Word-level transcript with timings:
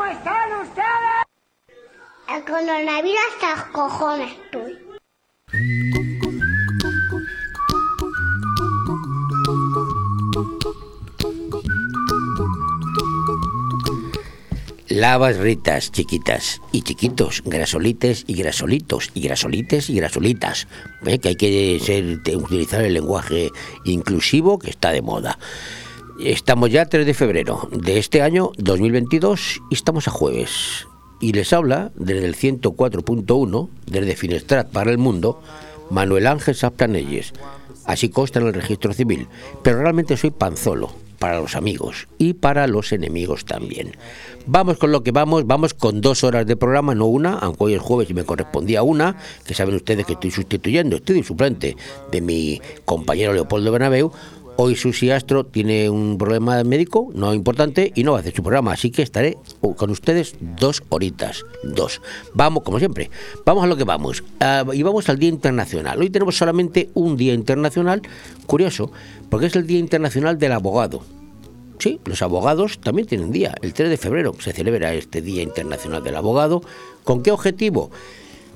¿Cómo 0.00 0.12
están 0.12 0.60
ustedes? 0.62 1.24
El 2.34 2.44
coronavirus 2.46 3.20
hasta 3.34 3.70
cojones 3.70 4.32
estoy. 4.32 4.78
Lavas 14.88 15.36
ritas, 15.36 15.92
chiquitas 15.92 16.62
y 16.72 16.80
chiquitos, 16.80 17.42
grasolites 17.44 18.24
y 18.26 18.36
grasolitos 18.36 19.10
y 19.12 19.20
grasolites 19.20 19.90
y 19.90 19.96
grasolitas. 19.96 20.66
¿Ve? 21.02 21.18
Que 21.18 21.28
hay 21.28 21.36
que 21.36 21.78
ser, 21.78 22.36
utilizar 22.38 22.82
el 22.82 22.94
lenguaje 22.94 23.50
inclusivo 23.84 24.58
que 24.58 24.70
está 24.70 24.92
de 24.92 25.02
moda. 25.02 25.38
Estamos 26.24 26.70
ya 26.70 26.84
3 26.84 27.06
de 27.06 27.14
febrero 27.14 27.70
de 27.72 27.98
este 27.98 28.20
año 28.20 28.52
2022 28.58 29.62
y 29.70 29.74
estamos 29.74 30.06
a 30.06 30.10
jueves. 30.10 30.86
Y 31.18 31.32
les 31.32 31.54
habla 31.54 31.92
desde 31.94 32.26
el 32.26 32.36
104.1, 32.36 33.68
desde 33.86 34.16
Finestrat 34.16 34.70
para 34.70 34.90
el 34.90 34.98
Mundo, 34.98 35.40
Manuel 35.88 36.26
Ángel 36.26 36.54
Saptanelles. 36.54 37.32
Así 37.86 38.10
consta 38.10 38.38
en 38.38 38.48
el 38.48 38.54
registro 38.54 38.92
civil. 38.92 39.28
Pero 39.62 39.80
realmente 39.80 40.18
soy 40.18 40.30
panzolo 40.30 40.92
para 41.20 41.38
los 41.38 41.54
amigos 41.54 42.08
y 42.18 42.32
para 42.32 42.66
los 42.66 42.92
enemigos 42.92 43.44
también. 43.44 43.92
Vamos 44.46 44.78
con 44.78 44.90
lo 44.90 45.02
que 45.02 45.12
vamos, 45.12 45.46
vamos 45.46 45.74
con 45.74 46.00
dos 46.00 46.24
horas 46.24 46.46
de 46.46 46.56
programa, 46.56 46.94
no 46.94 47.06
una, 47.06 47.34
aunque 47.34 47.64
hoy 47.64 47.74
es 47.74 47.80
jueves 47.80 48.10
y 48.10 48.14
me 48.14 48.24
correspondía 48.24 48.82
una, 48.82 49.16
que 49.46 49.54
saben 49.54 49.74
ustedes 49.74 50.06
que 50.06 50.14
estoy 50.14 50.30
sustituyendo, 50.30 50.96
estoy 50.96 51.16
de 51.16 51.22
suplente 51.22 51.76
de 52.10 52.20
mi 52.22 52.60
compañero 52.86 53.34
Leopoldo 53.34 53.70
Bernabeu. 53.70 54.10
Hoy 54.62 54.76
Susi 54.76 55.10
Astro 55.10 55.46
tiene 55.46 55.88
un 55.88 56.18
problema 56.18 56.62
médico, 56.64 57.08
no 57.14 57.32
importante, 57.32 57.92
y 57.94 58.04
no 58.04 58.12
va 58.12 58.18
a 58.18 58.20
hacer 58.20 58.34
su 58.34 58.42
programa, 58.42 58.74
así 58.74 58.90
que 58.90 59.00
estaré 59.00 59.38
con 59.74 59.88
ustedes 59.88 60.34
dos 60.38 60.82
horitas, 60.90 61.46
dos. 61.62 62.02
Vamos, 62.34 62.62
como 62.62 62.78
siempre, 62.78 63.10
vamos 63.46 63.64
a 63.64 63.66
lo 63.66 63.78
que 63.78 63.84
vamos. 63.84 64.22
Ah, 64.38 64.66
y 64.70 64.82
vamos 64.82 65.08
al 65.08 65.18
Día 65.18 65.30
Internacional. 65.30 65.98
Hoy 65.98 66.10
tenemos 66.10 66.36
solamente 66.36 66.90
un 66.92 67.16
Día 67.16 67.32
Internacional, 67.32 68.02
curioso, 68.44 68.92
porque 69.30 69.46
es 69.46 69.56
el 69.56 69.66
Día 69.66 69.78
Internacional 69.78 70.38
del 70.38 70.52
Abogado. 70.52 71.04
Sí, 71.78 71.98
los 72.04 72.20
abogados 72.20 72.80
también 72.80 73.08
tienen 73.08 73.32
día. 73.32 73.54
El 73.62 73.72
3 73.72 73.88
de 73.88 73.96
febrero 73.96 74.34
se 74.40 74.52
celebra 74.52 74.92
este 74.92 75.22
Día 75.22 75.40
Internacional 75.42 76.04
del 76.04 76.16
Abogado. 76.16 76.60
¿Con 77.04 77.22
qué 77.22 77.30
objetivo? 77.32 77.90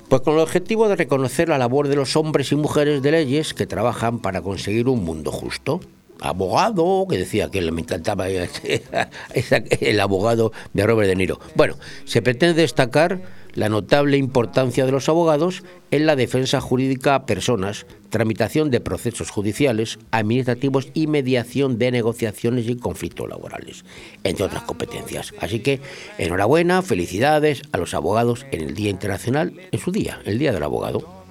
Pues 0.09 0.21
con 0.21 0.35
el 0.35 0.41
objetivo 0.41 0.87
de 0.87 0.95
reconocer 0.95 1.49
la 1.49 1.57
labor 1.57 1.87
de 1.87 1.95
los 1.95 2.15
hombres 2.15 2.51
y 2.51 2.55
mujeres 2.55 3.01
de 3.01 3.11
leyes 3.11 3.55
que 3.55 3.65
trabajan 3.65 4.19
para 4.19 4.41
conseguir 4.41 4.87
un 4.87 5.03
mundo 5.03 5.31
justo. 5.31 5.79
Abogado, 6.21 7.07
que 7.09 7.17
decía 7.17 7.49
que 7.49 7.71
me 7.71 7.81
encantaba 7.81 8.27
el 9.81 9.99
abogado 9.99 10.51
de 10.73 10.85
Robert 10.85 11.09
De 11.09 11.15
Niro. 11.15 11.39
Bueno, 11.55 11.75
se 12.05 12.21
pretende 12.21 12.61
destacar 12.61 13.21
la 13.55 13.69
notable 13.69 14.17
importancia 14.17 14.85
de 14.85 14.91
los 14.91 15.09
abogados 15.09 15.63
en 15.89 16.05
la 16.05 16.15
defensa 16.15 16.61
jurídica 16.61 17.15
a 17.15 17.25
personas, 17.25 17.85
tramitación 18.09 18.69
de 18.69 18.81
procesos 18.81 19.31
judiciales, 19.31 19.97
administrativos 20.11 20.89
y 20.93 21.07
mediación 21.07 21.79
de 21.79 21.91
negociaciones 21.91 22.67
y 22.67 22.75
conflictos 22.75 23.27
laborales, 23.27 23.85
entre 24.23 24.45
otras 24.45 24.63
competencias. 24.63 25.33
Así 25.39 25.61
que 25.61 25.79
enhorabuena, 26.17 26.81
felicidades 26.81 27.63
a 27.71 27.77
los 27.77 27.93
abogados 27.93 28.45
en 28.51 28.61
el 28.61 28.75
Día 28.75 28.89
Internacional, 28.89 29.53
en 29.71 29.79
su 29.79 29.91
día, 29.91 30.19
el 30.25 30.37
Día 30.37 30.51
del 30.51 30.63
Abogado. 30.63 31.25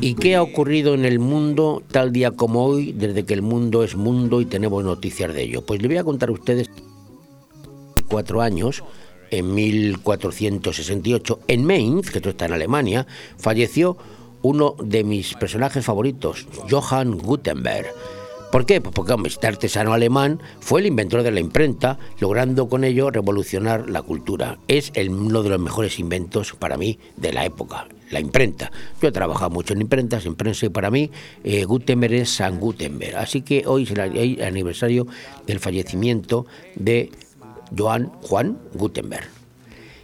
¿Y 0.00 0.14
qué 0.14 0.36
ha 0.36 0.42
ocurrido 0.42 0.94
en 0.94 1.04
el 1.04 1.18
mundo 1.18 1.82
tal 1.90 2.12
día 2.12 2.32
como 2.32 2.64
hoy, 2.64 2.92
desde 2.92 3.24
que 3.24 3.34
el 3.34 3.42
mundo 3.42 3.84
es 3.84 3.96
mundo 3.96 4.40
y 4.40 4.46
tenemos 4.46 4.84
noticias 4.84 5.32
de 5.34 5.42
ello? 5.42 5.64
Pues 5.64 5.82
le 5.82 5.88
voy 5.88 5.98
a 5.98 6.04
contar 6.04 6.28
a 6.28 6.32
ustedes 6.32 6.70
cuatro 8.08 8.42
años, 8.42 8.82
en 9.30 9.54
1468, 9.54 11.40
en 11.48 11.64
Mainz, 11.64 12.10
que 12.10 12.18
esto 12.18 12.30
está 12.30 12.46
en 12.46 12.52
Alemania, 12.52 13.06
falleció 13.36 13.96
uno 14.42 14.76
de 14.82 15.04
mis 15.04 15.34
personajes 15.34 15.84
favoritos, 15.84 16.46
Johann 16.70 17.18
Gutenberg. 17.18 17.88
¿Por 18.50 18.64
qué? 18.64 18.80
Pues 18.80 18.94
porque 18.94 19.14
este 19.26 19.46
artesano 19.46 19.92
alemán 19.92 20.40
fue 20.60 20.80
el 20.80 20.86
inventor 20.86 21.22
de 21.22 21.30
la 21.30 21.40
imprenta, 21.40 21.98
logrando 22.18 22.66
con 22.66 22.82
ello 22.82 23.10
revolucionar 23.10 23.90
la 23.90 24.00
cultura. 24.00 24.58
Es 24.68 24.90
uno 24.96 25.42
de 25.42 25.50
los 25.50 25.60
mejores 25.60 25.98
inventos 25.98 26.54
para 26.54 26.78
mí 26.78 26.98
de 27.16 27.34
la 27.34 27.44
época, 27.44 27.88
la 28.10 28.20
imprenta. 28.20 28.72
Yo 29.02 29.08
he 29.08 29.12
trabajado 29.12 29.50
mucho 29.50 29.74
en 29.74 29.82
imprentas, 29.82 30.24
en 30.24 30.34
prensa, 30.34 30.64
y 30.64 30.70
para 30.70 30.90
mí 30.90 31.10
eh, 31.44 31.64
Gutenberg 31.64 32.14
es 32.14 32.30
San 32.30 32.58
Gutenberg. 32.58 33.16
Así 33.16 33.42
que 33.42 33.64
hoy 33.66 33.82
es 33.82 33.90
el 33.90 34.40
aniversario 34.42 35.06
del 35.46 35.60
fallecimiento 35.60 36.46
de 36.74 37.10
Johann 37.76 38.10
Juan 38.22 38.58
Gutenberg. 38.74 39.28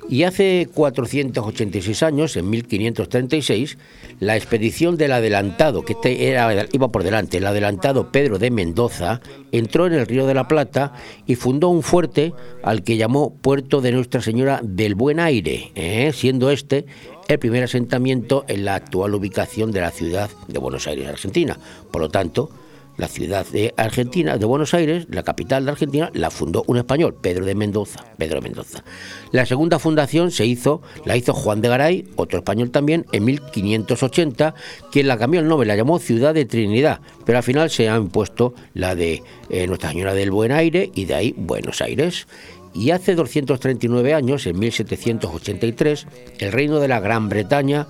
Y 0.08 0.24
hace 0.24 0.68
486 0.74 2.02
años, 2.02 2.36
en 2.36 2.50
1536, 2.50 3.78
la 4.20 4.36
expedición 4.36 4.98
del 4.98 5.12
adelantado, 5.12 5.82
que 5.82 5.94
este 5.94 6.28
era, 6.28 6.66
iba 6.72 6.92
por 6.92 7.04
delante, 7.04 7.38
el 7.38 7.46
adelantado 7.46 8.12
Pedro 8.12 8.38
de 8.38 8.50
Mendoza, 8.50 9.22
entró 9.50 9.86
en 9.86 9.94
el 9.94 10.06
Río 10.06 10.26
de 10.26 10.34
la 10.34 10.46
Plata 10.46 10.92
y 11.26 11.36
fundó 11.36 11.70
un 11.70 11.82
fuerte 11.82 12.34
al 12.62 12.82
que 12.82 12.98
llamó 12.98 13.34
Puerto 13.34 13.80
de 13.80 13.92
Nuestra 13.92 14.20
Señora 14.20 14.60
del 14.62 14.94
Buen 14.94 15.20
Aire, 15.20 15.72
¿eh? 15.74 16.12
siendo 16.14 16.50
este 16.50 16.84
el 17.26 17.38
primer 17.38 17.64
asentamiento 17.64 18.44
en 18.48 18.66
la 18.66 18.74
actual 18.74 19.14
ubicación 19.14 19.72
de 19.72 19.80
la 19.80 19.90
ciudad 19.90 20.28
de 20.48 20.58
Buenos 20.58 20.86
Aires, 20.86 21.08
Argentina. 21.08 21.58
Por 21.90 22.02
lo 22.02 22.10
tanto, 22.10 22.50
la 22.96 23.08
ciudad 23.08 23.46
de 23.46 23.74
Argentina, 23.76 24.36
de 24.36 24.46
Buenos 24.46 24.74
Aires, 24.74 25.06
la 25.10 25.22
capital 25.22 25.64
de 25.64 25.72
Argentina, 25.72 26.10
la 26.14 26.30
fundó 26.30 26.64
un 26.66 26.76
español, 26.76 27.16
Pedro 27.20 27.44
de 27.44 27.54
Mendoza. 27.54 28.04
Pedro 28.18 28.40
Mendoza. 28.40 28.84
La 29.32 29.46
segunda 29.46 29.78
fundación 29.78 30.30
se 30.30 30.46
hizo, 30.46 30.82
la 31.04 31.16
hizo 31.16 31.34
Juan 31.34 31.60
de 31.60 31.68
Garay, 31.68 32.08
otro 32.16 32.38
español 32.38 32.70
también, 32.70 33.06
en 33.12 33.24
1580, 33.24 34.54
quien 34.92 35.08
la 35.08 35.18
cambió 35.18 35.40
el 35.40 35.48
nombre, 35.48 35.66
la 35.66 35.76
llamó 35.76 35.98
Ciudad 35.98 36.34
de 36.34 36.44
Trinidad, 36.44 37.00
pero 37.24 37.38
al 37.38 37.44
final 37.44 37.70
se 37.70 37.88
ha 37.88 37.96
impuesto 37.96 38.54
la 38.74 38.94
de 38.94 39.22
eh, 39.50 39.66
Nuestra 39.66 39.90
Señora 39.90 40.14
del 40.14 40.30
Buen 40.30 40.52
Aire 40.52 40.90
y 40.94 41.06
de 41.06 41.14
ahí 41.14 41.34
Buenos 41.36 41.80
Aires. 41.80 42.26
Y 42.74 42.90
hace 42.90 43.14
239 43.14 44.14
años, 44.14 44.46
en 44.46 44.58
1783, 44.58 46.06
el 46.38 46.52
reino 46.52 46.80
de 46.80 46.88
la 46.88 46.98
Gran 46.98 47.28
Bretaña 47.28 47.86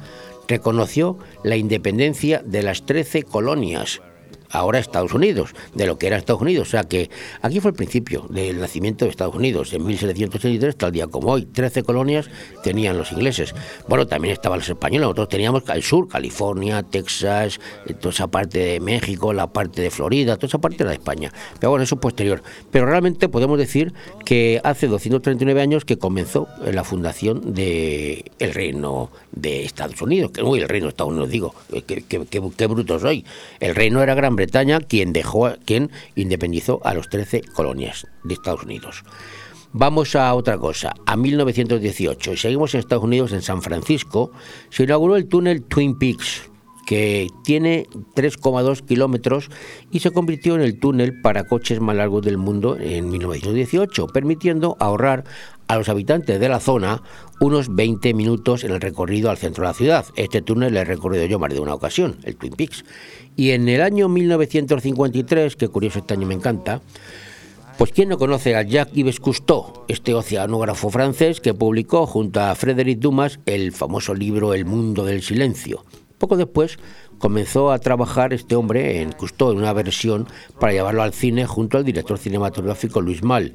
reconoció 0.47 1.19
la 1.43 1.57
independencia 1.57 2.43
de 2.45 2.63
las 2.63 2.85
13 2.85 3.23
colonias 3.23 4.03
ahora 4.55 4.79
Estados 4.79 5.13
Unidos, 5.13 5.51
de 5.75 5.87
lo 5.87 5.99
que 5.99 6.07
era 6.07 6.17
Estados 6.17 6.41
Unidos. 6.41 6.69
O 6.69 6.71
sea 6.71 6.85
que 6.85 7.11
aquí 7.43 7.61
fue 7.61 7.73
el 7.73 7.77
principio 7.77 8.27
del 8.31 8.61
nacimiento 8.61 9.05
de 9.05 9.11
Estados 9.11 9.35
Unidos. 9.35 9.73
En 9.73 9.85
1783, 9.85 10.77
tal 10.77 10.93
día 10.93 11.09
como 11.09 11.33
hoy, 11.33 11.45
13 11.45 11.83
colonias 11.83 12.31
tenían 12.63 12.97
los 12.97 13.13
ingleses. 13.13 13.55
Bueno, 13.89 14.07
también 14.07 14.33
estaban 14.33 14.61
los 14.61 14.69
españoles. 14.69 15.03
Nosotros 15.03 15.29
teníamos 15.29 15.69
al 15.69 15.83
sur, 15.83 16.09
California, 16.09 16.83
Texas, 16.83 17.61
eh, 17.87 17.95
toda 17.95 18.11
esa 18.11 18.29
parte 18.29 18.59
de 18.59 18.81
México, 18.81 19.33
la 19.33 19.49
parte 19.49 19.83
de 19.83 19.91
Florida, 19.91 20.37
toda 20.37 20.47
esa 20.47 20.59
parte 20.59 20.83
era 20.85 20.91
de 20.91 20.97
España. 20.97 21.33
Pero 21.59 21.71
bueno, 21.71 21.83
eso 21.83 21.97
es 21.97 22.01
posterior. 22.01 22.43
Pero 22.71 22.87
realmente 22.87 23.29
podemos 23.29 23.59
decir 23.59 23.93
que 24.25 24.61
hace 24.63 24.87
239 24.87 25.61
años 25.61 25.85
que 25.85 25.99
comenzó 25.99 26.47
la 26.65 26.85
fundación 26.85 27.55
del 27.55 28.31
el 28.39 28.55
reino 28.55 29.11
de 29.33 29.65
Estados 29.65 30.01
Unidos. 30.01 30.31
Que, 30.31 30.43
uy, 30.43 30.61
el 30.61 30.69
reino 30.69 30.87
de 30.87 30.91
Estados 30.91 31.13
Unidos, 31.13 31.31
digo, 31.31 31.55
qué, 31.87 32.05
qué 32.07 32.67
bruto 32.67 33.01
soy. 33.01 33.25
El 33.59 33.75
reino 33.75 34.03
era 34.03 34.15
Gran 34.15 34.37
Bretaña 34.37 34.44
Bretaña 34.45 34.81
quien 34.81 35.15
dejó, 35.15 35.51
quien 35.65 35.91
independizó 36.17 36.81
a 36.85 36.93
los 36.93 37.09
13 37.09 37.41
colonias 37.55 38.07
de 38.25 38.35
Estados 38.35 38.63
Unidos. 38.63 39.03
Vamos 39.73 40.15
a 40.15 40.35
otra 40.35 40.59
cosa. 40.59 40.93
A 41.07 41.17
1918, 41.17 42.35
y 42.35 42.37
seguimos 42.37 42.75
en 42.75 42.81
Estados 42.81 43.05
Unidos, 43.05 43.33
en 43.33 43.41
San 43.41 43.63
Francisco, 43.63 44.31
se 44.69 44.85
inauguró 44.85 45.17
el 45.17 45.29
túnel 45.29 45.63
Twin 45.63 45.99
Peaks, 45.99 46.51
que 46.87 47.29
tiene 47.43 47.87
3,2 48.15 48.85
kilómetros 48.85 49.49
y 49.91 50.01
se 50.01 50.11
convirtió 50.11 50.55
en 50.55 50.61
el 50.61 50.79
túnel 50.79 51.21
para 51.23 51.45
coches 51.45 51.81
más 51.81 51.97
largos 51.97 52.23
del 52.23 52.37
mundo 52.37 52.77
en 52.79 53.09
1918, 53.09 54.09
permitiendo 54.09 54.77
ahorrar 54.79 55.25
a 55.69 55.77
los 55.77 55.89
habitantes 55.89 56.41
de 56.41 56.49
la 56.49 56.61
zona 56.61 57.03
unos 57.41 57.75
20 57.75 58.15
minutos 58.15 58.65
en 58.65 58.73
el 58.73 58.81
recorrido 58.81 59.31
al 59.31 59.39
centro 59.39 59.63
de 59.63 59.69
la 59.69 59.75
ciudad. 59.75 60.07
Este 60.17 60.43
túnel 60.43 60.75
lo 60.75 60.81
he 60.81 60.85
recorrido 60.85 61.27
yo 61.27 61.39
más 61.39 61.53
de 61.53 61.61
una 61.61 61.75
ocasión, 61.75 62.17
el 62.25 62.37
Twin 62.37 62.55
Peaks. 62.55 62.85
Y 63.37 63.51
en 63.51 63.69
el 63.69 63.83
año 63.83 64.09
1953, 64.09 65.57
que 65.57 65.69
curioso 65.69 65.99
este 65.99 66.15
año 66.15 66.27
me 66.27 66.35
encanta, 66.35 66.81
pues 67.77 67.91
¿quién 67.91 68.09
no 68.09 68.19
conoce 68.19 68.55
a 68.55 68.63
Jacques-Yves 68.63 69.19
Cousteau, 69.19 69.85
este 69.89 70.15
oceanógrafo 70.15 70.91
francés 70.91 71.41
que 71.41 71.55
publicó 71.55 72.07
junto 72.07 72.41
a 72.41 72.55
Frédéric 72.55 73.01
Dumas 73.01 73.41
el 73.47 73.73
famoso 73.73 74.15
libro 74.15 74.55
El 74.55 74.65
mundo 74.65 75.05
del 75.05 75.23
silencio? 75.23 75.85
Poco 76.19 76.37
después 76.37 76.79
comenzó 77.19 77.73
a 77.73 77.81
trabajar 77.81 78.33
este 78.33 78.55
hombre 78.55 79.03
en 79.03 79.11
Cousteau 79.11 79.51
en 79.51 79.59
una 79.59 79.73
versión 79.73 80.29
para 80.61 80.73
llevarlo 80.73 81.03
al 81.03 81.13
cine 81.13 81.47
junto 81.47 81.77
al 81.77 81.85
director 81.85 82.19
cinematográfico 82.19 83.01
Luis 83.01 83.25
Mal. 83.25 83.55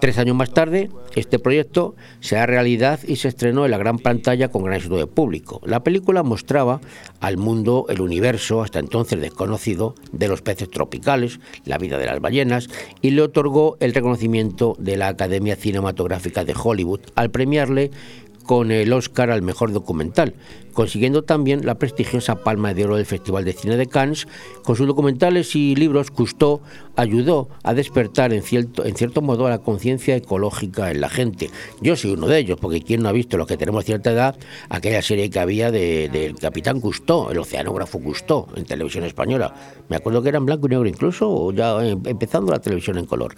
Tres 0.00 0.16
años 0.16 0.34
más 0.34 0.50
tarde, 0.54 0.88
este 1.14 1.38
proyecto 1.38 1.94
se 2.20 2.38
ha 2.38 2.46
realidad 2.46 3.00
y 3.06 3.16
se 3.16 3.28
estrenó 3.28 3.66
en 3.66 3.70
la 3.70 3.76
gran 3.76 3.98
pantalla 3.98 4.48
con 4.48 4.64
gran 4.64 4.76
éxito 4.76 4.96
de 4.96 5.06
público. 5.06 5.60
La 5.66 5.84
película 5.84 6.22
mostraba 6.22 6.80
al 7.20 7.36
mundo 7.36 7.84
el 7.90 8.00
universo, 8.00 8.62
hasta 8.62 8.78
entonces 8.78 9.20
desconocido, 9.20 9.94
de 10.12 10.28
los 10.28 10.40
peces 10.40 10.70
tropicales, 10.70 11.38
la 11.66 11.76
vida 11.76 11.98
de 11.98 12.06
las 12.06 12.18
ballenas, 12.18 12.68
y 13.02 13.10
le 13.10 13.20
otorgó 13.20 13.76
el 13.80 13.92
reconocimiento 13.92 14.74
de 14.78 14.96
la 14.96 15.08
Academia 15.08 15.54
Cinematográfica 15.54 16.46
de 16.46 16.54
Hollywood 16.56 17.00
al 17.14 17.30
premiarle 17.30 17.90
con 18.46 18.70
el 18.70 18.92
Oscar 18.94 19.30
al 19.30 19.42
mejor 19.42 19.70
documental, 19.70 20.34
consiguiendo 20.80 21.24
también 21.24 21.66
la 21.66 21.74
prestigiosa 21.74 22.36
Palma 22.36 22.72
de 22.72 22.86
Oro 22.86 22.96
del 22.96 23.04
Festival 23.04 23.44
de 23.44 23.52
Cine 23.52 23.76
de 23.76 23.84
Cannes. 23.84 24.26
Con 24.64 24.76
sus 24.76 24.86
documentales 24.86 25.54
y 25.54 25.76
libros, 25.76 26.10
Cousteau 26.10 26.62
ayudó 26.96 27.50
a 27.62 27.74
despertar 27.74 28.32
en 28.32 28.42
cierto, 28.42 29.20
modo 29.20 29.46
a 29.46 29.50
la 29.50 29.58
conciencia 29.58 30.16
ecológica 30.16 30.90
en 30.90 31.02
la 31.02 31.10
gente. 31.10 31.50
Yo 31.82 31.96
soy 31.96 32.12
uno 32.12 32.28
de 32.28 32.38
ellos, 32.38 32.58
porque 32.58 32.80
quien 32.80 33.02
no 33.02 33.10
ha 33.10 33.12
visto, 33.12 33.36
los 33.36 33.46
que 33.46 33.58
tenemos 33.58 33.84
cierta 33.84 34.10
edad, 34.10 34.38
aquella 34.70 35.02
serie 35.02 35.28
que 35.28 35.38
había 35.38 35.70
del 35.70 36.10
de, 36.10 36.34
Capitán 36.40 36.80
Cousteau, 36.80 37.28
el 37.28 37.36
oceanógrafo 37.36 38.00
Cousteau, 38.00 38.46
en 38.56 38.64
televisión 38.64 39.04
española. 39.04 39.54
Me 39.90 39.96
acuerdo 39.96 40.22
que 40.22 40.30
era 40.30 40.38
en 40.38 40.46
blanco 40.46 40.66
y 40.66 40.70
negro 40.70 40.88
incluso, 40.88 41.30
o 41.30 41.52
ya 41.52 41.78
empezando 41.84 42.52
la 42.52 42.58
televisión 42.58 42.96
en 42.96 43.04
color. 43.04 43.34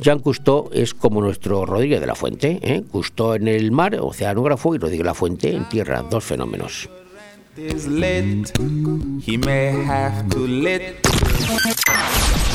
Jean 0.00 0.18
Cousteau 0.18 0.68
es 0.72 0.92
como 0.92 1.22
nuestro 1.22 1.64
Rodríguez 1.64 2.00
de 2.00 2.06
la 2.06 2.14
Fuente, 2.14 2.58
¿eh? 2.60 2.84
En 3.36 3.48
el 3.48 3.70
mar, 3.72 3.96
oceanógrafo, 3.98 4.74
y 4.74 4.78
Rodríguez 4.78 5.04
de 5.04 5.04
la 5.04 5.14
Fuente 5.14 5.54
en 5.54 5.66
tierra, 5.68 6.04
dos 6.10 6.24
fenómenos. 6.24 6.73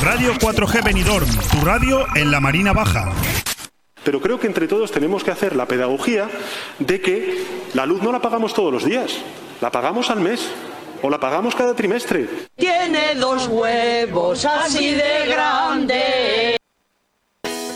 Radio 0.02 0.34
4G 0.34 0.84
Benidorm, 0.84 1.28
tu 1.50 1.64
radio 1.64 2.06
en 2.14 2.30
la 2.30 2.40
Marina 2.40 2.72
Baja. 2.72 3.12
Pero 4.04 4.20
creo 4.20 4.40
que 4.40 4.46
entre 4.46 4.66
todos 4.66 4.90
tenemos 4.90 5.24
que 5.24 5.30
hacer 5.30 5.56
la 5.56 5.66
pedagogía 5.66 6.28
de 6.78 7.00
que 7.00 7.44
la 7.74 7.86
luz 7.86 8.02
no 8.02 8.12
la 8.12 8.20
pagamos 8.20 8.54
todos 8.54 8.72
los 8.72 8.84
días, 8.84 9.18
la 9.60 9.70
pagamos 9.70 10.10
al 10.10 10.20
mes 10.20 10.50
o 11.02 11.10
la 11.10 11.20
pagamos 11.20 11.54
cada 11.54 11.74
trimestre. 11.74 12.28
Tiene 12.56 13.14
dos 13.14 13.48
huevos 13.48 14.44
así 14.44 14.94
de 14.94 15.26
grandes. 15.26 16.59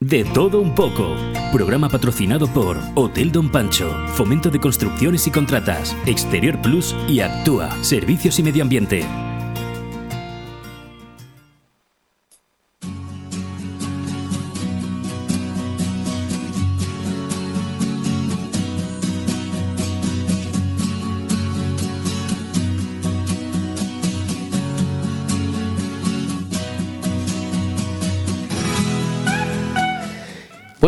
De 0.00 0.22
todo 0.22 0.60
un 0.60 0.76
poco. 0.76 1.16
Programa 1.52 1.88
patrocinado 1.88 2.46
por 2.46 2.78
Hotel 2.94 3.32
Don 3.32 3.50
Pancho, 3.50 3.90
Fomento 4.14 4.48
de 4.48 4.60
Construcciones 4.60 5.26
y 5.26 5.32
Contratas, 5.32 5.96
Exterior 6.06 6.62
Plus 6.62 6.94
y 7.08 7.18
Actúa, 7.18 7.68
Servicios 7.82 8.38
y 8.38 8.44
Medio 8.44 8.62
Ambiente. 8.62 9.04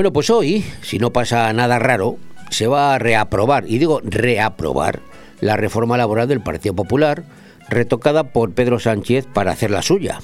Bueno, 0.01 0.15
pues 0.15 0.31
hoy, 0.31 0.65
si 0.81 0.99
no 0.99 1.13
pasa 1.13 1.53
nada 1.53 1.79
raro, 1.79 2.17
se 2.49 2.67
va 2.67 2.95
a 2.95 2.99
reaprobar, 2.99 3.67
y 3.69 3.77
digo 3.77 4.01
reaprobar, 4.03 5.01
la 5.43 5.59
reforma 5.59 5.99
laboral 5.99 6.27
del 6.27 6.41
Partido 6.41 6.75
Popular, 6.75 7.23
retocada 7.69 8.33
por 8.33 8.53
Pedro 8.53 8.79
Sánchez 8.79 9.27
para 9.27 9.53
hacer 9.53 9.71
la 9.71 9.83
suya. 9.83 10.21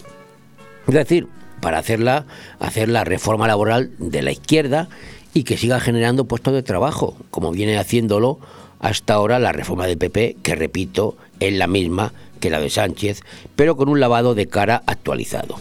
Es 0.88 0.94
decir, 0.94 1.28
para 1.61 1.76
hacer 1.76 2.00
la 2.00 3.05
reforma 3.05 3.46
laboral 3.46 3.90
de 3.99 4.23
la 4.23 4.32
izquierda 4.32 4.88
y 5.34 5.44
que 5.44 5.58
siga 5.58 5.78
generando 5.78 6.25
puestos 6.25 6.55
de 6.55 6.62
trabajo, 6.62 7.14
como 7.31 7.52
viene 7.52 7.76
haciéndolo 7.76 8.38
hasta 8.81 9.12
ahora 9.12 9.38
la 9.38 9.52
reforma 9.52 9.87
del 9.87 9.99
PP, 9.99 10.38
que 10.43 10.55
repito, 10.55 11.19
es 11.38 11.52
la 11.52 11.67
misma 11.67 12.14
que 12.40 12.49
la 12.49 12.61
de 12.61 12.70
Sánchez, 12.70 13.20
pero 13.56 13.76
con 13.76 13.90
un 13.90 14.00
lavado 14.00 14.34
de 14.34 14.46
cara 14.46 14.82
actualizado 14.87 15.58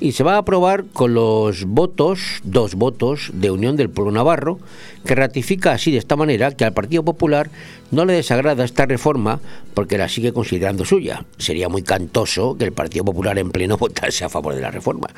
y 0.00 0.12
se 0.12 0.24
va 0.24 0.34
a 0.34 0.38
aprobar 0.38 0.84
con 0.92 1.14
los 1.14 1.64
votos, 1.64 2.40
dos 2.42 2.74
votos 2.74 3.30
de 3.32 3.50
Unión 3.50 3.76
del 3.76 3.90
Pueblo 3.90 4.12
Navarro, 4.12 4.58
que 5.04 5.14
ratifica 5.14 5.72
así 5.72 5.90
de 5.90 5.98
esta 5.98 6.16
manera 6.16 6.52
que 6.52 6.64
al 6.64 6.72
Partido 6.72 7.04
Popular 7.04 7.50
no 7.90 8.04
le 8.04 8.12
desagrada 8.14 8.64
esta 8.64 8.86
reforma 8.86 9.40
porque 9.74 9.98
la 9.98 10.08
sigue 10.08 10.32
considerando 10.32 10.84
suya. 10.84 11.24
Sería 11.38 11.68
muy 11.68 11.82
cantoso 11.82 12.56
que 12.56 12.64
el 12.64 12.72
Partido 12.72 13.04
Popular 13.04 13.38
en 13.38 13.50
pleno 13.50 13.76
votase 13.78 14.24
a 14.24 14.28
favor 14.28 14.54
de 14.54 14.62
la 14.62 14.70
reforma. 14.70 15.08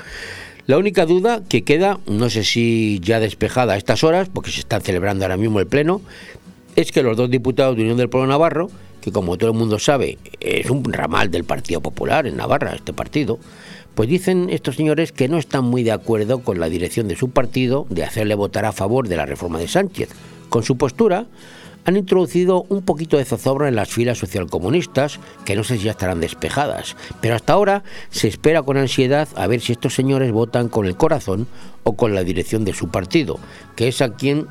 La 0.66 0.78
única 0.78 1.06
duda 1.06 1.42
que 1.48 1.62
queda, 1.62 2.00
no 2.06 2.28
sé 2.28 2.42
si 2.42 2.98
ya 3.00 3.20
despejada 3.20 3.74
a 3.74 3.76
estas 3.76 4.02
horas, 4.02 4.28
porque 4.32 4.50
se 4.50 4.60
está 4.60 4.80
celebrando 4.80 5.24
ahora 5.24 5.36
mismo 5.36 5.60
el 5.60 5.66
pleno, 5.66 6.00
es 6.74 6.90
que 6.92 7.02
los 7.02 7.16
dos 7.16 7.30
diputados 7.30 7.76
de 7.76 7.82
Unión 7.82 7.96
del 7.96 8.08
Pueblo 8.08 8.28
Navarro, 8.28 8.68
que 9.00 9.12
como 9.12 9.38
todo 9.38 9.50
el 9.50 9.56
mundo 9.56 9.78
sabe 9.78 10.18
es 10.40 10.68
un 10.68 10.92
ramal 10.92 11.30
del 11.30 11.44
Partido 11.44 11.80
Popular 11.80 12.26
en 12.26 12.36
Navarra, 12.36 12.74
este 12.74 12.92
partido, 12.92 13.38
pues 13.96 14.10
dicen 14.10 14.48
estos 14.50 14.76
señores 14.76 15.10
que 15.10 15.26
no 15.26 15.38
están 15.38 15.64
muy 15.64 15.82
de 15.82 15.90
acuerdo 15.90 16.40
con 16.40 16.60
la 16.60 16.68
dirección 16.68 17.08
de 17.08 17.16
su 17.16 17.30
partido 17.30 17.86
de 17.88 18.04
hacerle 18.04 18.34
votar 18.34 18.66
a 18.66 18.72
favor 18.72 19.08
de 19.08 19.16
la 19.16 19.24
reforma 19.24 19.58
de 19.58 19.68
Sánchez. 19.68 20.10
Con 20.50 20.62
su 20.62 20.76
postura, 20.76 21.24
han 21.86 21.96
introducido 21.96 22.66
un 22.68 22.82
poquito 22.82 23.16
de 23.16 23.24
zozobra 23.24 23.68
en 23.68 23.74
las 23.74 23.88
filas 23.88 24.18
socialcomunistas, 24.18 25.18
que 25.46 25.56
no 25.56 25.64
sé 25.64 25.78
si 25.78 25.84
ya 25.84 25.92
estarán 25.92 26.20
despejadas, 26.20 26.94
pero 27.22 27.36
hasta 27.36 27.54
ahora 27.54 27.84
se 28.10 28.28
espera 28.28 28.62
con 28.62 28.76
ansiedad 28.76 29.28
a 29.34 29.46
ver 29.46 29.62
si 29.62 29.72
estos 29.72 29.94
señores 29.94 30.30
votan 30.30 30.68
con 30.68 30.84
el 30.84 30.96
corazón 30.96 31.46
o 31.82 31.96
con 31.96 32.14
la 32.14 32.22
dirección 32.22 32.66
de 32.66 32.74
su 32.74 32.88
partido, 32.88 33.38
que 33.76 33.88
es 33.88 34.02
a 34.02 34.14
quien, 34.14 34.46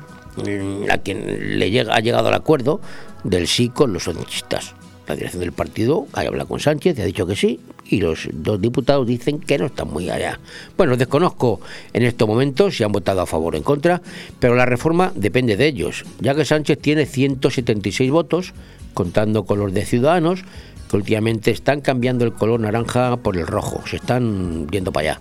a 0.90 0.98
quien 0.98 1.58
le 1.60 1.70
llega, 1.70 1.94
ha 1.94 2.00
llegado 2.00 2.28
al 2.28 2.34
acuerdo 2.34 2.80
del 3.22 3.46
sí 3.46 3.68
con 3.68 3.92
los 3.92 4.04
sanchistas. 4.04 4.74
La 5.06 5.14
dirección 5.14 5.40
del 5.40 5.52
partido 5.52 6.08
ha 6.12 6.20
hablado 6.20 6.48
con 6.48 6.60
Sánchez, 6.60 6.98
ha 6.98 7.04
dicho 7.04 7.26
que 7.26 7.36
sí, 7.36 7.60
y 7.88 8.00
los 8.00 8.28
dos 8.32 8.60
diputados 8.60 9.06
dicen 9.06 9.38
que 9.38 9.58
no 9.58 9.66
están 9.66 9.88
muy 9.88 10.10
allá. 10.10 10.40
Bueno, 10.76 10.96
desconozco 10.96 11.60
en 11.92 12.02
estos 12.02 12.26
momentos 12.26 12.76
si 12.76 12.82
han 12.82 12.92
votado 12.92 13.20
a 13.20 13.26
favor 13.26 13.54
o 13.54 13.56
en 13.56 13.62
contra, 13.62 14.02
pero 14.40 14.56
la 14.56 14.66
reforma 14.66 15.12
depende 15.14 15.56
de 15.56 15.66
ellos, 15.66 16.04
ya 16.20 16.34
que 16.34 16.44
Sánchez 16.44 16.78
tiene 16.80 17.06
176 17.06 18.10
votos, 18.10 18.52
contando 18.94 19.44
con 19.44 19.60
los 19.60 19.72
de 19.72 19.84
Ciudadanos, 19.84 20.44
que 20.90 20.96
últimamente 20.96 21.50
están 21.50 21.80
cambiando 21.80 22.24
el 22.24 22.32
color 22.32 22.60
naranja 22.60 23.16
por 23.16 23.36
el 23.36 23.46
rojo, 23.46 23.82
se 23.86 23.96
están 23.96 24.66
yendo 24.68 24.92
para 24.92 25.10
allá. 25.12 25.20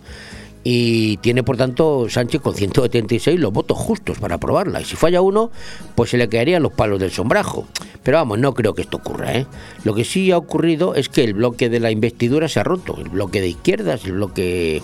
Y 0.68 1.18
tiene 1.18 1.44
por 1.44 1.58
tanto 1.58 2.10
Sánchez 2.10 2.42
con 2.42 2.56
176 2.56 3.40
los 3.40 3.54
votos 3.54 3.78
justos 3.78 4.18
para 4.18 4.36
aprobarla. 4.36 4.82
Y 4.82 4.86
si 4.86 4.96
falla 4.96 5.22
uno, 5.22 5.52
pues 5.94 6.10
se 6.10 6.18
le 6.18 6.28
caerían 6.28 6.64
los 6.64 6.74
palos 6.74 7.00
del 7.00 7.12
sombrajo. 7.12 7.68
Pero 8.02 8.18
vamos, 8.18 8.40
no 8.40 8.56
creo 8.56 8.74
que 8.74 8.82
esto 8.82 8.98
ocurra. 8.98 9.36
¿eh? 9.36 9.46
Lo 9.84 9.94
que 9.94 10.04
sí 10.04 10.32
ha 10.32 10.38
ocurrido 10.38 10.96
es 10.96 11.08
que 11.08 11.24
el 11.24 11.36
bloque 11.36 11.70
de 11.70 11.80
la 11.80 11.92
investidura 11.92 12.50
se 12.50 12.60
ha 12.60 12.64
roto. 12.64 12.98
El 12.98 13.10
bloque 13.10 13.42
de 13.42 13.50
izquierdas, 13.50 14.06
el 14.06 14.14
bloque... 14.14 14.82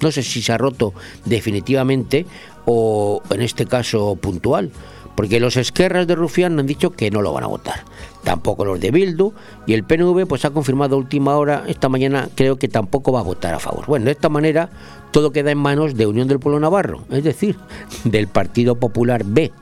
No 0.00 0.10
sé 0.10 0.24
si 0.24 0.42
se 0.42 0.52
ha 0.52 0.58
roto 0.58 0.92
definitivamente 1.24 2.26
o 2.64 3.22
en 3.30 3.40
este 3.40 3.66
caso 3.66 4.16
puntual. 4.16 4.72
Porque 5.14 5.38
los 5.38 5.56
esquerras 5.56 6.08
de 6.08 6.16
Rufián 6.16 6.58
han 6.58 6.66
dicho 6.66 6.90
que 6.90 7.12
no 7.12 7.22
lo 7.22 7.32
van 7.32 7.44
a 7.44 7.46
votar. 7.46 7.84
Tampoco 8.24 8.64
los 8.64 8.80
de 8.80 8.90
Bildu. 8.90 9.32
Y 9.64 9.74
el 9.74 9.84
PNV 9.84 10.26
pues 10.26 10.44
ha 10.44 10.50
confirmado 10.50 10.96
a 10.96 10.98
última 10.98 11.36
hora, 11.36 11.62
esta 11.68 11.88
mañana 11.88 12.28
creo 12.34 12.56
que 12.56 12.66
tampoco 12.66 13.12
va 13.12 13.20
a 13.20 13.22
votar 13.22 13.54
a 13.54 13.60
favor. 13.60 13.86
Bueno, 13.86 14.06
de 14.06 14.10
esta 14.10 14.28
manera 14.28 14.70
todo 15.14 15.30
queda 15.30 15.52
en 15.52 15.58
manos 15.58 15.94
de 15.94 16.08
Unión 16.08 16.26
del 16.26 16.40
Pueblo 16.40 16.58
Navarro, 16.58 17.04
es 17.08 17.22
decir, 17.22 17.54
del 18.02 18.26
Partido 18.26 18.74
Popular 18.74 19.22
B. 19.24 19.52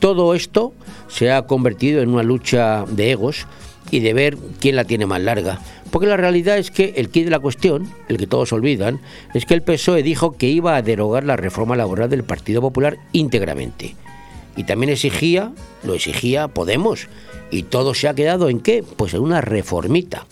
Todo 0.00 0.34
esto 0.34 0.72
se 1.06 1.30
ha 1.30 1.46
convertido 1.46 2.02
en 2.02 2.08
una 2.08 2.24
lucha 2.24 2.84
de 2.88 3.12
egos 3.12 3.46
y 3.92 4.00
de 4.00 4.12
ver 4.12 4.36
quién 4.58 4.74
la 4.74 4.82
tiene 4.84 5.06
más 5.06 5.22
larga. 5.22 5.60
Porque 5.92 6.08
la 6.08 6.16
realidad 6.16 6.58
es 6.58 6.72
que 6.72 6.94
el 6.96 7.10
kit 7.10 7.26
de 7.26 7.30
la 7.30 7.38
cuestión, 7.38 7.88
el 8.08 8.16
que 8.16 8.26
todos 8.26 8.52
olvidan, 8.52 9.00
es 9.34 9.46
que 9.46 9.54
el 9.54 9.62
PSOE 9.62 10.02
dijo 10.02 10.32
que 10.32 10.48
iba 10.48 10.74
a 10.74 10.82
derogar 10.82 11.22
la 11.22 11.36
reforma 11.36 11.76
laboral 11.76 12.10
del 12.10 12.24
Partido 12.24 12.60
Popular 12.60 12.98
íntegramente. 13.12 13.94
Y 14.56 14.64
también 14.64 14.90
exigía, 14.90 15.52
lo 15.84 15.94
exigía 15.94 16.48
Podemos. 16.48 17.06
Y 17.52 17.62
todo 17.62 17.94
se 17.94 18.08
ha 18.08 18.14
quedado 18.16 18.48
en 18.48 18.58
qué? 18.58 18.82
Pues 18.96 19.14
en 19.14 19.20
una 19.20 19.42
reformita. 19.42 20.26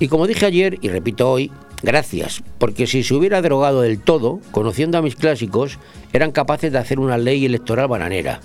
Y 0.00 0.08
como 0.08 0.26
dije 0.26 0.44
ayer 0.44 0.78
y 0.82 0.88
repito 0.88 1.30
hoy, 1.30 1.52
Gracias, 1.82 2.42
porque 2.58 2.86
si 2.86 3.02
se 3.02 3.14
hubiera 3.14 3.42
derogado 3.42 3.82
del 3.82 4.00
todo, 4.00 4.40
conociendo 4.52 4.98
a 4.98 5.02
mis 5.02 5.16
clásicos, 5.16 5.78
eran 6.12 6.30
capaces 6.30 6.70
de 6.72 6.78
hacer 6.78 7.00
una 7.00 7.18
ley 7.18 7.44
electoral 7.44 7.88
bananera. 7.88 8.40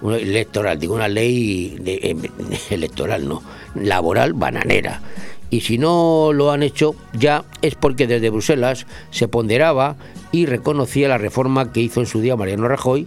Una 0.00 0.16
electoral, 0.16 0.80
digo 0.80 0.96
una 0.96 1.06
ley 1.06 1.80
eh, 1.86 2.16
electoral, 2.70 3.28
no, 3.28 3.42
laboral 3.76 4.32
bananera. 4.32 5.00
Y 5.48 5.60
si 5.60 5.78
no 5.78 6.30
lo 6.32 6.50
han 6.50 6.62
hecho 6.62 6.96
ya 7.12 7.44
es 7.60 7.74
porque 7.74 8.06
desde 8.06 8.30
Bruselas 8.30 8.86
se 9.10 9.28
ponderaba 9.28 9.96
y 10.32 10.46
reconocía 10.46 11.08
la 11.08 11.18
reforma 11.18 11.72
que 11.72 11.80
hizo 11.80 12.00
en 12.00 12.06
su 12.06 12.20
día 12.20 12.36
Mariano 12.36 12.66
Rajoy 12.66 13.06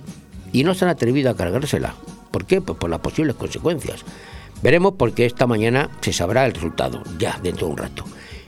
y 0.54 0.64
no 0.64 0.74
se 0.74 0.86
han 0.86 0.92
atrevido 0.92 1.32
a 1.32 1.36
cargársela. 1.36 1.96
¿Por 2.32 2.46
qué? 2.46 2.62
Pues 2.62 2.78
por 2.78 2.90
las 2.90 3.00
posibles 3.00 3.36
consecuencias. 3.36 4.06
Veremos 4.62 4.94
porque 4.98 5.26
esta 5.26 5.48
mañana 5.48 5.90
se 6.02 6.14
sabrá 6.14 6.46
el 6.46 6.54
resultado, 6.54 7.02
ya 7.18 7.40
dentro 7.42 7.68
de 7.68 7.74
un 7.74 7.78
rato. 7.78 8.06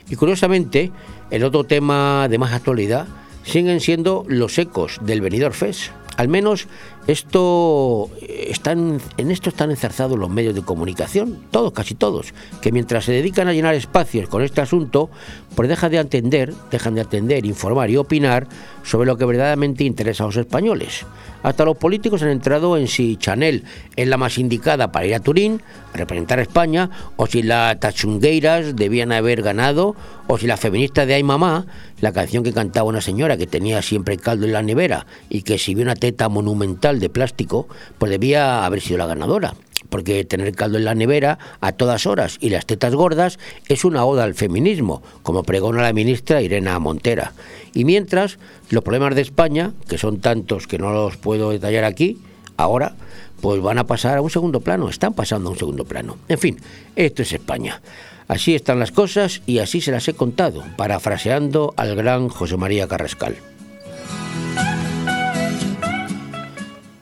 Y 0.10 0.15
curiosamente, 0.15 0.91
el 1.31 1.43
otro 1.43 1.63
tema 1.63 2.27
de 2.29 2.38
más 2.38 2.53
actualidad 2.53 3.07
siguen 3.43 3.79
siendo 3.79 4.25
los 4.27 4.57
ecos 4.57 5.00
del 5.01 5.22
venidor 5.22 5.53
FES. 5.53 5.91
Al 6.17 6.27
menos 6.27 6.67
esto 7.07 8.09
están, 8.21 8.99
en 9.17 9.31
esto 9.31 9.49
están 9.49 9.71
enzarzados 9.71 10.19
los 10.19 10.29
medios 10.29 10.53
de 10.55 10.61
comunicación, 10.61 11.39
todos, 11.51 11.71
casi 11.71 11.95
todos, 11.95 12.33
que 12.61 12.71
mientras 12.71 13.05
se 13.05 13.13
dedican 13.13 13.47
a 13.47 13.53
llenar 13.53 13.75
espacios 13.75 14.27
con 14.27 14.43
este 14.43 14.61
asunto, 14.61 15.09
pues 15.55 15.69
dejan 15.69 15.91
de 15.91 15.99
atender, 15.99 16.53
dejan 16.69 16.95
de 16.95 17.01
atender, 17.01 17.45
informar 17.45 17.89
y 17.89 17.97
opinar 17.97 18.47
sobre 18.83 19.07
lo 19.07 19.17
que 19.17 19.25
verdaderamente 19.25 19.83
interesa 19.83 20.23
a 20.23 20.27
los 20.27 20.37
españoles. 20.37 21.05
Hasta 21.43 21.65
los 21.65 21.77
políticos 21.77 22.23
han 22.23 22.29
entrado 22.29 22.77
en 22.77 22.87
si 22.87 23.15
Chanel 23.15 23.63
es 23.95 24.07
la 24.07 24.17
más 24.17 24.37
indicada 24.37 24.91
para 24.91 25.05
ir 25.05 25.15
a 25.15 25.19
Turín, 25.19 25.61
a 25.93 25.97
representar 25.97 26.39
a 26.39 26.41
España, 26.41 26.89
o 27.15 27.27
si 27.27 27.41
las 27.41 27.79
Tachungueiras 27.79 28.75
debían 28.75 29.11
haber 29.11 29.43
ganado, 29.43 29.95
o 30.27 30.37
si 30.37 30.45
la 30.45 30.57
feminista 30.57 31.05
de 31.05 31.13
Ay 31.13 31.23
Mamá, 31.23 31.65
la 32.01 32.11
canción 32.11 32.43
que 32.43 32.53
cantaba 32.53 32.89
una 32.89 33.01
señora 33.01 33.37
que 33.37 33.47
tenía 33.47 33.81
siempre 33.81 34.17
caldo 34.17 34.45
en 34.45 34.53
la 34.53 34.61
nevera 34.61 35.05
y 35.29 35.43
que 35.43 35.57
si 35.57 35.73
vio 35.73 35.83
una 35.83 35.95
teta 35.95 36.29
monumental 36.29 36.96
de 36.99 37.09
plástico, 37.09 37.67
pues 37.97 38.11
debía 38.11 38.65
haber 38.65 38.81
sido 38.81 38.97
la 38.97 39.07
ganadora 39.07 39.53
porque 39.89 40.25
tener 40.25 40.53
caldo 40.53 40.77
en 40.77 40.85
la 40.85 40.95
nevera 40.95 41.37
a 41.61 41.71
todas 41.71 42.05
horas 42.05 42.37
y 42.41 42.49
las 42.49 42.65
tetas 42.65 42.93
gordas 42.95 43.39
es 43.67 43.85
una 43.85 44.05
oda 44.05 44.23
al 44.23 44.35
feminismo, 44.35 45.01
como 45.23 45.43
pregona 45.43 45.81
la 45.81 45.93
ministra 45.93 46.41
Irena 46.41 46.77
Montera. 46.79 47.33
Y 47.73 47.85
mientras, 47.85 48.37
los 48.69 48.83
problemas 48.83 49.15
de 49.15 49.21
España, 49.21 49.73
que 49.87 49.97
son 49.97 50.19
tantos 50.19 50.67
que 50.67 50.77
no 50.77 50.91
los 50.91 51.17
puedo 51.17 51.51
detallar 51.51 51.83
aquí, 51.83 52.19
ahora, 52.57 52.95
pues 53.41 53.61
van 53.61 53.77
a 53.77 53.87
pasar 53.87 54.17
a 54.17 54.21
un 54.21 54.29
segundo 54.29 54.61
plano, 54.61 54.89
están 54.89 55.13
pasando 55.13 55.49
a 55.49 55.51
un 55.53 55.59
segundo 55.59 55.85
plano. 55.85 56.17
En 56.27 56.39
fin, 56.39 56.57
esto 56.95 57.21
es 57.21 57.33
España. 57.33 57.81
Así 58.27 58.55
están 58.55 58.79
las 58.79 58.91
cosas 58.91 59.41
y 59.45 59.59
así 59.59 59.79
se 59.79 59.91
las 59.91 60.07
he 60.07 60.13
contado, 60.13 60.63
parafraseando 60.75 61.73
al 61.77 61.95
gran 61.95 62.27
José 62.27 62.57
María 62.57 62.87
Carrascal. 62.87 63.37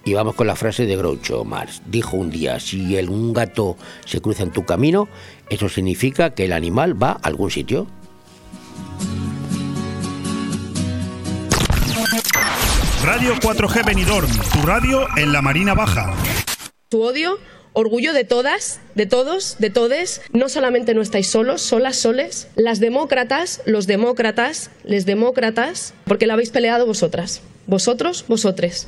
Y 0.05 0.13
vamos 0.13 0.35
con 0.35 0.45
la 0.45 0.55
frase 0.55 0.85
de 0.85 0.95
Groucho 0.95 1.43
Marx. 1.43 1.81
Dijo 1.87 2.15
un 2.15 2.29
día, 2.29 2.59
si 2.59 2.95
el, 2.95 3.09
un 3.09 3.33
gato 3.33 3.75
se 4.05 4.21
cruza 4.21 4.43
en 4.43 4.51
tu 4.51 4.63
camino, 4.63 5.09
eso 5.49 5.67
significa 5.67 6.35
que 6.35 6.45
el 6.45 6.53
animal 6.53 7.01
va 7.01 7.13
a 7.13 7.19
algún 7.23 7.49
sitio. 7.49 7.87
Radio 13.03 13.33
4G 13.35 13.83
Benidorm, 13.83 14.29
tu 14.53 14.61
radio 14.65 15.07
en 15.17 15.33
la 15.33 15.41
Marina 15.41 15.73
Baja. 15.73 16.13
Tu 16.89 17.01
odio, 17.01 17.39
orgullo 17.73 18.13
de 18.13 18.25
todas, 18.25 18.81
de 18.93 19.07
todos, 19.07 19.55
de 19.57 19.71
todes. 19.71 20.21
No 20.33 20.49
solamente 20.49 20.93
no 20.93 21.01
estáis 21.01 21.27
solos, 21.27 21.63
solas, 21.63 21.97
soles. 21.97 22.47
Las 22.55 22.79
demócratas, 22.79 23.63
los 23.65 23.87
demócratas, 23.87 24.69
les 24.83 25.07
demócratas, 25.07 25.95
porque 26.05 26.27
la 26.27 26.33
habéis 26.33 26.51
peleado 26.51 26.85
vosotras. 26.85 27.41
Vosotros, 27.65 28.25
vosotres. 28.27 28.87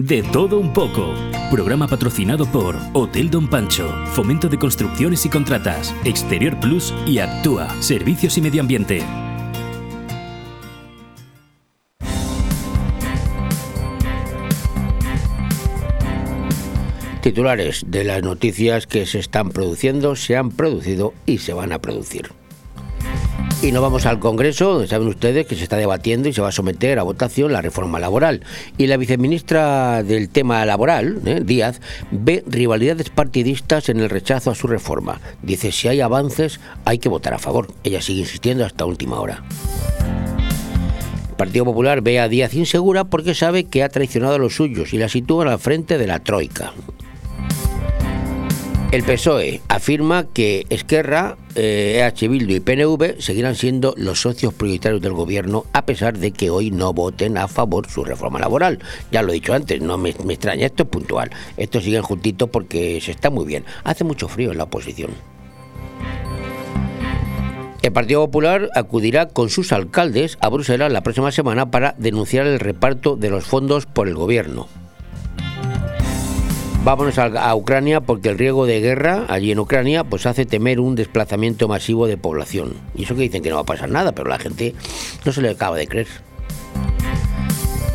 De 0.00 0.24
todo 0.24 0.58
un 0.58 0.72
poco. 0.72 1.14
Programa 1.52 1.86
patrocinado 1.86 2.46
por 2.46 2.76
Hotel 2.94 3.30
Don 3.30 3.48
Pancho, 3.48 3.88
Fomento 4.06 4.48
de 4.48 4.58
Construcciones 4.58 5.24
y 5.24 5.28
Contratas, 5.28 5.94
Exterior 6.04 6.58
Plus 6.58 6.92
y 7.06 7.20
Actúa, 7.20 7.80
Servicios 7.80 8.36
y 8.36 8.40
Medio 8.40 8.60
Ambiente. 8.60 9.04
Titulares 17.20 17.84
de 17.86 18.02
las 18.02 18.20
noticias 18.24 18.88
que 18.88 19.06
se 19.06 19.20
están 19.20 19.50
produciendo, 19.50 20.16
se 20.16 20.36
han 20.36 20.50
producido 20.50 21.14
y 21.24 21.38
se 21.38 21.52
van 21.52 21.70
a 21.70 21.78
producir. 21.78 22.32
Y 23.64 23.72
nos 23.72 23.80
vamos 23.80 24.04
al 24.04 24.18
Congreso, 24.18 24.74
donde 24.74 24.88
saben 24.88 25.08
ustedes 25.08 25.46
que 25.46 25.56
se 25.56 25.62
está 25.62 25.78
debatiendo 25.78 26.28
y 26.28 26.34
se 26.34 26.42
va 26.42 26.48
a 26.48 26.52
someter 26.52 26.98
a 26.98 27.02
votación 27.02 27.50
la 27.50 27.62
reforma 27.62 27.98
laboral. 27.98 28.42
Y 28.76 28.88
la 28.88 28.98
viceministra 28.98 30.02
del 30.02 30.28
tema 30.28 30.66
laboral, 30.66 31.22
¿eh? 31.24 31.40
Díaz, 31.42 31.80
ve 32.10 32.44
rivalidades 32.46 33.08
partidistas 33.08 33.88
en 33.88 34.00
el 34.00 34.10
rechazo 34.10 34.50
a 34.50 34.54
su 34.54 34.66
reforma. 34.66 35.18
Dice, 35.42 35.72
si 35.72 35.88
hay 35.88 36.02
avances, 36.02 36.60
hay 36.84 36.98
que 36.98 37.08
votar 37.08 37.32
a 37.32 37.38
favor. 37.38 37.68
Ella 37.84 38.02
sigue 38.02 38.20
insistiendo 38.20 38.66
hasta 38.66 38.84
última 38.84 39.18
hora. 39.18 39.42
El 41.30 41.36
Partido 41.36 41.64
Popular 41.64 42.02
ve 42.02 42.20
a 42.20 42.28
Díaz 42.28 42.52
insegura 42.52 43.04
porque 43.04 43.34
sabe 43.34 43.64
que 43.64 43.82
ha 43.82 43.88
traicionado 43.88 44.34
a 44.34 44.38
los 44.38 44.54
suyos 44.54 44.92
y 44.92 44.98
la 44.98 45.08
sitúa 45.08 45.50
al 45.50 45.58
frente 45.58 45.96
de 45.96 46.06
la 46.06 46.18
Troika. 46.18 46.74
El 48.92 49.02
PSOE 49.04 49.62
afirma 49.68 50.26
que 50.32 50.66
Esquerra, 50.68 51.36
eh, 51.54 52.00
EH 52.00 52.28
Bildu 52.28 52.54
y 52.54 52.60
PNV 52.60 53.20
seguirán 53.20 53.54
siendo 53.54 53.94
los 53.96 54.20
socios 54.20 54.54
prioritarios 54.54 55.00
del 55.00 55.12
gobierno 55.12 55.66
a 55.72 55.86
pesar 55.86 56.18
de 56.18 56.32
que 56.32 56.50
hoy 56.50 56.70
no 56.70 56.92
voten 56.92 57.38
a 57.38 57.48
favor 57.48 57.88
su 57.88 58.04
reforma 58.04 58.38
laboral. 58.38 58.78
Ya 59.10 59.22
lo 59.22 59.30
he 59.30 59.34
dicho 59.34 59.54
antes, 59.54 59.80
no 59.80 59.98
me, 59.98 60.14
me 60.24 60.34
extraña, 60.34 60.66
esto 60.66 60.84
es 60.84 60.88
puntual. 60.88 61.30
Estos 61.56 61.84
siguen 61.84 62.02
juntitos 62.02 62.48
porque 62.50 63.00
se 63.00 63.12
está 63.12 63.30
muy 63.30 63.44
bien. 63.44 63.64
Hace 63.84 64.04
mucho 64.04 64.28
frío 64.28 64.52
en 64.52 64.58
la 64.58 64.64
oposición. 64.64 65.10
El 67.82 67.92
Partido 67.92 68.24
Popular 68.24 68.70
acudirá 68.74 69.28
con 69.28 69.50
sus 69.50 69.70
alcaldes 69.70 70.38
a 70.40 70.48
Bruselas 70.48 70.90
la 70.90 71.02
próxima 71.02 71.30
semana 71.32 71.70
para 71.70 71.94
denunciar 71.98 72.46
el 72.46 72.58
reparto 72.58 73.14
de 73.14 73.28
los 73.28 73.44
fondos 73.44 73.84
por 73.84 74.08
el 74.08 74.14
gobierno. 74.14 74.68
Vámonos 76.84 77.18
a, 77.18 77.54
Ucrania 77.54 78.02
porque 78.02 78.28
el 78.28 78.36
riesgo 78.36 78.66
de 78.66 78.78
guerra 78.80 79.24
allí 79.28 79.50
en 79.50 79.58
Ucrania 79.58 80.04
pues 80.04 80.26
hace 80.26 80.44
temer 80.44 80.80
un 80.80 80.96
desplazamiento 80.96 81.66
masivo 81.66 82.06
de 82.06 82.18
población. 82.18 82.74
Y 82.94 83.04
eso 83.04 83.14
que 83.14 83.22
dicen 83.22 83.42
que 83.42 83.48
no 83.48 83.54
va 83.54 83.62
a 83.62 83.64
pasar 83.64 83.88
nada, 83.88 84.12
pero 84.12 84.28
la 84.28 84.38
gente 84.38 84.74
no 85.24 85.32
se 85.32 85.40
le 85.40 85.48
acaba 85.48 85.78
de 85.78 85.86
creer. 85.86 86.08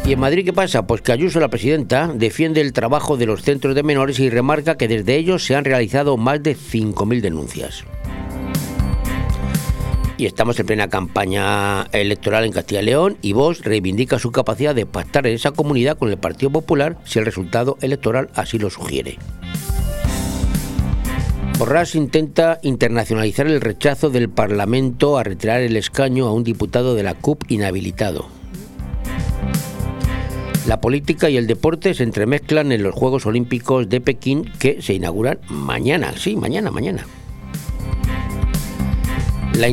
¿Y 0.08 0.13
en 0.13 0.19
Madrid 0.19 0.43
qué 0.43 0.53
pasa? 0.53 0.88
Pues 0.88 1.01
que 1.01 1.12
Ayuso, 1.12 1.39
la 1.39 1.50
presidenta, 1.50 2.08
defiende 2.08 2.62
el 2.62 2.74
trabajo 2.74 3.15
de 3.15 3.27
los 3.27 3.43
centros 3.43 3.75
de 3.75 3.84
menores 3.84 4.19
y 4.19 4.31
remarca 4.31 4.75
que 4.75 4.88
desde 4.88 5.17
ellos 5.17 5.46
se 5.46 5.55
han 5.55 5.65
realizado 5.65 6.17
más 6.17 6.41
de 6.41 6.55
5.000 6.55 7.22
denuncias. 7.22 7.84
Y 10.19 10.25
estamos 10.25 10.59
en 10.59 10.65
plena 10.65 10.89
campaña 10.89 11.83
electoral 11.93 12.43
en 12.43 12.51
Castilla 12.51 12.81
y 12.81 12.85
León 12.88 13.17
y 13.21 13.31
Vox 13.31 13.63
reivindica 13.63 14.19
su 14.19 14.33
capacidad 14.33 14.75
de 14.75 14.85
pactar 14.85 15.25
en 15.25 15.35
esa 15.35 15.51
comunidad 15.51 15.97
con 15.97 16.09
el 16.09 16.17
Partido 16.17 16.51
Popular 16.51 16.97
si 17.05 17.19
el 17.19 17.25
resultado 17.25 17.77
electoral 17.79 18.29
así 18.35 18.59
lo 18.59 18.69
sugiere. 18.69 19.17
Borràs 21.57 21.95
intenta 21.95 22.59
internacionalizar 22.63 23.47
el 23.47 23.61
rechazo 23.61 24.09
del 24.09 24.27
Parlamento 24.27 25.17
a 25.17 25.23
retirar 25.23 25.61
el 25.61 25.77
escaño 25.77 26.27
a 26.27 26.33
un 26.33 26.43
diputado 26.43 26.95
de 26.95 27.03
la 27.03 27.13
CUP 27.13 27.49
inhabilitado. 27.49 28.27
La 30.67 30.81
política 30.81 31.29
y 31.29 31.38
el 31.38 31.47
deporte 31.47 31.93
se 31.93 32.03
entremezclan 32.03 32.73
en 32.73 32.83
los 32.83 32.93
Juegos 32.93 33.25
Olímpicos 33.25 33.88
de 33.88 34.01
Pekín 34.01 34.51
que 34.59 34.81
se 34.81 34.95
inauguran 34.95 35.39
mañana, 35.47 36.11
sí, 36.17 36.35
mañana, 36.35 36.71
mañana. 36.71 37.05
La 39.60 39.68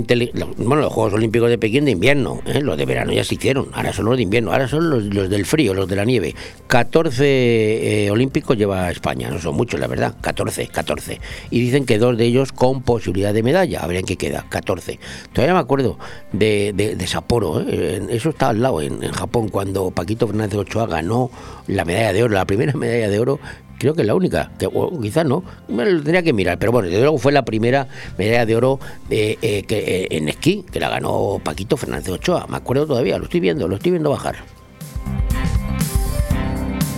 bueno, 0.56 0.82
los 0.82 0.92
Juegos 0.92 1.12
Olímpicos 1.12 1.48
de 1.48 1.58
Pekín 1.58 1.84
de 1.84 1.92
invierno, 1.92 2.40
¿eh? 2.44 2.60
los 2.60 2.76
de 2.76 2.84
verano 2.84 3.12
ya 3.12 3.22
se 3.22 3.36
hicieron, 3.36 3.68
ahora 3.72 3.92
son 3.92 4.06
los 4.06 4.16
de 4.16 4.24
invierno, 4.24 4.50
ahora 4.50 4.66
son 4.66 4.90
los, 4.90 5.30
del 5.30 5.46
frío, 5.46 5.74
los 5.74 5.86
de 5.86 5.94
la 5.94 6.04
nieve. 6.04 6.34
14 6.66 7.24
eh, 7.24 8.10
olímpicos 8.10 8.56
lleva 8.56 8.90
España, 8.90 9.30
no 9.30 9.38
son 9.38 9.54
muchos, 9.54 9.78
la 9.78 9.86
verdad, 9.86 10.16
14, 10.20 10.66
14. 10.66 11.20
Y 11.50 11.60
dicen 11.60 11.86
que 11.86 11.98
dos 11.98 12.18
de 12.18 12.24
ellos 12.24 12.50
con 12.50 12.82
posibilidad 12.82 13.32
de 13.32 13.44
medalla, 13.44 13.80
a 13.80 13.86
ver 13.86 13.98
en 13.98 14.06
qué 14.06 14.16
queda, 14.16 14.44
14. 14.48 14.98
Todavía 15.32 15.54
me 15.54 15.60
acuerdo 15.60 16.00
de, 16.32 16.72
de, 16.74 16.96
de 16.96 17.06
Sapporo, 17.06 17.60
¿eh? 17.60 18.02
eso 18.10 18.30
está 18.30 18.48
al 18.48 18.60
lado, 18.60 18.82
en, 18.82 19.04
en 19.04 19.12
Japón, 19.12 19.50
cuando 19.50 19.92
Paquito 19.92 20.26
Fernández 20.26 20.58
Ochoa 20.58 20.88
ganó 20.88 21.30
la 21.68 21.84
medalla 21.84 22.12
de 22.12 22.24
oro, 22.24 22.34
la 22.34 22.44
primera 22.44 22.72
medalla 22.76 23.08
de 23.08 23.20
oro 23.20 23.38
creo 23.78 23.94
que 23.94 24.02
es 24.02 24.06
la 24.06 24.14
única, 24.14 24.50
que 24.58 24.68
quizás 25.00 25.24
no, 25.24 25.44
me 25.68 25.84
lo 25.84 26.02
tendría 26.02 26.22
que 26.22 26.32
mirar, 26.32 26.58
pero 26.58 26.72
bueno, 26.72 26.88
desde 26.88 27.02
luego 27.02 27.18
fue 27.18 27.32
la 27.32 27.44
primera 27.44 27.88
medalla 28.18 28.46
de 28.46 28.56
oro 28.56 28.80
eh, 29.10 29.36
eh, 29.42 30.08
en 30.10 30.28
esquí, 30.28 30.64
que 30.70 30.80
la 30.80 30.88
ganó 30.88 31.40
Paquito 31.42 31.76
Fernández 31.76 32.08
Ochoa, 32.10 32.46
me 32.48 32.56
acuerdo 32.56 32.86
todavía, 32.86 33.18
lo 33.18 33.24
estoy 33.24 33.40
viendo, 33.40 33.68
lo 33.68 33.76
estoy 33.76 33.92
viendo 33.92 34.10
bajar. 34.10 34.36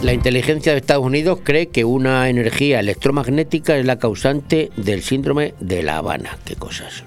La 0.03 0.13
inteligencia 0.13 0.71
de 0.73 0.79
Estados 0.79 1.05
Unidos 1.05 1.41
cree 1.43 1.71
que 1.71 1.85
una 1.85 2.29
energía 2.29 2.79
electromagnética 2.79 3.77
es 3.77 3.85
la 3.85 3.99
causante 3.99 4.71
del 4.77 5.03
síndrome 5.03 5.55
de 5.59 5.83
La 5.83 5.97
Habana. 5.97 6.39
Qué 6.45 6.55
cosas. 6.55 7.03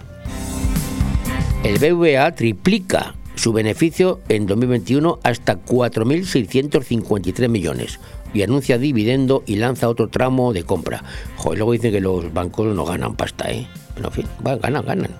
El 1.63 1.78
BVA 1.78 2.36
triplica 2.36 3.15
su 3.36 3.54
beneficio 3.54 4.19
en 4.28 4.45
2021 4.45 5.19
hasta 5.24 5.62
4.653 5.63 7.48
millones 7.48 8.00
y 8.34 8.44
anuncia 8.44 8.78
dividendo 8.78 9.44
y 9.46 9.56
lanza 9.56 9.89
otro 9.89 10.08
tramo 10.10 10.54
de 10.54 10.63
compra. 10.63 11.04
Joder, 11.38 11.60
luego 11.60 11.74
dicen 11.74 11.91
que 11.91 12.02
los 12.02 12.34
bancos 12.34 12.74
no 12.76 12.86
ganan 12.86 13.15
pasta, 13.15 13.52
¿eh? 13.52 13.67
Pero 13.96 14.08
en 14.08 14.13
fin, 14.13 14.26
va, 14.46 14.56
ganan, 14.56 14.86
ganan. 14.86 15.12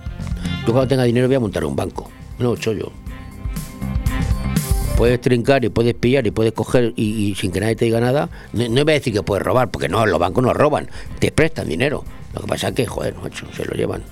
Yo 0.66 0.72
cuando 0.72 0.88
tenga 0.88 1.04
dinero 1.04 1.26
voy 1.26 1.36
a 1.36 1.40
montar 1.40 1.64
un 1.64 1.76
banco. 1.76 2.10
No, 2.38 2.54
yo. 2.56 2.92
Puedes 4.96 5.20
trincar 5.20 5.64
y 5.64 5.68
puedes 5.68 5.94
pillar 5.94 6.26
y 6.26 6.30
puedes 6.30 6.52
coger 6.52 6.92
y, 6.96 7.34
sin 7.34 7.50
que 7.50 7.60
nadie 7.60 7.76
te 7.76 7.84
diga 7.86 8.00
nada. 8.00 8.28
No, 8.52 8.68
no 8.68 8.84
voy 8.84 8.92
a 8.92 8.94
decir 8.94 9.12
que 9.12 9.22
puedes 9.22 9.44
robar, 9.44 9.70
porque 9.70 9.88
no, 9.88 10.06
los 10.06 10.18
bancos 10.18 10.44
no 10.44 10.52
roban, 10.52 10.88
te 11.18 11.32
prestan 11.32 11.68
dinero. 11.68 12.04
Lo 12.34 12.40
que 12.42 12.46
pasa 12.46 12.68
es 12.68 12.74
que, 12.74 12.86
joder, 12.86 13.14
se 13.56 13.64
lo 13.64 13.74
llevan. 13.74 14.02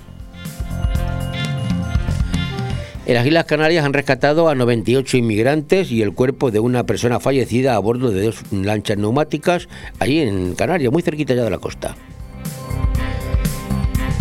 En 3.07 3.15
las 3.15 3.25
Islas 3.25 3.45
Canarias 3.45 3.83
han 3.83 3.93
rescatado 3.93 4.47
a 4.47 4.53
98 4.53 5.17
inmigrantes 5.17 5.91
y 5.91 6.03
el 6.03 6.13
cuerpo 6.13 6.51
de 6.51 6.59
una 6.59 6.85
persona 6.85 7.19
fallecida 7.19 7.75
a 7.75 7.79
bordo 7.79 8.11
de 8.11 8.25
dos 8.25 8.43
lanchas 8.51 8.97
neumáticas 8.97 9.67
allí 9.99 10.19
en 10.19 10.53
Canarias, 10.53 10.91
muy 10.91 11.01
cerquita 11.01 11.33
ya 11.33 11.43
de 11.43 11.49
la 11.49 11.57
costa. 11.57 11.95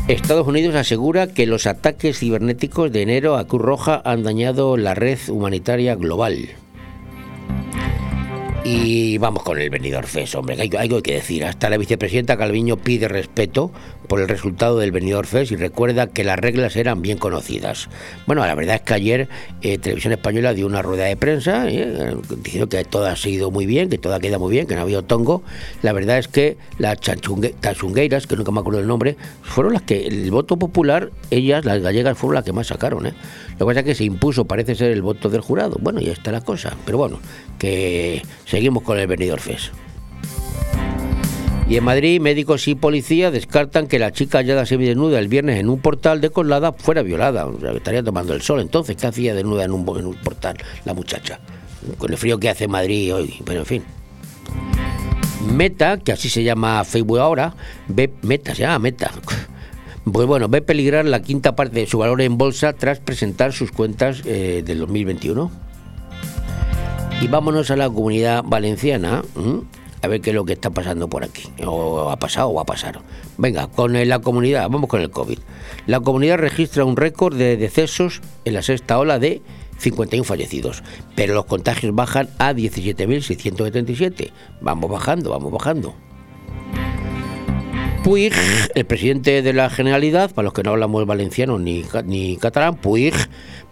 Estados 0.09 0.49
Unidos 0.49 0.75
asegura 0.75 1.29
que 1.29 1.47
los 1.47 1.67
ataques 1.67 2.19
cibernéticos 2.19 2.91
de 2.91 3.03
enero 3.03 3.37
a 3.37 3.47
Cruz 3.47 3.63
Roja 3.63 4.01
han 4.05 4.23
dañado 4.23 4.77
la 4.77 4.95
red 4.95 5.19
humanitaria 5.29 5.95
global. 5.95 6.49
Y 8.65 9.19
vamos 9.19 9.43
con 9.43 9.59
el 9.59 9.71
venidor 9.71 10.07
FES, 10.07 10.35
hombre, 10.35 10.57
hay, 10.61 10.71
algo 10.79 11.03
que 11.03 11.15
decir. 11.15 11.45
Hasta 11.45 11.71
la 11.71 11.79
vicepresidenta 11.79 12.37
Calviño 12.37 12.77
pide 12.77 13.09
respeto 13.09 13.71
por 14.11 14.21
el 14.21 14.27
resultado 14.27 14.77
del 14.77 14.91
venidor 14.91 15.25
FES 15.25 15.53
y 15.53 15.57
recuerda 15.57 16.09
que 16.09 16.25
las 16.25 16.37
reglas 16.37 16.75
eran 16.75 17.01
bien 17.01 17.17
conocidas. 17.17 17.89
Bueno, 18.27 18.45
la 18.45 18.57
verdad 18.57 18.75
es 18.75 18.81
que 18.81 18.95
ayer 18.95 19.29
eh, 19.63 19.79
Televisión 19.79 20.13
Española 20.13 20.53
dio 20.53 20.67
una 20.67 20.83
rueda 20.83 21.05
de 21.05 21.15
prensa 21.17 21.71
eh, 21.71 22.17
diciendo 22.43 22.69
que 22.69 22.83
todo 22.83 23.07
ha 23.07 23.15
sido 23.15 23.53
muy 23.53 23.67
bien, 23.67 23.89
que 23.89 23.99
todo 23.99 24.19
queda 24.19 24.41
muy 24.41 24.51
bien, 24.51 24.67
que 24.67 24.75
no 24.75 24.81
ha 24.81 24.83
habido 24.83 25.05
tongo. 25.05 25.45
La 25.83 25.93
verdad 25.93 26.19
es 26.19 26.27
que 26.27 26.57
las 26.79 26.99
tachungueiras, 26.99 28.27
que 28.27 28.35
nunca 28.35 28.51
me 28.51 28.59
acuerdo 28.59 28.81
el 28.81 28.89
nombre, 28.89 29.17
fueron 29.43 29.75
las 29.75 29.83
que 29.83 30.09
el 30.09 30.29
voto 30.33 30.57
popular, 30.57 31.13
ellas, 31.31 31.65
las 31.65 31.81
gallegas, 31.81 32.19
fueron 32.19 32.35
las 32.35 32.45
que 32.45 32.53
más 32.53 32.67
sacaron. 32.67 33.07
¿eh? 33.07 33.15
Lo 33.53 33.59
que 33.59 33.65
pasa 33.67 33.81
es 33.81 33.87
que 33.87 33.95
se 33.95 34.03
impuso, 34.03 34.45
parece 34.45 34.75
ser, 34.75 34.91
el 34.91 35.03
voto 35.03 35.29
del 35.29 35.41
jurado. 35.41 35.77
Bueno, 35.81 36.01
ya 36.01 36.11
está 36.11 36.33
la 36.33 36.41
cosa. 36.41 36.77
Pero 36.85 36.99
bueno, 36.99 37.21
que 37.61 38.23
seguimos 38.45 38.83
con 38.83 38.99
el 38.99 39.07
venidor 39.07 39.39
FES. 39.39 39.71
Y 41.71 41.77
en 41.77 41.85
Madrid, 41.85 42.21
médicos 42.21 42.67
y 42.67 42.75
policía 42.75 43.31
descartan 43.31 43.87
que 43.87 44.01
la 44.01 44.11
chica 44.11 44.39
hallada 44.39 44.67
semidesnuda 44.67 45.21
el 45.21 45.29
viernes 45.29 45.61
en 45.61 45.69
un 45.69 45.79
portal 45.79 46.21
de 46.21 46.31
Colada 46.31 46.73
fuera 46.73 47.03
violada. 47.03 47.49
Estaría 47.77 48.03
tomando 48.03 48.35
el 48.35 48.43
sol. 48.43 48.59
Entonces, 48.59 48.97
¿qué 48.97 49.07
hacía 49.07 49.37
desnuda 49.37 49.67
en 49.67 49.71
un, 49.71 49.85
portal 49.85 50.57
la 50.85 50.95
muchacha? 50.95 51.39
Con 51.97 52.11
el 52.11 52.19
frío 52.19 52.41
que 52.41 52.49
hace 52.49 52.67
Madrid 52.67 53.15
hoy. 53.15 53.37
Pero 53.45 53.61
en 53.61 53.67
fin. 53.67 53.85
Meta, 55.47 55.99
que 55.99 56.11
así 56.11 56.29
se 56.29 56.43
llama 56.43 56.83
Facebook 56.83 57.21
ahora, 57.21 57.55
ve, 57.87 58.11
Meta, 58.23 58.53
se 58.53 58.63
llama 58.63 58.81
Meta. 58.81 59.13
Pues 60.13 60.27
bueno, 60.27 60.49
ve 60.49 60.63
peligrar 60.63 61.05
la 61.05 61.23
quinta 61.23 61.55
parte 61.55 61.79
de 61.79 61.87
su 61.87 61.99
valor 61.99 62.21
en 62.23 62.37
bolsa 62.37 62.73
tras 62.73 62.99
presentar 62.99 63.53
sus 63.53 63.71
cuentas 63.71 64.23
eh, 64.25 64.63
del 64.65 64.79
2021. 64.79 65.53
Y 67.21 67.29
vámonos 67.29 67.71
a 67.71 67.77
la 67.77 67.89
comunidad 67.89 68.43
valenciana. 68.43 69.23
A 70.03 70.09
ver 70.09 70.21
qué 70.21 70.31
es 70.31 70.37
lo 70.37 70.45
que 70.45 70.55
está 70.55 70.71
pasando 70.71 71.09
por 71.09 71.25
aquí, 71.25 71.49
o 71.67 72.11
ha 72.11 72.17
pasado 72.17 72.51
o 72.51 72.55
va 72.55 72.63
a 72.63 72.67
pasar. 72.67 73.01
Venga, 73.39 73.67
con 73.69 73.93
la 74.09 74.19
comunidad, 74.21 74.69
vamos 74.69 74.89
con 74.89 75.01
el 75.01 75.11
COVID. 75.11 75.39
La 75.87 76.01
comunidad 76.01 76.39
registra 76.39 76.85
un 76.85 76.97
récord 76.97 77.37
de 77.37 77.57
decesos 77.57 78.21
en 78.45 78.55
la 78.55 78.63
sexta 78.63 78.99
ola 78.99 79.19
de 79.19 79.43
51 79.79 80.25
fallecidos, 80.25 80.83
pero 81.15 81.35
los 81.35 81.47
contagios 81.47 81.95
bajan 81.95 82.29
a 82.39 82.53
17.677. 82.53 84.31
Vamos 84.61 84.91
bajando, 84.91 85.31
vamos 85.31 85.53
bajando. 85.53 85.95
Puig, 88.03 88.33
el 88.75 88.87
presidente 88.87 89.43
de 89.43 89.53
la 89.53 89.69
Generalidad, 89.69 90.31
para 90.31 90.45
los 90.45 90.55
que 90.55 90.63
no 90.63 90.71
hablamos 90.71 91.05
valenciano 91.07 91.59
ni, 91.59 91.85
ni 92.07 92.39
catalán, 92.39 92.77
Puig, 92.77 93.13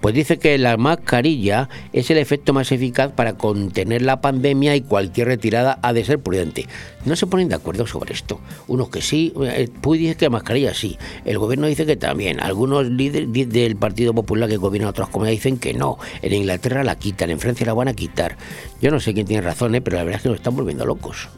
pues 0.01 0.15
dice 0.15 0.39
que 0.39 0.59
la 0.59 0.77
mascarilla 0.77 1.71
es 1.95 2.11
el 2.11 2.19
efecto 2.19 2.53
más 2.53 2.71
eficaz 2.71 3.11
para 3.13 3.39
contener 3.39 4.03
la 4.03 4.21
pandemia 4.21 4.77
y 4.77 4.83
cualquier 4.83 5.29
retirada 5.29 5.79
ha 5.83 5.95
de 5.95 6.05
ser 6.05 6.19
prudente. 6.19 6.67
No 7.07 7.17
se 7.17 7.27
ponen 7.27 7.49
de 7.49 7.55
acuerdo 7.55 7.87
sobre 7.87 8.13
esto. 8.13 8.39
Unos 8.67 8.91
que 8.91 9.01
sí, 9.01 9.33
eh, 9.43 9.69
Puig 9.81 10.01
dice 10.01 10.17
que 10.17 10.27
la 10.27 10.31
mascarilla 10.31 10.75
sí, 10.75 10.99
el 11.25 11.39
gobierno 11.39 11.67
dice 11.67 11.87
que 11.87 11.97
también, 11.97 12.41
algunos 12.41 12.87
líderes 12.87 13.49
del 13.49 13.77
Partido 13.77 14.13
Popular 14.13 14.49
que 14.49 14.59
gobierna 14.59 14.91
otras 14.91 15.09
comunidades 15.09 15.39
dicen 15.39 15.59
que 15.59 15.73
no, 15.73 15.99
en 16.21 16.35
Inglaterra 16.35 16.85
la 16.85 16.97
quitan, 16.97 17.31
en 17.31 17.41
Francia 17.41 17.67
la 17.67 17.73
van 17.73 17.89
a 17.89 17.95
quitar. 17.95 18.37
Yo 18.83 18.91
no 18.91 19.01
sé 19.01 19.15
quién 19.15 19.27
tiene 19.27 19.43
razón, 19.43 19.75
¿eh? 19.75 19.81
pero 19.81 19.97
la 19.97 20.05
verdad 20.05 20.19
es 20.19 20.23
que 20.23 20.29
nos 20.29 20.37
están 20.37 20.55
volviendo 20.55 20.85
locos. 20.85 21.29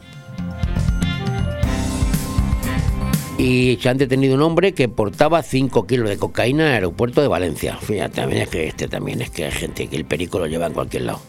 Y 3.41 3.79
se 3.81 3.89
han 3.89 3.97
detenido 3.97 4.35
un 4.35 4.43
hombre 4.43 4.73
que 4.73 4.87
portaba 4.87 5.41
5 5.41 5.87
kilos 5.87 6.07
de 6.07 6.17
cocaína 6.17 6.63
en 6.63 6.69
el 6.69 6.75
aeropuerto 6.75 7.23
de 7.23 7.27
Valencia. 7.27 7.75
Fíjate, 7.81 8.21
también 8.21 8.43
es 8.43 8.49
que 8.49 8.67
este 8.67 8.87
también 8.87 9.19
es 9.19 9.31
que 9.31 9.45
hay 9.45 9.51
gente 9.51 9.87
que 9.87 9.95
el 9.95 10.05
perico 10.05 10.37
lo 10.37 10.45
lleva 10.45 10.67
en 10.67 10.73
cualquier 10.73 11.03
lado. 11.03 11.19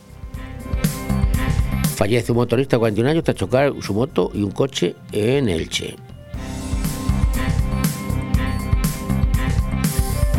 Fallece 1.96 2.32
un 2.32 2.36
motorista 2.36 2.76
de 2.76 2.80
41 2.80 3.10
años 3.10 3.24
tras 3.24 3.38
chocar 3.38 3.72
su 3.80 3.94
moto 3.94 4.30
y 4.34 4.42
un 4.42 4.50
coche 4.50 4.94
en 5.12 5.48
Elche. 5.48 5.96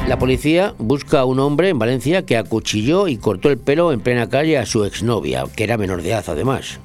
La 0.08 0.20
policía 0.20 0.76
busca 0.78 1.22
a 1.22 1.26
un 1.26 1.40
hombre 1.40 1.70
en 1.70 1.80
Valencia 1.80 2.24
que 2.24 2.38
acuchilló 2.38 3.08
y 3.08 3.18
cortó 3.18 3.50
el 3.50 3.58
pelo 3.58 3.92
en 3.92 4.02
plena 4.02 4.30
calle 4.30 4.60
a 4.60 4.68
su 4.68 4.86
exnovia, 4.86 5.46
que 5.56 5.64
era 5.64 5.78
menor 5.78 6.04
de 6.04 6.10
edad 6.10 6.26
además. 6.28 6.80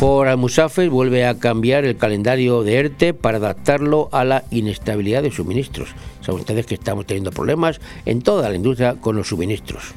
For 0.00 0.28
Al-Musafir 0.28 0.88
vuelve 0.88 1.26
a 1.26 1.38
cambiar 1.38 1.84
el 1.84 1.98
calendario 1.98 2.62
de 2.62 2.76
ERTE 2.76 3.12
para 3.12 3.36
adaptarlo 3.36 4.08
a 4.12 4.24
la 4.24 4.44
inestabilidad 4.50 5.22
de 5.22 5.30
suministros. 5.30 5.90
Saben 6.22 6.40
ustedes 6.40 6.64
que 6.64 6.72
estamos 6.72 7.04
teniendo 7.04 7.32
problemas 7.32 7.82
en 8.06 8.22
toda 8.22 8.48
la 8.48 8.54
industria 8.54 8.94
con 8.94 9.14
los 9.14 9.28
suministros. 9.28 9.92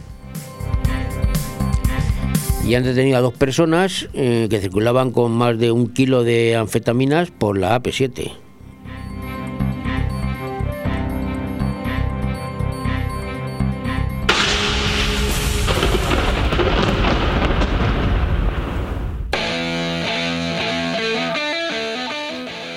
Y 2.68 2.76
han 2.76 2.84
detenido 2.84 3.18
a 3.18 3.22
dos 3.22 3.34
personas 3.34 4.10
eh, 4.14 4.48
que 4.50 4.60
circulaban 4.60 5.12
con 5.12 5.32
más 5.32 5.58
de 5.58 5.72
un 5.72 5.94
kilo 5.94 6.26
de 6.26 6.58
anfetaminas 6.58 7.32
por 7.32 7.58
la 7.58 7.82
AP7. 7.82 8.43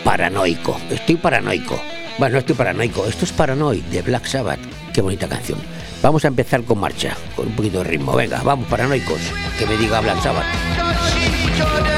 Paranoico. 0.06 0.80
Estoy 0.88 1.16
paranoico. 1.16 1.82
Bueno, 2.16 2.34
no 2.34 2.38
estoy 2.38 2.54
paranoico. 2.54 3.04
Esto 3.06 3.24
es 3.24 3.32
Paranoid 3.32 3.82
de 3.86 4.02
Black 4.02 4.24
Sabbath. 4.26 4.60
Qué 4.94 5.02
bonita 5.02 5.26
canción. 5.26 5.58
Vamos 6.00 6.24
a 6.24 6.28
empezar 6.28 6.62
con 6.62 6.78
marcha, 6.78 7.16
con 7.34 7.48
un 7.48 7.56
poquito 7.56 7.78
de 7.78 7.84
ritmo. 7.84 8.14
Venga, 8.14 8.40
vamos, 8.44 8.68
paranoicos. 8.68 9.20
Que 9.58 9.66
me 9.66 9.76
diga 9.76 10.00
Black 10.00 10.22
Sabbath. 10.22 11.95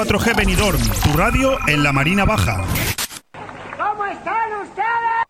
4G 0.00 0.34
Benidorm, 0.34 0.80
tu 1.04 1.12
radio 1.12 1.58
en 1.68 1.82
la 1.82 1.92
Marina 1.92 2.24
Baja. 2.24 2.64
¿Cómo 3.76 4.06
están 4.06 4.50
ustedes? 4.62 5.26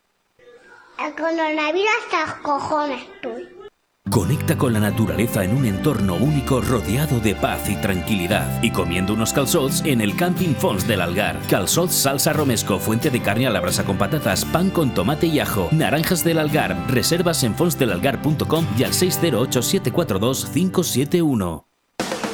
El 1.04 1.12
coronavirus 1.16 1.90
hasta 2.04 2.40
cojones 2.40 3.02
estoy. 3.02 3.48
Conecta 4.09 4.56
con 4.56 4.72
la 4.72 4.78
naturaleza 4.78 5.42
en 5.42 5.56
un 5.56 5.66
entorno 5.66 6.14
único 6.14 6.61
rodeado 6.61 7.18
de 7.18 7.35
paz 7.35 7.68
y 7.68 7.74
tranquilidad 7.80 8.62
y 8.62 8.70
comiendo 8.70 9.14
unos 9.14 9.33
calzots 9.33 9.83
en 9.85 10.00
el 10.00 10.14
Camping 10.14 10.54
Fons 10.54 10.87
del 10.87 11.00
Algar. 11.00 11.40
Calzots 11.48 11.94
salsa 11.94 12.33
romesco, 12.33 12.78
fuente 12.78 13.11
de 13.11 13.20
carne 13.20 13.48
a 13.48 13.50
la 13.50 13.59
brasa 13.59 13.85
con 13.85 13.98
patatas, 13.98 14.44
pan 14.44 14.70
con 14.70 14.94
tomate 14.94 15.26
y 15.26 15.40
ajo, 15.40 15.68
naranjas 15.72 16.22
del 16.22 16.38
Algar. 16.38 16.76
Reservas 16.88 17.42
en 17.42 17.56
fonsdelalgar.com 17.56 18.66
y 18.78 18.85
al 18.85 18.94
608 18.94 19.62
742 19.62 20.46
571. 20.46 21.69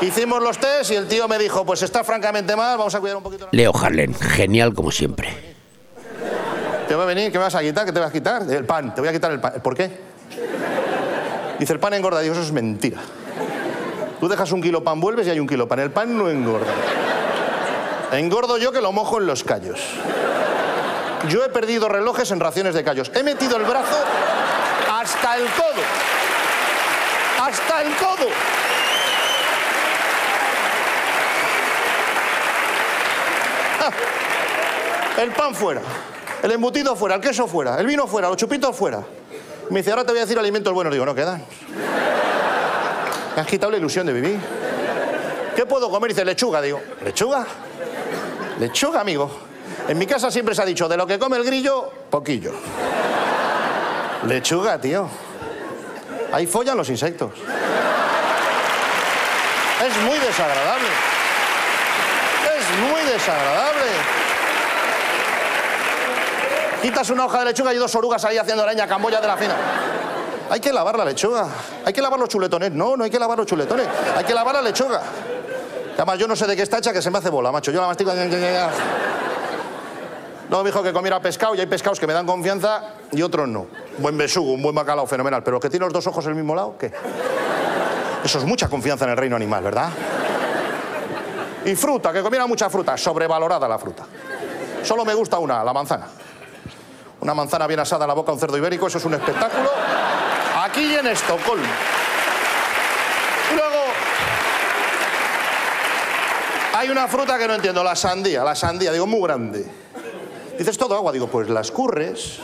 Hicimos 0.00 0.42
los 0.42 0.58
test 0.58 0.90
y 0.92 0.94
el 0.94 1.06
tío 1.06 1.28
me 1.28 1.38
dijo, 1.38 1.64
pues 1.66 1.82
está 1.82 2.02
francamente 2.04 2.56
mal, 2.56 2.78
vamos 2.78 2.94
a 2.94 3.00
cuidar 3.00 3.16
un 3.16 3.22
poquito. 3.22 3.48
Leo 3.50 3.72
Harlen, 3.74 4.14
genial 4.14 4.74
como 4.74 4.90
siempre. 4.90 5.56
Te 6.88 6.94
va 6.94 7.04
a 7.04 7.06
venir, 7.06 7.30
¿qué 7.30 7.38
me 7.38 7.44
vas 7.44 7.54
a 7.54 7.60
quitar? 7.60 7.84
¿Qué 7.84 7.92
te 7.92 8.00
vas 8.00 8.08
a 8.08 8.12
quitar? 8.12 8.42
El 8.50 8.64
pan, 8.64 8.94
te 8.94 9.00
voy 9.00 9.08
a 9.08 9.12
quitar 9.12 9.30
el 9.30 9.40
pan. 9.40 9.54
¿Por 9.62 9.76
qué? 9.76 9.90
Dice, 11.58 11.72
el 11.72 11.78
pan 11.78 11.94
engorda. 11.94 12.20
Digo, 12.20 12.34
eso 12.34 12.42
es 12.42 12.52
mentira. 12.52 12.98
Tú 14.18 14.28
dejas 14.28 14.50
un 14.52 14.60
kilo 14.62 14.82
pan, 14.82 14.98
vuelves 14.98 15.26
y 15.26 15.30
hay 15.30 15.38
un 15.38 15.46
kilo 15.46 15.68
pan. 15.68 15.78
El 15.80 15.90
pan 15.90 16.16
no 16.16 16.28
engorda. 16.28 16.72
Engordo 18.12 18.58
yo 18.58 18.72
que 18.72 18.80
lo 18.80 18.92
mojo 18.92 19.18
en 19.18 19.26
los 19.26 19.44
callos. 19.44 19.80
Yo 21.28 21.44
he 21.44 21.48
perdido 21.50 21.88
relojes 21.88 22.30
en 22.30 22.40
raciones 22.40 22.74
de 22.74 22.82
callos. 22.82 23.12
He 23.14 23.22
metido 23.22 23.56
el 23.56 23.64
brazo 23.64 23.96
hasta 24.90 25.36
el 25.36 25.44
codo. 25.44 25.82
Hasta 27.40 27.82
el 27.82 27.94
codo. 27.96 28.28
El 35.18 35.30
pan 35.32 35.54
fuera, 35.54 35.82
el 36.42 36.50
embutido 36.52 36.96
fuera, 36.96 37.16
el 37.16 37.20
queso 37.20 37.46
fuera, 37.46 37.78
el 37.78 37.86
vino 37.86 38.06
fuera, 38.06 38.28
los 38.28 38.36
chupitos 38.36 38.74
fuera. 38.74 39.02
Me 39.70 39.80
dice, 39.80 39.90
ahora 39.90 40.04
te 40.04 40.10
voy 40.10 40.18
a 40.18 40.22
decir 40.22 40.38
alimentos 40.38 40.72
buenos. 40.72 40.92
Digo, 40.92 41.06
no 41.06 41.14
quedan. 41.14 41.44
Me 43.36 43.40
has 43.40 43.46
quitado 43.46 43.70
la 43.70 43.78
ilusión 43.78 44.04
de 44.06 44.12
vivir. 44.12 44.38
¿Qué 45.54 45.64
puedo 45.64 45.88
comer? 45.90 46.10
Dice, 46.10 46.24
lechuga. 46.24 46.60
Digo, 46.60 46.80
¿lechuga? 47.04 47.46
Lechuga, 48.58 49.00
amigo. 49.00 49.30
En 49.86 49.96
mi 49.96 50.06
casa 50.06 50.30
siempre 50.30 50.54
se 50.54 50.62
ha 50.62 50.64
dicho, 50.64 50.88
de 50.88 50.96
lo 50.96 51.06
que 51.06 51.18
come 51.18 51.36
el 51.36 51.44
grillo, 51.44 51.90
poquillo. 52.10 52.52
Lechuga, 54.26 54.80
tío. 54.80 55.08
Ahí 56.32 56.46
follan 56.46 56.76
los 56.76 56.88
insectos. 56.88 57.30
Es 59.86 59.96
muy 60.02 60.18
desagradable. 60.18 61.09
Desagradable. 63.20 63.90
Quitas 66.80 67.10
una 67.10 67.26
hoja 67.26 67.40
de 67.40 67.44
lechuga 67.46 67.74
y 67.74 67.76
dos 67.76 67.94
orugas 67.94 68.24
ahí 68.24 68.38
haciendo 68.38 68.64
leña, 68.66 68.86
camboya 68.86 69.20
de 69.20 69.26
la 69.26 69.36
fina. 69.36 69.54
Hay 70.48 70.58
que 70.58 70.72
lavar 70.72 70.96
la 70.96 71.04
lechuga. 71.04 71.46
Hay 71.84 71.92
que 71.92 72.00
lavar 72.00 72.18
los 72.18 72.30
chuletones. 72.30 72.72
No, 72.72 72.96
no 72.96 73.04
hay 73.04 73.10
que 73.10 73.18
lavar 73.18 73.36
los 73.36 73.46
chuletones. 73.46 73.86
Hay 74.16 74.24
que 74.24 74.32
lavar 74.32 74.54
la 74.54 74.62
lechuga. 74.62 75.02
Además, 75.96 76.18
yo 76.18 76.26
no 76.26 76.34
sé 76.34 76.46
de 76.46 76.56
qué 76.56 76.62
está 76.62 76.78
hecha 76.78 76.94
que 76.94 77.02
se 77.02 77.10
me 77.10 77.18
hace 77.18 77.28
bola, 77.28 77.52
macho. 77.52 77.70
Yo 77.70 77.80
la 77.82 77.88
mastico. 77.88 78.10
No, 80.48 80.62
me 80.62 80.70
dijo 80.70 80.82
que 80.82 80.92
comiera 80.92 81.20
pescado 81.20 81.54
y 81.54 81.60
hay 81.60 81.66
pescados 81.66 82.00
que 82.00 82.06
me 82.06 82.14
dan 82.14 82.26
confianza 82.26 82.94
y 83.12 83.20
otros 83.20 83.46
no. 83.46 83.66
Buen 83.98 84.16
besugo, 84.16 84.52
un 84.52 84.62
buen 84.62 84.74
bacalao, 84.74 85.06
fenomenal. 85.06 85.42
Pero 85.42 85.60
que 85.60 85.68
tiene 85.68 85.84
los 85.84 85.92
dos 85.92 86.06
ojos 86.06 86.24
el 86.26 86.34
mismo 86.34 86.54
lado, 86.54 86.76
¿qué? 86.78 86.90
Eso 88.24 88.38
es 88.38 88.44
mucha 88.44 88.68
confianza 88.68 89.04
en 89.04 89.10
el 89.10 89.16
reino 89.18 89.36
animal, 89.36 89.62
¿verdad? 89.62 89.90
Y 91.64 91.74
fruta, 91.76 92.12
que 92.12 92.22
comiera 92.22 92.46
mucha 92.46 92.70
fruta. 92.70 92.96
Sobrevalorada 92.96 93.68
la 93.68 93.78
fruta. 93.78 94.04
Solo 94.82 95.04
me 95.04 95.14
gusta 95.14 95.38
una, 95.38 95.62
la 95.62 95.72
manzana. 95.72 96.06
Una 97.20 97.34
manzana 97.34 97.66
bien 97.66 97.80
asada 97.80 98.04
a 98.04 98.08
la 98.08 98.14
boca, 98.14 98.32
un 98.32 98.38
cerdo 98.38 98.56
ibérico, 98.56 98.86
eso 98.86 98.98
es 98.98 99.04
un 99.04 99.14
espectáculo. 99.14 99.70
Aquí 100.62 100.80
y 100.80 100.94
en 100.94 101.06
Estocolmo. 101.08 101.68
Luego 103.54 103.82
hay 106.74 106.88
una 106.88 107.08
fruta 107.08 107.38
que 107.38 107.46
no 107.46 107.54
entiendo, 107.54 107.84
la 107.84 107.94
sandía, 107.94 108.42
la 108.42 108.54
sandía, 108.54 108.92
digo, 108.92 109.06
muy 109.06 109.20
grande. 109.20 109.66
Dices 110.58 110.78
todo 110.78 110.94
agua, 110.94 111.12
digo, 111.12 111.26
pues 111.26 111.48
la 111.50 111.60
escurres 111.60 112.38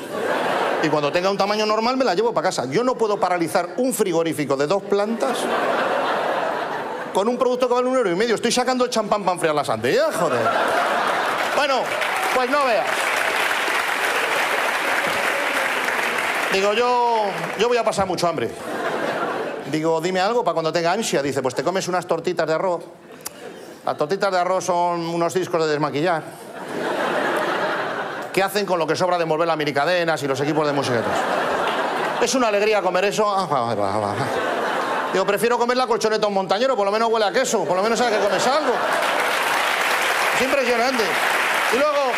y 0.83 0.89
cuando 0.89 1.11
tenga 1.11 1.31
un 1.31 1.37
tamaño 1.37 1.67
normal 1.67 1.97
me 1.97 2.05
la 2.05 2.15
llevo 2.15 2.33
para 2.33 2.49
casa. 2.49 2.67
Yo 2.67 2.85
no 2.85 2.97
puedo 2.97 3.19
paralizar 3.19 3.75
un 3.79 3.93
frigorífico 3.93 4.57
de 4.57 4.67
dos 4.67 4.83
plantas 4.83 5.39
con 7.17 7.29
un 7.29 7.39
producto 7.39 7.67
que 7.67 7.73
vale 7.73 7.89
un 7.89 7.97
euro 7.97 8.11
y 8.11 8.15
medio. 8.15 8.35
Estoy 8.35 8.53
sacando 8.53 8.85
el 8.85 8.91
champán 8.91 9.23
para 9.23 9.33
enfriar 9.33 9.55
la 9.55 9.65
sandía, 9.65 10.13
joder. 10.13 10.47
Bueno, 11.57 11.81
pues 12.35 12.51
no 12.51 12.63
veas. 12.67 12.87
Digo, 16.53 16.75
yo, 16.75 17.23
yo 17.59 17.69
voy 17.69 17.79
a 17.79 17.85
pasar 17.85 18.07
mucho 18.07 18.29
hambre. 18.29 18.51
Digo, 19.73 19.99
dime 20.03 20.21
algo 20.21 20.45
para 20.45 20.53
cuando 20.53 20.71
tenga 20.71 20.93
ansia. 20.93 21.23
Dice, 21.23 21.41
pues 21.41 21.55
te 21.55 21.65
comes 21.65 21.89
unas 21.89 22.07
tortitas 22.07 22.47
de 22.47 22.53
arroz. 22.53 22.85
Las 23.87 23.97
tortitas 23.97 24.31
de 24.31 24.39
arroz 24.39 24.67
son 24.67 25.01
unos 25.01 25.33
discos 25.33 25.65
de 25.65 25.71
desmaquillar. 25.71 26.23
¿Qué 28.31 28.43
hacen 28.43 28.67
con 28.67 28.79
lo 28.79 28.87
que 28.87 28.95
sobra 28.95 29.17
de 29.17 29.25
mover 29.25 29.49
las 29.49 29.57
minicadenas 29.57 30.23
y 30.23 30.27
los 30.27 30.39
equipos 30.43 30.67
de 30.67 30.75
música? 30.75 31.01
Es 32.21 32.35
una 32.35 32.49
alegría 32.49 32.83
comer 32.83 33.07
eso. 33.07 33.27
Ah, 33.27 33.47
va, 33.51 33.75
va, 33.75 33.97
va. 33.97 34.56
Digo, 35.13 35.27
prefiero 35.27 35.59
comer 35.59 35.77
la 35.77 35.87
colchoneta 35.87 36.27
a 36.27 36.29
un 36.29 36.35
montañero, 36.35 36.77
por 36.77 36.85
lo 36.85 36.93
menos 36.93 37.09
huele 37.11 37.27
a 37.27 37.33
queso, 37.33 37.65
por 37.65 37.77
lo 37.77 37.83
menos 37.83 37.99
sabes 37.99 38.19
que 38.19 38.25
comes 38.25 38.47
algo. 38.47 38.75
Es 40.35 40.43
impresionante. 40.43 41.05
Y 41.73 41.77
luego, 41.79 42.13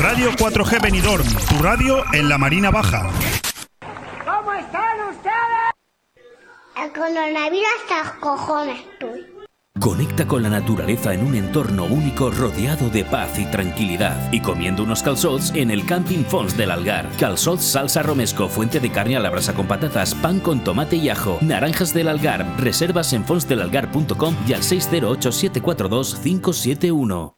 Radio 0.00 0.30
4G 0.32 0.80
Benidorm, 0.80 1.26
tu 1.48 1.62
radio 1.62 2.04
en 2.12 2.28
la 2.28 2.38
Marina 2.38 2.70
Baja. 2.70 3.10
¿Cómo 4.24 4.52
están 4.52 5.00
ustedes? 5.08 5.72
El 6.76 6.92
coronavirus 6.92 7.68
hasta 7.82 8.18
cojones 8.20 8.80
estoy. 8.80 9.37
Conecta 9.80 10.26
con 10.26 10.42
la 10.42 10.50
naturaleza 10.50 11.14
en 11.14 11.24
un 11.24 11.34
entorno 11.34 11.84
único 11.84 12.30
rodeado 12.30 12.90
de 12.90 13.04
paz 13.04 13.38
y 13.38 13.44
tranquilidad 13.46 14.32
y 14.32 14.40
comiendo 14.40 14.82
unos 14.82 15.02
calzots 15.02 15.52
en 15.54 15.70
el 15.70 15.86
Camping 15.86 16.24
Fons 16.24 16.56
del 16.56 16.72
Algar. 16.72 17.08
Calzots 17.18 17.64
salsa 17.64 18.02
romesco, 18.02 18.48
fuente 18.48 18.80
de 18.80 18.90
carne 18.90 19.16
a 19.16 19.20
la 19.20 19.30
brasa 19.30 19.54
con 19.54 19.66
patatas, 19.66 20.14
pan 20.14 20.40
con 20.40 20.64
tomate 20.64 20.96
y 20.96 21.08
ajo, 21.08 21.38
naranjas 21.40 21.94
del 21.94 22.08
Algar. 22.08 22.46
Reservas 22.58 23.12
en 23.12 23.24
fonsdelalgar.com 23.24 24.34
y 24.46 24.52
al 24.52 24.62
608 24.62 25.32
742 25.32 26.16
571. 26.22 27.37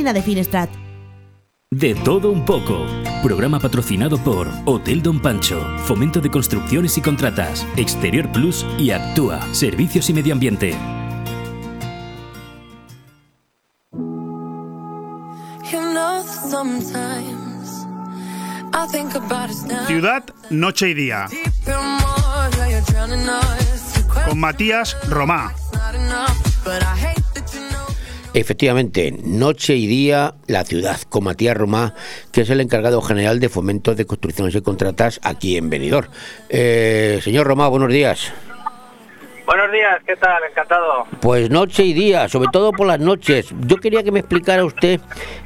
De 0.00 0.22
Finestrat. 0.22 0.70
De 1.70 1.94
todo 1.94 2.32
un 2.32 2.46
poco. 2.46 2.86
Programa 3.22 3.60
patrocinado 3.60 4.16
por 4.16 4.48
Hotel 4.64 5.02
Don 5.02 5.20
Pancho, 5.20 5.60
Fomento 5.84 6.20
de 6.20 6.30
Construcciones 6.30 6.96
y 6.96 7.02
Contratas, 7.02 7.66
Exterior 7.76 8.32
Plus 8.32 8.66
y 8.78 8.92
Actúa, 8.92 9.40
Servicios 9.52 10.08
y 10.08 10.14
Medio 10.14 10.32
Ambiente. 10.32 10.74
Ciudad, 19.86 20.24
noche 20.48 20.88
y 20.88 20.94
día. 20.94 21.26
Con 24.26 24.40
Matías 24.40 24.96
Romá. 25.10 25.52
Efectivamente, 28.32 29.12
noche 29.24 29.74
y 29.74 29.88
día, 29.88 30.34
la 30.46 30.64
ciudad, 30.64 31.00
con 31.08 31.24
Matías 31.24 31.56
Romá, 31.56 31.94
que 32.32 32.42
es 32.42 32.50
el 32.50 32.60
encargado 32.60 33.02
general 33.02 33.40
de 33.40 33.48
fomento 33.48 33.96
de 33.96 34.06
construcciones 34.06 34.54
y 34.54 34.60
contratas 34.60 35.18
aquí 35.24 35.56
en 35.56 35.68
Benidorm. 35.68 36.08
Eh, 36.48 37.18
señor 37.22 37.48
Romá, 37.48 37.66
buenos 37.66 37.88
días. 37.88 38.32
Buenos 39.46 39.72
días, 39.72 40.00
¿qué 40.06 40.14
tal? 40.14 40.40
Encantado. 40.48 41.06
Pues 41.20 41.50
noche 41.50 41.82
y 41.82 41.92
día, 41.92 42.28
sobre 42.28 42.50
todo 42.52 42.70
por 42.70 42.86
las 42.86 43.00
noches. 43.00 43.52
Yo 43.66 43.78
quería 43.78 44.04
que 44.04 44.12
me 44.12 44.20
explicara 44.20 44.64
usted 44.64 45.00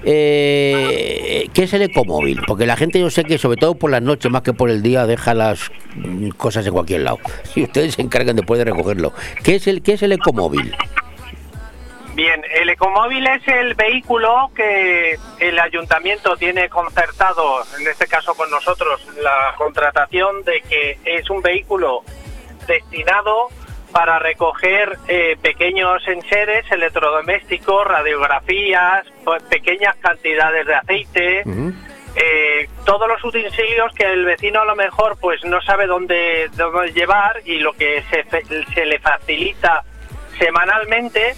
eh, 0.04 1.48
qué 1.54 1.62
es 1.62 1.72
el 1.72 1.80
ecomóvil, 1.80 2.42
porque 2.46 2.66
la 2.66 2.76
gente 2.76 3.00
yo 3.00 3.08
sé 3.08 3.24
que 3.24 3.38
sobre 3.38 3.56
todo 3.56 3.76
por 3.76 3.90
las 3.90 4.02
noches, 4.02 4.30
más 4.30 4.42
que 4.42 4.52
por 4.52 4.68
el 4.68 4.82
día, 4.82 5.06
deja 5.06 5.32
las 5.32 5.70
mm, 5.94 6.28
cosas 6.30 6.66
en 6.66 6.74
cualquier 6.74 7.00
lado. 7.00 7.18
Y 7.54 7.62
ustedes 7.62 7.94
se 7.94 8.02
encargan 8.02 8.36
después 8.36 8.58
de 8.58 8.66
recogerlo. 8.66 9.14
¿Qué 9.42 9.54
es 9.54 9.66
el, 9.68 9.80
qué 9.80 9.94
es 9.94 10.02
el 10.02 10.12
ecomóvil? 10.12 10.74
Bien, 12.14 12.44
el 12.48 12.70
ecomóvil 12.70 13.26
es 13.26 13.46
el 13.48 13.74
vehículo 13.74 14.48
que 14.54 15.18
el 15.40 15.58
ayuntamiento 15.58 16.36
tiene 16.36 16.68
concertado, 16.68 17.64
en 17.76 17.88
este 17.88 18.06
caso 18.06 18.36
con 18.36 18.48
nosotros, 18.50 19.04
la 19.20 19.52
contratación 19.56 20.44
de 20.44 20.60
que 20.60 20.98
es 21.04 21.28
un 21.28 21.42
vehículo 21.42 22.04
destinado 22.68 23.48
para 23.90 24.20
recoger 24.20 24.96
eh, 25.08 25.36
pequeños 25.42 26.06
enseres 26.06 26.70
electrodomésticos, 26.70 27.84
radiografías, 27.84 29.06
pues, 29.24 29.42
pequeñas 29.44 29.96
cantidades 29.96 30.66
de 30.66 30.74
aceite, 30.74 31.42
eh, 32.14 32.68
todos 32.84 33.08
los 33.08 33.24
utensilios 33.24 33.92
que 33.92 34.04
el 34.04 34.24
vecino 34.24 34.60
a 34.60 34.64
lo 34.64 34.76
mejor 34.76 35.18
pues 35.20 35.44
no 35.44 35.60
sabe 35.62 35.88
dónde, 35.88 36.48
dónde 36.54 36.92
llevar 36.92 37.40
y 37.44 37.58
lo 37.58 37.72
que 37.72 38.04
se, 38.08 38.24
se 38.72 38.86
le 38.86 39.00
facilita 39.00 39.82
semanalmente 40.38 41.34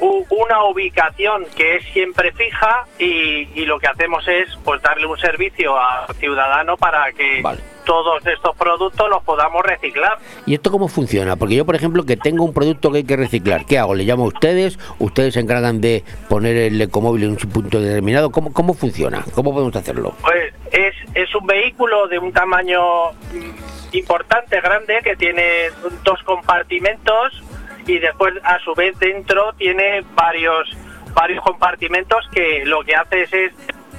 una 0.00 0.64
ubicación 0.64 1.46
que 1.56 1.76
es 1.76 1.84
siempre 1.92 2.32
fija 2.32 2.86
y, 2.98 3.48
y 3.54 3.64
lo 3.64 3.78
que 3.78 3.86
hacemos 3.86 4.26
es 4.28 4.56
pues 4.64 4.82
darle 4.82 5.06
un 5.06 5.18
servicio 5.18 5.78
al 5.78 6.14
ciudadano 6.16 6.76
para 6.76 7.12
que 7.12 7.42
todos 7.84 8.26
estos 8.26 8.54
productos 8.56 9.08
los 9.08 9.22
podamos 9.22 9.62
reciclar. 9.64 10.18
¿Y 10.44 10.54
esto 10.54 10.70
cómo 10.70 10.88
funciona? 10.88 11.36
Porque 11.36 11.54
yo, 11.54 11.64
por 11.64 11.76
ejemplo, 11.76 12.04
que 12.04 12.16
tengo 12.16 12.44
un 12.44 12.52
producto 12.52 12.90
que 12.90 12.98
hay 12.98 13.04
que 13.04 13.16
reciclar, 13.16 13.64
¿qué 13.64 13.78
hago? 13.78 13.94
¿Le 13.94 14.04
llamo 14.04 14.24
a 14.24 14.28
ustedes? 14.28 14.78
¿Ustedes 14.98 15.34
se 15.34 15.40
encargan 15.40 15.80
de 15.80 16.04
poner 16.28 16.56
el 16.56 16.80
ecomóvil 16.82 17.24
en 17.24 17.30
un 17.30 17.36
punto 17.36 17.80
determinado? 17.80 18.30
¿Cómo, 18.30 18.52
cómo 18.52 18.74
funciona? 18.74 19.24
¿Cómo 19.34 19.54
podemos 19.54 19.74
hacerlo? 19.76 20.14
Pues 20.20 20.52
es, 20.72 20.94
es 21.14 21.34
un 21.34 21.46
vehículo 21.46 22.08
de 22.08 22.18
un 22.18 22.32
tamaño 22.32 23.12
mm, 23.12 23.96
importante, 23.96 24.60
grande, 24.60 24.98
que 25.02 25.16
tiene 25.16 25.70
dos 26.02 26.22
compartimentos 26.24 27.42
y 27.86 27.98
después 27.98 28.34
a 28.42 28.58
su 28.60 28.74
vez 28.74 28.98
dentro 28.98 29.52
tiene 29.54 30.02
varios 30.14 30.68
varios 31.14 31.42
compartimentos 31.42 32.28
que 32.32 32.64
lo 32.64 32.82
que 32.82 32.94
hace 32.94 33.22
es, 33.22 33.32
es 33.32 33.52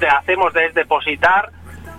hacemos 0.09 0.55
es 0.55 0.73
depositar 0.73 1.51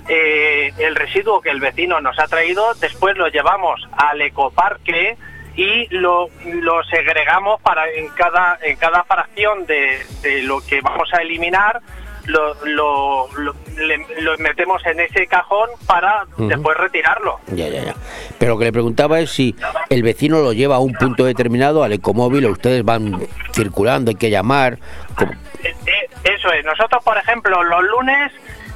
eh, 0.09 0.73
el 0.79 0.95
residuo 0.95 1.41
que 1.41 1.51
el 1.51 1.61
vecino 1.61 2.01
nos 2.01 2.19
ha 2.19 2.27
traído, 2.27 2.73
después 2.75 3.17
lo 3.17 3.29
llevamos 3.29 3.87
al 3.93 4.21
ecoparque 4.23 5.19
y 5.55 5.87
lo, 5.95 6.29
lo 6.47 6.85
segregamos 6.85 7.61
para 7.63 7.91
en 7.91 8.09
cada 8.11 8.59
en 8.63 8.77
cada 8.77 9.03
fracción 9.05 9.67
de, 9.67 9.99
de 10.23 10.43
lo 10.43 10.61
que 10.65 10.81
vamos 10.81 11.13
a 11.13 11.21
eliminar 11.21 11.81
lo, 12.29 12.55
lo, 12.65 13.29
lo- 13.39 13.55
le- 13.77 14.07
lo 14.21 14.39
metemos 14.39 14.85
en 14.87 15.01
ese 15.01 15.27
cajón 15.27 15.69
para 15.87 16.25
después 16.37 16.77
retirarlo. 16.77 17.41
Ya, 17.49 17.69
ya, 17.69 17.83
ya. 17.85 17.95
Pero 18.39 18.53
lo 18.53 18.59
que 18.59 18.65
le 18.67 18.73
preguntaba 18.73 19.19
es 19.21 19.31
si 19.31 19.57
el 19.91 20.03
vecino 20.03 20.41
lo 20.41 20.53
lleva 20.53 20.77
a 20.77 20.79
un 20.79 20.93
punto 20.95 21.25
determinado, 21.25 21.83
al 21.83 21.93
ecomóvil, 21.93 22.45
o 22.47 22.51
ustedes 22.51 22.85
van 22.85 23.21
circulando, 23.53 24.11
hay 24.11 24.17
que 24.17 24.31
llamar. 24.31 24.79
¿cómo? 25.17 25.33
Eh, 25.65 25.75
eh, 25.87 26.09
Eso 26.25 26.53
es. 26.53 26.65
Nosotros, 26.65 27.03
por 27.03 27.17
ejemplo, 27.19 27.63
los 27.65 27.83
lunes 27.85 28.33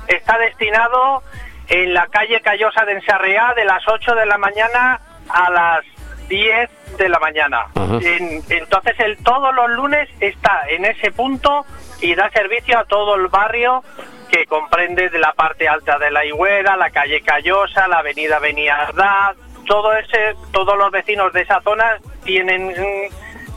está 0.08 0.36
destinado 0.38 1.22
en 1.68 1.94
la 1.94 2.06
calle 2.08 2.40
Callosa 2.40 2.84
de 2.84 2.92
Ensarriá 2.92 3.52
de 3.56 3.64
las 3.64 3.86
8 3.86 4.14
de 4.14 4.26
la 4.26 4.36
mañana 4.38 5.00
a 5.28 5.50
las 5.50 5.84
10 6.28 6.70
de 6.98 7.08
la 7.08 7.18
mañana. 7.18 7.66
En- 8.02 8.42
entonces, 8.48 8.94
el, 8.98 9.16
todos 9.18 9.54
los 9.54 9.70
lunes 9.70 10.08
está 10.20 10.62
en 10.68 10.84
ese 10.84 11.10
punto 11.12 11.64
y 12.02 12.14
da 12.14 12.30
servicio 12.30 12.78
a 12.78 12.84
todo 12.84 13.14
el 13.14 13.28
barrio 13.28 13.82
que 14.30 14.46
comprende 14.46 15.08
de 15.08 15.18
la 15.18 15.32
parte 15.32 15.68
alta 15.68 15.98
de 15.98 16.10
la 16.10 16.24
Higuera, 16.24 16.76
la 16.76 16.90
calle 16.90 17.20
Callosa, 17.22 17.86
la 17.88 17.98
avenida 17.98 18.38
Beniardá, 18.38 19.34
todo 19.66 19.94
ese, 19.94 20.34
todos 20.52 20.76
los 20.76 20.90
vecinos 20.90 21.32
de 21.32 21.42
esa 21.42 21.60
zona 21.62 21.98
tienen 22.24 22.74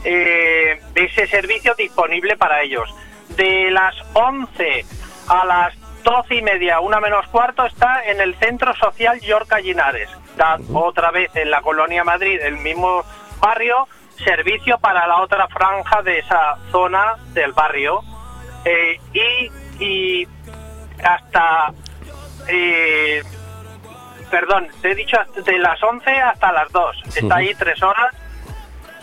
eh, 0.04 0.80
ese 0.94 1.26
servicio 1.26 1.74
disponible 1.74 2.36
para 2.36 2.62
ellos. 2.62 2.88
De 3.36 3.70
las 3.70 3.94
11 4.14 4.84
a 5.28 5.44
las 5.44 5.74
12 6.04 6.36
y 6.36 6.42
media, 6.42 6.80
una 6.80 7.00
menos 7.00 7.26
cuarto, 7.28 7.66
está 7.66 8.04
en 8.04 8.20
el 8.20 8.36
Centro 8.36 8.74
Social 8.76 9.20
Yorca 9.20 9.58
Linares. 9.58 10.08
Da 10.36 10.58
otra 10.72 11.10
vez 11.10 11.34
en 11.34 11.50
la 11.50 11.62
Colonia 11.62 12.04
Madrid, 12.04 12.38
el 12.40 12.58
mismo 12.58 13.02
barrio, 13.40 13.88
servicio 14.24 14.78
para 14.78 15.06
la 15.06 15.20
otra 15.20 15.48
franja 15.48 16.02
de 16.02 16.20
esa 16.20 16.56
zona 16.70 17.16
del 17.32 17.52
barrio. 17.52 18.02
Eh, 18.66 19.00
y, 19.14 19.84
y 19.84 20.28
hasta... 21.02 21.72
eh, 22.48 23.22
perdón, 24.30 24.66
te 24.82 24.90
he 24.90 24.94
dicho 24.94 25.16
de 25.44 25.58
las 25.58 25.80
11 25.82 26.10
hasta 26.10 26.52
las 26.52 26.70
2. 26.72 26.96
Está 27.16 27.36
ahí 27.36 27.52
tres 27.56 27.80
horas 27.82 28.12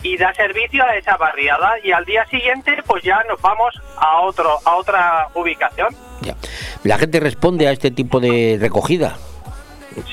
y 0.02 0.18
da 0.18 0.34
servicio 0.34 0.84
a 0.84 0.94
esa 0.96 1.16
barriada 1.16 1.78
y 1.82 1.90
al 1.92 2.04
día 2.04 2.26
siguiente 2.26 2.76
pues 2.86 3.02
ya 3.02 3.24
nos 3.26 3.40
vamos 3.40 3.74
a 3.96 4.18
otro 4.18 4.58
a 4.64 4.76
otra 4.76 5.28
ubicación. 5.34 5.96
La 6.82 6.98
gente 6.98 7.20
responde 7.20 7.66
a 7.66 7.72
este 7.72 7.90
tipo 7.90 8.20
de 8.20 8.58
recogida. 8.60 9.16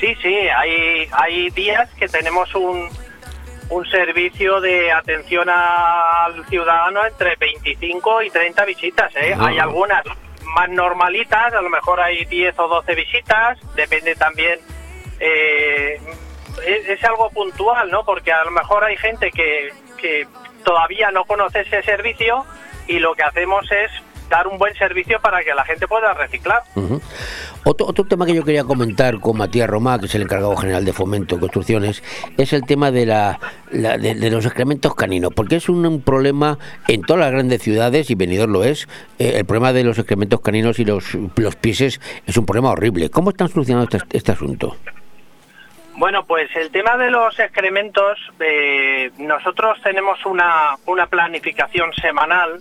Sí, 0.00 0.14
sí, 0.22 0.34
hay 0.34 1.06
hay 1.12 1.50
días 1.50 1.90
que 1.94 2.08
tenemos 2.08 2.54
un 2.54 2.88
un 3.72 3.86
servicio 3.86 4.60
de 4.60 4.92
atención 4.92 5.48
al 5.48 6.44
ciudadano 6.46 7.06
entre 7.06 7.36
25 7.36 8.22
y 8.22 8.30
30 8.30 8.64
visitas, 8.66 9.16
¿eh? 9.16 9.34
Hay 9.38 9.58
algunas 9.58 10.04
más 10.54 10.68
normalitas, 10.68 11.54
a 11.54 11.62
lo 11.62 11.70
mejor 11.70 12.00
hay 12.00 12.24
10 12.26 12.58
o 12.58 12.68
12 12.68 12.94
visitas, 12.94 13.58
depende 13.74 14.14
también 14.14 14.58
eh, 15.20 15.98
es, 16.66 16.88
es 16.88 17.04
algo 17.04 17.30
puntual, 17.30 17.90
¿no? 17.90 18.04
Porque 18.04 18.32
a 18.32 18.44
lo 18.44 18.50
mejor 18.50 18.84
hay 18.84 18.96
gente 18.98 19.30
que, 19.30 19.72
que 19.96 20.26
todavía 20.64 21.10
no 21.10 21.24
conoce 21.24 21.60
ese 21.60 21.82
servicio 21.82 22.44
y 22.86 22.98
lo 22.98 23.14
que 23.14 23.22
hacemos 23.22 23.70
es 23.72 23.90
dar 24.32 24.46
un 24.48 24.56
buen 24.58 24.74
servicio 24.74 25.20
para 25.20 25.44
que 25.44 25.54
la 25.54 25.64
gente 25.64 25.86
pueda 25.86 26.14
reciclar. 26.14 26.62
Otro, 27.64 27.86
otro 27.86 28.04
tema 28.06 28.24
que 28.26 28.34
yo 28.34 28.42
quería 28.44 28.64
comentar 28.64 29.20
con 29.20 29.36
Matías 29.36 29.68
Romá, 29.68 29.98
que 29.98 30.06
es 30.06 30.14
el 30.14 30.22
encargado 30.22 30.56
general 30.56 30.84
de 30.86 30.92
Fomento 30.94 31.36
y 31.36 31.38
Construcciones, 31.38 32.02
es 32.38 32.52
el 32.54 32.62
tema 32.64 32.90
de, 32.90 33.04
la, 33.06 33.38
la- 33.70 33.98
de, 33.98 34.14
de 34.14 34.30
los 34.30 34.44
excrementos 34.46 34.94
caninos, 34.94 35.32
porque 35.36 35.56
es 35.56 35.68
un, 35.68 35.84
un 35.86 36.00
problema 36.00 36.58
en 36.88 37.02
todas 37.02 37.20
las 37.20 37.30
grandes 37.32 37.60
ciudades, 37.62 38.10
y 38.10 38.14
Benidorm 38.14 38.52
lo 38.52 38.64
es, 38.64 38.88
eh, 39.18 39.34
el 39.36 39.44
problema 39.44 39.72
de 39.74 39.84
los 39.84 39.98
excrementos 39.98 40.40
caninos 40.40 40.78
y 40.78 40.84
los, 40.86 41.14
los 41.36 41.56
pises 41.56 42.00
es 42.26 42.36
un 42.38 42.46
problema 42.46 42.70
horrible. 42.70 43.10
¿Cómo 43.10 43.30
están 43.30 43.48
solucionando 43.48 43.96
este, 43.96 44.16
este 44.16 44.32
asunto? 44.32 44.76
Bueno, 45.94 46.24
pues 46.24 46.48
el 46.56 46.70
tema 46.70 46.96
de 46.96 47.10
los 47.10 47.38
excrementos, 47.38 48.18
eh, 48.40 49.10
nosotros 49.18 49.78
tenemos 49.84 50.24
una, 50.24 50.76
una 50.86 51.06
planificación 51.06 51.92
semanal 51.92 52.58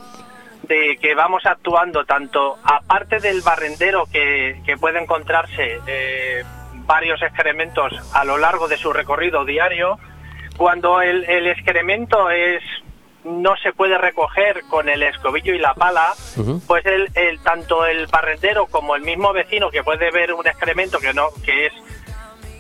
de 0.64 0.98
que 1.02 1.16
vamos 1.16 1.46
actuando 1.46 2.06
tanto 2.06 2.58
aparte 2.64 3.20
del 3.20 3.42
barrendero 3.42 4.06
que, 4.12 4.62
que 4.66 4.78
puede 4.78 5.02
encontrarse 5.02 5.80
eh, 5.88 6.44
varios 6.86 7.22
excrementos 7.22 7.94
a 8.14 8.24
lo 8.26 8.38
largo 8.38 8.68
de 8.68 8.78
su 8.78 8.94
recorrido 8.94 9.44
diario, 9.46 9.98
cuando 10.58 11.02
el, 11.02 11.24
el 11.26 11.48
excremento 11.48 12.30
es 12.30 12.62
no 13.24 13.56
se 13.58 13.72
puede 13.74 13.98
recoger 14.00 14.62
con 14.68 14.90
el 14.90 15.04
escobillo 15.04 15.54
y 15.54 15.60
la 15.60 15.76
pala, 15.76 16.14
pues 16.68 16.84
el, 16.88 17.08
el- 17.14 17.40
tanto 17.44 17.86
el 17.86 18.08
barrendero 18.08 18.66
como 18.66 18.96
el 18.96 19.04
mismo 19.04 19.32
vecino 19.32 19.70
que 19.70 19.84
puede 19.84 20.10
ver 20.10 20.34
un 20.34 20.48
excremento 20.48 20.98
que 21.00 21.14
no 21.14 21.28
que 21.46 21.68
es 21.68 21.74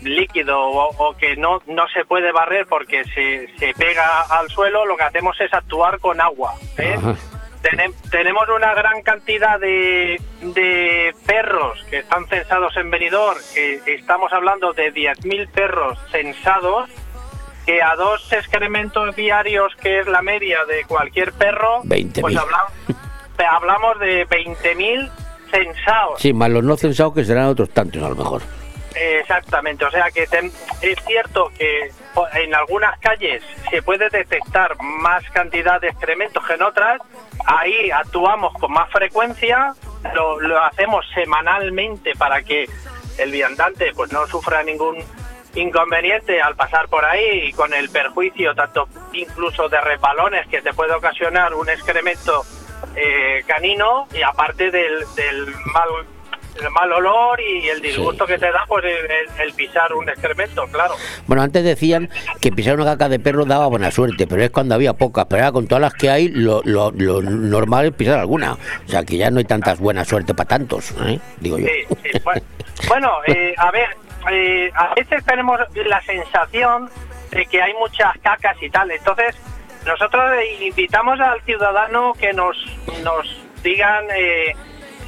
líquido 0.03 0.59
o, 0.59 0.89
o 1.09 1.17
que 1.17 1.35
no 1.35 1.61
no 1.67 1.87
se 1.89 2.05
puede 2.05 2.31
barrer 2.31 2.65
porque 2.67 3.03
se, 3.05 3.47
se 3.57 3.73
pega 3.73 4.21
al 4.21 4.49
suelo, 4.49 4.85
lo 4.85 4.97
que 4.97 5.03
hacemos 5.03 5.39
es 5.41 5.51
actuar 5.53 5.99
con 5.99 6.19
agua. 6.21 6.53
¿eh? 6.77 6.97
Tenem- 7.61 7.93
tenemos 8.09 8.43
una 8.55 8.73
gran 8.73 9.01
cantidad 9.03 9.59
de, 9.59 10.19
de 10.41 11.13
perros 11.27 11.83
que 11.89 11.99
están 11.99 12.25
censados 12.27 12.75
en 12.77 12.89
Benidorm, 12.89 13.37
que 13.53 13.79
estamos 13.93 14.33
hablando 14.33 14.73
de 14.73 14.91
10.000 14.93 15.47
perros 15.49 15.99
censados, 16.11 16.89
que 17.65 17.81
a 17.83 17.95
dos 17.95 18.33
excrementos 18.33 19.15
diarios, 19.15 19.73
que 19.81 19.99
es 19.99 20.07
la 20.07 20.21
media 20.23 20.65
de 20.65 20.83
cualquier 20.85 21.33
perro, 21.33 21.83
20.000. 21.83 22.21
pues 22.21 22.35
hablamos, 22.35 22.71
hablamos 23.51 23.99
de 23.99 24.27
20.000 24.27 25.11
censados. 25.51 26.19
Sí, 26.19 26.33
más 26.33 26.49
los 26.49 26.63
no 26.63 26.75
censados 26.77 27.13
que 27.13 27.23
serán 27.25 27.45
otros 27.45 27.69
tantos 27.69 28.01
a 28.01 28.09
lo 28.09 28.15
mejor. 28.15 28.41
Exactamente, 28.95 29.85
o 29.85 29.91
sea 29.91 30.11
que 30.11 30.27
tem- 30.27 30.51
es 30.81 30.97
cierto 31.05 31.51
que 31.57 31.91
en 32.33 32.53
algunas 32.53 32.99
calles 32.99 33.41
se 33.69 33.81
puede 33.81 34.09
detectar 34.09 34.75
más 34.81 35.23
cantidad 35.31 35.79
de 35.79 35.87
excrementos 35.89 36.45
que 36.45 36.53
en 36.53 36.61
otras, 36.63 36.99
ahí 37.45 37.89
actuamos 37.91 38.53
con 38.59 38.71
más 38.73 38.89
frecuencia, 38.91 39.73
lo, 40.13 40.39
lo 40.41 40.61
hacemos 40.63 41.05
semanalmente 41.13 42.13
para 42.17 42.41
que 42.43 42.67
el 43.17 43.31
viandante 43.31 43.91
pues 43.95 44.11
no 44.11 44.27
sufra 44.27 44.61
ningún 44.63 44.97
inconveniente 45.55 46.41
al 46.41 46.55
pasar 46.55 46.87
por 46.87 47.03
ahí 47.05 47.47
y 47.49 47.53
con 47.53 47.73
el 47.73 47.89
perjuicio 47.89 48.55
tanto 48.55 48.87
incluso 49.13 49.67
de 49.69 49.79
resbalones 49.81 50.47
que 50.47 50.61
te 50.61 50.73
puede 50.73 50.93
ocasionar 50.93 51.53
un 51.53 51.69
excremento 51.69 52.43
eh, 52.95 53.43
canino 53.45 54.07
y 54.13 54.21
aparte 54.21 54.71
del, 54.71 55.03
del 55.15 55.47
mal 55.73 55.89
el 56.59 56.69
mal 56.71 56.91
olor 56.91 57.39
y 57.39 57.69
el 57.69 57.81
disgusto 57.81 58.25
que 58.25 58.37
te 58.37 58.51
da 58.51 58.65
pues 58.67 58.83
el, 59.39 59.53
pisar 59.53 59.93
un 59.93 60.07
excremento, 60.09 60.65
claro. 60.71 60.93
Bueno, 61.27 61.43
antes 61.43 61.63
decían 61.63 62.09
que 62.39 62.51
pisar 62.51 62.75
una 62.75 62.85
caca 62.85 63.09
de 63.09 63.19
perro 63.19 63.45
daba 63.45 63.67
buena 63.67 63.91
suerte, 63.91 64.27
pero 64.27 64.43
es 64.43 64.51
cuando 64.51 64.75
había 64.75 64.93
pocas. 64.93 65.25
Pero 65.29 65.43
ahora 65.43 65.51
con 65.53 65.67
todas 65.67 65.81
las 65.81 65.93
que 65.93 66.09
hay, 66.09 66.27
lo, 66.29 66.61
lo- 66.65 66.91
lo 66.91 67.21
normal 67.21 67.85
es 67.87 67.93
pisar 67.93 68.19
alguna. 68.19 68.53
O 68.53 68.87
sea, 68.89 69.03
que 69.03 69.17
ya 69.17 69.29
no 69.31 69.39
hay 69.39 69.45
tantas 69.45 69.79
buena 69.79 70.03
suerte 70.05 70.33
para 70.33 70.47
tantos, 70.49 70.93
¿eh? 71.05 71.19
digo 71.39 71.57
yo. 71.57 71.67
Sí, 71.67 71.95
sí, 72.11 72.19
bueno, 72.23 72.41
bueno, 72.87 73.11
eh, 73.27 73.53
a 73.57 73.71
ver, 73.71 73.89
eh, 74.31 74.71
a 74.75 74.93
veces 74.95 75.23
tenemos 75.25 75.59
la 75.85 76.01
sensación 76.01 76.89
de 77.31 77.45
que 77.45 77.61
hay 77.61 77.73
muchas 77.75 78.11
cacas 78.21 78.55
y 78.61 78.69
tal. 78.69 78.91
Entonces, 78.91 79.35
nosotros 79.85 80.23
invitamos 80.59 81.19
al 81.19 81.41
ciudadano 81.41 82.13
que 82.19 82.33
nos, 82.33 82.57
nos 83.03 83.37
digan 83.63 84.05
eh, 84.15 84.53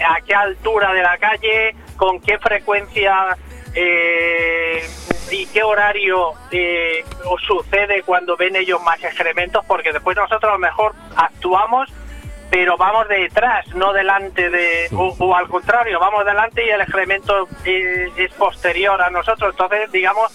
a 0.01 0.21
qué 0.21 0.33
altura 0.33 0.93
de 0.93 1.01
la 1.01 1.17
calle, 1.17 1.75
con 1.97 2.19
qué 2.21 2.37
frecuencia 2.39 3.37
eh, 3.75 4.83
y 5.31 5.45
qué 5.47 5.63
horario 5.63 6.33
eh, 6.51 7.03
os 7.25 7.41
sucede 7.43 8.03
cuando 8.03 8.37
ven 8.37 8.55
ellos 8.55 8.81
más 8.83 9.03
excrementos, 9.03 9.63
porque 9.65 9.91
después 9.91 10.15
nosotros 10.15 10.49
a 10.49 10.53
lo 10.53 10.59
mejor 10.59 10.93
actuamos 11.15 11.89
pero 12.53 12.77
vamos 12.77 13.07
detrás, 13.07 13.67
no 13.73 13.93
delante 13.93 14.51
de, 14.51 14.87
o, 14.95 15.15
o 15.17 15.35
al 15.35 15.47
contrario, 15.47 15.99
vamos 15.99 16.23
delante 16.23 16.63
y 16.63 16.69
el 16.69 16.81
excremento 16.81 17.47
eh, 17.65 18.11
es 18.15 18.31
posterior 18.33 19.01
a 19.01 19.09
nosotros. 19.09 19.55
Entonces, 19.55 19.91
digamos 19.91 20.31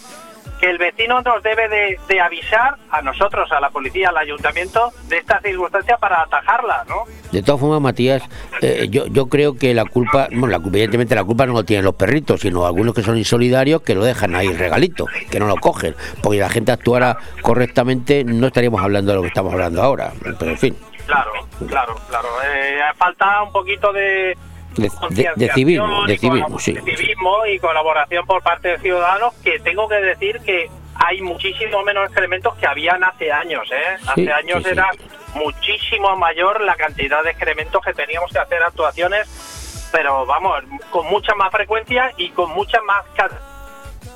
que 0.60 0.70
el 0.70 0.78
vecino 0.78 1.20
nos 1.20 1.42
debe 1.42 1.68
de, 1.68 1.98
de 2.08 2.20
avisar 2.20 2.76
a 2.90 3.02
nosotros, 3.02 3.50
a 3.52 3.60
la 3.60 3.70
policía, 3.70 4.08
al 4.10 4.16
ayuntamiento, 4.16 4.92
de 5.08 5.18
esta 5.18 5.40
circunstancia 5.40 5.96
para 5.96 6.22
atajarla, 6.22 6.84
¿no? 6.88 7.04
De 7.32 7.42
todas 7.42 7.60
formas, 7.60 7.80
Matías, 7.80 8.22
eh, 8.60 8.88
yo, 8.90 9.06
yo 9.06 9.26
creo 9.26 9.56
que 9.56 9.74
la 9.74 9.84
culpa, 9.84 10.28
bueno, 10.30 10.48
la, 10.48 10.56
evidentemente 10.56 11.14
la 11.14 11.24
culpa 11.24 11.46
no 11.46 11.52
lo 11.52 11.64
tienen 11.64 11.84
los 11.84 11.94
perritos, 11.94 12.40
sino 12.40 12.66
algunos 12.66 12.94
que 12.94 13.02
son 13.02 13.18
insolidarios 13.18 13.82
que 13.82 13.94
lo 13.94 14.04
dejan 14.04 14.34
ahí 14.34 14.52
regalito, 14.52 15.06
que 15.30 15.38
no 15.38 15.46
lo 15.46 15.56
cogen. 15.56 15.94
Porque 16.22 16.36
si 16.36 16.40
la 16.40 16.48
gente 16.48 16.72
actuara 16.72 17.18
correctamente, 17.42 18.24
no 18.24 18.46
estaríamos 18.46 18.82
hablando 18.82 19.12
de 19.12 19.16
lo 19.16 19.22
que 19.22 19.28
estamos 19.28 19.52
hablando 19.52 19.82
ahora. 19.82 20.12
Pero 20.38 20.50
en 20.50 20.58
fin, 20.58 20.76
Claro, 21.08 21.32
claro, 21.66 21.96
claro. 22.10 22.28
Eh, 22.44 22.80
falta 22.98 23.42
un 23.42 23.50
poquito 23.50 23.94
de, 23.94 24.36
de, 24.78 24.90
de- 25.10 25.30
de 25.36 25.52
civismo, 25.52 26.06
de 26.06 26.14
y 26.14 26.18
civismo, 26.18 26.48
colab- 26.56 26.60
sí. 26.60 26.72
de 26.72 26.82
civismo 26.96 27.46
y 27.46 27.58
colaboración 27.58 28.26
por 28.26 28.42
parte 28.42 28.68
de 28.68 28.78
ciudadanos 28.78 29.34
que 29.44 29.58
tengo 29.60 29.88
que 29.88 29.96
decir 29.96 30.40
que 30.40 30.70
hay 30.94 31.20
muchísimo 31.20 31.82
menos 31.82 32.06
excrementos 32.06 32.54
que 32.56 32.66
habían 32.66 33.02
hace 33.04 33.30
años, 33.30 33.68
¿eh? 33.72 33.96
Hace 34.06 34.22
Sí, 34.24 34.30
años 34.30 34.62
sí, 34.64 34.70
era 34.70 34.88
muchísimo 35.34 36.16
mayor 36.16 36.60
la 36.62 36.74
cantidad 36.74 37.22
de 37.22 37.30
excrementos 37.30 37.80
que 37.84 37.92
teníamos 37.92 38.32
que 38.32 38.38
hacer 38.38 38.62
actuaciones, 38.62 39.88
pero 39.92 40.26
vamos, 40.26 40.60
con 40.90 41.06
mucha 41.06 41.34
más 41.34 41.50
frecuencia 41.52 42.12
y 42.16 42.30
con 42.30 42.50
mucha 42.52 42.80
más... 42.82 43.04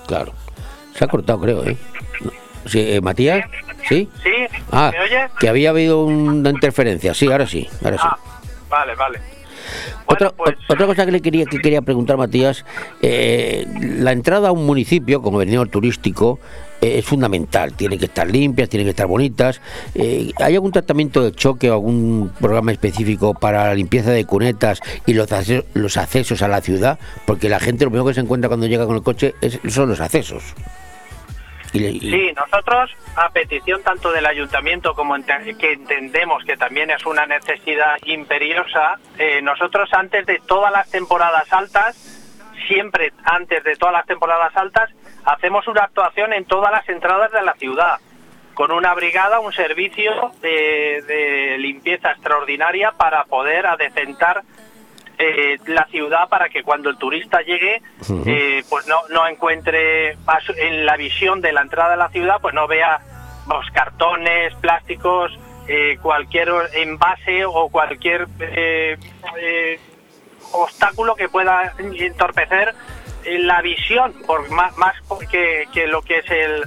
Claro. 0.06 0.32
Se 0.94 1.04
ha 1.04 1.08
cortado, 1.08 1.40
creo, 1.40 1.64
¿eh? 1.64 1.76
Sí, 2.66 2.94
eh, 2.94 3.00
Matías, 3.00 3.44
¿sí? 3.88 4.08
¿Sí? 4.22 4.30
Ah, 4.70 4.90
¿Me 4.92 5.00
oyes? 5.00 5.30
que 5.38 5.48
había 5.48 5.70
habido 5.70 6.04
una 6.04 6.50
interferencia. 6.50 7.14
Sí, 7.14 7.30
ahora 7.30 7.46
sí, 7.46 7.68
ahora 7.84 7.96
sí. 7.98 8.04
Ah, 8.08 8.16
vale, 8.68 8.94
Otra, 10.06 10.30
pues, 10.30 10.56
ot- 10.56 10.58
otra 10.68 10.86
cosa 10.86 11.06
que 11.06 11.12
le 11.12 11.20
quería 11.20 11.44
que 11.46 11.58
quería 11.60 11.82
preguntar 11.82 12.16
Matías, 12.16 12.64
eh, 13.00 13.66
la 13.98 14.12
entrada 14.12 14.48
a 14.48 14.52
un 14.52 14.66
municipio 14.66 15.22
como 15.22 15.38
venidor 15.38 15.68
turístico 15.68 16.38
eh, 16.80 16.98
es 16.98 17.04
fundamental, 17.04 17.72
tiene 17.74 17.96
que 17.98 18.06
estar 18.06 18.28
limpias, 18.30 18.68
tienen 18.68 18.86
que 18.86 18.90
estar 18.90 19.06
bonitas. 19.06 19.60
Eh, 19.94 20.32
¿Hay 20.38 20.54
algún 20.54 20.72
tratamiento 20.72 21.22
de 21.22 21.32
choque 21.32 21.70
o 21.70 21.74
algún 21.74 22.32
programa 22.40 22.72
específico 22.72 23.34
para 23.34 23.66
la 23.68 23.74
limpieza 23.74 24.10
de 24.10 24.24
cunetas 24.24 24.80
y 25.06 25.14
los, 25.14 25.30
ace- 25.32 25.64
los 25.74 25.96
accesos 25.96 26.42
a 26.42 26.48
la 26.48 26.60
ciudad? 26.60 26.98
Porque 27.26 27.48
la 27.48 27.60
gente 27.60 27.84
lo 27.84 27.90
primero 27.90 28.06
que 28.08 28.14
se 28.14 28.20
encuentra 28.20 28.48
cuando 28.48 28.66
llega 28.66 28.86
con 28.86 28.96
el 28.96 29.02
coche 29.02 29.34
es, 29.40 29.58
son 29.68 29.88
los 29.88 30.00
accesos. 30.00 30.42
Sí, 31.72 32.32
nosotros, 32.36 32.90
a 33.16 33.30
petición 33.30 33.82
tanto 33.82 34.12
del 34.12 34.26
ayuntamiento 34.26 34.94
como 34.94 35.14
que 35.24 35.72
entendemos 35.72 36.44
que 36.44 36.56
también 36.56 36.90
es 36.90 37.04
una 37.06 37.24
necesidad 37.26 37.96
imperiosa, 38.04 38.98
eh, 39.18 39.40
nosotros 39.42 39.88
antes 39.92 40.26
de 40.26 40.40
todas 40.46 40.70
las 40.70 40.90
temporadas 40.90 41.50
altas, 41.50 41.96
siempre 42.68 43.12
antes 43.24 43.64
de 43.64 43.76
todas 43.76 43.94
las 43.94 44.06
temporadas 44.06 44.54
altas, 44.54 44.90
hacemos 45.24 45.66
una 45.66 45.84
actuación 45.84 46.32
en 46.32 46.44
todas 46.44 46.70
las 46.70 46.86
entradas 46.88 47.32
de 47.32 47.42
la 47.42 47.54
ciudad, 47.54 47.98
con 48.52 48.70
una 48.70 48.92
brigada, 48.92 49.40
un 49.40 49.52
servicio 49.52 50.32
de, 50.42 51.02
de 51.06 51.56
limpieza 51.58 52.10
extraordinaria 52.10 52.92
para 52.92 53.24
poder 53.24 53.66
adecentar 53.66 54.42
eh, 55.22 55.58
la 55.66 55.86
ciudad 55.86 56.28
para 56.28 56.48
que 56.48 56.62
cuando 56.62 56.90
el 56.90 56.98
turista 56.98 57.40
llegue 57.42 57.80
eh, 58.26 58.64
pues 58.68 58.86
no, 58.86 58.96
no 59.10 59.26
encuentre 59.28 60.16
a 60.26 60.38
en 60.56 60.84
la 60.84 60.96
visión 60.96 61.40
de 61.40 61.52
la 61.52 61.62
entrada 61.62 61.92
de 61.92 61.96
la 61.96 62.08
ciudad 62.08 62.36
pues 62.40 62.54
no 62.54 62.66
vea 62.66 63.00
los 63.48 63.70
cartones 63.70 64.54
plásticos 64.56 65.38
eh, 65.68 65.98
cualquier 66.02 66.50
envase 66.74 67.44
o 67.44 67.68
cualquier 67.68 68.26
obstáculo 70.52 71.14
que 71.14 71.28
pueda 71.28 71.72
entorpecer 71.78 72.74
la 73.24 73.62
visión 73.62 74.12
por 74.26 74.50
más, 74.50 74.76
más 74.76 74.94
que, 75.30 75.68
que 75.72 75.86
lo 75.86 76.02
que 76.02 76.18
es 76.18 76.30
el 76.30 76.64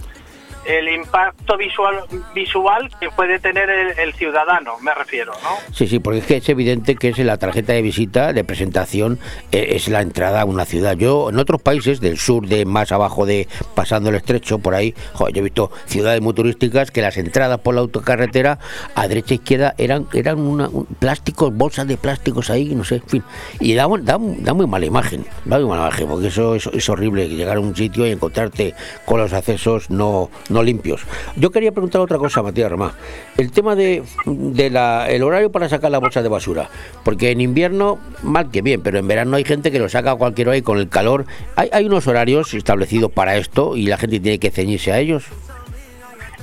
el 0.65 0.89
impacto 0.89 1.57
visual 1.57 1.95
visual 2.33 2.89
que 2.99 3.09
puede 3.09 3.39
tener 3.39 3.69
el, 3.69 4.13
ciudadano, 4.13 4.73
me 4.81 4.93
refiero, 4.93 5.33
¿no? 5.43 5.73
Sí, 5.73 5.87
sí, 5.87 5.99
porque 5.99 6.19
es 6.19 6.25
que 6.25 6.37
es 6.37 6.49
evidente 6.49 6.95
que 6.95 7.09
es 7.09 7.17
la 7.19 7.37
tarjeta 7.37 7.73
de 7.73 7.81
visita, 7.81 8.33
de 8.33 8.43
presentación, 8.43 9.19
eh, 9.51 9.67
es 9.71 9.87
la 9.87 10.01
entrada 10.01 10.41
a 10.41 10.45
una 10.45 10.65
ciudad. 10.65 10.95
Yo, 10.95 11.29
en 11.29 11.37
otros 11.39 11.61
países 11.61 11.99
del 11.99 12.17
sur, 12.17 12.47
de 12.47 12.65
más 12.65 12.91
abajo 12.91 13.25
de 13.25 13.47
pasando 13.75 14.09
el 14.09 14.15
estrecho, 14.15 14.59
por 14.59 14.75
ahí, 14.75 14.93
joder, 15.13 15.33
yo 15.33 15.39
he 15.41 15.43
visto 15.43 15.71
ciudades 15.85 16.21
muy 16.21 16.33
turísticas 16.33 16.91
que 16.91 17.01
las 17.01 17.17
entradas 17.17 17.59
por 17.59 17.75
la 17.75 17.81
autocarretera 17.81 18.59
a 18.95 19.07
derecha 19.07 19.33
e 19.33 19.35
izquierda 19.35 19.75
eran 19.77 20.07
eran 20.13 20.39
una, 20.39 20.67
un- 20.69 20.85
plásticos, 20.85 21.53
bolsas 21.55 21.87
de 21.87 21.97
plásticos 21.97 22.49
ahí, 22.49 22.73
no 22.75 22.83
sé, 22.83 22.95
en 22.95 23.07
fin. 23.09 23.23
Y 23.59 23.73
da, 23.73 23.87
da, 24.01 24.17
da 24.19 24.53
muy 24.53 24.67
mala 24.67 24.85
imagen, 24.85 25.25
da 25.45 25.57
muy 25.59 25.67
mala 25.67 25.83
imagen, 25.87 26.07
porque 26.07 26.27
eso 26.27 26.55
es, 26.55 26.89
horrible, 26.89 27.27
llegar 27.29 27.57
a 27.57 27.59
un 27.59 27.75
sitio 27.75 28.05
y 28.07 28.11
encontrarte 28.11 28.73
con 29.05 29.19
los 29.19 29.33
accesos 29.33 29.89
no 29.89 30.29
limpios. 30.63 31.05
Yo 31.35 31.51
quería 31.51 31.71
preguntar 31.71 32.01
otra 32.01 32.17
cosa, 32.17 32.41
Matías 32.41 32.71
Romá. 32.71 32.93
El 33.37 33.51
tema 33.51 33.75
de, 33.75 34.03
de 34.25 34.69
la, 34.69 35.09
el 35.09 35.23
horario 35.23 35.51
para 35.51 35.69
sacar 35.69 35.91
la 35.91 35.99
bolsa 35.99 36.21
de 36.21 36.29
basura. 36.29 36.69
Porque 37.03 37.31
en 37.31 37.41
invierno, 37.41 37.99
mal 38.23 38.51
que 38.51 38.61
bien, 38.61 38.81
pero 38.81 38.99
en 38.99 39.07
verano 39.07 39.37
hay 39.37 39.43
gente 39.43 39.71
que 39.71 39.79
lo 39.79 39.89
saca 39.89 40.11
a 40.11 40.15
cualquier 40.15 40.49
hora 40.49 40.57
y 40.57 40.61
con 40.61 40.77
el 40.77 40.89
calor. 40.89 41.25
Hay, 41.55 41.69
hay 41.71 41.85
unos 41.85 42.07
horarios 42.07 42.53
establecidos 42.53 43.11
para 43.11 43.35
esto 43.35 43.75
y 43.75 43.87
la 43.87 43.97
gente 43.97 44.19
tiene 44.19 44.39
que 44.39 44.51
ceñirse 44.51 44.91
a 44.91 44.99
ellos. 44.99 45.25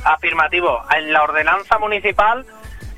Afirmativo. 0.05 0.83
En 0.97 1.13
la 1.13 1.23
ordenanza 1.23 1.79
municipal, 1.79 2.45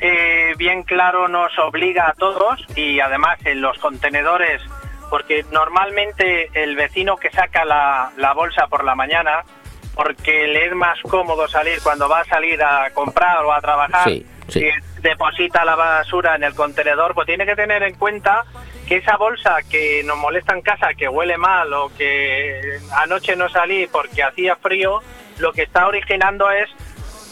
eh, 0.00 0.54
bien 0.56 0.82
claro, 0.82 1.28
nos 1.28 1.52
obliga 1.58 2.08
a 2.08 2.12
todos 2.14 2.64
y 2.76 3.00
además 3.00 3.38
en 3.44 3.60
los 3.60 3.78
contenedores, 3.78 4.62
porque 5.10 5.44
normalmente 5.52 6.50
el 6.54 6.76
vecino 6.76 7.16
que 7.16 7.30
saca 7.30 7.64
la 7.64 8.32
bolsa 8.34 8.66
por 8.68 8.84
la 8.84 8.94
mañana, 8.94 9.44
porque 9.94 10.46
le 10.48 10.66
es 10.66 10.72
más 10.74 10.98
cómodo 11.02 11.46
salir 11.48 11.80
cuando 11.82 12.08
va 12.08 12.20
a 12.20 12.24
salir 12.24 12.62
a 12.62 12.90
comprar 12.92 13.44
o 13.44 13.52
a 13.52 13.60
trabajar, 13.60 14.04
Sí, 14.08 14.26
sí. 14.48 14.60
y 14.66 15.00
deposita 15.02 15.64
la 15.64 15.74
basura 15.76 16.34
en 16.34 16.44
el 16.44 16.54
contenedor, 16.54 17.14
pues 17.14 17.26
tiene 17.26 17.46
que 17.46 17.54
tener 17.56 17.82
en 17.82 17.94
cuenta 17.94 18.44
que 18.86 18.96
esa 18.96 19.16
bolsa 19.16 19.56
que 19.70 20.02
nos 20.04 20.16
molesta 20.18 20.52
en 20.54 20.62
casa, 20.62 20.94
que 20.94 21.08
huele 21.08 21.36
mal 21.38 21.72
o 21.72 21.90
que 21.96 22.78
anoche 22.96 23.36
no 23.36 23.48
salí 23.48 23.86
porque 23.86 24.22
hacía 24.22 24.56
frío, 24.56 25.00
lo 25.38 25.52
que 25.52 25.62
está 25.62 25.86
originando 25.86 26.50
es 26.50 26.68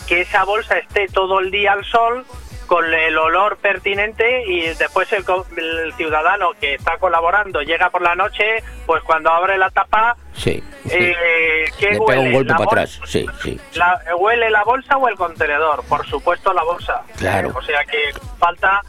que 0.06 0.20
esa 0.22 0.44
bolsa 0.44 0.78
esté 0.78 1.08
todo 1.08 1.40
el 1.40 1.50
día 1.50 1.72
al 1.72 1.84
sol 1.84 2.24
con 2.72 2.86
el 2.86 3.18
olor 3.18 3.58
pertinente 3.58 4.44
y 4.46 4.62
después 4.62 5.12
el, 5.12 5.22
el 5.58 5.92
ciudadano 5.92 6.52
que 6.58 6.72
está 6.76 6.96
colaborando 6.96 7.60
llega 7.60 7.90
por 7.90 8.00
la 8.00 8.14
noche, 8.14 8.62
pues 8.86 9.02
cuando 9.02 9.28
abre 9.30 9.58
la 9.58 9.68
tapa, 9.68 10.16
Sí. 10.32 10.64
eh, 10.88 11.66
¿qué 11.78 11.90
Le 11.90 12.00
pega 12.00 12.20
un 12.20 12.32
golpe 12.32 12.48
¿La 12.52 12.56
para 12.56 12.70
atrás. 12.70 12.98
Sí, 13.04 13.26
sí. 13.42 13.60
la- 13.74 14.00
¿Huele 14.18 14.48
la 14.48 14.64
bolsa 14.64 14.96
o 14.96 15.06
el 15.06 15.16
contenedor? 15.16 15.84
Por 15.84 16.06
supuesto 16.06 16.54
la 16.54 16.62
bolsa. 16.64 17.02
Claro. 17.18 17.52
O 17.54 17.60
sea 17.60 17.84
que 17.84 17.98
falta 18.38 18.80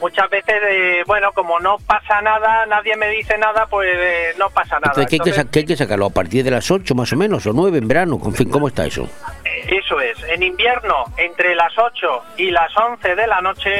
muchas 0.00 0.30
veces 0.30 0.60
de, 0.62 1.02
bueno, 1.08 1.32
como 1.32 1.58
no 1.58 1.78
pasa 1.78 2.22
nada, 2.22 2.64
nadie 2.66 2.96
me 2.96 3.08
dice 3.08 3.36
nada, 3.38 3.66
pues 3.66 3.88
eh, 3.92 4.34
no 4.38 4.50
pasa 4.50 4.76
nada. 4.76 4.92
Entonces, 4.94 5.06
¿qué 5.10 5.16
hay, 5.16 5.18
que 5.20 5.30
Entonces, 5.30 5.50
qué 5.52 5.58
hay 5.60 5.64
que 5.66 5.76
sacarlo? 5.76 6.06
¿A 6.06 6.10
partir 6.10 6.44
de 6.44 6.50
las 6.52 6.70
8 6.70 6.94
más 6.94 7.12
o 7.12 7.16
menos? 7.16 7.44
¿O 7.46 7.52
9 7.52 7.78
en 7.78 7.88
verano? 7.88 8.20
En 8.24 8.34
fin, 8.34 8.48
¿cómo 8.50 8.68
está 8.68 8.86
eso? 8.86 9.08
Eso 9.68 10.00
es, 10.00 10.20
en 10.24 10.42
invierno 10.42 11.04
entre 11.16 11.54
las 11.54 11.76
8 11.78 12.22
y 12.36 12.50
las 12.50 12.76
11 12.76 13.14
de 13.14 13.26
la 13.26 13.40
noche 13.40 13.70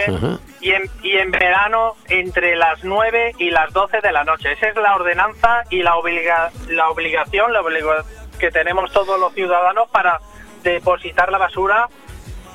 y, 0.61 0.71
en, 0.73 0.83
y 1.03 1.17
en 1.17 1.31
verano 1.33 1.97
entre 2.09 2.55
las 2.57 2.85
9 2.85 3.35
y 3.39 3.51
las 3.51 3.73
12 3.73 4.01
de 4.01 4.13
la 4.13 4.23
noche. 4.25 4.53
Esa 4.53 4.69
es 4.69 4.77
la 4.77 4.95
ordenanza 4.95 5.65
y 5.71 5.83
la, 5.83 5.97
obliga, 5.97 6.51
la 6.69 6.89
obligación 6.91 7.53
la 7.53 7.61
obliga- 7.63 8.05
que 8.39 8.51
tenemos 8.51 8.93
todos 8.93 9.19
los 9.21 9.33
ciudadanos 9.35 9.89
para 9.91 10.21
depositar 10.63 11.31
la 11.33 11.39
basura 11.39 11.89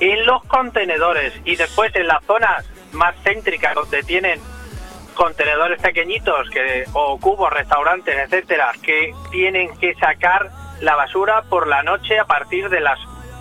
en 0.00 0.24
los 0.26 0.42
contenedores 0.44 1.34
y 1.44 1.56
después 1.56 1.94
en 1.96 2.06
las 2.06 2.24
zonas 2.24 2.64
más 2.92 3.14
céntricas 3.24 3.74
donde 3.74 4.02
tienen 4.04 4.40
contenedores 5.14 5.80
pequeñitos 5.82 6.48
que 6.50 6.84
o 6.92 7.18
cubos, 7.18 7.52
restaurantes, 7.52 8.14
etcétera, 8.16 8.72
que 8.82 9.12
tienen 9.30 9.76
que 9.78 9.94
sacar 9.94 10.48
la 10.80 10.94
basura 10.94 11.42
por 11.42 11.66
la 11.66 11.82
noche 11.82 12.18
a 12.18 12.24
partir 12.24 12.68
de 12.68 12.80
las 12.80 12.98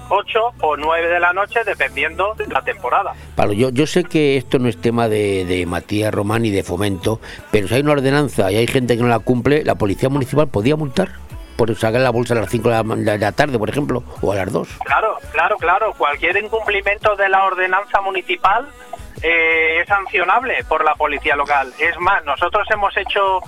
8 0.09 0.39
o 0.61 0.77
9 0.77 1.07
de 1.07 1.19
la 1.19 1.33
noche 1.33 1.61
dependiendo 1.65 2.33
de 2.35 2.47
la 2.47 2.61
temporada. 2.61 3.13
Pablo, 3.35 3.53
yo, 3.53 3.69
yo 3.69 3.87
sé 3.87 4.03
que 4.03 4.37
esto 4.37 4.59
no 4.59 4.67
es 4.67 4.79
tema 4.79 5.07
de, 5.07 5.45
de 5.45 5.65
Matías 5.65 6.13
Román 6.13 6.45
y 6.45 6.51
de 6.51 6.63
fomento, 6.63 7.19
pero 7.51 7.67
si 7.67 7.75
hay 7.75 7.81
una 7.81 7.93
ordenanza 7.93 8.51
y 8.51 8.57
hay 8.57 8.67
gente 8.67 8.95
que 8.95 9.03
no 9.03 9.09
la 9.09 9.19
cumple, 9.19 9.63
¿la 9.63 9.75
policía 9.75 10.09
municipal 10.09 10.47
podía 10.47 10.75
multar? 10.75 11.09
Por 11.55 11.75
sacar 11.75 12.01
la 12.01 12.11
bolsa 12.11 12.35
a 12.35 12.37
las 12.37 12.51
5 12.51 12.69
de 12.69 12.83
la, 12.83 13.13
de 13.13 13.17
la 13.17 13.31
tarde, 13.31 13.57
por 13.57 13.69
ejemplo, 13.69 14.03
o 14.21 14.31
a 14.31 14.35
las 14.35 14.51
2. 14.51 14.67
Claro, 14.85 15.17
claro, 15.31 15.57
claro. 15.57 15.93
Cualquier 15.97 16.37
incumplimiento 16.37 17.15
de 17.15 17.29
la 17.29 17.45
ordenanza 17.45 17.99
municipal 18.01 18.67
eh, 19.23 19.79
es 19.81 19.87
sancionable 19.87 20.63
por 20.65 20.83
la 20.85 20.93
policía 20.93 21.35
local. 21.35 21.73
Es 21.79 21.99
más, 21.99 22.23
nosotros 22.25 22.67
hemos 22.71 22.95
hecho 22.95 23.39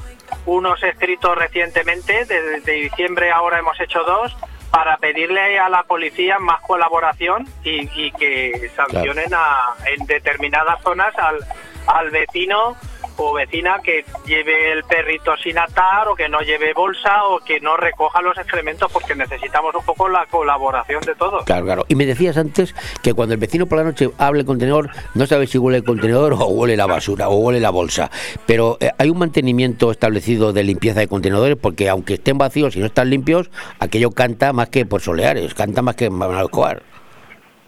unos 0.45 0.81
escritos 0.83 1.37
recientemente, 1.37 2.25
desde 2.25 2.71
diciembre 2.71 3.31
ahora 3.31 3.59
hemos 3.59 3.79
hecho 3.79 4.03
dos, 4.03 4.35
para 4.71 4.97
pedirle 4.97 5.59
a 5.59 5.69
la 5.69 5.83
policía 5.83 6.39
más 6.39 6.61
colaboración 6.61 7.47
y, 7.63 7.89
y 7.95 8.11
que 8.11 8.69
sancionen 8.75 9.33
a, 9.33 9.75
en 9.85 10.05
determinadas 10.05 10.81
zonas 10.81 11.17
al, 11.17 11.39
al 11.87 12.11
vecino 12.11 12.75
o 13.21 13.33
vecina 13.33 13.79
que 13.83 14.05
lleve 14.25 14.71
el 14.71 14.83
perrito 14.83 15.35
sin 15.37 15.57
atar 15.57 16.07
o 16.07 16.15
que 16.15 16.29
no 16.29 16.39
lleve 16.41 16.73
bolsa 16.73 17.25
o 17.25 17.39
que 17.39 17.59
no 17.59 17.75
recoja 17.77 18.21
los 18.21 18.37
excrementos 18.37 18.91
porque 18.91 19.13
necesitamos 19.15 19.75
un 19.75 19.83
poco 19.85 20.07
la 20.07 20.25
colaboración 20.27 21.01
de 21.01 21.15
todos. 21.15 21.43
Claro, 21.45 21.65
claro. 21.65 21.85
Y 21.87 21.95
me 21.95 22.05
decías 22.05 22.37
antes 22.37 22.73
que 23.03 23.13
cuando 23.13 23.33
el 23.33 23.39
vecino 23.39 23.65
por 23.65 23.77
la 23.77 23.83
noche 23.83 24.09
abre 24.17 24.39
el 24.39 24.45
contenedor, 24.45 24.89
no 25.15 25.25
sabe 25.25 25.47
si 25.47 25.57
huele 25.57 25.79
el 25.79 25.83
contenedor 25.83 26.33
o 26.33 26.45
huele 26.47 26.77
la 26.77 26.85
basura 26.85 27.29
o 27.29 27.35
huele 27.37 27.59
la 27.59 27.69
bolsa. 27.69 28.09
Pero 28.45 28.77
eh, 28.79 28.91
hay 28.97 29.09
un 29.09 29.19
mantenimiento 29.19 29.91
establecido 29.91 30.53
de 30.53 30.63
limpieza 30.63 30.99
de 31.01 31.07
contenedores 31.07 31.57
porque 31.57 31.89
aunque 31.89 32.15
estén 32.15 32.37
vacíos 32.37 32.75
y 32.75 32.79
no 32.79 32.85
están 32.85 33.09
limpios, 33.09 33.51
aquello 33.79 34.11
canta 34.11 34.53
más 34.53 34.69
que 34.69 34.85
por 34.85 35.01
soleares, 35.01 35.53
canta 35.53 35.81
más 35.81 35.95
que 35.95 36.05
Escobar. 36.05 36.81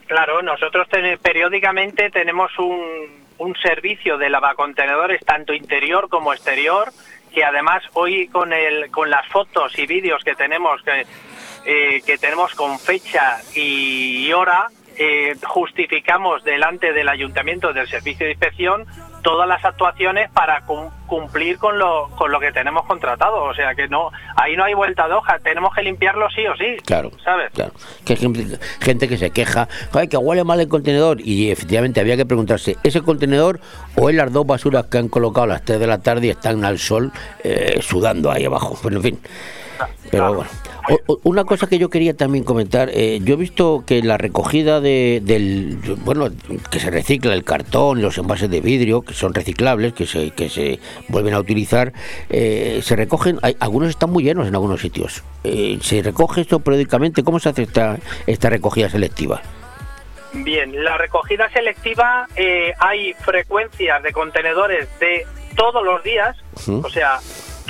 Claro, 0.07 0.41
nosotros 0.41 0.87
ten- 0.89 1.17
periódicamente 1.19 2.09
tenemos 2.09 2.51
un, 2.59 3.20
un 3.41 3.55
servicio 3.55 4.19
de 4.19 4.29
lavacontenedores 4.29 5.19
tanto 5.25 5.53
interior 5.53 6.09
como 6.09 6.31
exterior 6.31 6.91
que 7.33 7.43
además 7.43 7.81
hoy 7.93 8.27
con 8.27 8.53
el 8.53 8.91
con 8.91 9.09
las 9.09 9.27
fotos 9.29 9.77
y 9.79 9.87
vídeos 9.87 10.23
que 10.23 10.35
tenemos 10.35 10.79
que, 10.83 11.05
eh, 11.65 12.01
que 12.05 12.17
tenemos 12.19 12.53
con 12.53 12.77
fecha 12.77 13.39
y 13.55 14.31
hora 14.31 14.67
eh, 14.95 15.35
justificamos 15.43 16.43
delante 16.43 16.93
del 16.93 17.09
ayuntamiento 17.09 17.73
del 17.73 17.87
servicio 17.87 18.27
de 18.27 18.33
inspección 18.33 18.85
todas 19.21 19.47
las 19.47 19.63
actuaciones 19.63 20.29
para 20.31 20.61
cum- 20.65 20.89
cumplir 21.07 21.57
con 21.57 21.77
lo, 21.77 22.09
con 22.17 22.31
lo 22.31 22.39
que 22.39 22.51
tenemos 22.51 22.85
contratado. 22.85 23.43
O 23.43 23.53
sea 23.53 23.75
que 23.75 23.87
no, 23.87 24.11
ahí 24.35 24.55
no 24.55 24.63
hay 24.63 24.73
vuelta 24.73 25.07
de 25.07 25.13
hoja, 25.13 25.37
tenemos 25.39 25.73
que 25.73 25.81
limpiarlo 25.83 26.29
sí 26.29 26.45
o 26.47 26.55
sí. 26.55 26.77
Claro, 26.85 27.11
¿Sabes? 27.23 27.51
claro. 27.53 27.71
Que 28.05 28.15
gente, 28.15 28.59
gente 28.81 29.07
que 29.07 29.17
se 29.17 29.31
queja, 29.31 29.67
"Ay, 29.93 30.07
que 30.07 30.17
huele 30.17 30.43
mal 30.43 30.59
el 30.59 30.67
contenedor. 30.67 31.19
Y 31.21 31.51
efectivamente 31.51 31.99
había 31.99 32.17
que 32.17 32.25
preguntarse, 32.25 32.77
¿ese 32.83 33.01
contenedor 33.01 33.59
o 33.95 34.09
es 34.09 34.15
las 34.15 34.31
dos 34.31 34.45
basuras 34.47 34.85
que 34.85 34.97
han 34.97 35.09
colocado 35.09 35.43
a 35.43 35.47
las 35.47 35.63
3 35.65 35.79
de 35.79 35.87
la 35.87 35.99
tarde 36.01 36.27
y 36.27 36.29
están 36.31 36.63
al 36.65 36.79
sol 36.79 37.11
eh, 37.43 37.79
sudando 37.81 38.31
ahí 38.31 38.45
abajo? 38.45 38.77
Pero 38.81 38.97
en 38.97 39.03
fin. 39.03 39.19
Pero 40.11 40.33
bueno. 40.33 40.49
O- 41.07 41.19
una 41.23 41.43
cosa 41.45 41.67
que 41.67 41.77
yo 41.77 41.89
quería 41.89 42.15
también 42.15 42.43
comentar, 42.43 42.89
eh, 42.93 43.19
yo 43.23 43.35
he 43.35 43.37
visto 43.37 43.83
que 43.85 44.01
la 44.01 44.17
recogida 44.17 44.81
de, 44.81 45.21
del, 45.23 45.77
bueno, 46.03 46.29
que 46.69 46.79
se 46.79 46.89
recicla 46.89 47.33
el 47.33 47.43
cartón, 47.43 48.01
los 48.01 48.17
envases 48.17 48.49
de 48.49 48.61
vidrio, 48.61 49.01
que 49.01 49.13
son 49.13 49.33
reciclables, 49.33 49.93
que 49.93 50.05
se, 50.07 50.31
que 50.31 50.49
se 50.49 50.79
vuelven 51.07 51.33
a 51.33 51.39
utilizar, 51.39 51.93
eh, 52.29 52.81
se 52.83 52.95
recogen, 52.95 53.37
hay, 53.41 53.55
algunos 53.59 53.89
están 53.89 54.09
muy 54.09 54.23
llenos 54.23 54.47
en 54.47 54.55
algunos 54.55 54.81
sitios. 54.81 55.23
Eh, 55.43 55.77
¿Se 55.81 56.01
recoge 56.01 56.41
esto 56.41 56.59
periódicamente? 56.59 57.23
¿Cómo 57.23 57.39
se 57.39 57.49
hace 57.49 57.63
esta, 57.63 57.97
esta 58.27 58.49
recogida 58.49 58.89
selectiva? 58.89 59.41
Bien, 60.33 60.83
la 60.83 60.97
recogida 60.97 61.49
selectiva 61.51 62.25
eh, 62.37 62.71
hay 62.79 63.13
frecuencias 63.15 64.01
de 64.01 64.13
contenedores 64.13 64.87
de 64.99 65.25
todos 65.57 65.83
los 65.83 66.01
días, 66.03 66.37
o 66.67 66.89
sea, 66.89 67.19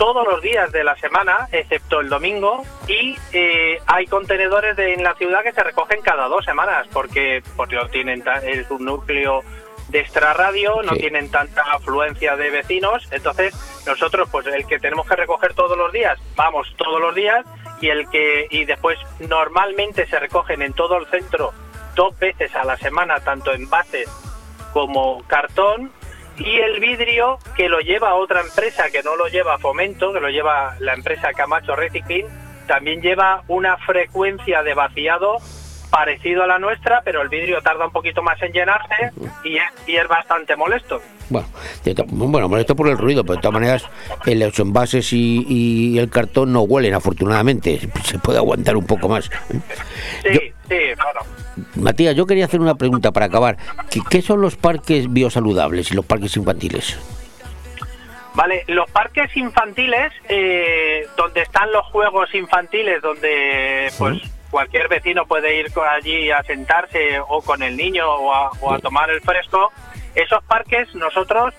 todos 0.01 0.25
los 0.25 0.41
días 0.41 0.71
de 0.71 0.83
la 0.83 0.95
semana, 0.95 1.47
excepto 1.51 1.99
el 1.99 2.09
domingo, 2.09 2.63
y 2.87 3.15
eh, 3.33 3.79
hay 3.85 4.07
contenedores 4.07 4.75
de, 4.75 4.95
en 4.95 5.03
la 5.03 5.13
ciudad 5.13 5.43
que 5.43 5.51
se 5.51 5.61
recogen 5.61 6.01
cada 6.01 6.27
dos 6.27 6.43
semanas, 6.43 6.87
porque, 6.91 7.43
porque 7.55 7.75
no 7.75 7.87
tienen 7.87 8.23
es 8.41 8.71
un 8.71 8.83
núcleo 8.85 9.43
de 9.89 9.99
extrarradio, 9.99 10.81
no 10.81 10.93
Sí. 10.93 11.01
tienen 11.01 11.29
tanta 11.29 11.61
afluencia 11.71 12.35
de 12.35 12.49
vecinos, 12.49 13.07
entonces 13.11 13.53
nosotros, 13.85 14.27
pues 14.31 14.47
el 14.47 14.65
que 14.65 14.79
tenemos 14.79 15.07
que 15.07 15.15
recoger 15.15 15.53
todos 15.53 15.77
los 15.77 15.91
días, 15.91 16.17
vamos 16.35 16.73
todos 16.77 16.99
los 16.99 17.13
días, 17.13 17.45
y 17.79 17.89
el 17.89 18.09
que 18.09 18.47
y 18.49 18.65
después 18.65 18.97
normalmente 19.19 20.07
se 20.07 20.17
recogen 20.17 20.63
en 20.63 20.73
todo 20.73 20.97
el 20.97 21.05
centro 21.11 21.53
dos 21.93 22.17
veces 22.17 22.55
a 22.55 22.63
la 22.63 22.75
semana, 22.77 23.19
tanto 23.19 23.53
envases 23.53 24.09
como 24.73 25.21
cartón, 25.27 25.91
y 26.45 26.59
el 26.59 26.79
vidrio 26.79 27.37
que 27.55 27.69
lo 27.69 27.79
lleva 27.79 28.15
otra 28.15 28.41
empresa, 28.41 28.89
que 28.91 29.03
no 29.03 29.15
lo 29.15 29.27
lleva 29.27 29.57
Fomento, 29.57 30.13
que 30.13 30.19
lo 30.19 30.29
lleva 30.29 30.75
la 30.79 30.93
empresa 30.93 31.33
Camacho 31.33 31.75
Recycling, 31.75 32.25
también 32.67 33.01
lleva 33.01 33.43
una 33.47 33.77
frecuencia 33.77 34.63
de 34.63 34.73
vaciado 34.73 35.37
parecido 35.91 36.43
a 36.43 36.47
la 36.47 36.57
nuestra, 36.57 37.01
pero 37.03 37.21
el 37.21 37.29
vidrio 37.29 37.61
tarda 37.61 37.85
un 37.85 37.91
poquito 37.91 38.23
más 38.23 38.41
en 38.41 38.51
llenarse 38.53 39.11
y 39.43 39.57
es, 39.57 39.63
y 39.85 39.95
es 39.97 40.07
bastante 40.07 40.55
molesto. 40.55 41.01
Bueno, 41.29 41.47
molesto 42.49 42.75
por 42.75 42.87
el 42.87 42.97
ruido, 42.97 43.23
pero 43.23 43.35
de 43.35 43.41
todas 43.41 43.53
maneras, 43.53 43.85
el- 44.25 44.39
los 44.39 44.57
envases 44.59 45.13
y, 45.13 45.45
y 45.47 45.99
el 45.99 46.09
cartón 46.09 46.51
no 46.53 46.61
huelen, 46.61 46.93
afortunadamente. 46.93 47.79
Se 48.03 48.17
puede 48.19 48.37
aguantar 48.39 48.75
un 48.75 48.85
poco 48.87 49.07
más. 49.07 49.29
Sí, 50.23 50.53
sí, 50.67 50.77
bueno. 50.95 51.21
Matías, 51.75 52.15
yo 52.15 52.25
quería 52.25 52.45
hacer 52.45 52.59
una 52.61 52.75
pregunta 52.75 53.11
para 53.11 53.27
acabar. 53.27 53.57
¿Qué, 53.89 53.99
qué 54.09 54.21
son 54.21 54.41
los 54.41 54.55
parques 54.55 55.11
biosaludables 55.11 55.91
y 55.91 55.95
los 55.95 56.05
parques 56.05 56.35
infantiles? 56.37 56.97
Vale, 58.33 58.63
los 58.67 58.89
parques 58.91 59.35
infantiles, 59.35 60.13
eh, 60.29 61.05
donde 61.17 61.41
están 61.41 61.69
los 61.73 61.85
juegos 61.87 62.33
infantiles, 62.33 63.01
donde 63.01 63.91
pues 63.97 64.21
cualquier 64.51 64.87
vecino 64.89 65.25
puede 65.25 65.57
ir 65.59 65.67
allí 65.89 66.29
a 66.29 66.43
sentarse 66.43 67.19
o 67.27 67.41
con 67.41 67.63
el 67.63 67.75
niño 67.75 68.07
o 68.07 68.33
a, 68.33 68.51
o 68.61 68.73
a 68.73 68.79
tomar 68.79 69.09
el 69.09 69.21
fresco, 69.21 69.71
esos 70.13 70.43
parques 70.43 70.93
nosotros 70.93 71.53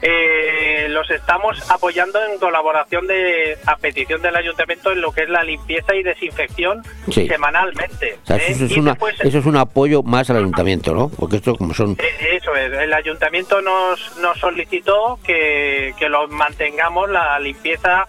eh, 0.00 0.86
los 0.90 1.10
estamos 1.10 1.58
apoyando 1.72 2.24
en 2.24 2.38
colaboración 2.38 3.06
de 3.08 3.58
a 3.66 3.76
petición 3.76 4.22
del 4.22 4.36
ayuntamiento 4.36 4.92
en 4.92 5.00
lo 5.00 5.10
que 5.10 5.22
es 5.24 5.28
la 5.28 5.42
limpieza 5.42 5.92
y 5.94 6.04
desinfección 6.04 6.82
Sí. 7.10 7.26
semanalmente. 7.26 8.16
O 8.22 8.26
sea, 8.26 8.36
¿eh? 8.36 8.44
eso, 8.48 8.64
es 8.66 8.76
Y 8.76 8.78
una- 8.78 8.92
después, 8.92 9.16
eso 9.20 9.38
es 9.38 9.44
un 9.46 9.56
apoyo 9.56 10.04
más 10.04 10.30
al 10.30 10.36
ayuntamiento, 10.36 10.94
¿no? 10.94 11.08
Porque 11.18 11.36
esto 11.36 11.56
como 11.56 11.74
son... 11.74 11.96
eh, 11.98 12.36
Eso 12.36 12.54
es, 12.54 12.72
el 12.72 12.92
ayuntamiento 12.94 13.60
nos, 13.60 14.16
nos 14.18 14.38
solicitó 14.38 15.18
que, 15.24 15.92
que 15.98 16.08
lo 16.08 16.28
mantengamos 16.28 17.10
la 17.10 17.38
limpieza 17.40 18.06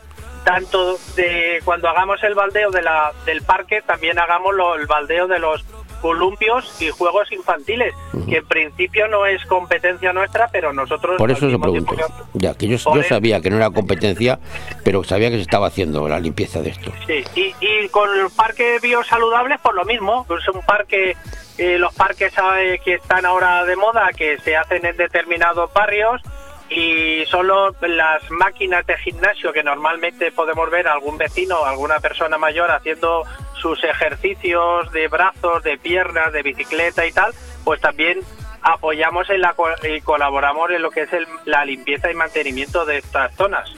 tanto 0.54 0.98
de 1.16 1.60
cuando 1.64 1.88
hagamos 1.90 2.24
el 2.24 2.34
baldeo 2.34 2.72
de 2.72 2.82
la, 2.82 3.12
del 3.26 3.44
parque, 3.44 3.84
también 3.86 4.18
hagamos 4.18 4.56
lo- 4.56 4.76
el 4.76 4.88
baldeo 4.88 5.28
de 5.28 5.38
los 5.38 5.64
columpios 6.02 6.82
y 6.82 6.90
juegos 6.90 7.32
infantiles, 7.32 7.94
que 8.28 8.38
en 8.38 8.48
principio 8.48 9.08
no 9.10 9.26
es 9.28 9.46
competencia 9.46 10.12
nuestra, 10.14 10.48
pero 10.48 10.72
nosotros... 10.74 11.18
Por 11.18 11.30
eso 11.30 11.50
se 11.52 11.60
pregunto. 11.60 11.94
Ya, 12.34 12.56
que 12.56 12.68
yo, 12.68 12.78
Por 12.84 13.04
sabía 13.04 13.42
que 13.42 13.50
no 13.52 13.58
era 13.58 13.70
competencia, 13.70 14.40
pero 14.84 15.04
sabía 15.04 15.30
que 15.30 15.36
se 15.36 15.42
estaba 15.44 15.68
haciendo 15.68 16.08
la 16.08 16.20
limpieza 16.20 16.62
de 16.62 16.70
esto. 16.70 16.92
Sí, 17.06 17.24
y, 17.36 17.54
y 17.60 17.90
con 17.90 18.10
el 18.18 18.28
parque 18.36 18.80
biosaludables, 18.82 19.60
pues 19.62 19.76
lo 19.76 19.84
mismo. 19.86 20.26
Es 20.36 20.48
un 20.56 20.62
parque, 20.62 21.16
eh, 21.58 21.78
los 21.78 21.94
parques 21.94 22.34
eh, 22.58 22.80
que 22.84 22.96
están 22.96 23.26
ahora 23.26 23.66
de 23.66 23.76
moda, 23.76 24.10
que 24.16 24.38
se 24.40 24.56
hacen 24.56 24.86
en 24.86 24.96
determinados 24.98 25.72
barrios, 25.74 26.22
y 26.70 27.26
solo 27.26 27.76
las 27.82 28.30
máquinas 28.30 28.86
de 28.86 28.98
gimnasio 28.98 29.52
que 29.52 29.64
normalmente 29.64 30.32
podemos 30.32 30.70
ver 30.70 30.88
algún 30.88 31.18
vecino 31.18 31.60
o 31.62 31.66
alguna 31.66 32.00
persona 32.00 32.38
mayor 32.38 32.70
haciendo 32.72 33.24
sus 33.60 33.84
ejercicios 33.84 34.92
de 34.92 35.08
brazos, 35.08 35.64
de 35.64 35.78
piernas, 35.78 36.32
de 36.32 36.44
bicicleta 36.44 37.06
y 37.06 37.12
tal, 37.12 37.34
pues 37.64 37.82
también 37.82 38.20
apoyamos 38.62 39.30
en 39.30 39.42
la, 39.42 39.56
y 39.84 40.02
colaboramos 40.02 40.70
en 40.72 40.82
lo 40.82 40.92
que 40.92 41.02
es 41.02 41.14
el- 41.14 41.28
la 41.46 41.66
limpieza 41.66 42.12
y 42.12 42.14
mantenimiento 42.16 42.86
de 42.86 42.98
estas 42.98 43.36
zonas. 43.36 43.70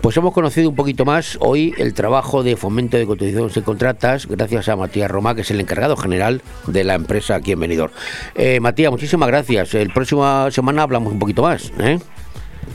Pues 0.00 0.16
hemos 0.16 0.32
conocido 0.32 0.70
un 0.70 0.76
poquito 0.76 1.04
más 1.04 1.36
hoy 1.40 1.74
el 1.76 1.92
trabajo 1.92 2.42
de 2.42 2.56
fomento 2.56 2.96
de 2.96 3.04
cotizaciones 3.06 3.56
y 3.56 3.62
contratas 3.62 4.26
gracias 4.26 4.68
a 4.68 4.76
Matías 4.76 5.10
Roma, 5.10 5.34
que 5.34 5.40
es 5.40 5.50
el 5.50 5.60
encargado 5.60 5.96
general 5.96 6.40
de 6.66 6.84
la 6.84 6.94
empresa 6.94 7.34
aquí 7.34 7.52
en 7.52 7.60
Benidorm. 7.60 7.92
Eh, 8.34 8.60
Matías, 8.60 8.90
muchísimas 8.92 9.28
gracias. 9.28 9.74
El 9.74 9.92
próxima 9.92 10.50
semana 10.50 10.82
hablamos 10.82 11.12
un 11.12 11.18
poquito 11.18 11.42
más. 11.42 11.72
¿eh? 11.80 11.98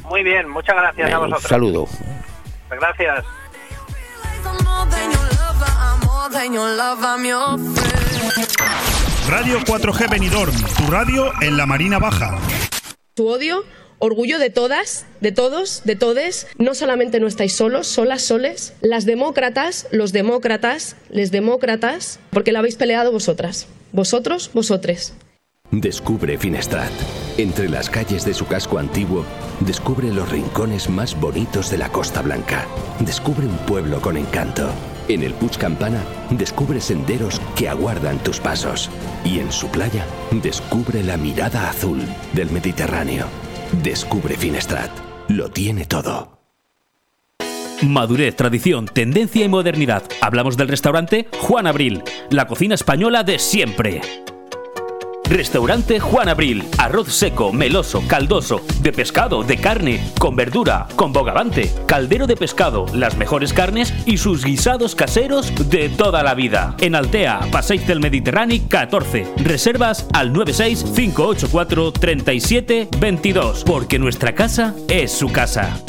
Muy 0.10 0.24
bien, 0.24 0.50
muchas 0.50 0.76
gracias 0.76 1.06
a 1.06 1.06
Venga, 1.06 1.20
un 1.20 1.30
vosotros. 1.30 1.50
saludo. 1.50 1.88
Gracias. 2.70 3.26
Radio 9.30 9.60
4G 9.62 10.10
Benidorm, 10.10 10.54
tu 10.78 10.92
radio 10.92 11.32
en 11.42 11.58
la 11.58 11.66
Marina 11.66 12.00
Baja. 12.00 12.38
Tu 13.14 13.28
odio, 13.28 13.64
orgullo 14.04 14.38
de 14.38 14.50
todas, 14.50 15.06
de 15.22 15.32
todos, 15.32 15.82
de 15.86 15.96
todes. 15.96 16.48
No 16.58 16.76
solamente 16.76 17.22
no 17.22 17.28
estáis 17.28 17.56
solos, 17.56 17.88
solas, 17.88 18.22
soles. 18.22 18.74
Las 18.82 19.06
demócratas, 19.06 19.88
los 19.92 20.12
demócratas, 20.12 20.98
les 21.10 21.32
demócratas, 21.32 22.20
porque 22.30 22.52
la 22.52 22.60
habéis 22.60 22.76
peleado 22.76 23.14
vosotras. 23.14 23.68
Vosotros, 23.94 24.52
vosotres. 24.54 25.14
Descubre 25.72 26.38
Finestrat. 26.38 26.92
Entre 27.38 27.70
las 27.70 27.90
calles 27.90 28.26
de 28.26 28.34
su 28.34 28.46
casco 28.46 28.78
antiguo, 28.78 29.26
descubre 29.62 30.12
los 30.12 30.30
rincones 30.30 30.90
más 30.90 31.20
bonitos 31.20 31.72
de 31.72 31.78
la 31.78 31.90
Costa 31.90 32.22
Blanca. 32.22 32.68
Descubre 33.00 33.48
un 33.48 33.58
pueblo 33.60 34.02
con 34.02 34.18
encanto. 34.18 34.70
En 35.08 35.24
el 35.24 35.34
Puig 35.34 35.58
Campana, 35.58 36.04
descubre 36.30 36.82
senderos 36.82 37.42
que 37.56 37.70
aguardan 37.70 38.22
tus 38.22 38.40
pasos. 38.40 38.90
Y 39.24 39.40
en 39.40 39.52
su 39.52 39.70
playa, 39.70 40.06
descubre 40.32 41.04
la 41.04 41.16
mirada 41.16 41.70
azul 41.70 42.02
del 42.34 42.52
Mediterráneo. 42.52 43.28
Descubre 43.82 44.38
Finestrat. 44.38 44.92
Lo 45.30 45.50
tiene 45.50 45.86
todo. 45.86 46.38
Madurez, 47.82 48.36
tradición, 48.36 48.86
tendencia 48.86 49.44
y 49.44 49.50
modernidad. 49.50 50.04
Hablamos 50.22 50.58
del 50.58 50.68
restaurante 50.68 51.28
Juan 51.40 51.66
Abril, 51.68 52.04
la 52.30 52.48
cocina 52.48 52.76
española 52.76 53.24
de 53.24 53.40
siempre. 53.40 54.02
Restaurante 55.30 56.00
Juan 56.00 56.30
Abril. 56.30 56.64
Arroz 56.78 57.14
seco, 57.14 57.52
meloso, 57.52 58.04
caldoso, 58.08 58.62
de 58.82 58.92
pescado, 58.92 59.44
de 59.44 59.58
carne, 59.58 60.12
con 60.20 60.36
verdura, 60.36 60.88
con 60.96 61.14
bogavante, 61.14 61.72
caldero 61.88 62.28
de 62.28 62.36
pescado, 62.36 62.86
las 62.94 63.18
mejores 63.18 63.54
carnes 63.54 63.94
y 64.06 64.18
sus 64.18 64.44
guisados 64.44 64.96
caseros 64.96 65.52
de 65.70 65.90
toda 65.90 66.24
la 66.24 66.34
vida. 66.34 66.76
En 66.80 66.96
Altea, 66.96 67.40
Passeig 67.52 67.86
del 67.86 68.00
Mediterráneo 68.00 68.62
14. 68.68 69.28
Reservas 69.38 70.08
al 70.14 70.34
96 70.34 70.84
584 70.96 71.94
37 71.94 72.90
22. 73.00 73.64
Porque 73.64 74.00
nuestra 74.00 74.36
casa 74.36 74.76
es 74.88 75.12
su 75.12 75.32
casa. 75.32 75.82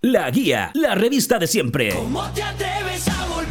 La 0.00 0.30
Guía, 0.30 0.70
la 0.74 0.94
revista 0.94 1.38
de 1.38 1.46
siempre. 1.48 1.92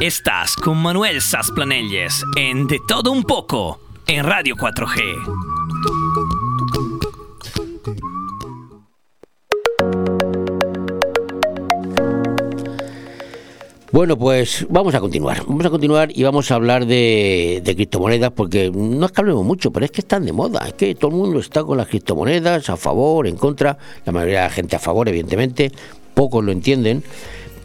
Estás 0.00 0.54
con 0.54 0.80
Manuel 0.80 1.20
Sasplanelles 1.20 2.22
en 2.36 2.68
De 2.68 2.78
Todo 2.86 3.10
Un 3.10 3.24
Poco 3.24 3.80
en 4.06 4.22
Radio 4.22 4.54
4G. 4.54 5.58
Bueno, 13.90 14.16
pues 14.16 14.64
vamos 14.70 14.94
a 14.94 15.00
continuar. 15.00 15.42
Vamos 15.44 15.66
a 15.66 15.70
continuar 15.70 16.16
y 16.16 16.22
vamos 16.22 16.48
a 16.52 16.54
hablar 16.54 16.86
de, 16.86 17.60
criptomonedas 17.64 18.30
porque 18.30 18.70
no 18.72 19.04
es 19.04 19.10
que 19.10 19.20
hablemos 19.20 19.44
mucho, 19.44 19.72
pero 19.72 19.84
es 19.84 19.90
que 19.90 20.02
están 20.02 20.24
de 20.24 20.32
moda. 20.32 20.64
Es 20.64 20.74
que 20.74 20.94
todo 20.94 21.10
el 21.10 21.16
mundo 21.16 21.40
está 21.40 21.64
con 21.64 21.76
las 21.76 21.88
criptomonedas, 21.88 22.70
a 22.70 22.76
favor, 22.76 23.26
en 23.26 23.36
contra. 23.36 23.76
La 24.04 24.12
mayoría 24.12 24.42
de 24.42 24.44
la 24.44 24.50
gente 24.50 24.76
a 24.76 24.78
favor, 24.78 25.08
evidentemente. 25.08 25.72
Pocos 26.14 26.44
lo 26.44 26.52
entienden. 26.52 27.02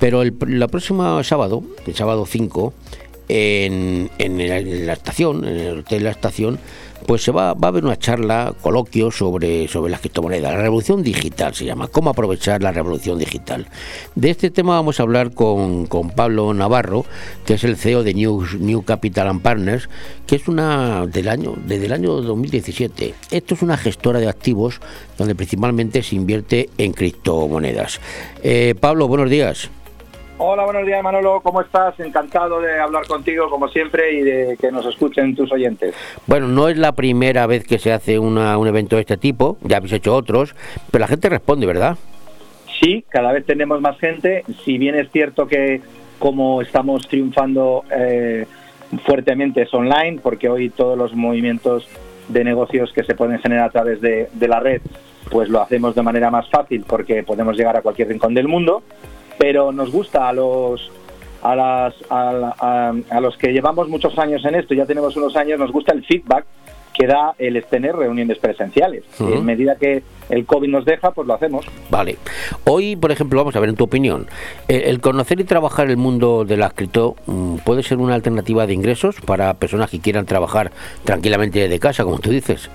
Pero 0.04 0.22
el 0.22 0.36
la 0.48 0.68
próxima 0.68 1.24
sábado, 1.24 1.64
el 1.88 1.96
sábado 1.96 2.26
5, 2.26 2.74
en, 3.30 4.10
la 4.20 4.92
estación, 4.92 5.46
en 5.46 5.56
el 5.56 5.80
hotel 5.80 6.00
de 6.00 6.04
la 6.04 6.12
estación, 6.12 6.60
pues 7.08 7.24
se 7.24 7.32
va, 7.32 7.54
va 7.54 7.68
a 7.68 7.72
haber 7.72 7.86
una 7.86 7.98
charla, 7.98 8.54
coloquio 8.62 9.12
sobre, 9.12 9.70
sobre 9.70 9.90
las 9.92 10.02
criptomonedas. 10.02 10.56
La 10.56 10.62
revolución 10.62 11.04
digital 11.04 11.56
se 11.56 11.64
llama. 11.64 11.88
¿Cómo 11.88 12.10
aprovechar 12.10 12.62
la 12.62 12.74
revolución 12.74 13.18
digital? 13.18 13.68
De 14.14 14.30
este 14.30 14.52
tema 14.52 14.74
vamos 14.74 15.00
a 15.00 15.04
hablar 15.04 15.34
con, 15.34 15.86
con 15.86 16.10
Pablo 16.10 16.54
Navarro, 16.54 17.06
que 17.46 17.54
es 17.54 17.64
el 17.64 17.78
CEO 17.78 18.04
de 18.04 18.14
New, 18.14 18.46
New 18.60 18.84
Capital 18.84 19.30
and 19.30 19.42
Partners, 19.42 19.88
que 20.28 20.36
es 20.36 20.50
una 20.50 21.06
del 21.08 21.30
año, 21.30 21.56
desde 21.66 21.86
el 21.86 21.94
año 21.94 22.12
2017. 22.20 23.14
Esto 23.32 23.56
es 23.56 23.62
una 23.62 23.78
gestora 23.78 24.20
de 24.20 24.28
activos 24.28 24.82
donde 25.18 25.34
principalmente 25.34 26.04
se 26.04 26.18
invierte 26.18 26.70
en 26.78 26.92
criptomonedas. 26.92 28.02
Eh, 28.44 28.76
Pablo, 28.78 29.08
buenos 29.08 29.30
días. 29.30 29.70
Hola, 30.40 30.66
buenos 30.66 30.86
días 30.86 31.02
Manolo, 31.04 31.42
¿cómo 31.42 31.62
estás? 31.62 31.98
Encantado 32.00 32.60
de 32.60 32.80
hablar 32.80 33.06
contigo 33.08 33.50
como 33.50 33.68
siempre 33.70 34.14
y 34.14 34.22
de 34.24 34.58
que 34.60 34.72
nos 34.72 34.86
escuchen 34.86 35.36
tus 35.36 35.52
oyentes. 35.52 35.94
Bueno, 36.26 36.48
no 36.48 36.68
es 36.70 36.78
la 36.78 36.92
primera 36.94 37.46
vez 37.46 37.64
que 37.66 37.78
se 37.78 37.94
hace 37.94 38.18
una- 38.18 38.58
un 38.58 38.68
evento 38.68 38.96
de 38.96 39.02
este 39.02 39.16
tipo, 39.18 39.58
ya 39.62 39.78
habéis 39.78 39.94
hecho 39.94 40.16
otros, 40.16 40.56
pero 40.92 41.02
la 41.04 41.08
gente 41.08 41.30
responde, 41.30 41.68
¿verdad? 41.68 41.98
Sí, 42.82 43.06
cada 43.10 43.32
vez 43.32 43.46
tenemos 43.46 43.80
más 43.80 43.98
gente, 44.00 44.44
si 44.66 44.78
bien 44.80 44.96
es 44.96 45.10
cierto 45.12 45.48
que 45.48 45.82
como 46.18 46.62
estamos 46.62 47.08
triunfando 47.08 47.84
eh, 47.96 48.46
fuertemente 49.06 49.62
es 49.62 49.74
online, 49.74 50.20
porque 50.22 50.50
hoy 50.50 50.70
todos 50.70 50.98
los 50.98 51.14
movimientos 51.14 51.88
de 52.28 52.44
negocios 52.44 52.92
que 52.92 53.04
se 53.04 53.14
pueden 53.14 53.40
generar 53.40 53.68
a 53.68 53.72
través 53.72 54.02
de, 54.02 54.30
de 54.34 54.48
la 54.48 54.60
red, 54.60 54.82
pues 55.30 55.48
lo 55.48 55.62
hacemos 55.62 55.94
de 55.96 56.02
manera 56.02 56.32
más 56.32 56.50
fácil 56.50 56.84
porque 56.88 57.24
podemos 57.24 57.56
llegar 57.56 57.78
a 57.78 57.82
cualquier 57.82 58.08
rincón 58.10 58.34
del 58.34 58.48
mundo, 58.48 58.82
pero 59.38 59.72
nos 59.72 59.92
gusta 59.92 60.30
a 60.30 60.34
los 60.34 60.92
a, 61.42 61.56
las, 61.56 61.94
a, 62.10 62.54
a- 62.60 62.94
a 63.18 63.20
los 63.22 63.36
que 63.38 63.52
llevamos 63.52 63.90
muchos 63.90 64.18
años 64.18 64.46
en 64.46 64.56
esto, 64.56 64.74
ya 64.74 64.86
tenemos 64.86 65.16
unos 65.18 65.36
años, 65.36 65.60
nos 65.60 65.72
gusta 65.74 65.92
el 65.92 66.06
feedback 66.06 66.46
que 66.94 67.08
da 67.08 67.34
el 67.40 67.62
tener 67.66 67.96
reuniones 67.96 68.38
presenciales. 68.38 69.04
En 69.20 69.44
medida 69.44 69.76
que 69.78 70.04
el 70.30 70.46
COVID 70.46 70.70
nos 70.70 70.86
deja, 70.86 71.10
pues 71.12 71.28
lo 71.28 71.34
hacemos. 71.34 71.66
Vale. 71.90 72.18
Hoy, 72.66 72.96
por 72.96 73.12
ejemplo, 73.12 73.40
vamos 73.40 73.56
a 73.56 73.60
ver 73.60 73.70
en 73.70 73.76
tu 73.76 73.84
opinión, 73.86 74.28
el, 74.68 74.84
el 74.84 75.02
conocer 75.02 75.40
y 75.40 75.44
trabajar 75.44 75.90
el 75.90 75.98
mundo 75.98 76.46
de 76.46 76.56
la 76.56 76.70
cripto 76.70 77.16
mm, 77.26 77.56
puede 77.66 77.82
ser 77.82 77.98
una 77.98 78.14
alternativa 78.14 78.68
de 78.68 78.74
ingresos 78.76 79.16
para 79.26 79.56
personas 79.56 79.90
que 79.90 80.00
quieran 80.00 80.28
trabajar 80.28 80.72
tranquilamente 81.04 81.60
desde 81.60 81.80
casa, 81.80 82.04
como 82.04 82.20
tú 82.20 82.30
dices. 82.30 82.70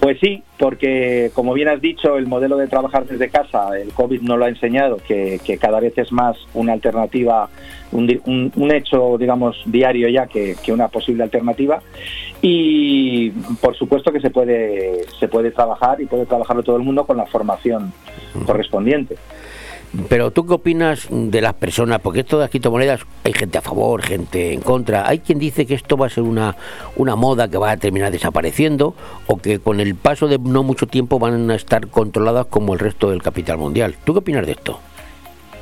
Pues 0.00 0.18
sí, 0.20 0.44
porque 0.58 1.32
como 1.34 1.54
bien 1.54 1.68
has 1.68 1.80
dicho, 1.80 2.16
el 2.18 2.28
modelo 2.28 2.56
de 2.56 2.68
trabajar 2.68 3.04
desde 3.04 3.30
casa, 3.30 3.76
el 3.76 3.92
COVID 3.92 4.20
nos 4.22 4.38
lo 4.38 4.44
ha 4.44 4.48
enseñado, 4.48 4.98
que, 4.98 5.40
que 5.44 5.58
cada 5.58 5.80
vez 5.80 5.98
es 5.98 6.12
más 6.12 6.36
una 6.54 6.72
alternativa, 6.72 7.48
un, 7.90 8.06
di- 8.06 8.20
un- 8.26 8.52
un 8.54 8.70
hecho, 8.72 9.18
digamos, 9.18 9.60
diario 9.66 10.08
ya 10.08 10.26
que, 10.28 10.54
que 10.62 10.72
una 10.72 10.86
posible 10.86 11.24
alternativa. 11.24 11.80
Y 12.40 13.30
por 13.60 13.74
supuesto 13.76 14.12
que 14.12 14.20
se 14.20 14.30
puede, 14.30 15.04
se 15.18 15.26
puede 15.26 15.50
trabajar 15.50 16.00
y 16.00 16.06
puede 16.06 16.26
trabajarlo 16.26 16.62
todo 16.62 16.76
el 16.76 16.84
mundo 16.84 17.04
con 17.04 17.16
la 17.16 17.26
formación 17.26 17.92
correspondiente. 18.46 19.16
Pero 20.08 20.30
tú 20.30 20.46
qué 20.46 20.54
opinas 20.54 21.08
de 21.10 21.40
las 21.40 21.54
personas, 21.54 22.00
porque 22.00 22.20
esto 22.20 22.36
de 22.36 22.44
las 22.44 22.50
criptomonedas 22.50 23.00
hay 23.24 23.32
gente 23.32 23.58
a 23.58 23.62
favor, 23.62 24.02
gente 24.02 24.52
en 24.52 24.60
contra. 24.60 25.08
Hay 25.08 25.20
quien 25.20 25.38
dice 25.38 25.66
que 25.66 25.74
esto 25.74 25.96
va 25.96 26.06
a 26.06 26.10
ser 26.10 26.24
una, 26.24 26.56
una 26.96 27.16
moda 27.16 27.48
que 27.48 27.56
va 27.56 27.70
a 27.70 27.76
terminar 27.78 28.12
desapareciendo 28.12 28.94
o 29.26 29.38
que 29.38 29.60
con 29.60 29.80
el 29.80 29.94
paso 29.94 30.28
de 30.28 30.38
no 30.38 30.62
mucho 30.62 30.86
tiempo 30.86 31.18
van 31.18 31.50
a 31.50 31.54
estar 31.54 31.88
controladas 31.88 32.46
como 32.46 32.74
el 32.74 32.80
resto 32.80 33.10
del 33.10 33.22
capital 33.22 33.56
mundial. 33.56 33.96
¿Tú 34.04 34.12
qué 34.12 34.18
opinas 34.18 34.44
de 34.44 34.52
esto? 34.52 34.78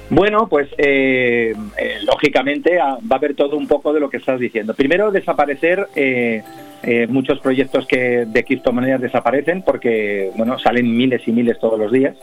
Bueno, 0.08 0.48
pues 0.48 0.68
eh, 0.78 1.54
eh, 1.76 1.98
lógicamente 2.04 2.78
ah, 2.80 2.98
va 3.10 3.16
a 3.16 3.18
haber 3.18 3.34
todo 3.34 3.56
un 3.56 3.66
poco 3.66 3.92
de 3.92 4.00
lo 4.00 4.08
que 4.08 4.18
estás 4.18 4.38
diciendo. 4.38 4.74
Primero, 4.74 5.10
desaparecer 5.10 5.88
eh, 5.96 6.42
eh, 6.82 7.06
muchos 7.08 7.40
proyectos 7.40 7.86
que 7.86 8.24
de 8.26 8.44
criptomonedas 8.44 9.00
desaparecen 9.00 9.62
porque 9.62 10.30
bueno 10.36 10.58
salen 10.58 10.96
miles 10.96 11.26
y 11.26 11.32
miles 11.32 11.58
todos 11.58 11.78
los 11.78 11.90
días, 11.92 12.14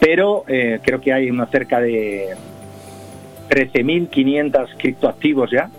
pero 0.00 0.44
eh, 0.48 0.78
creo 0.82 1.00
que 1.00 1.12
hay 1.12 1.30
una 1.30 1.46
cerca 1.46 1.80
de 1.80 2.30
13.500 3.50 4.68
criptoactivos 4.78 5.50
ya 5.50 5.70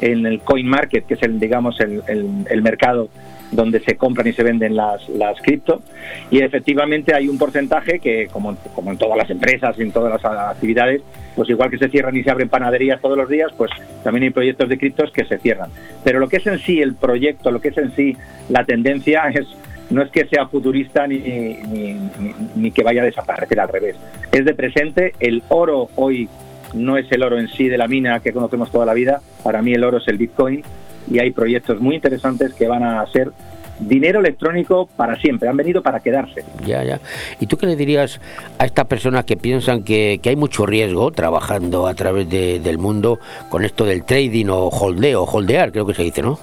en 0.00 0.24
el 0.26 0.40
coin 0.40 0.66
market, 0.66 1.04
que 1.06 1.14
es 1.14 1.22
el 1.22 1.38
digamos 1.38 1.78
el, 1.80 2.02
el- 2.08 2.62
mercado 2.62 3.08
donde 3.52 3.80
se 3.80 3.96
compran 3.96 4.26
y 4.28 4.32
se 4.32 4.42
venden 4.44 4.76
las, 4.76 5.08
las 5.08 5.40
cripto. 5.42 5.82
Y 6.30 6.38
efectivamente 6.40 7.14
hay 7.14 7.28
un 7.28 7.36
porcentaje 7.36 7.98
que 7.98 8.28
como, 8.28 8.56
como 8.74 8.92
en 8.92 8.96
todas 8.96 9.18
las 9.18 9.28
empresas 9.28 9.76
y 9.78 9.82
en 9.82 9.90
todas 9.92 10.22
las 10.22 10.24
actividades 10.50 11.02
pues 11.36 11.48
igual 11.48 11.70
que 11.70 11.78
se 11.78 11.88
cierran 11.88 12.16
y 12.16 12.22
se 12.22 12.30
abren 12.30 12.48
panaderías 12.48 13.00
todos 13.00 13.16
los 13.16 13.28
días 13.28 13.50
pues 13.56 13.70
también 14.04 14.24
hay 14.24 14.30
proyectos 14.30 14.68
de 14.68 14.78
criptos 14.78 15.10
que 15.12 15.24
se 15.24 15.38
cierran. 15.38 15.70
Pero 16.04 16.18
lo 16.18 16.28
que 16.28 16.36
es 16.38 16.46
en 16.46 16.58
sí 16.58 16.80
el 16.80 16.94
proyecto 16.94 17.50
lo 17.50 17.60
que 17.60 17.68
es 17.68 17.78
en 17.78 17.94
sí 17.94 18.16
la 18.48 18.64
tendencia 18.64 19.22
es 19.34 19.46
no 19.90 20.02
es 20.02 20.10
que 20.10 20.24
sea 20.26 20.46
futurista 20.46 21.06
ni, 21.08 21.18
ni, 21.18 21.94
ni- 21.94 22.34
ni 22.54 22.70
que 22.70 22.82
vaya 22.84 23.02
a 23.02 23.04
desaparecer 23.06 23.58
al 23.58 23.68
revés. 23.68 23.96
Es 24.32 24.44
de 24.44 24.54
presente 24.54 25.14
el 25.18 25.42
oro 25.48 25.88
hoy 25.96 26.28
no 26.74 26.96
es 26.96 27.10
el 27.10 27.22
oro 27.24 27.38
en 27.40 27.48
sí 27.48 27.68
de 27.68 27.76
la 27.76 27.88
mina 27.88 28.20
que 28.20 28.32
conocemos 28.32 28.70
toda 28.70 28.86
la 28.86 28.94
vida 28.94 29.20
para 29.42 29.60
mí 29.62 29.72
el 29.72 29.82
oro 29.82 29.98
es 29.98 30.06
el 30.06 30.18
bitcoin 30.18 30.62
y 31.10 31.18
hay 31.18 31.32
proyectos 31.32 31.80
muy 31.80 31.96
interesantes 31.96 32.54
que 32.54 32.68
van 32.68 32.84
a 32.84 33.04
ser 33.06 33.32
dinero 33.80 34.20
electrónico 34.20 34.88
para 34.96 35.16
siempre, 35.16 35.48
han 35.48 35.56
venido 35.56 35.82
para 35.82 36.00
quedarse. 36.00 36.44
Ya, 36.66 36.82
ya. 36.84 37.00
¿Y 37.40 37.46
tú 37.46 37.56
qué 37.56 37.66
le 37.66 37.76
dirías 37.76 38.20
a 38.58 38.66
estas 38.66 38.86
personas 38.86 39.24
que 39.24 39.36
piensan 39.36 39.82
que, 39.82 40.20
que 40.22 40.28
hay 40.30 40.36
mucho 40.36 40.66
riesgo 40.66 41.10
trabajando 41.10 41.86
a 41.86 41.94
través 41.94 42.28
de- 42.28 42.60
del 42.60 42.78
mundo 42.78 43.18
con 43.48 43.64
esto 43.64 43.84
del 43.84 44.04
trading 44.04 44.46
o 44.48 44.68
holdeo, 44.68 45.24
holdear, 45.24 45.72
creo 45.72 45.86
que 45.86 45.94
se 45.94 46.02
dice, 46.02 46.22
¿no? 46.22 46.38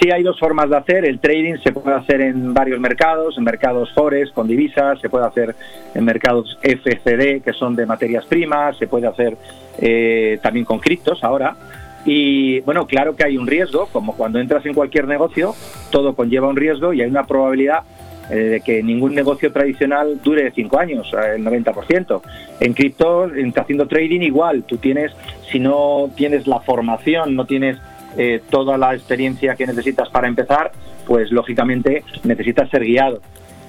Sí 0.00 0.10
hay 0.10 0.22
dos 0.22 0.38
formas 0.38 0.70
de 0.70 0.78
hacer, 0.78 1.04
el 1.04 1.18
trading 1.20 1.56
se 1.62 1.72
puede 1.72 1.94
hacer 1.94 2.22
en 2.22 2.54
varios 2.54 2.80
mercados, 2.80 3.36
en 3.36 3.44
mercados 3.44 3.92
forex 3.92 4.30
con 4.30 4.48
divisas, 4.48 4.98
se 4.98 5.10
puede 5.10 5.26
hacer 5.26 5.54
en 5.94 6.04
mercados 6.06 6.58
FCD 6.62 7.42
que 7.42 7.52
son 7.52 7.76
de 7.76 7.84
materias 7.84 8.24
primas, 8.24 8.78
se 8.78 8.86
puede 8.86 9.06
hacer 9.06 9.36
eh, 9.78 10.38
también 10.42 10.64
con 10.64 10.78
criptos 10.78 11.22
ahora. 11.22 11.54
Y 12.04 12.60
bueno, 12.60 12.86
claro 12.86 13.14
que 13.14 13.24
hay 13.24 13.36
un 13.36 13.46
riesgo, 13.46 13.86
como 13.92 14.14
cuando 14.16 14.38
entras 14.38 14.64
en 14.66 14.74
cualquier 14.74 15.06
negocio, 15.06 15.54
todo 15.90 16.14
conlleva 16.14 16.48
un 16.48 16.56
riesgo 16.56 16.92
y 16.92 17.02
hay 17.02 17.08
una 17.10 17.26
probabilidad 17.26 17.80
eh, 18.30 18.34
de 18.36 18.60
que 18.60 18.82
ningún 18.82 19.14
negocio 19.14 19.52
tradicional 19.52 20.20
dure 20.22 20.50
cinco 20.52 20.78
años, 20.78 21.12
eh, 21.12 21.34
el 21.36 21.44
90%. 21.44 22.22
En 22.60 22.72
cripto, 22.74 23.24
en- 23.34 23.52
haciendo 23.56 23.86
trading 23.86 24.20
igual, 24.20 24.62
tú 24.64 24.76
tienes, 24.78 25.12
si 25.50 25.58
no 25.58 26.10
tienes 26.16 26.46
la 26.46 26.60
formación, 26.60 27.34
no 27.36 27.44
tienes 27.44 27.76
eh, 28.16 28.40
toda 28.50 28.78
la 28.78 28.94
experiencia 28.94 29.54
que 29.56 29.66
necesitas 29.66 30.08
para 30.10 30.26
empezar, 30.28 30.72
pues 31.06 31.30
lógicamente 31.32 32.02
necesitas 32.24 32.70
ser 32.70 32.84
guiado. 32.84 33.20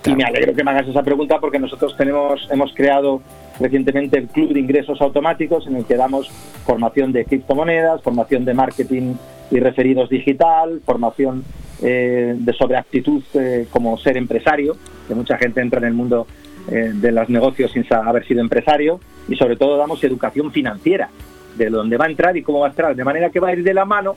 Y 0.06 0.16
me 0.16 0.24
alegro 0.24 0.54
que 0.54 0.64
me 0.64 0.72
hagas 0.72 0.88
esa 0.88 1.04
pregunta 1.04 1.40
porque 1.40 1.60
nosotros 1.60 1.96
tenemos, 1.96 2.48
hemos 2.50 2.74
creado 2.74 3.22
recientemente 3.60 4.18
el 4.18 4.28
Club 4.28 4.54
de 4.54 4.60
Ingresos 4.60 5.00
Automáticos 5.00 5.68
en 5.68 5.76
el 5.76 5.86
que 5.86 5.96
damos 5.96 6.30
formación 6.66 7.12
de 7.12 7.26
criptomonedas, 7.26 8.02
formación 8.02 8.44
de 8.44 8.54
marketing 8.56 9.14
y 9.52 9.60
referidos 9.60 10.10
digital, 10.10 10.82
formación 10.86 11.44
eh, 11.84 12.36
de 12.38 12.54
sobre 12.54 12.78
actitud 12.78 13.22
eh, 13.36 13.68
como 13.70 13.98
ser 13.98 14.18
empresario, 14.18 14.76
que 15.08 15.14
mucha 15.14 15.38
gente 15.38 15.62
entra 15.62 15.80
en 15.80 15.86
el 15.86 15.94
mundo 15.94 16.26
eh, 16.72 16.92
de 16.94 17.12
los 17.12 17.30
negocios 17.30 17.72
sin 17.72 17.86
haber 17.94 18.26
sido 18.26 18.42
empresario, 18.42 19.00
y 19.28 19.36
sobre 19.36 19.56
todo 19.56 19.78
damos 19.78 20.04
educación 20.04 20.52
financiera, 20.52 21.10
de 21.58 21.70
dónde 21.70 21.98
va 21.98 22.06
a 22.06 22.10
entrar 22.10 22.36
y 22.38 22.42
cómo 22.42 22.62
va 22.62 22.68
a 22.68 22.70
entrar, 22.70 22.96
de 22.96 23.04
manera 23.04 23.30
que 23.30 23.40
va 23.40 23.50
a 23.50 23.54
ir 23.54 23.64
de 23.64 23.74
la 23.74 23.86
mano 23.86 24.16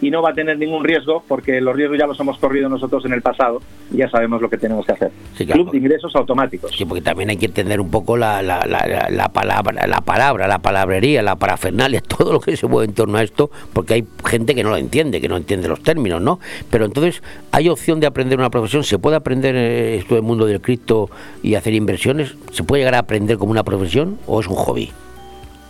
y 0.00 0.10
no 0.10 0.20
va 0.22 0.30
a 0.30 0.34
tener 0.34 0.58
ningún 0.58 0.84
riesgo, 0.84 1.24
porque 1.26 1.60
los 1.60 1.74
riesgos 1.76 1.98
ya 1.98 2.06
los 2.06 2.18
hemos 2.20 2.38
corrido 2.38 2.68
nosotros 2.68 3.04
en 3.06 3.12
el 3.12 3.22
pasado 3.22 3.60
y 3.92 3.98
ya 3.98 4.10
sabemos 4.10 4.42
lo 4.42 4.50
que 4.50 4.58
tenemos 4.58 4.84
que 4.84 4.92
hacer. 4.92 5.10
Club 5.36 5.70
de 5.70 5.78
ingresos 5.78 6.14
automáticos. 6.16 6.72
Sí, 6.76 6.84
porque 6.84 7.00
también 7.02 7.30
hay 7.30 7.36
que 7.36 7.46
entender 7.46 7.80
un 7.80 7.90
poco 7.90 8.16
la, 8.16 8.42
la, 8.42 8.64
la, 8.66 8.86
la- 8.86 9.08
la 9.10 9.28
palabra, 9.28 9.86
la 9.86 10.00
palabra, 10.00 10.46
la 10.48 10.58
palabrería, 10.58 11.22
la 11.22 11.36
parafernalia, 11.36 12.00
todo 12.06 12.32
lo 12.32 12.40
que 12.40 12.56
se 12.56 12.66
mueve 12.66 12.86
en 12.86 12.94
torno 12.94 13.18
a 13.18 13.22
esto, 13.22 13.50
porque 13.72 13.94
hay 13.94 14.04
gente 14.24 14.54
que 14.54 14.62
no 14.62 14.70
lo 14.70 14.76
entiende, 14.76 15.20
que 15.20 15.28
no 15.28 15.36
entiende 15.36 15.68
los 15.68 15.82
términos, 15.82 16.20
¿no? 16.20 16.38
Pero 16.70 16.84
entonces, 16.84 17.22
¿hay 17.52 17.68
opción 17.68 18.00
de 18.00 18.06
aprender 18.06 18.38
una 18.38 18.50
profesión? 18.50 18.84
¿Se 18.84 18.98
puede 18.98 19.16
aprender 19.16 19.54
eh, 19.56 19.96
esto 19.96 20.14
del 20.14 20.22
mundo 20.24 20.46
del 20.46 20.60
cripto 20.60 21.08
y 21.42 21.54
hacer 21.54 21.72
inversiones? 21.74 22.34
¿Se 22.52 22.62
puede 22.64 22.80
llegar 22.82 22.94
a 22.96 22.98
aprender 23.00 23.38
como 23.38 23.52
una 23.52 23.62
profesión 23.64 24.18
o 24.26 24.40
es 24.40 24.46
un 24.48 24.56
hobby? 24.56 24.90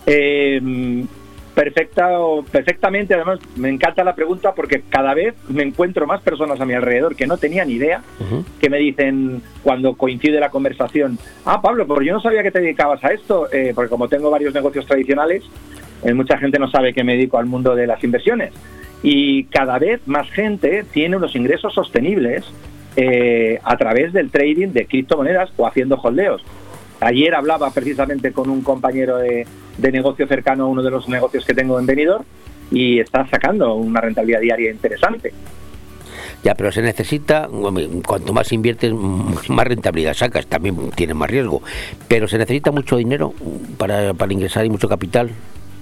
Eh, 0.07 1.05
perfecta, 1.55 2.09
perfectamente, 2.51 3.13
además 3.13 3.39
me 3.55 3.69
encanta 3.69 4.03
la 4.03 4.13
pregunta 4.13 4.53
porque 4.53 4.83
cada 4.87 5.13
vez 5.13 5.33
me 5.47 5.63
encuentro 5.63 6.05
más 6.05 6.21
personas 6.21 6.59
a 6.59 6.65
mi 6.65 6.73
alrededor 6.73 7.15
que 7.15 7.25
no 7.25 7.37
tenían 7.37 7.71
idea, 7.71 8.03
que 8.59 8.69
me 8.69 8.77
dicen 8.77 9.41
cuando 9.63 9.95
coincide 9.95 10.39
la 10.39 10.49
conversación, 10.49 11.17
ah 11.45 11.61
Pablo, 11.61 11.87
pues 11.87 12.05
yo 12.05 12.13
no 12.13 12.21
sabía 12.21 12.43
que 12.43 12.51
te 12.51 12.59
dedicabas 12.59 13.03
a 13.03 13.13
esto, 13.13 13.47
eh, 13.51 13.71
porque 13.73 13.89
como 13.89 14.09
tengo 14.09 14.29
varios 14.29 14.53
negocios 14.53 14.85
tradicionales, 14.85 15.43
eh, 16.03 16.13
mucha 16.13 16.37
gente 16.37 16.59
no 16.59 16.69
sabe 16.69 16.93
que 16.93 17.03
me 17.03 17.13
dedico 17.13 17.37
al 17.37 17.45
mundo 17.45 17.73
de 17.73 17.87
las 17.87 18.03
inversiones. 18.03 18.51
Y 19.01 19.45
cada 19.45 19.79
vez 19.79 20.01
más 20.07 20.29
gente 20.31 20.83
tiene 20.91 21.15
unos 21.15 21.35
ingresos 21.35 21.73
sostenibles 21.73 22.43
eh, 22.97 23.59
a 23.63 23.77
través 23.77 24.13
del 24.13 24.29
trading 24.29 24.69
de 24.69 24.85
criptomonedas 24.85 25.51
o 25.57 25.67
haciendo 25.67 25.95
holdeos. 25.95 26.43
Ayer 27.05 27.35
hablaba 27.35 27.69
precisamente 27.69 28.31
con 28.31 28.49
un 28.49 28.63
compañero 28.63 29.17
de, 29.17 29.45
negocio 29.77 30.25
cercano 30.25 30.63
a 30.63 30.67
uno 30.67 30.81
de 30.81 30.89
los 30.89 31.07
negocios 31.07 31.45
que 31.45 31.53
tengo 31.53 31.79
en 31.79 31.85
Benidorm 31.85 32.23
y 32.71 32.99
está 32.99 33.27
sacando 33.27 33.75
una 33.75 34.01
rentabilidad 34.01 34.39
diaria 34.39 34.71
interesante. 34.71 35.31
Ya, 36.43 36.55
pero 36.55 36.71
se 36.71 36.81
necesita, 36.81 37.47
cuanto 38.07 38.33
más 38.33 38.51
inviertes, 38.51 38.91
más 38.91 39.67
rentabilidad 39.67 40.15
sacas, 40.15 40.47
también 40.47 40.89
tienes 40.95 41.15
más 41.15 41.29
riesgo. 41.29 41.61
Pero 42.07 42.27
se 42.27 42.39
necesita 42.39 42.71
mucho 42.71 42.97
dinero 42.97 43.35
para, 43.77 44.15
para 44.15 44.33
ingresar 44.33 44.65
y 44.65 44.71
mucho 44.71 44.89
capital. 44.89 45.29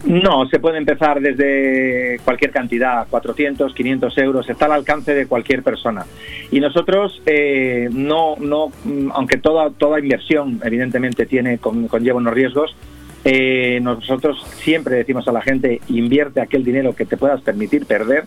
No, 0.06 0.47
se 0.49 0.60
puede 0.60 0.78
empezar 0.80 1.22
desde 1.22 2.20
cualquier 2.26 2.51
cantidad, 2.51 3.08
400, 3.10 3.74
500 3.74 4.18
euros, 4.18 4.49
está 4.49 4.66
al 4.66 4.74
alcance 4.74 5.14
de 5.14 5.28
cualquier 5.28 5.64
persona. 5.64 6.06
Y 6.51 6.60
nosotros, 6.60 7.22
eh, 7.26 7.88
no, 7.91 8.36
no, 8.38 8.68
mm, 8.84 9.12
aunque 9.14 9.38
toda, 9.38 9.70
toda 9.70 9.99
inversión 9.99 10.60
evidentemente 10.64 11.26
tiene, 11.26 11.58
con- 11.58 11.88
conlleva 11.88 12.18
unos 12.18 12.34
riesgos, 12.34 12.76
eh, 13.24 13.80
nosotros 13.82 14.43
siempre 14.58 14.95
decimos 14.95 15.26
a 15.30 15.32
la 15.32 15.41
gente, 15.41 15.80
invierte 15.88 16.41
aquel 16.41 16.66
dinero 16.66 16.93
que 16.93 17.06
te 17.06 17.16
puedas 17.16 17.39
permitir 17.39 17.86
perder 17.86 18.26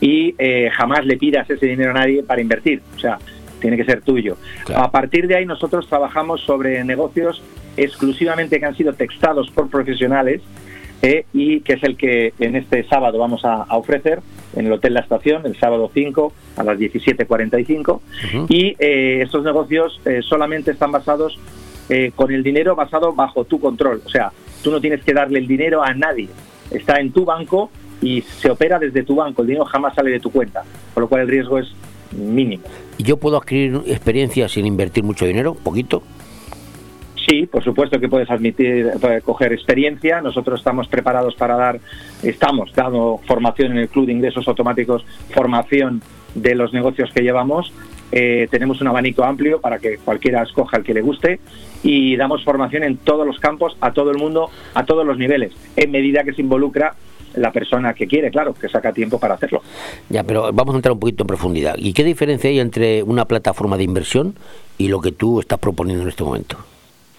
y 0.00 0.34
eh, 0.38 0.70
jamás 0.72 1.06
le 1.06 1.16
pidas 1.16 1.48
ese 1.48 1.66
dinero 1.66 1.92
a 1.92 1.94
nadie 1.94 2.24
para 2.24 2.40
invertir. 2.40 2.82
O 2.96 2.98
sea, 2.98 3.18
tiene 3.60 3.76
que 3.76 3.84
ser 3.84 4.02
tuyo. 4.02 4.36
A 4.74 4.90
partir 4.90 5.28
de 5.28 5.36
ahí 5.36 5.46
nosotros 5.46 5.86
trabajamos 5.88 6.40
sobre 6.40 6.82
negocios 6.82 7.40
exclusivamente 7.76 8.58
que 8.58 8.66
han 8.66 8.76
sido 8.76 8.92
textados 8.94 9.48
por 9.50 9.70
profesionales 9.70 10.42
eh, 11.04 11.26
y 11.32 11.60
que 11.60 11.74
es 11.74 11.82
el 11.82 11.96
que 11.96 12.32
en 12.38 12.56
este 12.56 12.82
sábado 12.84 13.18
vamos 13.18 13.44
a, 13.44 13.62
a 13.62 13.76
ofrecer 13.76 14.20
en 14.56 14.66
el 14.66 14.72
Hotel 14.72 14.94
La 14.94 15.00
Estación, 15.00 15.44
el 15.44 15.56
sábado 15.56 15.90
5 15.92 16.32
a 16.56 16.64
las 16.64 16.78
17.45. 16.78 18.00
Y 18.48 18.76
eh, 18.78 19.20
estos 19.22 19.44
negocios 19.44 20.00
eh, 20.04 20.20
solamente 20.22 20.70
están 20.70 20.92
basados 20.92 21.38
eh, 21.88 22.12
con 22.14 22.32
el 22.32 22.42
dinero 22.42 22.74
basado 22.74 23.12
bajo 23.12 23.44
tu 23.44 23.60
control. 23.60 24.02
O 24.04 24.08
sea, 24.08 24.32
tú 24.62 24.70
no 24.70 24.80
tienes 24.80 25.02
que 25.02 25.12
darle 25.12 25.38
el 25.38 25.46
dinero 25.46 25.82
a 25.82 25.92
nadie. 25.94 26.28
Está 26.70 27.00
en 27.00 27.12
tu 27.12 27.24
banco 27.24 27.70
y 28.00 28.22
se 28.22 28.50
opera 28.50 28.78
desde 28.78 29.02
tu 29.02 29.16
banco. 29.16 29.42
El 29.42 29.48
dinero 29.48 29.64
jamás 29.66 29.94
sale 29.94 30.10
de 30.10 30.20
tu 30.20 30.30
cuenta, 30.30 30.62
por 30.94 31.02
lo 31.02 31.08
cual 31.08 31.22
el 31.22 31.28
riesgo 31.28 31.58
es 31.58 31.72
mínimo. 32.12 32.64
¿Y 32.96 33.02
yo 33.02 33.16
puedo 33.16 33.36
adquirir 33.36 33.82
experiencia 33.86 34.48
sin 34.48 34.66
invertir 34.66 35.04
mucho 35.04 35.26
dinero? 35.26 35.54
¿Poquito? 35.54 36.02
Sí, 37.26 37.46
por 37.46 37.64
supuesto 37.64 37.98
que 37.98 38.08
puedes 38.08 38.30
admitir, 38.30 38.90
eh, 39.02 39.20
coger 39.24 39.52
experiencia. 39.52 40.20
Nosotros 40.20 40.60
estamos 40.60 40.88
preparados 40.88 41.34
para 41.34 41.56
dar, 41.56 41.80
estamos 42.22 42.72
dando 42.74 43.20
formación 43.26 43.72
en 43.72 43.78
el 43.78 43.88
Club 43.88 44.06
de 44.06 44.12
Ingresos 44.12 44.46
Automáticos, 44.46 45.04
formación 45.30 46.02
de 46.34 46.54
los 46.54 46.72
negocios 46.72 47.10
que 47.12 47.22
llevamos. 47.22 47.72
Eh, 48.12 48.46
tenemos 48.50 48.80
un 48.80 48.88
abanico 48.88 49.24
amplio 49.24 49.60
para 49.60 49.78
que 49.78 49.98
cualquiera 49.98 50.42
escoja 50.42 50.76
el 50.76 50.84
que 50.84 50.94
le 50.94 51.00
guste 51.00 51.40
y 51.82 52.16
damos 52.16 52.44
formación 52.44 52.84
en 52.84 52.96
todos 52.98 53.26
los 53.26 53.38
campos, 53.38 53.76
a 53.80 53.92
todo 53.92 54.10
el 54.10 54.18
mundo, 54.18 54.50
a 54.74 54.84
todos 54.84 55.06
los 55.06 55.16
niveles, 55.16 55.52
en 55.76 55.90
medida 55.90 56.24
que 56.24 56.32
se 56.32 56.42
involucra 56.42 56.94
la 57.34 57.50
persona 57.50 57.94
que 57.94 58.06
quiere, 58.06 58.30
claro, 58.30 58.54
que 58.54 58.68
saca 58.68 58.92
tiempo 58.92 59.18
para 59.18 59.34
hacerlo. 59.34 59.62
Ya, 60.08 60.22
pero 60.22 60.52
vamos 60.52 60.74
a 60.74 60.78
entrar 60.78 60.92
un 60.92 61.00
poquito 61.00 61.24
en 61.24 61.26
profundidad. 61.26 61.74
¿Y 61.78 61.92
qué 61.92 62.04
diferencia 62.04 62.50
hay 62.50 62.60
entre 62.60 63.02
una 63.02 63.24
plataforma 63.24 63.76
de 63.76 63.84
inversión 63.84 64.34
y 64.78 64.88
lo 64.88 65.00
que 65.00 65.10
tú 65.10 65.40
estás 65.40 65.58
proponiendo 65.58 66.02
en 66.02 66.08
este 66.08 66.22
momento? 66.22 66.58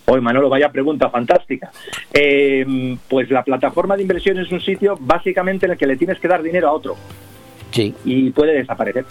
Hoy, 0.05 0.21
Manolo, 0.21 0.49
vaya 0.49 0.69
pregunta 0.69 1.09
fantástica. 1.09 1.71
Eh, 2.13 2.95
pues 3.09 3.29
la 3.31 3.43
plataforma 3.43 3.95
de 3.95 4.03
inversión 4.03 4.39
es 4.39 4.51
un 4.51 4.61
sitio 4.61 4.97
básicamente 4.99 5.65
en 5.65 5.73
el 5.73 5.77
que 5.77 5.87
le 5.87 5.97
tienes 5.97 6.19
que 6.19 6.27
dar 6.27 6.43
dinero 6.43 6.69
a 6.69 6.73
otro. 6.73 6.95
Sí. 7.71 7.93
Y 8.05 8.29
puede 8.31 8.53
desaparecer. 8.53 9.05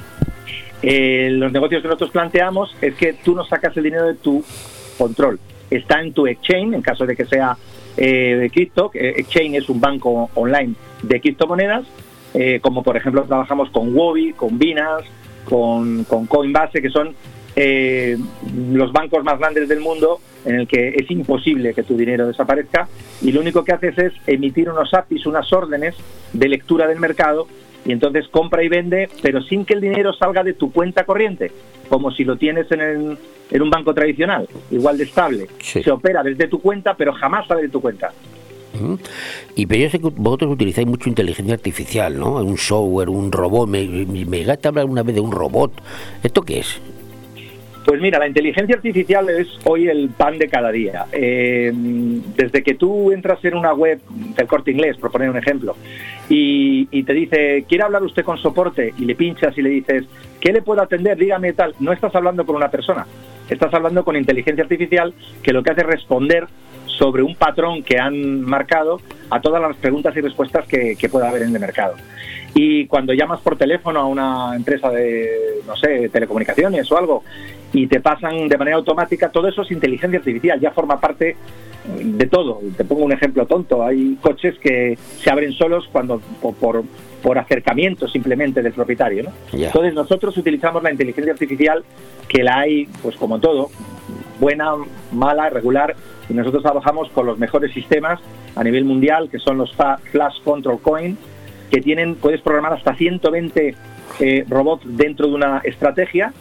Eh, 0.83 1.31
los 1.33 1.51
negocios 1.51 1.83
que 1.83 1.89
nosotros 1.89 2.11
planteamos 2.11 2.77
es 2.81 2.95
que 2.95 3.15
tú 3.15 3.35
no 3.35 3.45
sacas 3.45 3.77
el 3.77 3.85
dinero 3.85 4.07
de 4.07 4.15
tu 4.15 4.45
control. 4.97 5.39
Está 5.71 6.01
en 6.01 6.13
tu 6.13 6.27
exchange, 6.27 6.75
en 6.75 6.83
caso 6.83 7.07
de 7.07 7.17
que 7.17 7.25
sea 7.25 7.57
eh, 7.97 8.37
de 8.41 8.51
cripto. 8.51 8.91
Eh, 8.95 9.15
exchange 9.17 9.57
es 9.57 9.69
un 9.69 9.81
banco 9.81 10.31
online 10.35 10.75
de 11.03 11.21
criptomonedas, 11.21 11.85
eh, 12.35 12.59
como 12.61 12.83
por 12.83 12.97
ejemplo 12.97 13.25
trabajamos 13.25 13.71
con 13.71 13.95
Wobi, 13.95 14.33
con 14.33 14.59
Binance, 14.59 15.09
con, 15.45 16.05
con 16.05 16.27
Coinbase, 16.27 16.83
que 16.83 16.91
son 16.91 17.15
eh, 17.57 18.17
los 18.57 18.93
bancos 18.93 19.23
más 19.25 19.39
grandes 19.39 19.69
del 19.69 19.81
mundo 19.81 20.19
en 20.45 20.57
el 20.61 20.69
que 20.69 20.89
es 20.89 21.11
imposible 21.11 21.73
que 21.75 21.83
tu 21.83 21.97
dinero 21.97 22.27
desaparezca 22.27 22.89
y 23.23 23.33
lo 23.33 23.41
único 23.41 23.65
que 23.65 23.73
haces 23.73 23.97
es 23.99 24.13
emitir 24.27 24.69
unos 24.69 24.93
APIs, 24.93 25.25
unas 25.27 25.51
órdenes 25.53 25.95
de 26.33 26.49
lectura 26.49 26.87
del 26.87 26.99
mercado 27.01 27.47
y 27.87 27.93
entonces 27.93 28.27
compra 28.29 28.63
y 28.63 28.69
vende, 28.69 29.09
pero 29.23 29.43
sin 29.43 29.65
que 29.65 29.75
el 29.75 29.81
dinero 29.81 30.13
salga 30.15 30.43
de 30.43 30.55
tu 30.55 30.73
cuenta 30.73 31.05
corriente, 31.05 31.53
como 31.89 32.11
si 32.11 32.25
lo 32.25 32.37
tienes 32.37 32.71
en, 32.73 32.81
el- 32.81 33.19
en 33.51 33.63
un 33.63 33.71
banco 33.71 33.93
tradicional, 33.95 34.49
igual 34.71 34.97
de 34.99 35.05
estable. 35.05 35.47
Se 35.83 35.91
opera 35.91 36.23
desde 36.23 36.49
tu 36.49 36.61
cuenta, 36.61 36.95
pero 36.97 37.13
jamás 37.13 37.47
sale 37.47 37.63
de 37.63 37.69
tu 37.69 37.81
cuenta. 37.81 38.11
Y 39.55 39.67
pero 39.67 39.83
yo 39.83 39.91
sé 39.91 40.01
que 40.01 40.09
vosotros 40.17 40.51
utilizáis 40.53 40.87
mucho 40.87 41.09
inteligencia 41.09 41.55
artificial, 41.55 42.19
¿no? 42.19 42.35
Un 42.43 42.59
software, 42.59 43.09
un 43.09 43.31
robot. 43.31 43.69
Me, 43.69 43.87
me, 43.87 44.25
me 44.25 44.43
hablar 44.65 44.87
una 44.87 45.03
vez 45.03 45.15
de 45.15 45.21
un 45.21 45.31
robot. 45.31 45.73
¿Esto 46.23 46.43
qué 46.43 46.59
es? 46.61 46.81
Pues 47.85 48.01
mira, 48.01 48.19
la 48.19 48.27
inteligencia 48.27 48.77
artificial 48.77 49.29
es 49.29 49.47
hoy 49.65 49.89
el 49.89 50.09
pan 50.09 50.39
de 50.39 50.49
cada 50.49 50.73
día. 50.73 51.05
Eh, 51.13 51.71
desde 51.75 52.63
que 52.63 52.75
tú 52.75 53.13
entras 53.13 53.45
en 53.45 53.55
una 53.55 53.75
web 53.75 54.01
del 54.09 54.47
corte 54.47 54.71
inglés, 54.71 54.97
por 54.97 55.11
poner 55.11 55.29
un 55.29 55.37
ejemplo, 55.37 55.77
y, 56.29 57.03
te 57.03 57.13
dice, 57.13 57.65
¿quiere 57.69 57.85
hablar 57.85 58.03
usted 58.03 58.25
con 58.25 58.39
soporte? 58.39 58.95
Y 58.99 59.05
le 59.05 59.15
pinchas 59.15 59.57
y 59.59 59.63
le 59.63 59.69
dices, 59.69 60.05
¿qué 60.41 60.53
le 60.53 60.63
puedo 60.63 60.81
atender? 60.81 61.19
Dígame 61.19 61.53
tal. 61.53 61.75
No 61.79 61.93
estás 61.93 62.15
hablando 62.15 62.47
con 62.47 62.57
una 62.57 62.71
persona, 62.71 63.07
estás 63.51 63.75
hablando 63.75 64.03
con 64.05 64.17
inteligencia 64.17 64.65
artificial 64.65 65.13
que 65.43 65.53
lo 65.53 65.63
que 65.63 65.73
hace 65.73 65.83
es 65.83 65.87
responder 65.87 66.47
sobre 66.87 67.23
un 67.23 67.35
patrón 67.35 67.83
que 67.83 67.99
han 67.99 68.41
marcado 68.41 69.01
a 69.29 69.41
todas 69.41 69.61
las 69.61 69.77
preguntas 69.77 70.17
y 70.17 70.21
respuestas 70.23 70.67
que, 70.67 70.97
que 70.97 71.09
pueda 71.11 71.29
haber 71.29 71.43
en 71.43 71.55
el 71.55 71.61
mercado. 71.61 71.97
Y 72.55 72.87
cuando 72.87 73.13
llamas 73.13 73.41
por 73.41 73.57
teléfono 73.57 74.01
a 74.01 74.07
una 74.07 74.55
empresa 74.55 74.89
de, 74.91 75.61
no 75.67 75.77
sé, 75.77 76.09
telecomunicaciones 76.09 76.91
o 76.93 76.97
algo, 76.97 77.25
y 77.73 77.89
te 77.89 78.01
pasan 78.01 78.49
de 78.49 78.57
manera 78.57 78.77
automática, 78.77 79.31
todo 79.31 79.49
eso 79.49 79.63
es 79.63 79.73
inteligencia 79.73 80.21
artificial, 80.21 80.61
ya 80.61 80.71
forma 80.71 81.01
parte 81.01 81.37
de 81.85 82.27
todo. 82.27 82.61
Te 82.77 82.85
pongo 82.85 83.05
un 83.05 83.13
ejemplo 83.13 83.47
tonto, 83.47 83.85
hay 83.85 84.17
coches 84.21 84.57
que 84.59 84.97
se 85.21 85.31
abren 85.31 85.53
solos 85.53 85.89
cuando 85.91 86.21
por, 86.41 86.85
por, 87.23 87.39
acercamiento 87.39 88.07
simplemente 88.09 88.63
del 88.63 88.73
propietario. 88.73 89.31
Entonces 89.53 89.93
nosotros 89.93 90.37
utilizamos 90.37 90.83
la 90.83 90.93
inteligencia 90.93 91.33
artificial, 91.33 91.85
que 92.29 92.45
la 92.45 92.61
hay, 92.61 92.87
pues 93.03 93.17
como 93.17 93.41
todo, 93.41 93.71
buena, 94.41 94.73
mala, 95.13 95.51
regular, 95.51 95.95
y 96.29 96.35
nosotros 96.35 96.63
trabajamos 96.63 97.11
con 97.11 97.27
los 97.27 97.39
mejores 97.39 97.73
sistemas 97.73 98.21
a 98.55 98.63
nivel 98.63 98.85
mundial, 98.85 99.29
que 99.29 99.39
son 99.39 99.59
los 99.59 99.75
Flash 99.75 100.41
Control 100.43 100.81
Coin, 100.81 101.19
que 101.75 101.81
tienen, 101.81 102.15
puedes 102.15 102.41
programar 102.41 102.73
hasta 102.75 102.95
120 102.95 103.75
eh, 104.21 104.45
robots 104.49 104.85
dentro 104.87 105.27
de 105.27 105.35
una 105.35 105.61
estrategia 105.65 106.33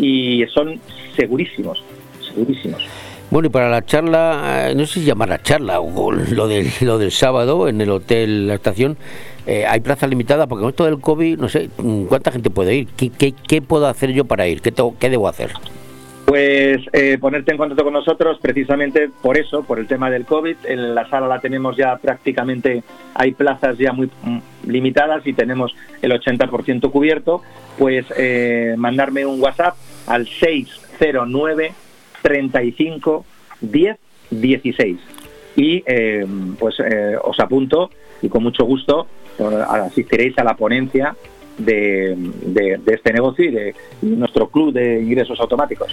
y 0.00 0.44
son 0.52 0.80
segurísimos, 1.16 1.82
segurísimos. 2.26 2.82
Bueno, 3.30 3.46
y 3.46 3.50
para 3.50 3.70
la 3.70 3.84
charla, 3.84 4.70
eh, 4.70 4.74
no 4.74 4.84
sé 4.86 4.94
si 5.00 5.06
llamar 5.06 5.28
la 5.28 5.40
charla 5.40 5.78
o 5.80 6.10
lo 6.10 6.48
del, 6.48 6.66
lo 6.80 6.98
del 6.98 7.12
sábado 7.12 7.68
en 7.68 7.80
el 7.80 7.90
hotel 7.90 8.48
La 8.48 8.54
Estación, 8.54 8.96
eh, 9.46 9.64
hay 9.64 9.78
plaza 9.78 10.08
limitada 10.08 10.48
porque 10.48 10.62
con 10.62 10.70
esto 10.70 10.84
del 10.86 10.98
COVID, 11.00 11.38
no 11.38 11.48
sé, 11.48 11.70
mm, 11.78 12.06
¿cuánta 12.06 12.32
gente 12.32 12.50
puede 12.50 12.74
ir? 12.74 12.88
¿Qué, 12.96 13.10
qué, 13.10 13.32
qué 13.46 13.62
puedo 13.62 13.86
hacer 13.86 14.10
yo 14.12 14.24
para 14.24 14.48
ir? 14.48 14.60
¿Qué, 14.60 14.72
tengo- 14.72 14.96
qué 14.98 15.08
debo 15.08 15.28
hacer? 15.28 15.50
Pues 16.30 16.78
eh, 16.92 17.18
ponerte 17.18 17.50
en 17.50 17.58
contacto 17.58 17.82
con 17.82 17.92
nosotros 17.92 18.38
precisamente 18.40 19.10
por 19.20 19.36
eso, 19.36 19.64
por 19.64 19.80
el 19.80 19.88
tema 19.88 20.08
del 20.10 20.26
COVID. 20.26 20.58
En 20.62 20.94
la 20.94 21.10
sala 21.10 21.26
la 21.26 21.40
tenemos 21.40 21.76
ya 21.76 21.96
prácticamente, 21.96 22.84
hay 23.14 23.32
plazas 23.32 23.76
ya 23.78 23.92
muy 23.92 24.08
mm, 24.22 24.38
limitadas 24.68 25.26
y 25.26 25.32
tenemos 25.32 25.74
el 26.00 26.12
80% 26.12 26.88
cubierto. 26.92 27.42
Pues 27.76 28.06
eh, 28.16 28.76
mandarme 28.78 29.26
un 29.26 29.42
WhatsApp 29.42 29.74
al 30.06 30.28
609 30.28 31.72
35 32.22 33.24
10 33.62 33.98
16 34.30 34.98
y 35.56 35.82
eh, 35.84 36.24
pues 36.60 36.76
os 37.24 37.40
apunto 37.40 37.90
y 38.22 38.28
con 38.28 38.44
mucho 38.44 38.64
gusto 38.64 39.08
asistiréis 39.68 40.38
a 40.38 40.44
la 40.44 40.54
ponencia 40.54 41.16
de, 41.64 42.14
de- 42.16 42.78
de 42.84 42.94
este 42.94 43.12
negocio 43.12 43.44
y 43.44 43.50
de 43.50 43.74
nuestro 44.02 44.48
club 44.48 44.72
de 44.72 45.00
ingresos 45.00 45.38
automáticos. 45.40 45.88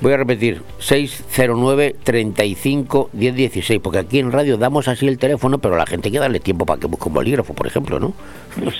Voy 0.00 0.12
a 0.12 0.16
repetir, 0.16 0.60
609 0.80 1.94
35 2.02 3.10
10 3.12 3.34
16, 3.36 3.80
porque 3.80 3.98
aquí 4.00 4.18
en 4.18 4.32
radio 4.32 4.56
damos 4.56 4.88
así 4.88 5.06
el 5.06 5.18
teléfono, 5.18 5.58
pero 5.58 5.76
a 5.76 5.78
la 5.78 5.86
gente 5.86 6.08
hay 6.08 6.12
que 6.12 6.18
darle 6.18 6.40
tiempo 6.40 6.66
para 6.66 6.80
que 6.80 6.88
busque 6.88 7.08
un 7.08 7.14
bolígrafo, 7.14 7.54
por 7.54 7.66
ejemplo, 7.66 8.00
¿no? 8.00 8.12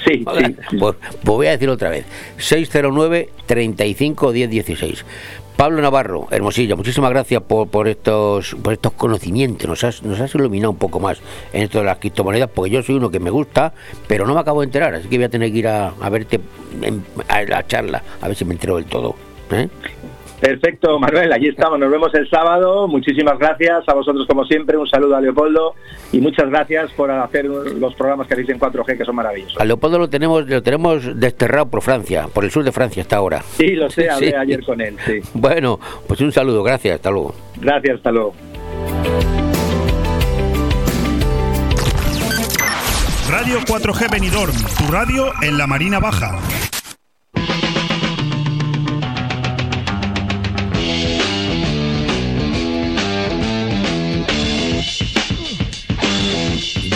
Sí, 0.07 0.25
sí. 0.25 0.77
Pues, 0.79 0.97
pues 0.99 1.23
voy 1.23 1.47
a 1.47 1.53
decir 1.53 1.69
otra 1.69 1.89
vez, 1.91 2.05
609 2.39 3.29
35 3.47 4.33
10 4.33 4.51
16. 4.51 5.05
Pablo 5.57 5.81
Navarro, 5.81 6.27
Hermosillo, 6.33 6.77
muchísimas 6.77 7.11
gracias 7.11 7.41
por, 7.43 7.87
estos 7.89 8.57
por 8.61 8.73
estos 8.73 8.93
conocimientos. 8.95 9.69
Nos 9.69 9.85
has, 9.85 10.03
nos 10.03 10.19
has 10.21 10.35
iluminado 10.35 10.73
un 10.73 10.77
poco 10.79 10.99
más 10.99 11.21
en 11.53 11.63
esto 11.63 11.79
de 11.79 11.85
las 11.85 11.99
criptomonedas, 11.99 12.51
porque 12.53 12.71
yo 12.73 12.83
soy 12.83 12.97
uno 12.97 13.09
que 13.11 13.21
me 13.21 13.31
gusta, 13.31 13.73
pero 14.09 14.27
no 14.27 14.35
me 14.35 14.41
acabo 14.41 14.61
de 14.61 14.67
enterar, 14.67 14.95
así 14.95 15.09
que 15.09 15.17
voy 15.17 15.25
a 15.27 15.29
tener 15.29 15.53
que 15.53 15.59
ir 15.59 15.69
a, 15.69 15.95
a 16.01 16.09
verte 16.11 16.41
en- 16.83 17.05
a 17.29 17.43
la 17.43 17.65
charla, 17.67 18.03
a 18.21 18.27
ver 18.27 18.37
si 18.37 18.45
me 18.45 18.55
entero 18.55 18.77
del 18.77 18.87
todo. 18.87 19.15
¿eh? 19.53 19.69
Perfecto, 20.49 20.99
Manuel, 20.99 21.33
allí 21.33 21.49
estamos. 21.49 21.79
Nos 21.79 21.91
vemos 21.91 22.13
el 22.15 22.29
sábado. 22.29 22.87
Muchísimas 22.87 23.39
gracias 23.39 23.83
a 23.89 23.95
vosotros 23.95 24.27
como 24.29 24.45
siempre. 24.45 24.77
Un 24.77 24.87
saludo 24.87 25.17
a 25.17 25.21
Leopoldo 25.23 25.75
y 26.13 26.21
muchas 26.21 26.51
gracias 26.51 26.91
por 26.93 27.11
hacer 27.11 27.47
los 27.47 27.95
programas 27.95 28.27
que 28.27 28.35
hacéis 28.35 28.51
en 28.51 28.61
4G 28.61 28.99
que 28.99 29.07
son 29.07 29.15
maravillosos. 29.17 29.59
A 29.59 29.65
Leopoldo 29.65 29.99
lo 29.99 30.11
tenemos, 30.11 30.47
lo 30.47 30.63
tenemos 30.63 31.19
desterrado 31.19 31.71
por 31.71 31.81
Francia, 31.81 32.29
por 32.31 32.45
el 32.45 32.51
sur 32.51 32.63
de 32.63 32.73
Francia 32.73 33.01
hasta 33.03 33.17
ahora. 33.17 33.41
Sí, 33.57 33.69
lo 33.69 33.89
sé, 33.89 34.11
hablé 34.11 34.29
Sí. 34.29 34.35
ayer 34.35 34.63
con 34.63 34.83
él. 34.83 34.97
Sí. 35.07 35.21
Bueno, 35.33 35.81
pues 36.07 36.21
un 36.21 36.31
saludo, 36.31 36.63
gracias, 36.63 36.97
hasta 36.97 37.11
luego. 37.11 37.35
Gracias, 37.57 37.97
hasta 37.97 38.13
luego. 38.13 38.35
Radio 43.31 43.61
4G 43.61 44.11
Benidorm, 44.11 44.53
tu 44.77 44.93
radio 44.93 45.33
en 45.43 45.57
la 45.57 45.67
Marina 45.67 45.99
Baja. 46.01 46.39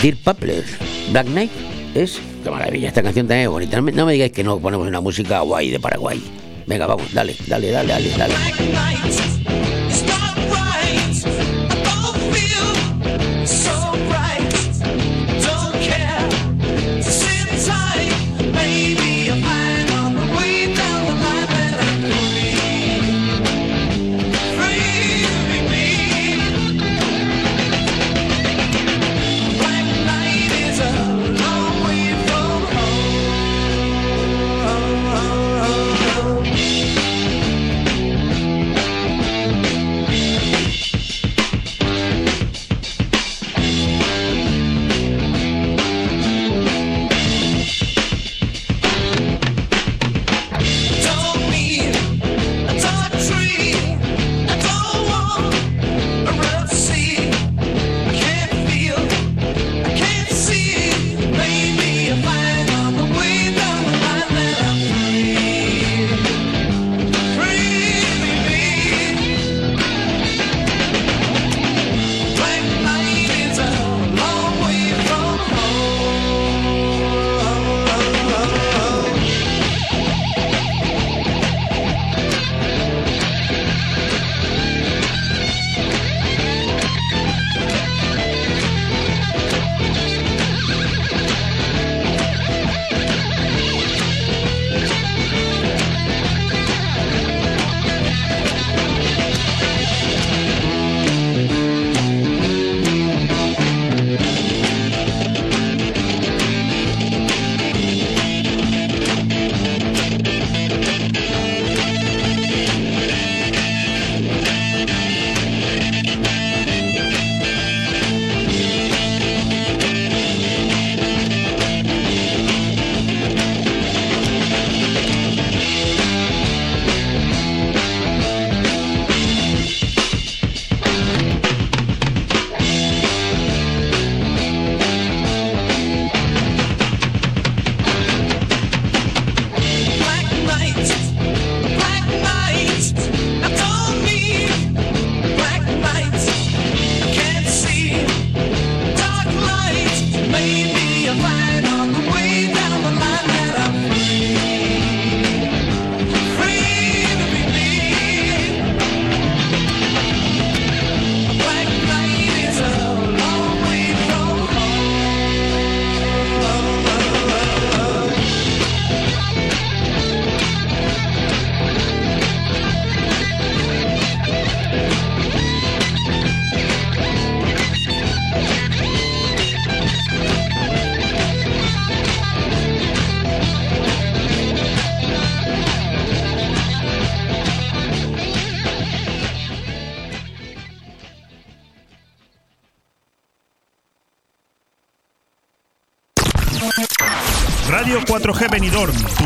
Dear 0.02 0.14
Pupler, 0.22 0.64
Black 1.10 1.26
Knight 1.26 1.50
es. 1.94 2.20
Qué 2.44 2.50
maravilla, 2.50 2.86
esta 2.86 3.02
canción 3.02 3.26
también 3.26 3.46
es 3.46 3.50
bonita. 3.50 3.80
No 3.80 4.06
me 4.06 4.12
digáis 4.12 4.30
que 4.30 4.44
no 4.44 4.60
ponemos 4.60 4.86
una 4.86 5.00
música 5.00 5.40
guay 5.40 5.70
de 5.70 5.80
Paraguay. 5.80 6.22
Venga, 6.66 6.86
vamos, 6.86 7.12
dale, 7.12 7.34
dale, 7.48 7.72
dale, 7.72 7.88
dale, 7.88 8.10
dale. 8.16 9.57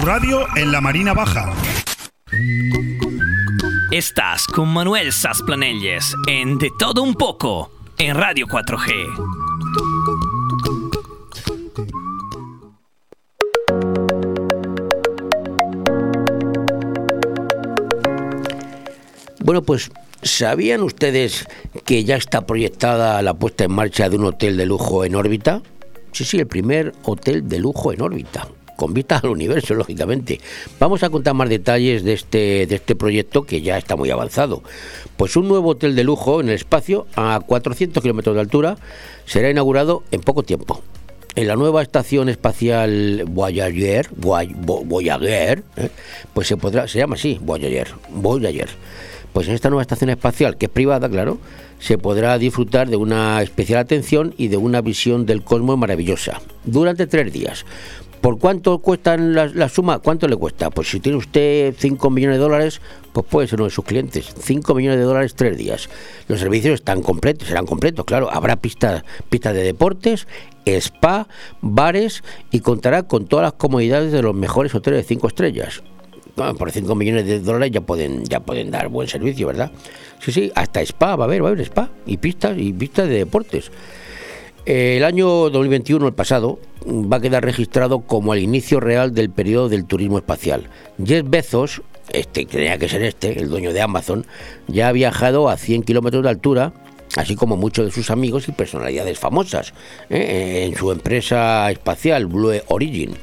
Radio 0.03 0.47
en 0.57 0.73
la 0.73 0.81
Marina 0.81 1.15
Baja. 1.15 1.53
Estás 3.93 4.49
con 4.49 4.69
Manuel 4.69 5.13
Sasplanelles 5.13 6.17
en 6.27 6.59
De 6.59 6.71
Todo 6.77 7.05
Un 7.05 7.15
Poco 7.15 7.71
en 7.99 8.17
Radio 8.17 8.49
4G. 8.49 8.91
Bueno, 19.45 19.63
pues 19.63 19.93
¿sabían 20.23 20.83
ustedes 20.83 21.47
que 21.85 22.03
ya 22.03 22.17
está 22.17 22.45
proyectada 22.45 23.23
la 23.23 23.35
puesta 23.35 23.65
en 23.65 23.73
marcha 23.73 24.09
de 24.09 24.17
un 24.17 24.25
hotel 24.25 24.57
de 24.57 24.67
lujo 24.67 25.05
en 25.05 25.15
órbita? 25.15 25.63
Sí, 26.11 26.25
sí, 26.25 26.39
el 26.39 26.49
primer 26.49 26.93
hotel 27.05 27.49
de 27.49 27.61
lujo 27.61 27.93
en 27.93 28.03
órbita 28.03 28.49
con 28.83 28.95
vista 28.95 29.21
al 29.23 29.31
universo, 29.31 29.75
lógicamente. 29.75 30.41
Vamos 30.81 31.05
a 31.05 31.11
contar 31.11 31.35
más 31.35 31.49
detalles 31.49 32.03
de 32.03 32.15
este, 32.15 32.67
de 32.67 32.75
este 32.75 32.97
proyecto 32.97 33.45
que 33.45 33.63
ya 33.63 33.79
está 33.79 33.95
muy 33.95 34.11
avanzado. 34.11 34.65
Pues 35.17 35.37
un 35.37 35.47
nuevo 35.47 35.71
hotel 35.71 35.95
de 35.95 36.03
lujo 36.03 36.41
en 36.41 36.49
el 36.49 36.57
espacio 36.57 37.07
a 37.15 37.39
400 37.47 38.03
kilómetros 38.03 38.35
de 38.35 38.41
altura 38.41 38.77
será 39.25 39.49
inaugurado 39.49 40.03
en 40.11 40.21
poco 40.21 40.43
tiempo. 40.43 40.83
En 41.37 41.47
la 41.47 41.55
nueva 41.55 41.81
estación 41.81 42.29
espacial 42.29 43.23
Voyager, 43.29 44.09
Voyager, 44.17 45.63
¿eh? 45.77 45.89
pues 46.35 46.49
se 46.49 46.57
podrá, 46.57 46.89
se 46.89 46.99
llama 46.99 47.15
así, 47.15 47.39
Voyager, 47.41 47.87
Voyager. 48.11 48.69
Pues 49.33 49.47
en 49.47 49.55
esta 49.55 49.71
nueva 49.71 49.83
estación 49.83 50.11
espacial, 50.11 50.57
que 50.57 50.67
es 50.67 50.73
privada, 50.73 51.09
claro, 51.09 51.39
se 51.79 51.99
podrá 51.99 52.37
disfrutar 52.37 52.89
de 52.91 52.97
una 52.97 53.41
especial 53.43 53.79
atención 53.79 54.35
y 54.37 54.49
de 54.49 54.57
una 54.57 54.83
visión 54.83 55.25
del 55.25 55.43
cosmos 55.43 55.79
maravillosa 55.79 56.43
durante 56.65 57.07
tres 57.07 57.33
días. 57.33 57.65
¿Por 58.23 58.39
cuánto 58.39 58.79
cuestan 58.79 59.35
la, 59.35 59.47
la, 59.47 59.69
suma? 59.69 59.99
¿Cuánto 59.99 60.29
le 60.29 60.37
cuesta? 60.37 60.71
Pues 60.71 60.89
si 60.89 61.01
tiene 61.01 61.19
usted 61.19 61.75
5 61.77 62.09
millones 62.09 62.39
de 62.39 62.43
dólares, 62.45 62.81
pues 63.13 63.27
puede 63.27 63.49
ser 63.49 63.59
uno 63.59 63.65
de 63.65 63.75
sus 63.75 63.85
clientes. 63.85 64.33
5 64.39 64.77
millones 64.77 65.01
de 65.01 65.05
dólares, 65.05 65.35
tres 65.35 65.59
días. 65.59 65.91
Los 66.29 66.39
servicios 66.39 66.75
están 66.75 67.03
completos, 67.03 67.49
serán 67.49 67.67
completos, 67.67 68.05
claro. 68.05 68.31
Habrá 68.31 68.55
pistas 68.55 69.03
pistas 69.29 69.55
de 69.55 69.65
deportes, 69.65 70.29
spa, 70.65 71.27
bares 71.63 72.23
y 72.53 72.61
contará 72.61 73.03
con 73.03 73.27
todas 73.27 73.43
las 73.43 73.55
comodidades 73.55 74.13
de 74.13 74.23
los 74.23 74.37
mejores 74.37 74.73
hoteles 74.73 75.01
de 75.01 75.09
5 75.09 75.27
estrellas. 75.27 75.83
Bueno, 76.37 76.55
por 76.55 76.71
5 76.71 76.95
millones 76.95 77.27
de 77.27 77.41
dólares 77.41 77.73
ya 77.73 77.81
pueden, 77.81 78.23
ya 78.25 78.39
pueden 78.39 78.71
dar 78.71 78.87
buen 78.87 79.09
servicio, 79.09 79.49
¿verdad? 79.49 79.73
Sí, 80.21 80.31
sí, 80.31 80.53
hasta 80.55 80.81
spa 80.83 81.17
va 81.17 81.25
a 81.25 81.27
haber, 81.27 81.43
va 81.43 81.49
a 81.49 81.51
haber 81.51 81.63
spa 81.63 81.91
y 82.07 82.19
pistas 82.19 82.57
y 82.57 82.73
pistas 82.73 83.09
de 83.09 83.17
deportes. 83.17 83.73
El 84.65 85.03
año 85.03 85.51
2021, 85.51 86.07
el 86.07 86.15
pasado, 86.15 86.61
va 86.87 87.17
a 87.17 87.21
quedar 87.21 87.45
registrado 87.45 88.01
como 88.01 88.33
el 88.33 88.41
inicio 88.41 88.79
real 88.79 89.13
del 89.13 89.29
periodo 89.29 89.69
del 89.69 89.87
turismo 89.87 90.19
espacial. 90.19 90.69
Jeff 91.05 91.29
Bezos, 91.29 91.83
este 92.13 92.47
tenía 92.47 92.79
que 92.79 92.89
ser 92.89 93.03
este, 93.03 93.41
el 93.41 93.49
dueño 93.49 93.73
de 93.73 93.81
Amazon, 93.81 94.25
ya 94.69 94.89
ha 94.89 94.93
viajado 94.93 95.49
a 95.49 95.57
100 95.57 95.83
kilómetros 95.83 96.23
de 96.23 96.29
altura, 96.29 96.73
así 97.17 97.35
como 97.35 97.57
muchos 97.57 97.87
de 97.87 97.91
sus 97.91 98.11
amigos 98.13 98.47
y 98.47 98.53
personalidades 98.53 99.19
famosas, 99.19 99.75
¿eh? 100.11 100.69
en 100.69 100.77
su 100.77 100.93
empresa 100.93 101.69
espacial 101.69 102.27
Blue 102.27 102.53
Origin. 102.69 103.17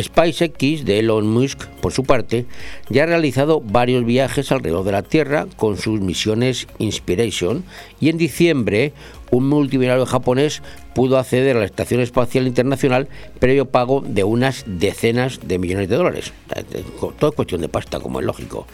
SpaceX 0.00 0.84
de 0.84 0.98
Elon 0.98 1.26
Musk, 1.26 1.66
por 1.80 1.92
su 1.92 2.04
parte, 2.04 2.46
ya 2.88 3.02
ha 3.04 3.06
realizado 3.06 3.60
varios 3.60 4.04
viajes 4.04 4.50
alrededor 4.52 4.84
de 4.84 4.92
la 4.92 5.02
Tierra 5.02 5.46
con 5.56 5.76
sus 5.76 6.00
misiones 6.00 6.66
Inspiration 6.78 7.64
y 8.00 8.08
en 8.08 8.18
diciembre 8.18 8.92
un 9.30 9.48
multimillonario 9.48 10.06
japonés 10.06 10.62
pudo 10.94 11.18
acceder 11.18 11.56
a 11.56 11.60
la 11.60 11.66
Estación 11.66 12.00
Espacial 12.00 12.46
Internacional 12.46 13.08
previo 13.38 13.66
pago 13.66 14.02
de 14.06 14.24
unas 14.24 14.64
decenas 14.66 15.40
de 15.42 15.58
millones 15.58 15.88
de 15.88 15.96
dólares. 15.96 16.32
Todo 17.18 17.30
es 17.30 17.36
cuestión 17.36 17.60
de 17.60 17.68
pasta, 17.68 17.98
como 18.00 18.20
es 18.20 18.26
lógico. 18.26 18.66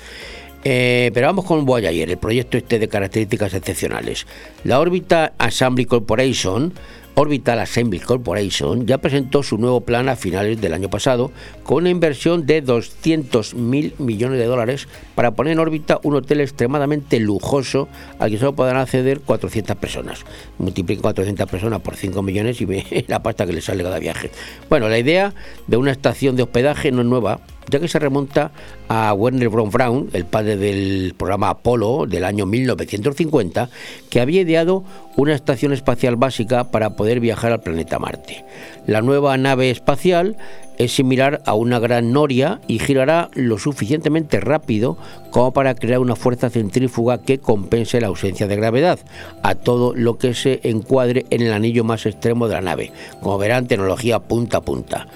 Eh, 0.65 1.13
pero 1.15 1.29
vamos 1.29 1.45
con 1.45 1.65
Voyager, 1.65 2.11
el 2.11 2.19
proyecto 2.19 2.59
este 2.59 2.79
de 2.79 2.89
características 2.89 3.55
excepcionales. 3.55 4.27
La 4.65 4.81
órbita 4.81 5.33
Assembly 5.39 5.85
Corporation 5.85 6.73
Orbital 7.21 7.59
Assembly 7.59 7.99
Corporation 7.99 8.87
ya 8.87 8.99
presentó 8.99 9.43
su 9.43 9.59
nuevo 9.59 9.81
plan 9.81 10.09
a 10.09 10.15
finales 10.15 10.61
del 10.61 10.73
año 10.73 10.89
pasado 10.89 11.33
con 11.65 11.79
una 11.79 11.91
inversión 11.91 12.47
de 12.47 12.61
200 12.61 13.55
mil 13.55 13.93
millones 13.99 14.39
de 14.39 14.45
dólares 14.45 14.87
para 15.17 15.33
poner 15.33 15.55
en 15.55 15.59
órbita 15.59 15.99
un 16.05 16.15
hotel 16.15 16.41
extremadamente 16.43 17.19
lujoso 17.19 17.89
al 18.21 18.31
que 18.31 18.39
solo 18.39 18.55
podrán 18.55 18.77
acceder 18.77 19.19
400 19.19 19.77
personas. 19.79 20.25
Multipliquen 20.59 21.03
400 21.03 21.51
personas 21.51 21.81
por 21.81 21.97
5 21.97 22.23
millones 22.23 22.61
y 22.61 22.67
ve 22.67 23.05
la 23.09 23.21
pasta 23.21 23.47
que 23.47 23.53
les 23.53 23.65
sale 23.65 23.83
cada 23.83 23.99
viaje. 23.99 24.31
Bueno, 24.71 24.89
la 24.89 25.01
idea 25.01 25.35
de 25.67 25.77
una 25.77 25.91
estación 25.91 26.37
de 26.37 26.45
hospedaje 26.45 26.93
no 26.93 27.01
es 27.01 27.09
nueva, 27.09 27.41
ya 27.71 27.81
que 27.81 27.89
se 27.89 27.99
remonta 27.99 28.51
a 28.89 29.13
Werner 29.13 29.49
von 29.49 29.71
Braun, 29.71 30.11
el 30.13 30.25
padre 30.25 30.57
del 30.57 31.15
programa 31.17 31.51
Apolo 31.51 32.07
del 32.07 32.25
año 32.25 32.47
1950, 32.47 33.69
que 34.11 34.21
había 34.21 34.43
ideado 34.43 34.85
una 35.17 35.35
estación 35.35 35.73
espacial 35.73 36.17
básica 36.17 36.71
para 36.71 36.97
poder 36.97 37.21
viajar 37.21 37.53
al 37.53 37.61
planeta 37.61 37.99
Marte. 37.99 38.45
La 38.87 39.03
nueva 39.03 39.37
nave 39.37 39.71
espacial 39.71 40.37
es 40.79 40.93
similar 40.95 41.43
a 41.45 41.55
una 41.55 41.79
gran 41.81 42.13
noria 42.13 42.61
y 42.69 42.79
girará 42.79 43.31
lo 43.35 43.59
suficientemente 43.59 44.41
rápido 44.41 44.97
como 45.31 45.53
para 45.53 45.75
crear 45.75 45.99
una 45.99 46.17
fuerza 46.17 46.51
centrífuga 46.51 47.21
que 47.21 47.39
compense 47.39 48.01
la 48.01 48.07
ausencia 48.07 48.47
de 48.47 48.57
gravedad 48.57 49.01
a 49.43 49.57
todo 49.57 49.93
lo 49.95 50.19
que 50.19 50.35
se 50.35 50.61
encuadre 50.63 51.27
en 51.31 51.43
el 51.43 51.53
anillo 51.53 51.83
más 51.83 52.07
extremo 52.07 52.47
de 52.49 52.55
la 52.55 52.61
nave. 52.61 52.93
Como 53.21 53.39
verán, 53.39 53.67
tecnología 53.67 54.21
punta 54.21 54.59
a 54.59 54.63
punta. 54.63 55.09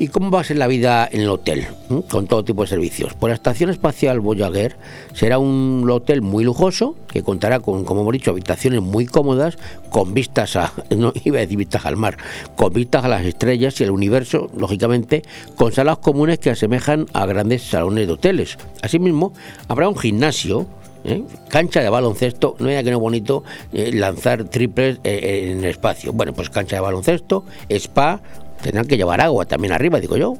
¿Y 0.00 0.08
cómo 0.08 0.30
va 0.30 0.40
a 0.40 0.44
ser 0.44 0.56
la 0.56 0.66
vida 0.66 1.06
en 1.12 1.20
el 1.20 1.28
hotel? 1.28 1.66
Con 2.08 2.26
todo 2.26 2.42
tipo 2.42 2.62
de 2.62 2.68
servicios. 2.68 3.12
Pues 3.12 3.30
la 3.30 3.34
Estación 3.34 3.68
Espacial 3.68 4.18
Voyager 4.20 4.78
será 5.12 5.38
un 5.38 5.86
hotel 5.90 6.22
muy 6.22 6.42
lujoso 6.42 6.96
que 7.06 7.22
contará 7.22 7.60
con, 7.60 7.84
como 7.84 8.00
hemos 8.00 8.14
dicho, 8.14 8.30
habitaciones 8.30 8.80
muy 8.80 9.04
cómodas, 9.04 9.58
con 9.90 10.14
vistas 10.14 10.56
a, 10.56 10.72
no 10.96 11.12
iba 11.22 11.36
a 11.36 11.40
decir 11.42 11.58
vistas 11.58 11.84
al 11.84 11.98
mar, 11.98 12.16
con 12.56 12.72
vistas 12.72 13.04
a 13.04 13.08
las 13.08 13.26
estrellas 13.26 13.78
y 13.78 13.84
el 13.84 13.90
universo, 13.90 14.50
lógicamente, 14.56 15.20
con 15.54 15.70
salas 15.70 15.98
comunes 15.98 16.38
que 16.38 16.48
asemejan 16.48 17.04
a 17.12 17.26
grandes 17.26 17.64
salones 17.64 18.06
de 18.06 18.14
hoteles. 18.14 18.56
Asimismo, 18.80 19.34
habrá 19.68 19.86
un 19.86 19.98
gimnasio 19.98 20.66
¿Eh? 21.02 21.22
cancha 21.48 21.80
de 21.80 21.88
baloncesto, 21.88 22.56
no 22.58 22.68
era 22.68 22.82
que 22.82 22.90
no 22.90 23.00
bonito 23.00 23.42
eh, 23.72 23.90
lanzar 23.90 24.44
triples 24.44 24.98
eh, 25.02 25.48
en 25.50 25.64
el 25.64 25.70
espacio. 25.70 26.12
Bueno, 26.12 26.34
pues 26.34 26.50
cancha 26.50 26.76
de 26.76 26.82
baloncesto, 26.82 27.46
spa, 27.70 28.20
tendrán 28.62 28.86
que 28.86 28.96
llevar 28.96 29.20
agua 29.20 29.44
también 29.44 29.72
arriba, 29.72 30.00
digo 30.00 30.16
yo. 30.16 30.34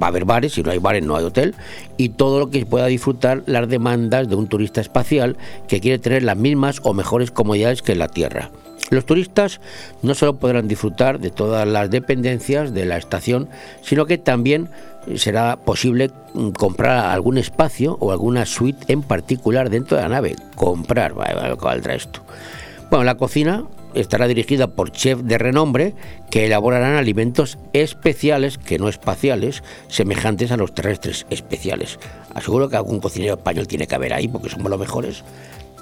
Va 0.00 0.06
a 0.06 0.10
haber 0.10 0.24
bares, 0.24 0.54
si 0.54 0.62
no 0.62 0.72
hay 0.72 0.78
bares 0.78 1.04
no 1.04 1.14
hay 1.14 1.24
hotel, 1.24 1.54
y 1.96 2.08
todo 2.10 2.40
lo 2.40 2.50
que 2.50 2.66
pueda 2.66 2.86
disfrutar 2.86 3.44
las 3.46 3.68
demandas 3.68 4.28
de 4.28 4.34
un 4.34 4.48
turista 4.48 4.80
espacial 4.80 5.36
que 5.68 5.80
quiere 5.80 5.98
tener 5.98 6.24
las 6.24 6.36
mismas 6.36 6.80
o 6.82 6.94
mejores 6.94 7.30
comodidades 7.30 7.80
que 7.82 7.94
la 7.94 8.08
Tierra. 8.08 8.50
Los 8.90 9.06
turistas 9.06 9.60
no 10.02 10.14
solo 10.14 10.36
podrán 10.36 10.68
disfrutar 10.68 11.18
de 11.18 11.30
todas 11.30 11.66
las 11.66 11.90
dependencias 11.90 12.74
de 12.74 12.84
la 12.84 12.96
estación, 12.96 13.48
sino 13.82 14.04
que 14.06 14.18
también 14.18 14.68
será 15.16 15.56
posible 15.56 16.10
comprar 16.58 17.10
algún 17.10 17.38
espacio 17.38 17.96
o 18.00 18.12
alguna 18.12 18.46
suite 18.46 18.92
en 18.92 19.02
particular 19.02 19.70
dentro 19.70 19.96
de 19.96 20.02
la 20.02 20.08
nave. 20.08 20.36
Comprar, 20.54 21.14
valdrá 21.14 21.94
esto. 21.94 22.20
Bueno, 22.90 23.04
la 23.04 23.16
cocina 23.16 23.64
estará 23.94 24.26
dirigida 24.26 24.68
por 24.68 24.90
chefs 24.90 25.24
de 25.24 25.38
renombre 25.38 25.94
que 26.30 26.46
elaborarán 26.46 26.96
alimentos 26.96 27.58
especiales, 27.72 28.58
que 28.58 28.78
no 28.78 28.88
espaciales, 28.88 29.62
semejantes 29.88 30.50
a 30.52 30.56
los 30.56 30.74
terrestres 30.74 31.26
especiales. 31.30 31.98
Aseguro 32.34 32.68
que 32.68 32.76
algún 32.76 33.00
cocinero 33.00 33.34
español 33.34 33.68
tiene 33.68 33.86
que 33.86 33.94
haber 33.94 34.12
ahí 34.12 34.28
porque 34.28 34.50
somos 34.50 34.70
los 34.70 34.80
mejores. 34.80 35.24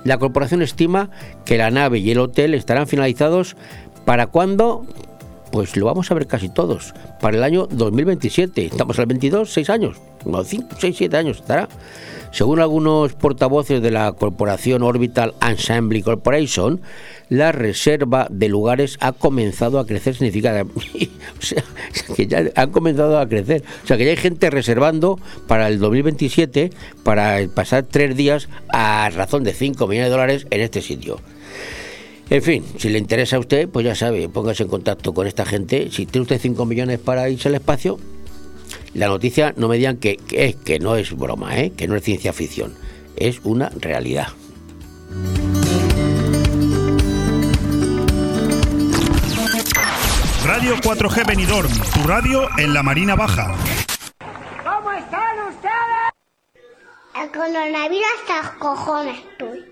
La 0.04 0.18
corporación 0.18 0.62
estima 0.62 1.10
que 1.44 1.58
la 1.58 1.70
nave 1.70 1.98
y 1.98 2.10
el 2.10 2.18
hotel 2.18 2.54
estarán 2.54 2.86
finalizados 2.86 3.56
para 4.04 4.26
cuando 4.26 4.84
pues 5.52 5.76
lo 5.76 5.84
vamos 5.84 6.10
a 6.10 6.14
ver 6.14 6.26
casi 6.26 6.48
todos, 6.48 6.94
para 7.20 7.36
el 7.36 7.44
año 7.44 7.68
2027. 7.70 8.64
Estamos 8.66 8.98
al 8.98 9.06
22, 9.06 9.52
6 9.52 9.70
años, 9.70 9.96
5, 10.24 10.76
6, 10.78 10.96
7 10.96 11.16
años 11.16 11.36
estará. 11.40 11.68
Según 12.32 12.60
algunos 12.60 13.12
portavoces 13.12 13.82
de 13.82 13.90
la 13.90 14.10
corporación 14.12 14.82
Orbital 14.82 15.34
Assembly 15.40 16.02
Corporation, 16.02 16.80
la 17.32 17.50
reserva 17.50 18.26
de 18.30 18.50
lugares 18.50 18.98
ha 19.00 19.12
comenzado 19.12 19.78
a 19.78 19.86
crecer 19.86 20.14
significativamente. 20.14 21.08
o 21.38 21.42
sea, 21.42 21.64
que 22.14 22.26
ya 22.26 22.44
han 22.54 22.70
comenzado 22.70 23.18
a 23.18 23.26
crecer. 23.26 23.64
O 23.82 23.86
sea, 23.86 23.96
que 23.96 24.04
ya 24.04 24.10
hay 24.10 24.18
gente 24.18 24.50
reservando 24.50 25.18
para 25.46 25.68
el 25.68 25.78
2027 25.78 26.70
para 27.02 27.38
pasar 27.54 27.84
tres 27.84 28.16
días 28.16 28.50
a 28.68 29.08
razón 29.08 29.44
de 29.44 29.54
5 29.54 29.86
millones 29.86 30.08
de 30.08 30.10
dólares 30.10 30.46
en 30.50 30.60
este 30.60 30.82
sitio. 30.82 31.20
En 32.28 32.42
fin, 32.42 32.64
si 32.76 32.90
le 32.90 32.98
interesa 32.98 33.36
a 33.36 33.38
usted, 33.38 33.66
pues 33.66 33.86
ya 33.86 33.94
sabe, 33.94 34.28
póngase 34.28 34.64
en 34.64 34.68
contacto 34.68 35.14
con 35.14 35.26
esta 35.26 35.46
gente. 35.46 35.90
Si 35.90 36.04
tiene 36.04 36.24
usted 36.24 36.38
5 36.38 36.66
millones 36.66 36.98
para 36.98 37.30
irse 37.30 37.48
al 37.48 37.54
espacio, 37.54 37.98
la 38.92 39.06
noticia 39.06 39.54
no 39.56 39.68
me 39.68 39.78
digan 39.78 39.96
que, 39.96 40.18
que, 40.18 40.54
que 40.62 40.78
no 40.80 40.96
es 40.96 41.16
broma, 41.16 41.58
¿eh? 41.58 41.72
que 41.74 41.88
no 41.88 41.96
es 41.96 42.02
ciencia 42.04 42.34
ficción, 42.34 42.74
es 43.16 43.40
una 43.42 43.70
realidad. 43.70 44.28
Radio 50.54 50.76
4G 50.76 51.26
Benidorm, 51.26 51.72
tu 51.94 52.06
radio 52.06 52.46
en 52.58 52.74
la 52.74 52.82
Marina 52.82 53.14
Baja. 53.14 53.54
¿Cómo 54.62 54.92
están 54.92 55.48
ustedes? 55.48 56.12
El 57.14 57.30
coronavirus 57.30 58.06
hasta 58.20 58.58
cojones 58.58 59.18
estoy. 59.18 59.71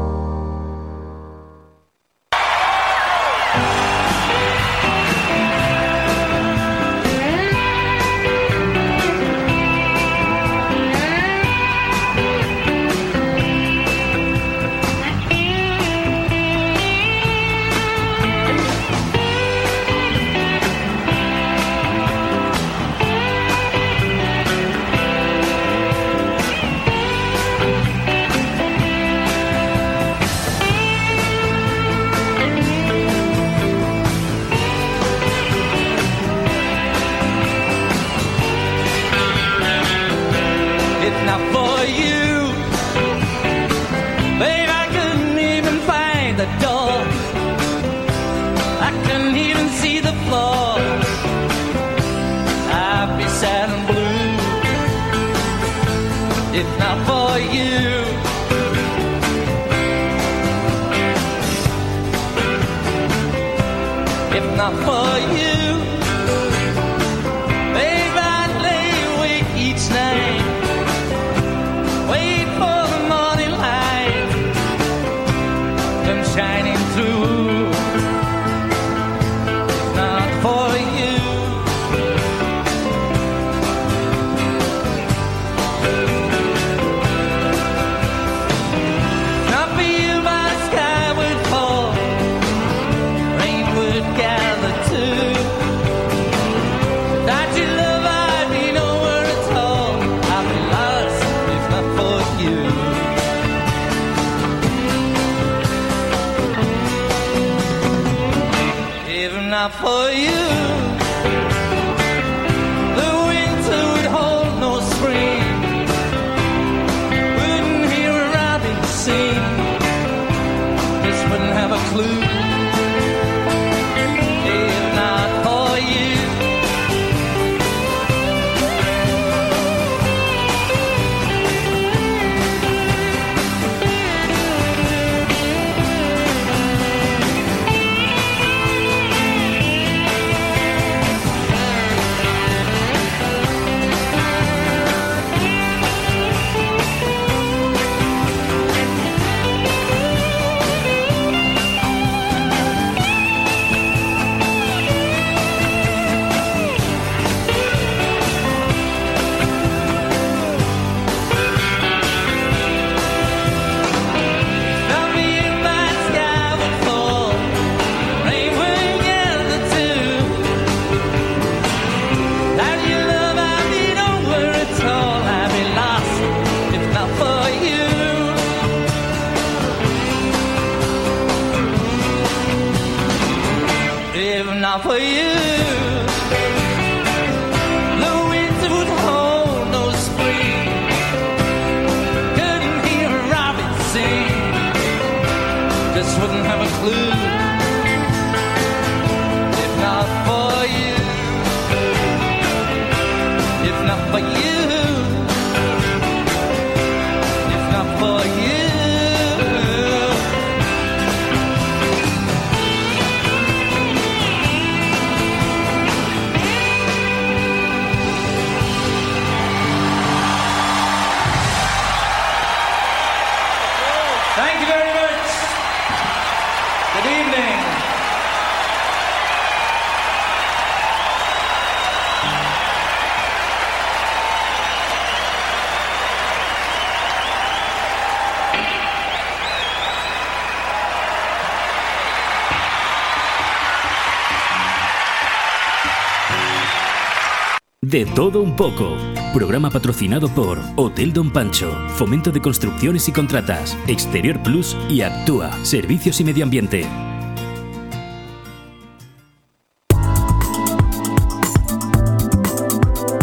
Todo 248.13 248.41
un 248.41 248.55
poco. 248.55 248.97
Programa 249.33 249.69
patrocinado 249.69 250.27
por 250.29 250.59
Hotel 250.75 251.13
Don 251.13 251.31
Pancho, 251.31 251.71
Fomento 251.95 252.31
de 252.31 252.41
Construcciones 252.41 253.07
y 253.07 253.11
Contratas, 253.11 253.77
Exterior 253.87 254.41
Plus 254.43 254.75
y 254.89 255.01
Actúa, 255.01 255.51
Servicios 255.63 256.19
y 256.19 256.23
Medio 256.25 256.43
Ambiente. 256.43 256.85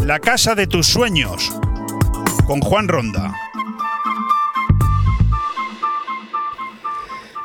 La 0.05 0.19
casa 0.21 0.55
de 0.55 0.67
tus 0.67 0.87
sueños. 0.87 1.53
Con 2.47 2.61
Juan 2.61 2.89
Ronda. 2.89 3.35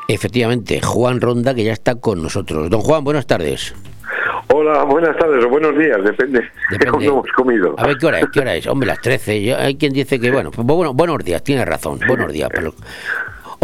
Efectivamente, 0.07 0.82
Juan 0.82 1.20
Ronda, 1.20 1.53
que 1.53 1.65
ya 1.65 1.74
está 1.74 1.95
con 1.95 2.22
nosotros. 2.22 2.70
Don 2.70 2.82
Juan, 2.82 3.03
buenas 3.03 3.28
tardes. 3.28 3.74
Hola, 4.49 4.84
buenas 4.84 5.18
tardes 5.18 5.44
o 5.45 5.49
buenos 5.49 5.78
días, 5.78 5.98
depende, 6.03 6.40
de 6.70 6.78
cuándo 6.90 7.11
hemos 7.11 7.28
comido. 7.36 7.76
A 7.78 7.88
ver, 7.88 7.98
¿qué 7.98 8.06
hora 8.06 8.20
es? 8.20 8.26
¿Qué 8.32 8.40
hora 8.40 8.56
es? 8.56 8.68
Hombre, 8.68 8.88
las 8.88 8.99
13. 9.02 9.44
Yo- 9.44 9.57
hay 9.57 9.76
quien 9.78 9.94
dice 9.94 10.20
que, 10.20 10.32
bueno, 10.32 10.52
pues, 10.52 10.65
bueno, 10.68 10.94
buenos 10.94 11.18
días, 11.24 11.44
tiene 11.44 11.65
razón, 11.65 11.99
buenos 12.07 12.32
días. 12.32 12.49
pero- 12.53 12.74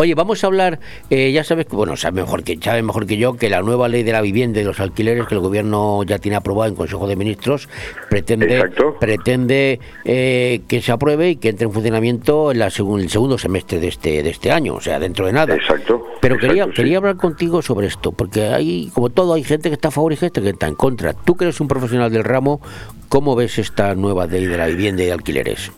Oye, 0.01 0.15
vamos 0.15 0.41
a 0.45 0.47
hablar, 0.47 0.79
eh, 1.09 1.29
ya 1.33 1.43
sabes 1.43 1.65
que, 1.65 1.75
bueno, 1.75 1.97
sabe 1.97 2.21
mejor 2.21 2.45
que, 2.45 2.57
sabe 2.61 2.81
mejor 2.81 3.05
que 3.05 3.17
yo 3.17 3.33
que 3.33 3.49
la 3.49 3.61
nueva 3.61 3.89
ley 3.89 4.03
de 4.03 4.13
la 4.13 4.21
vivienda 4.21 4.61
y 4.61 4.63
los 4.63 4.79
alquileres 4.79 5.27
que 5.27 5.35
el 5.35 5.41
gobierno 5.41 6.03
ya 6.03 6.19
tiene 6.19 6.37
aprobado 6.37 6.69
en 6.69 6.75
Consejo 6.77 7.05
de 7.05 7.17
Ministros 7.17 7.67
pretende, 8.09 8.63
pretende 8.97 9.81
eh, 10.05 10.61
que 10.69 10.81
se 10.81 10.93
apruebe 10.93 11.31
y 11.31 11.35
que 11.35 11.49
entre 11.49 11.65
en 11.65 11.73
funcionamiento 11.73 12.53
en 12.53 12.59
la 12.59 12.69
segun- 12.69 13.01
el 13.01 13.09
segundo 13.09 13.37
semestre 13.37 13.81
de 13.81 13.89
este, 13.89 14.23
de 14.23 14.29
este 14.29 14.51
año, 14.53 14.75
o 14.75 14.79
sea, 14.79 14.99
dentro 14.99 15.25
de 15.25 15.33
nada. 15.33 15.53
Exacto. 15.53 16.01
Pero 16.21 16.37
quería, 16.37 16.63
sí. 16.67 16.71
quería 16.71 16.97
hablar 16.99 17.17
contigo 17.17 17.61
sobre 17.61 17.87
esto, 17.87 18.13
porque 18.13 18.43
hay, 18.43 18.89
como 18.93 19.09
todo, 19.09 19.33
hay 19.33 19.43
gente 19.43 19.67
que 19.67 19.73
está 19.75 19.89
a 19.89 19.91
favor 19.91 20.13
y 20.13 20.15
gente 20.15 20.41
que 20.41 20.51
está 20.51 20.67
en 20.67 20.75
contra. 20.75 21.11
Tú 21.11 21.35
que 21.35 21.43
eres 21.43 21.59
un 21.59 21.67
profesional 21.67 22.09
del 22.09 22.23
ramo, 22.23 22.61
¿cómo 23.09 23.35
ves 23.35 23.59
esta 23.59 23.95
nueva 23.95 24.27
ley 24.27 24.45
de 24.45 24.57
la 24.57 24.67
vivienda 24.67 25.03
y 25.03 25.07
de 25.07 25.11
alquileres? 25.11 25.73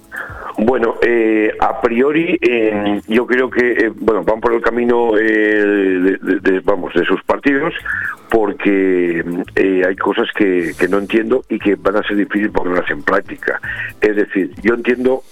Bueno, 0.64 0.98
eh, 1.02 1.52
a 1.60 1.82
priori 1.82 2.38
eh, 2.40 3.02
yo 3.08 3.26
creo 3.26 3.50
que 3.50 3.72
eh, 3.72 3.92
bueno 3.96 4.22
van 4.24 4.40
por 4.40 4.54
el 4.54 4.62
camino 4.62 5.18
eh, 5.18 5.24
de, 6.22 6.40
de- 6.40 6.60
vamos 6.60 6.94
de 6.94 7.04
sus 7.04 7.22
partidos 7.24 7.74
porque 8.30 9.24
eh, 9.56 9.82
hay 9.88 9.96
cosas 9.96 10.28
que, 10.38 10.72
que 10.80 10.88
no 10.88 11.00
entiendo 11.00 11.44
y 11.50 11.58
que 11.58 11.74
van 11.76 11.98
a 11.98 12.04
ser 12.04 12.16
difíciles 12.16 12.52
ponerlas 12.52 12.90
en 12.92 13.02
práctica. 13.02 13.60
Es 14.00 14.16
decir, 14.16 14.52
yo 14.62 14.76
entiendo 14.76 15.24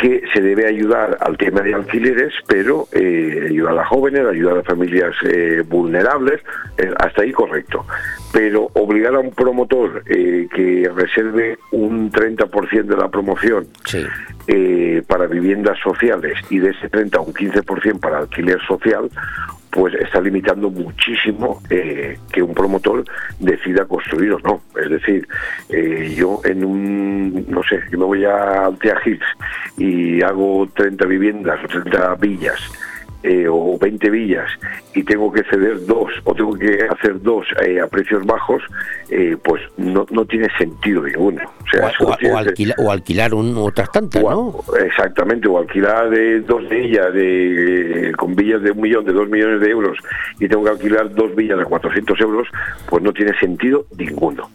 que 0.00 0.22
se 0.32 0.40
debe 0.40 0.66
ayudar 0.66 1.18
al 1.20 1.36
tema 1.36 1.60
de 1.60 1.74
alquileres, 1.74 2.32
pero 2.46 2.88
eh, 2.92 3.48
ayudar 3.50 3.78
a 3.78 3.84
jóvenes, 3.84 4.26
ayudar 4.26 4.58
a 4.58 4.62
familias 4.62 5.14
eh, 5.24 5.62
vulnerables, 5.66 6.40
eh, 6.78 6.90
hasta 6.98 7.22
ahí 7.22 7.32
correcto. 7.32 7.84
Pero 8.32 8.70
obligar 8.74 9.14
a 9.14 9.18
un 9.18 9.32
promotor 9.32 10.02
que 10.04 10.90
reserve 10.94 11.58
un 11.72 12.10
30% 12.10 12.84
de 12.84 12.96
la 12.96 13.08
promoción 13.08 13.66
para 15.06 15.26
viviendas 15.26 15.78
sociales 15.80 16.34
y 16.48 16.60
de 16.60 16.70
ese 16.70 16.88
30 16.88 17.18
a 17.18 17.20
un 17.20 17.34
15% 17.34 18.00
para 18.00 18.18
alquiler 18.18 18.60
social, 18.66 19.10
pues 19.70 19.94
está 19.94 20.20
limitando 20.20 20.70
muchísimo 20.70 21.62
eh, 21.70 22.18
que 22.32 22.42
un 22.42 22.54
promotor 22.54 23.04
decida 23.38 23.84
construir 23.84 24.32
o 24.32 24.38
no. 24.40 24.62
Es 24.80 24.90
decir, 24.90 25.26
eh, 25.68 26.12
yo 26.16 26.40
en 26.44 26.64
un, 26.64 27.46
no 27.48 27.62
sé, 27.62 27.80
yo 27.90 27.98
me 27.98 28.04
voy 28.04 28.24
a 28.24 28.66
Altea 28.66 29.00
y 29.76 30.22
hago 30.22 30.68
30 30.74 31.06
viviendas 31.06 31.64
o 31.64 31.68
30 31.68 32.14
villas 32.16 32.60
eh, 33.22 33.46
o 33.48 33.78
20 33.78 34.10
villas 34.10 34.48
y 34.94 35.02
tengo 35.04 35.30
que 35.32 35.42
ceder 35.44 35.84
dos 35.86 36.10
o 36.24 36.34
tengo 36.34 36.54
que 36.58 36.78
hacer 36.90 37.20
dos 37.22 37.46
eh, 37.64 37.80
a 37.80 37.86
precios 37.86 38.24
bajos, 38.24 38.62
eh, 39.10 39.36
pues 39.42 39.62
no, 39.76 40.06
no 40.10 40.24
tiene 40.24 40.48
sentido 40.58 41.02
ninguno. 41.02 41.42
O 41.44 41.68
sea, 41.70 41.92
O, 42.00 42.10
o- 42.10 42.36
alquila- 42.38 42.74
alquilar 42.90 43.34
un, 43.34 43.56
otras 43.58 43.90
tantas, 43.92 44.22
¿no? 44.22 44.54
Exactamente, 44.84 45.46
o 45.48 45.58
alquilar 45.58 46.10
de 46.10 46.40
dos 46.40 46.68
de 46.68 46.84
ellas 46.84 47.12
de, 47.12 48.08
eh, 48.08 48.12
con 48.12 48.34
villas 48.34 48.62
de 48.62 48.70
un 48.72 48.80
millón, 48.80 49.04
de 49.04 49.12
dos 49.12 49.28
millones 49.28 49.60
de 49.60 49.70
euros 49.70 49.98
y 50.38 50.48
tengo 50.48 50.64
que 50.64 50.70
alquilar 50.70 51.14
dos 51.14 51.34
villas 51.36 51.58
de 51.58 51.64
400 51.64 52.20
euros, 52.20 52.48
pues 52.88 53.02
no 53.02 53.12
tiene 53.12 53.38
sentido 53.38 53.84
ninguno. 53.98 54.50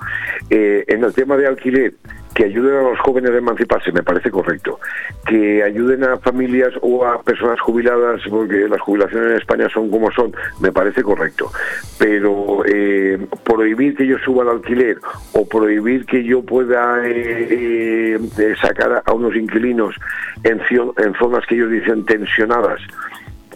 Eh, 0.49 0.83
en 0.87 1.03
el 1.03 1.13
tema 1.13 1.37
de 1.37 1.47
alquiler, 1.47 1.93
que 2.35 2.43
ayuden 2.43 2.75
a 2.75 2.81
los 2.81 2.99
jóvenes 2.99 3.31
a 3.31 3.37
emanciparse, 3.37 3.93
me 3.93 4.03
parece 4.03 4.29
correcto. 4.29 4.77
Que 5.25 5.63
ayuden 5.63 6.03
a 6.03 6.17
familias 6.17 6.73
o 6.81 7.05
a 7.05 7.23
personas 7.23 7.59
jubiladas, 7.61 8.21
porque 8.29 8.67
las 8.67 8.81
jubilaciones 8.81 9.31
en 9.31 9.37
España 9.37 9.69
son 9.69 9.89
como 9.89 10.11
son, 10.11 10.35
me 10.59 10.71
parece 10.71 11.01
correcto. 11.01 11.49
Pero 11.97 12.63
eh, 12.65 13.25
prohibir 13.45 13.95
que 13.95 14.05
yo 14.05 14.17
suba 14.19 14.43
el 14.43 14.49
alquiler 14.49 14.97
o 15.31 15.47
prohibir 15.47 16.05
que 16.05 16.25
yo 16.25 16.43
pueda 16.43 17.07
eh, 17.07 18.19
eh, 18.37 18.55
sacar 18.61 19.01
a 19.05 19.13
unos 19.13 19.33
inquilinos 19.33 19.95
en, 20.43 20.61
en 20.97 21.13
zonas 21.15 21.45
que 21.47 21.55
ellos 21.55 21.71
dicen 21.71 22.03
tensionadas, 22.03 22.81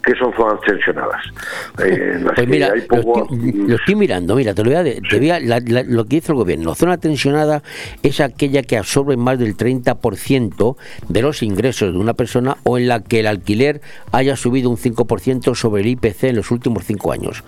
que 0.04 0.16
son 0.16 0.34
zonas 0.34 0.60
tensionadas. 0.62 1.22
eh, 1.84 2.14
en 2.16 2.26
las 2.26 2.36
Pues 2.36 2.48
mira, 2.48 2.72
hay 2.74 2.82
lo 2.82 2.88
poco- 2.88 3.24
estoy, 3.34 3.52
lo 3.68 3.76
estoy 3.76 3.96
mirando, 3.96 4.36
mira, 4.36 4.54
te 4.54 4.64
lo 4.64 4.70
voy 4.72 4.80
a, 4.80 4.84
te 4.84 5.18
voy 5.18 5.30
a- 5.32 5.40
la- 5.40 5.60
la- 5.60 5.84
lo 5.84 6.06
que 6.06 6.18
dice 6.18 6.32
el 6.32 6.38
gobierno. 6.38 6.76
Zona 6.76 6.98
tensionada 6.98 7.64
es 8.04 8.20
aquella 8.20 8.64
que 8.64 8.78
absorbe 8.78 9.18
más 9.18 9.38
del 9.40 9.56
30% 9.56 10.78
de 11.08 11.22
los 11.22 11.44
ingresos 11.44 11.94
de 11.94 12.00
una 12.00 12.14
persona 12.14 12.58
o 12.64 12.78
en 12.78 12.88
la 12.88 13.02
que 13.02 13.20
el 13.22 13.28
alquiler 13.28 13.82
haya 14.12 14.36
subido 14.36 14.70
un 14.70 14.78
5% 14.78 15.56
sobre 15.56 15.82
el 15.82 15.88
IPC 15.88 16.24
en 16.30 16.38
los 16.38 16.52
últimos 16.52 16.84
cinco 16.86 17.12
años. 17.12 17.44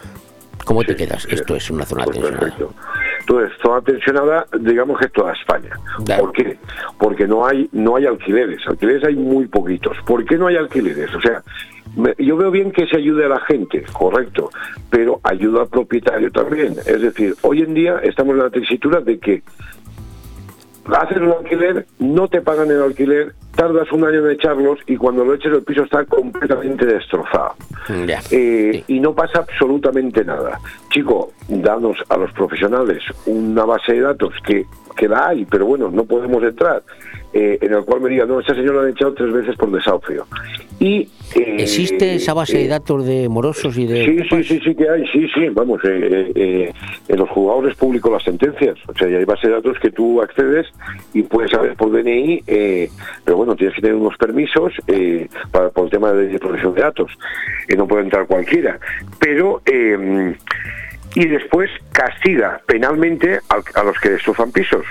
¿Cómo 0.65 0.83
te 0.83 0.95
quedas? 0.95 1.25
Esto 1.29 1.55
es 1.55 1.71
una 1.71 1.85
zona 1.85 2.05
tensionada. 2.05 2.37
Pues 2.37 2.51
Perfecto. 2.53 2.73
Entonces, 3.21 3.57
zona 3.63 3.81
tensionada, 3.81 4.45
digamos 4.59 4.99
que 4.99 5.05
es 5.07 5.11
toda 5.11 5.33
España. 5.33 5.71
¿Por 6.19 6.31
qué? 6.33 6.57
Porque 6.99 7.27
no 7.27 7.45
hay, 7.45 7.67
no 7.71 7.95
hay 7.95 8.05
alquileres. 8.05 8.59
Alquileres 8.67 9.03
hay 9.03 9.15
muy 9.15 9.47
poquitos. 9.47 9.97
¿Por 10.05 10.23
qué 10.25 10.37
no 10.37 10.47
hay 10.47 10.57
alquileres? 10.57 11.13
O 11.15 11.21
sea, 11.21 11.41
yo 12.17 12.37
veo 12.37 12.51
bien 12.51 12.71
que 12.71 12.87
se 12.87 12.97
ayude 12.97 13.25
a 13.25 13.29
la 13.29 13.39
gente, 13.41 13.83
correcto, 13.91 14.49
pero 14.89 15.19
ayuda 15.23 15.61
al 15.61 15.67
propietario 15.67 16.31
también. 16.31 16.75
Es 16.85 17.01
decir, 17.01 17.35
hoy 17.41 17.61
en 17.61 17.73
día 17.73 17.99
estamos 18.03 18.33
en 18.33 18.43
la 18.43 18.49
tesitura 18.49 19.01
de 19.01 19.19
que 19.19 19.43
haces 20.85 21.17
un 21.17 21.31
alquiler, 21.31 21.85
no 21.99 22.27
te 22.27 22.41
pagan 22.41 22.71
el 22.71 22.81
alquiler, 22.81 23.33
tardas 23.55 23.91
un 23.91 24.03
año 24.05 24.25
en 24.25 24.31
echarlos 24.31 24.79
y 24.87 24.97
cuando 24.97 25.23
lo 25.23 25.33
eches 25.33 25.51
el 25.53 25.63
piso 25.63 25.83
está 25.83 26.05
completamente 26.05 26.85
destrozado. 26.85 27.55
Eh, 28.31 28.83
y 28.87 28.99
no 28.99 29.13
pasa 29.13 29.39
absolutamente 29.39 30.23
nada. 30.23 30.59
Chico, 30.89 31.31
danos 31.47 31.97
a 32.09 32.17
los 32.17 32.31
profesionales 32.33 33.03
una 33.25 33.65
base 33.65 33.93
de 33.93 34.01
datos 34.01 34.33
que, 34.45 34.65
que 34.95 35.07
la 35.07 35.29
hay, 35.29 35.45
pero 35.45 35.65
bueno, 35.65 35.89
no 35.91 36.05
podemos 36.05 36.43
entrar, 36.43 36.83
eh, 37.33 37.57
en 37.61 37.73
el 37.73 37.83
cual 37.85 38.01
me 38.01 38.09
diga, 38.09 38.25
no, 38.25 38.39
esta 38.39 38.53
señora 38.53 38.81
la 38.81 38.83
han 38.87 38.89
echado 38.89 39.13
tres 39.13 39.31
veces 39.31 39.55
por 39.55 39.71
desahucio. 39.71 40.25
Y, 40.79 41.07
eh, 41.35 41.57
¿Existe 41.59 42.15
esa 42.15 42.33
base 42.33 42.57
de 42.57 42.65
eh, 42.65 42.67
datos 42.67 43.05
de 43.05 43.29
morosos 43.29 43.77
y 43.77 43.85
de... 43.85 44.05
Sí, 44.05 44.19
sí, 44.29 44.43
sí, 44.43 44.61
sí 44.63 44.75
que 44.75 44.89
hay, 44.89 45.07
sí, 45.07 45.27
sí, 45.33 45.49
vamos, 45.49 45.79
en 45.83 46.73
los 47.07 47.29
juzgados 47.29 47.69
es 47.69 47.75
público 47.75 48.11
las 48.11 48.23
sentencias, 48.23 48.77
o 48.87 48.93
sea, 48.97 49.07
y 49.07 49.15
hay 49.15 49.25
base 49.25 49.47
de 49.47 49.53
datos 49.53 49.77
que 49.79 49.91
tú 49.91 50.21
accedes 50.21 50.67
y 51.13 51.23
puedes 51.23 51.51
saber 51.51 51.75
por 51.75 51.91
DNI, 51.91 52.43
pero 53.23 53.37
bueno, 53.37 53.55
tienes 53.55 53.75
que 53.75 53.81
tener 53.81 53.95
unos 53.95 54.17
permisos 54.17 54.73
para, 55.51 55.69
por 55.69 55.85
el 55.85 55.91
tema 55.91 56.11
de 56.11 56.37
protección 56.39 56.73
de 56.75 56.81
datos, 56.81 57.11
y 57.69 57.75
no 57.75 57.87
puede 57.87 58.03
entrar 58.03 58.27
cualquiera, 58.27 58.79
pero... 59.19 59.61
y 61.15 61.27
después 61.27 61.69
castiga 61.91 62.61
penalmente 62.65 63.39
al- 63.49 63.63
a 63.75 63.83
los 63.83 63.99
que 63.99 64.09
destrozan 64.11 64.51
pisos 64.51 64.85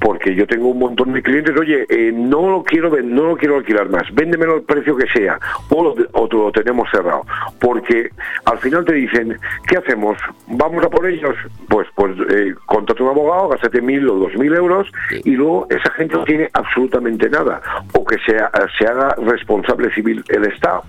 porque 0.00 0.32
yo 0.36 0.46
tengo 0.46 0.68
un 0.68 0.78
montón 0.78 1.12
de 1.12 1.20
clientes, 1.20 1.56
oye, 1.58 1.84
eh, 1.88 2.12
no 2.14 2.48
lo 2.48 2.62
quiero 2.62 2.88
no 3.02 3.24
lo 3.24 3.36
quiero 3.36 3.56
alquilar 3.56 3.88
más, 3.88 4.04
véndemelo 4.14 4.54
al 4.54 4.62
precio 4.62 4.96
que 4.96 5.08
sea, 5.08 5.40
o 5.70 5.82
lo, 5.82 5.96
o 6.12 6.28
lo 6.30 6.52
tenemos 6.52 6.88
cerrado, 6.92 7.26
porque 7.58 8.10
al 8.44 8.58
final 8.58 8.84
te 8.84 8.92
dicen, 8.92 9.36
¿qué 9.66 9.76
hacemos? 9.78 10.16
¿Vamos 10.46 10.84
a 10.84 10.88
por 10.88 11.04
ellos? 11.04 11.34
Pues, 11.68 11.88
pues 11.96 12.12
eh, 12.30 12.54
un 13.02 13.08
abogado, 13.08 13.48
gástate 13.48 13.82
mil 13.82 14.08
o 14.08 14.14
dos 14.14 14.34
mil 14.36 14.54
euros, 14.54 14.86
y 15.24 15.32
luego 15.32 15.66
esa 15.68 15.90
gente 15.90 16.14
no 16.14 16.22
tiene 16.22 16.48
absolutamente 16.52 17.28
nada, 17.28 17.60
o 17.92 18.04
que 18.04 18.18
sea, 18.24 18.52
se 18.78 18.86
haga 18.86 19.16
responsable 19.26 19.92
civil 19.94 20.22
el 20.28 20.44
Estado. 20.44 20.84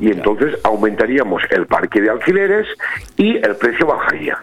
Y 0.00 0.10
entonces 0.10 0.58
aumentaríamos 0.64 1.42
el 1.50 1.66
parque 1.66 2.00
de 2.00 2.10
alquileres 2.10 2.66
y 3.16 3.36
el 3.36 3.56
precio 3.56 3.86
bajaría. 3.86 4.38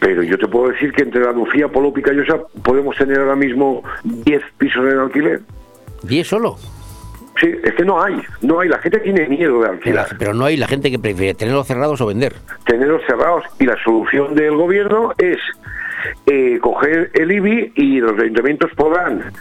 Pero 0.00 0.22
yo 0.22 0.38
te 0.38 0.46
puedo 0.46 0.68
decir 0.68 0.92
que 0.92 1.02
entre 1.02 1.22
la 1.22 1.32
Lucía, 1.32 1.68
Polo 1.68 1.92
Picayosa 1.92 2.38
podemos 2.62 2.96
tener 2.96 3.18
ahora 3.18 3.36
mismo 3.36 3.82
10 4.04 4.42
pisos 4.58 4.84
en 4.92 4.98
alquiler. 4.98 5.40
¿10 6.02 6.24
solo? 6.24 6.56
Sí, 7.40 7.54
es 7.62 7.74
que 7.74 7.84
no 7.84 8.02
hay, 8.02 8.20
no 8.40 8.60
hay. 8.60 8.68
La 8.68 8.78
gente 8.78 8.98
tiene 9.00 9.28
miedo 9.28 9.60
de 9.62 9.68
alquilar. 9.68 10.08
Pero 10.18 10.32
no 10.32 10.46
hay 10.46 10.56
la 10.56 10.66
gente 10.66 10.90
que 10.90 10.98
prefiere 10.98 11.34
tenerlos 11.34 11.66
cerrados 11.66 12.00
o 12.00 12.06
vender. 12.06 12.34
Tenerlos 12.64 13.02
cerrados. 13.06 13.44
Y 13.58 13.66
la 13.66 13.76
solución 13.82 14.34
del 14.34 14.56
gobierno 14.56 15.12
es 15.18 15.38
eh, 16.26 16.58
coger 16.60 17.10
el 17.14 17.32
IBI 17.32 17.72
y 17.74 18.00
los 18.00 18.18
ayuntamientos 18.18 18.70
podrán 18.74 19.32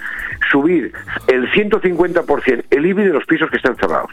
subir 0.51 0.91
el 1.27 1.49
150% 1.51 2.65
el 2.69 2.85
IBI 2.85 3.03
de 3.03 3.13
los 3.13 3.25
pisos 3.25 3.49
que 3.49 3.57
están 3.57 3.75
cerrados. 3.77 4.11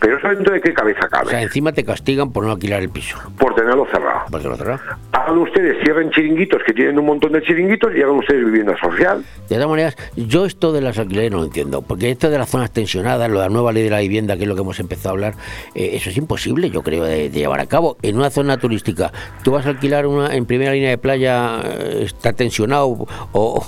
Pero 0.00 0.18
eso 0.18 0.28
dentro 0.28 0.52
de 0.52 0.60
qué 0.60 0.72
cabeza 0.74 1.08
cabe. 1.08 1.26
O 1.26 1.30
sea, 1.30 1.42
encima 1.42 1.72
te 1.72 1.84
castigan 1.84 2.32
por 2.32 2.44
no 2.44 2.52
alquilar 2.52 2.82
el 2.82 2.90
piso. 2.90 3.18
Por 3.38 3.54
tenerlo 3.54 3.86
cerrado. 3.90 4.20
Por 4.30 4.40
tenerlo 4.40 4.56
cerrado. 4.56 4.80
Hagan 5.12 5.38
ustedes, 5.38 5.82
cierren 5.82 6.10
chiringuitos 6.10 6.62
que 6.64 6.72
tienen 6.72 6.98
un 6.98 7.06
montón 7.06 7.32
de 7.32 7.42
chiringuitos 7.42 7.94
y 7.96 8.02
hagan 8.02 8.16
ustedes 8.16 8.44
vivienda 8.44 8.76
social. 8.78 9.24
De 9.48 9.54
todas 9.54 9.68
maneras, 9.68 9.96
yo 10.16 10.44
esto 10.44 10.72
de 10.72 10.80
las 10.80 10.98
alquileres 10.98 11.30
no 11.30 11.38
lo 11.38 11.44
entiendo, 11.44 11.82
porque 11.82 12.10
esto 12.10 12.30
de 12.30 12.38
las 12.38 12.48
zonas 12.48 12.70
tensionadas, 12.70 13.30
lo 13.30 13.40
de 13.40 13.46
la 13.46 13.52
nueva 13.52 13.72
ley 13.72 13.82
de 13.82 13.90
la 13.90 14.00
vivienda, 14.00 14.36
que 14.36 14.42
es 14.42 14.48
lo 14.48 14.54
que 14.54 14.60
hemos 14.60 14.78
empezado 14.80 15.10
a 15.10 15.12
hablar, 15.12 15.34
eh, 15.74 15.90
eso 15.94 16.10
es 16.10 16.16
imposible, 16.16 16.70
yo 16.70 16.82
creo, 16.82 17.04
de, 17.04 17.30
de 17.30 17.38
llevar 17.38 17.60
a 17.60 17.66
cabo. 17.66 17.96
En 18.02 18.16
una 18.16 18.30
zona 18.30 18.58
turística, 18.58 19.12
tú 19.42 19.52
vas 19.52 19.66
a 19.66 19.70
alquilar 19.70 20.06
una 20.06 20.34
en 20.34 20.46
primera 20.46 20.72
línea 20.72 20.90
de 20.90 20.98
playa, 20.98 21.60
eh, 21.64 22.02
está 22.04 22.32
tensionado, 22.32 23.06
o, 23.32 23.66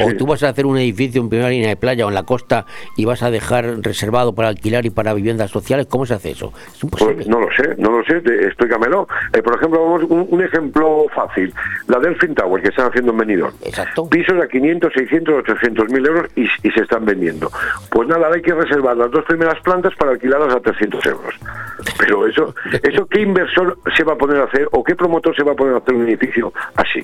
o 0.00 0.12
tú 0.18 0.26
vas 0.26 0.42
a 0.42 0.50
hacer 0.50 0.66
un 0.66 0.76
edificio 0.78 1.22
en 1.22 1.28
primera 1.28 1.50
línea 1.50 1.68
de 1.68 1.76
playa 1.76 2.04
o 2.04 2.08
en 2.08 2.14
la 2.14 2.24
costa 2.24 2.66
y 2.96 3.04
vas 3.04 3.22
a 3.22 3.30
dejar 3.30 3.80
reservado 3.80 4.34
para 4.34 4.48
alquilar 4.48 4.84
y 4.86 4.90
para 4.90 5.14
viviendas 5.14 5.50
sociales, 5.70 5.86
¿cómo 5.88 6.04
se 6.06 6.14
hace 6.14 6.30
eso? 6.32 6.52
Es 6.74 6.82
imposible. 6.82 7.14
Pues 7.14 7.28
no 7.28 7.40
lo 7.40 7.46
sé, 7.52 7.74
no 7.78 7.90
lo 7.90 8.04
sé, 8.04 8.20
te- 8.20 8.46
explícamelo. 8.46 9.06
Eh, 9.32 9.42
por 9.42 9.54
ejemplo, 9.56 9.82
vamos 9.84 10.02
un, 10.10 10.26
un 10.28 10.42
ejemplo 10.42 11.06
fácil, 11.14 11.52
la 11.86 11.98
Delfin 12.00 12.34
Tower 12.34 12.60
que 12.62 12.68
están 12.70 12.88
haciendo 12.88 13.12
en 13.12 13.18
Benidorm. 13.18 13.54
Exacto. 13.62 14.08
Pisos 14.08 14.40
a 14.42 14.48
500, 14.48 14.92
600, 14.92 15.34
800 15.48 15.88
mil 15.90 16.06
euros 16.06 16.30
y, 16.34 16.44
y 16.62 16.70
se 16.72 16.80
están 16.82 17.04
vendiendo. 17.04 17.50
Pues 17.90 18.08
nada, 18.08 18.28
hay 18.34 18.42
que 18.42 18.52
reservar 18.54 18.96
las 18.96 19.10
dos 19.10 19.24
primeras 19.26 19.60
plantas 19.60 19.94
para 19.96 20.12
alquilarlas 20.12 20.54
a 20.54 20.60
300 20.60 21.06
euros. 21.06 21.34
Pero 21.98 22.26
eso, 22.26 22.54
eso 22.82 23.06
¿qué 23.06 23.20
inversor 23.20 23.78
se 23.96 24.02
va 24.04 24.14
a 24.14 24.16
poner 24.16 24.38
a 24.40 24.44
hacer 24.44 24.68
o 24.72 24.82
qué 24.82 24.94
promotor 24.96 25.34
se 25.36 25.42
va 25.44 25.52
a 25.52 25.54
poner 25.54 25.74
a 25.74 25.78
hacer 25.78 25.94
un 25.94 26.06
edificio 26.08 26.52
así? 26.74 27.02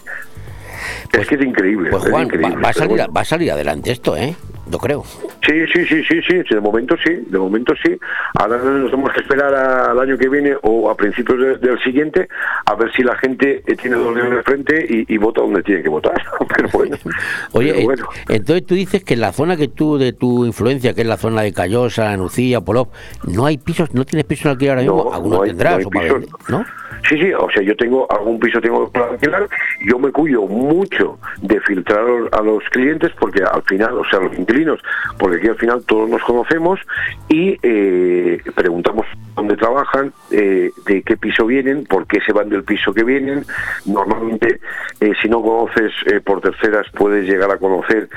es 1.12 1.26
que 1.26 1.34
es 1.36 1.42
increíble. 1.42 1.90
Pues 1.90 2.04
es 2.04 2.10
Juan, 2.10 2.24
increíble, 2.24 2.56
va, 2.56 2.60
va 2.62 2.68
a 2.68 2.72
salir, 2.72 2.96
bueno. 2.96 3.12
va 3.12 3.20
a 3.20 3.24
salir 3.24 3.50
adelante 3.52 3.90
esto, 3.92 4.16
¿eh? 4.16 4.34
Yo 4.68 4.78
creo. 4.78 5.04
Sí, 5.46 5.64
sí, 5.72 5.84
sí, 5.86 6.02
sí, 6.08 6.20
sí, 6.26 6.42
de 6.54 6.60
momento 6.60 6.96
sí, 7.04 7.12
de 7.28 7.38
momento 7.38 7.72
sí. 7.84 7.96
Ahora 8.34 8.58
nos 8.58 8.90
tenemos 8.90 9.12
que 9.12 9.20
esperar 9.20 9.54
a- 9.54 9.90
al 9.92 10.00
año 10.00 10.18
que 10.18 10.28
viene 10.28 10.56
o 10.62 10.90
a 10.90 10.96
principios 10.96 11.38
de- 11.38 11.56
del 11.58 11.78
siguiente 11.84 12.28
a 12.64 12.74
ver 12.74 12.90
si 12.92 13.02
la 13.04 13.16
gente 13.16 13.62
eh, 13.64 13.76
tiene 13.76 13.96
dos 13.96 14.14
dedos 14.14 14.30
de 14.30 14.42
frente 14.42 14.84
y, 14.88 15.14
y 15.14 15.18
vota 15.18 15.42
donde 15.42 15.62
tiene 15.62 15.82
que 15.84 15.88
votar. 15.88 16.20
Pero 16.56 16.68
bueno, 16.72 16.96
Oye, 17.52 17.68
pero 17.70 17.80
eh, 17.80 17.84
bueno. 17.84 18.08
entonces 18.28 18.66
tú 18.66 18.74
dices 18.74 19.04
que 19.04 19.14
en 19.14 19.20
la 19.20 19.32
zona 19.32 19.56
que 19.56 19.68
tú, 19.68 19.98
de 19.98 20.12
tu 20.12 20.44
influencia, 20.44 20.94
que 20.94 21.02
es 21.02 21.06
la 21.06 21.16
zona 21.16 21.42
de 21.42 21.52
Callosa, 21.52 22.16
Nucía, 22.16 22.60
Polop, 22.60 22.92
no 23.24 23.46
hay 23.46 23.58
pisos, 23.58 23.94
no 23.94 24.04
tienes 24.04 24.24
pisos 24.26 24.46
alquiler 24.46 24.70
ahora 24.78 24.82
mismo, 24.82 25.04
No, 25.10 25.14
algunos 25.14 25.38
no 25.38 25.42
hay- 25.44 25.50
tendrás, 25.50 25.72
no 25.74 25.78
hay 25.78 25.84
o 25.84 25.90
para 25.90 26.04
pisos. 26.06 26.20
vender, 26.20 26.40
¿no? 26.48 26.64
Sí, 27.08 27.16
sí, 27.20 27.32
o 27.32 27.50
sea, 27.50 27.62
yo 27.62 27.76
tengo 27.76 28.06
algún 28.10 28.38
piso 28.38 28.60
tengo 28.60 28.90
para 28.90 29.10
alquilar, 29.10 29.48
yo 29.84 29.98
me 29.98 30.10
cuido 30.10 30.42
mucho 30.46 31.18
de 31.40 31.60
filtrar 31.60 32.04
a 32.32 32.40
los 32.42 32.64
clientes 32.70 33.12
porque 33.18 33.42
al 33.42 33.62
final, 33.62 33.98
o 33.98 34.04
sea, 34.04 34.20
los 34.20 34.36
inquilinos, 34.38 34.80
porque 35.18 35.38
aquí 35.38 35.48
al 35.48 35.56
final 35.56 35.84
todos 35.86 36.08
nos 36.08 36.22
conocemos 36.22 36.80
y 37.28 37.58
eh, 37.62 38.40
preguntamos 38.54 39.06
dónde 39.36 39.56
trabajan, 39.56 40.12
eh, 40.30 40.70
de 40.86 41.02
qué 41.02 41.16
piso 41.16 41.46
vienen, 41.46 41.84
por 41.84 42.06
qué 42.06 42.20
se 42.22 42.32
van 42.32 42.48
del 42.48 42.64
piso 42.64 42.92
que 42.92 43.04
vienen. 43.04 43.44
Normalmente, 43.84 44.60
eh, 45.00 45.12
si 45.22 45.28
no 45.28 45.42
conoces 45.42 45.92
eh, 46.06 46.20
por 46.20 46.40
terceras, 46.40 46.86
puedes 46.92 47.26
llegar 47.26 47.50
a 47.50 47.58
conocer 47.58 48.08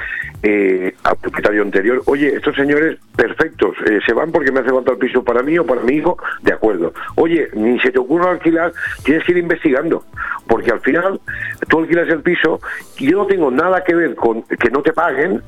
al 1.04 1.18
propietario 1.18 1.62
anterior. 1.62 2.02
Oye, 2.06 2.34
estos 2.34 2.56
señores 2.56 2.98
perfectos, 3.14 3.76
se 4.06 4.14
van 4.14 4.32
porque 4.32 4.54
me 4.54 4.62
hace 4.62 4.70
falta 4.70 4.94
el 4.94 4.98
piso 4.98 5.22
para 5.22 5.44
mí 5.44 5.58
o 5.60 5.66
para 5.66 5.82
mi 5.82 5.96
hijo, 5.96 6.18
de 6.42 6.54
acuerdo. 6.54 6.94
Oye, 7.16 7.50
ni 7.54 7.78
se 7.82 7.92
te 7.92 8.00
ocurra 8.00 8.32
alquilar, 8.32 8.72
tienes 9.04 9.26
que 9.26 9.34
ir 9.34 9.40
investigando, 9.40 10.06
porque 10.48 10.72
al 10.72 10.80
final 10.80 11.20
tú 11.68 11.80
alquilas 11.80 12.08
el 12.08 12.22
piso 12.22 12.62
yo 13.06 13.18
no 13.18 13.26
tengo 13.26 13.52
nada 13.52 13.84
que 13.84 13.96
ver 13.96 14.16
con 14.16 14.44
que 14.44 14.70
no 14.70 14.82
te 14.82 14.94
paguen, 14.94 15.42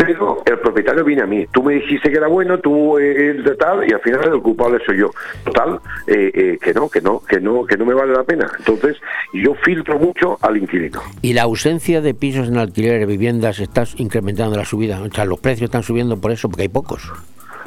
pero 0.00 0.42
el 0.46 0.58
propietario 0.58 1.04
viene 1.04 1.22
a 1.22 1.26
mí. 1.26 1.46
Tú 1.52 1.62
me 1.62 1.74
dijiste 1.74 2.10
que 2.10 2.16
era 2.16 2.28
bueno, 2.28 2.58
tú 2.58 2.98
eh, 2.98 3.34
de 3.34 3.54
tal, 3.56 3.88
y 3.88 3.92
al 3.92 4.00
final 4.00 4.32
el 4.32 4.40
culpable 4.40 4.78
soy 4.86 4.98
yo. 4.98 5.10
Total, 5.44 5.78
eh, 6.06 6.30
eh, 6.34 6.58
que 6.60 6.72
no, 6.72 6.88
que 6.88 7.00
no, 7.00 7.20
que 7.20 7.38
no, 7.38 7.66
que 7.66 7.76
no 7.76 7.84
me 7.84 7.94
vale 7.94 8.12
la 8.12 8.24
pena. 8.24 8.50
Entonces, 8.58 8.96
yo 9.34 9.54
filtro 9.56 9.98
mucho 9.98 10.38
al 10.40 10.56
inquilino. 10.56 11.02
Y 11.20 11.34
la 11.34 11.42
ausencia 11.42 12.00
de 12.00 12.14
pisos 12.14 12.48
en 12.48 12.56
alquiler, 12.56 13.06
viviendas, 13.06 13.60
está 13.60 13.84
incrementando 13.96 14.56
la 14.56 14.64
subida. 14.64 15.00
O 15.02 15.12
sea, 15.12 15.24
los 15.26 15.38
precios 15.38 15.68
están 15.68 15.82
subiendo 15.82 16.18
por 16.18 16.30
eso, 16.30 16.48
porque 16.48 16.62
hay 16.62 16.68
pocos. 16.68 17.12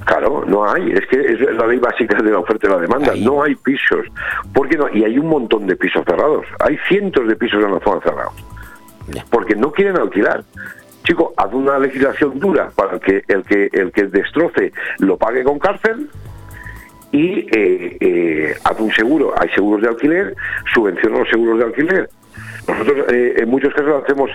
Claro, 0.05 0.43
no 0.47 0.68
hay. 0.69 0.91
Es 0.91 1.05
que 1.07 1.19
es 1.19 1.39
la 1.55 1.68
ley 1.68 1.77
básica 1.77 2.19
de 2.22 2.31
la 2.31 2.39
oferta 2.39 2.68
y 2.68 2.69
la 2.72 2.80
demanda. 2.80 3.14
No 3.15 3.43
hay 3.43 3.55
pisos. 3.55 4.05
¿Por 4.53 4.68
qué 4.68 4.76
no? 4.76 4.89
Y 4.91 5.03
hay 5.03 5.19
un 5.19 5.27
montón 5.27 5.68
de 5.68 5.76
pisos 5.76 6.03
cerrados. 6.05 6.45
Hay 6.60 6.77
cientos 6.88 7.27
de 7.27 7.35
pisos 7.35 7.64
en 7.64 7.73
la 7.73 7.80
zona 7.80 8.01
cerrados. 8.01 8.34
Porque 9.30 9.55
no 9.55 9.72
quieren 9.72 9.97
alquilar. 9.97 10.43
Chico, 11.03 11.34
haz 11.38 11.53
una 11.53 11.77
legislación 11.80 12.39
dura 12.39 12.69
para 12.75 12.99
que 12.99 13.23
el 13.27 13.43
que 13.43 13.69
el 13.73 13.91
que 13.91 14.05
destroce 14.05 14.71
lo 14.99 15.17
pague 15.17 15.43
con 15.43 15.59
cárcel 15.59 16.09
y 17.11 17.47
eh, 17.51 17.97
eh, 17.99 18.55
haz 18.63 18.80
un 18.80 18.91
seguro. 18.91 19.34
Hay 19.38 19.49
seguros 19.49 19.81
de 19.81 19.89
alquiler, 19.89 20.35
subvenciona 20.73 21.19
los 21.19 21.30
seguros 21.30 21.59
de 21.59 21.65
alquiler. 21.65 22.09
Nosotros 22.67 23.05
eh, 23.11 23.35
en 23.38 23.49
muchos 23.49 23.73
casos 23.73 24.03
hacemos 24.03 24.31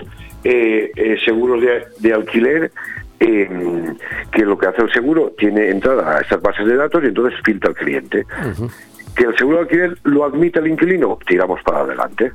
seguros 1.25 1.61
de, 1.61 1.83
de 1.99 2.13
alquiler 2.13 2.71
eh, 3.19 3.49
que 4.31 4.45
lo 4.45 4.57
que 4.57 4.67
hace 4.67 4.81
el 4.81 4.91
seguro 4.93 5.33
tiene 5.37 5.69
entrada 5.69 6.17
a 6.17 6.21
estas 6.21 6.41
bases 6.41 6.65
de 6.65 6.75
datos 6.75 7.03
y 7.03 7.07
entonces 7.07 7.39
filtra 7.43 7.69
al 7.69 7.75
cliente. 7.75 8.25
Que 9.15 9.25
el 9.25 9.37
seguro 9.37 9.57
de 9.57 9.63
alquiler 9.63 9.97
lo 10.03 10.23
admite 10.23 10.59
el 10.59 10.67
inquilino, 10.67 11.17
tiramos 11.27 11.61
para 11.63 11.79
adelante. 11.79 12.31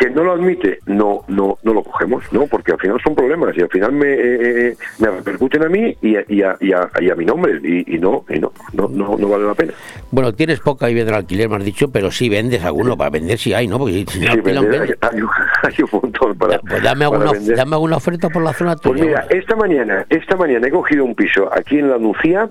Que 0.00 0.10
no 0.10 0.24
lo 0.24 0.32
admite, 0.32 0.78
no, 0.86 1.24
no, 1.28 1.58
no 1.62 1.74
lo 1.74 1.82
cogemos, 1.82 2.24
¿no? 2.32 2.46
Porque 2.46 2.72
al 2.72 2.78
final 2.78 2.98
son 3.04 3.14
problemas 3.14 3.56
y 3.56 3.60
al 3.62 3.68
final 3.68 3.92
me, 3.92 4.06
eh, 4.14 4.68
eh, 4.68 4.76
me 4.98 5.10
repercuten 5.10 5.62
a 5.64 5.68
mí 5.68 5.96
y 6.00 6.16
a, 6.16 6.24
y 6.28 6.42
a, 6.42 6.56
y 6.60 6.72
a- 6.72 6.90
y 7.00 7.10
a 7.10 7.14
mi 7.14 7.24
nombre 7.24 7.60
y, 7.62 7.94
y 7.94 7.98
no, 7.98 8.24
y 8.28 8.38
no, 8.38 8.52
no, 8.72 8.88
no, 8.88 9.16
no 9.18 9.28
vale 9.28 9.44
la 9.44 9.54
pena. 9.54 9.72
Bueno, 10.10 10.32
tienes 10.34 10.60
poca 10.60 10.86
vivienda 10.86 11.12
en 11.12 11.18
alquiler, 11.18 11.48
me 11.48 11.56
has 11.56 11.64
dicho, 11.64 11.90
pero 11.90 12.10
sí 12.10 12.28
vendes 12.28 12.64
alguno, 12.64 12.96
para 12.96 13.10
vender 13.10 13.38
sí 13.38 13.52
hay, 13.52 13.66
¿no? 13.68 13.78
Porque 13.78 14.04
si 14.08 14.20
no 14.20 14.26
Sí, 14.32 14.38
alquilan, 14.38 14.62
vender, 14.64 14.80
vendes. 14.80 14.98
hay, 15.02 15.20
un- 15.20 15.28
hay 15.62 15.74
un 15.82 15.88
montón 16.02 16.38
para, 16.38 16.58
Pues 16.60 16.82
dame 16.82 17.04
para 17.04 17.16
alguna, 17.16 17.32
vender. 17.32 17.56
dame 17.56 17.74
alguna 17.74 17.96
oferta 17.96 18.28
por 18.30 18.42
la 18.42 18.52
zona 18.52 18.76
Pues 18.76 18.92
tuya. 19.00 19.04
mira, 19.04 19.26
esta 19.30 19.56
mañana, 19.56 20.06
esta 20.08 20.36
mañana 20.36 20.66
he 20.66 20.70
cogido 20.70 21.04
un 21.04 21.14
piso 21.14 21.50
aquí 21.52 21.78
en 21.78 21.90
la 21.90 21.98
Nucía, 21.98 22.48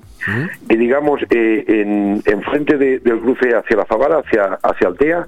y 0.69 0.75
digamos, 0.77 1.21
eh, 1.29 1.63
en, 1.67 2.21
en 2.25 2.41
frente 2.43 2.77
de- 2.77 2.99
del 2.99 3.19
cruce 3.19 3.55
hacia 3.55 3.77
la 3.77 3.85
Favara, 3.85 4.19
hacia, 4.19 4.59
hacia 4.61 4.87
Altea, 4.87 5.25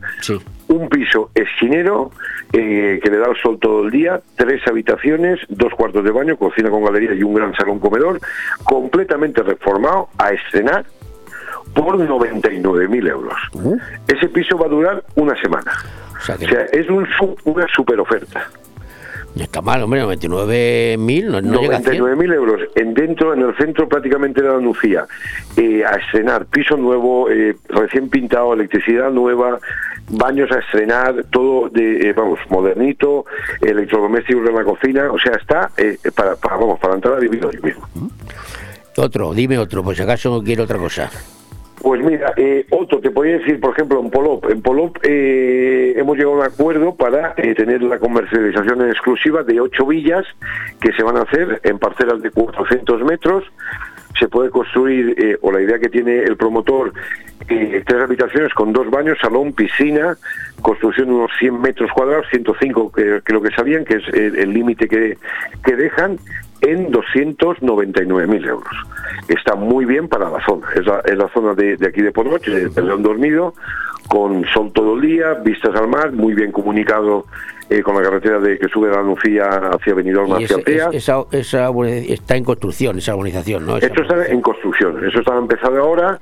un 0.67 0.89
piso 0.89 1.29
esquinero 1.33 2.11
eh, 2.53 2.99
que 3.01 3.09
le 3.09 3.17
da 3.17 3.27
el 3.27 3.35
sol 3.37 3.59
todo 3.59 3.83
el 3.85 3.91
día, 3.91 4.21
tres 4.35 4.61
habitaciones, 4.67 5.39
dos 5.49 5.73
cuartos 5.73 6.03
de 6.03 6.11
baño, 6.11 6.37
cocina 6.37 6.69
con 6.69 6.83
galería 6.83 7.13
y 7.13 7.23
un 7.23 7.33
gran 7.33 7.53
salón 7.55 7.79
comedor, 7.79 8.19
completamente 8.63 9.43
reformado, 9.43 10.09
a 10.17 10.31
estrenar 10.31 10.85
por 11.73 11.97
99.000 11.97 13.09
euros. 13.09 13.35
Ese 14.07 14.29
piso 14.29 14.57
va 14.57 14.67
a 14.67 14.69
durar 14.69 15.03
una 15.15 15.39
semana. 15.41 15.73
O 16.17 16.21
sea, 16.21 16.37
que 16.37 16.67
es 16.71 16.89
un, 16.89 17.07
una 17.43 17.67
super 17.67 17.99
oferta. 17.99 18.49
No 19.35 19.43
está 19.43 19.61
mal, 19.61 19.83
hombre, 19.83 20.01
99.000, 20.03 21.25
no, 21.25 21.41
no 21.41 21.61
llega 21.61 21.77
a 21.77 21.81
100. 21.81 22.01
99.000 22.01 22.33
euros 22.33 22.61
en 22.75 22.93
dentro, 22.93 23.33
en 23.33 23.41
el 23.41 23.55
centro 23.57 23.87
prácticamente 23.89 24.41
de 24.41 24.47
la 24.47 24.59
Nucía, 24.59 25.05
eh, 25.57 25.83
a 25.83 25.97
estrenar, 25.97 26.45
piso 26.45 26.77
nuevo, 26.77 27.29
eh, 27.29 27.57
recién 27.67 28.09
pintado, 28.09 28.53
electricidad 28.53 29.11
nueva, 29.11 29.59
baños 30.09 30.49
a 30.51 30.59
estrenar, 30.59 31.25
todo 31.29 31.69
de, 31.69 32.09
eh, 32.09 32.13
vamos, 32.13 32.39
modernito, 32.49 33.25
electrodomésticos 33.61 34.47
en 34.47 34.55
la 34.55 34.63
cocina, 34.63 35.11
o 35.11 35.19
sea, 35.19 35.33
está 35.33 35.71
eh, 35.77 35.97
para, 36.15 36.35
para, 36.35 36.55
vamos, 36.55 36.79
para 36.79 36.95
entrar 36.95 37.15
a 37.15 37.19
vivir 37.19 37.45
hoy 37.45 37.59
mismo. 37.61 37.87
Otro, 38.97 39.33
dime 39.33 39.57
otro, 39.57 39.83
por 39.83 39.95
si 39.95 40.03
acaso 40.03 40.41
quiero 40.43 40.63
otra 40.63 40.77
cosa. 40.77 41.11
Pues 41.85 42.01
mira, 42.01 42.33
eh, 42.35 42.65
otro, 42.71 42.99
te 42.99 43.11
podría 43.11 43.37
decir, 43.37 43.59
por 43.59 43.73
ejemplo, 43.73 43.99
en 43.99 44.09
Polop. 44.09 44.49
En 44.49 44.63
Polop 44.63 44.97
eh, 45.03 45.93
hemos 45.95 46.17
llegado 46.17 46.33
a 46.33 46.39
un 46.39 46.43
acuerdo 46.51 46.95
para 46.95 47.35
eh, 47.37 47.53
tener 47.53 47.83
la 47.83 47.99
comercialización 47.99 48.81
en 48.81 48.89
exclusiva 48.89 49.43
de 49.43 49.61
ocho 49.61 49.85
villas 49.85 50.25
que 50.81 50.91
se 50.93 51.03
van 51.03 51.15
a 51.17 51.21
hacer 51.21 51.61
en 51.61 51.77
parcelas 51.77 52.23
de 52.23 52.31
400 52.31 53.03
metros. 53.03 53.43
Se 54.19 54.27
puede 54.27 54.49
construir, 54.49 55.13
eh, 55.15 55.37
o 55.41 55.51
la 55.51 55.61
idea 55.61 55.77
que 55.77 55.89
tiene 55.89 56.23
el 56.23 56.35
promotor, 56.37 56.91
tres 57.47 58.01
habitaciones 58.01 58.51
con 58.55 58.73
dos 58.73 58.89
baños, 58.89 59.19
salón, 59.21 59.53
piscina, 59.53 60.17
construcción 60.65 61.09
de 61.09 61.13
unos 61.13 61.31
100 61.37 61.61
metros 61.61 61.91
cuadrados, 61.91 62.25
105 62.31 62.91
que, 62.91 63.21
lo 63.27 63.39
que 63.39 63.51
sabían, 63.51 63.85
que 63.85 63.97
es 63.97 64.07
el 64.07 64.51
límite 64.51 64.87
que, 64.87 65.15
que 65.63 65.75
dejan, 65.75 66.17
en 66.61 66.91
299.000 66.91 68.47
euros. 68.47 68.73
Está 69.27 69.53
muy 69.53 69.85
bien 69.85 70.07
para 70.07 70.27
la 70.27 70.43
zona. 70.43 70.65
Es 70.75 70.87
la, 70.87 71.29
zona 71.31 71.53
de, 71.53 71.77
aquí 71.87 72.01
de 72.01 72.11
Pornoche, 72.11 72.49
de, 72.49 72.69
de 72.69 72.81
León 72.81 73.03
Dormido, 73.03 73.53
con 74.07 74.43
sol 74.45 74.71
todo 74.73 74.95
el 74.95 75.01
día, 75.01 75.35
vistas 75.35 75.75
al 75.75 75.87
mar, 75.87 76.11
muy 76.11 76.33
bien 76.33 76.51
comunicado 76.51 77.25
eh, 77.69 77.81
con 77.81 77.95
la 77.95 78.01
carretera 78.03 78.39
de 78.39 78.57
que 78.59 78.67
sube 78.67 78.89
de 78.89 78.95
la 78.95 79.01
Nucía 79.01 79.47
hacia 79.73 79.93
Benidorm, 79.93 80.39
Y 80.39 80.43
hacia 80.43 80.57
Altea. 80.57 80.89
es- 80.91 81.09
esa, 81.09 81.69
está 82.07 82.35
en 82.35 82.43
construcción, 82.43 82.97
esa 82.97 83.15
urbanización, 83.15 83.65
¿no? 83.65 83.77
Esa- 83.77 83.87
Esto 83.87 84.01
está 84.03 84.25
en 84.27 84.41
construcción, 84.41 85.03
eso 85.05 85.19
está 85.19 85.35
empezado 85.37 85.81
ahora, 85.81 86.19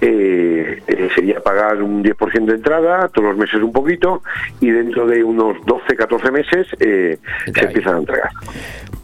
eh, 0.00 0.82
eh, 0.86 1.08
sería 1.14 1.40
pagar 1.40 1.82
un 1.82 2.02
10% 2.02 2.52
de 2.52 2.56
entrada, 2.58 3.08
todos 3.08 3.28
los 3.28 3.36
meses 3.38 3.62
un 3.62 3.72
poquito, 3.72 4.22
y 4.60 4.70
dentro 4.70 5.06
de 5.06 5.22
unos 5.24 5.56
12, 5.64 5.96
14 5.96 6.30
meses 6.30 6.66
eh, 6.80 7.18
se 7.54 7.64
empiezan 7.64 7.94
a 7.94 7.98
entregar. 7.98 8.30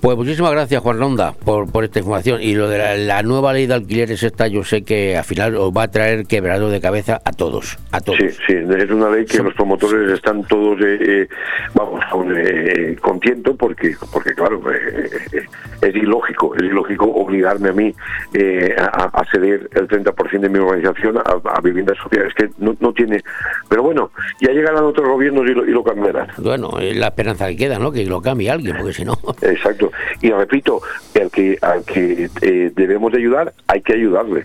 Pues 0.01 0.17
muchísimas 0.17 0.53
gracias, 0.53 0.81
Juan 0.81 1.01
Ronda, 1.01 1.33
por, 1.45 1.71
por 1.73 1.83
esta 1.83 1.99
información. 1.99 2.41
Y 2.41 2.55
lo 2.55 2.69
de 2.69 2.79
la, 2.79 2.95
la 2.97 3.23
nueva 3.25 3.53
ley 3.53 3.67
de 3.67 3.75
alquileres 3.75 4.23
esta, 4.23 4.47
yo 4.47 4.63
sé 4.63 4.83
que 4.83 5.17
al 5.17 5.25
final 5.25 5.57
os 5.57 5.73
va 5.73 5.83
a 5.85 5.91
traer 5.91 6.25
quebrado 6.27 6.71
de 6.71 6.81
cabeza 6.81 7.21
a 7.25 7.33
todos, 7.33 7.77
a 7.91 8.01
todos. 8.01 8.19
Sí, 8.21 8.29
sí, 8.47 8.55
es 8.55 8.91
una 8.91 9.11
ley 9.11 9.25
que 9.25 9.43
los 9.43 9.55
promotores 9.55 10.13
están 10.13 10.45
todos, 10.45 10.81
eh, 10.83 10.99
eh, 11.01 11.29
vamos, 11.75 12.01
con, 12.13 12.33
eh, 12.37 12.97
contentos 13.01 13.57
porque, 13.59 13.97
porque 14.13 14.35
claro, 14.35 14.63
eh, 14.73 15.11
eh, 15.33 15.43
es 15.83 15.95
ilógico, 15.97 16.55
es 16.55 16.63
ilógico 16.63 17.07
obligarme 17.07 17.71
a 17.71 17.73
mí 17.73 17.93
eh, 18.35 18.77
a, 18.79 19.11
a 19.21 19.25
ceder 19.33 19.69
el 19.75 19.89
30% 19.89 20.41
de 20.41 20.49
mi 20.49 20.61
organización 20.61 21.19
a, 21.19 21.23
a 21.57 21.61
viviendas 21.61 21.99
sociales, 21.99 22.33
que 22.35 22.49
no, 22.59 22.77
no 22.79 22.93
tiene... 22.93 23.21
Pero 23.69 23.83
bueno, 23.83 24.13
ya 24.41 24.53
llegarán 24.53 24.85
otros 24.85 25.09
gobiernos 25.09 25.45
y 25.51 25.55
lo, 25.55 25.67
y 25.67 25.71
lo 25.73 25.83
cambiarán. 25.83 26.29
Bueno, 26.39 26.79
es 26.81 26.97
la 26.97 27.09
esperanza 27.09 27.49
que 27.49 27.57
queda, 27.57 27.81
¿no? 27.81 27.91
Que 27.91 28.07
lo 28.07 28.23
cambie 28.23 28.49
alguien, 28.49 28.77
porque 28.77 28.93
si 28.93 29.05
no... 29.05 29.19
Exacto. 29.43 29.88
Y 30.21 30.31
repito, 30.31 30.81
al 31.21 31.31
que, 31.31 31.59
al 31.61 31.85
que 31.85 32.31
eh, 32.43 32.73
debemos 32.75 33.13
de 33.13 33.19
ayudar, 33.19 33.53
hay 33.67 33.83
que 33.83 33.95
ayudarle. 33.95 34.45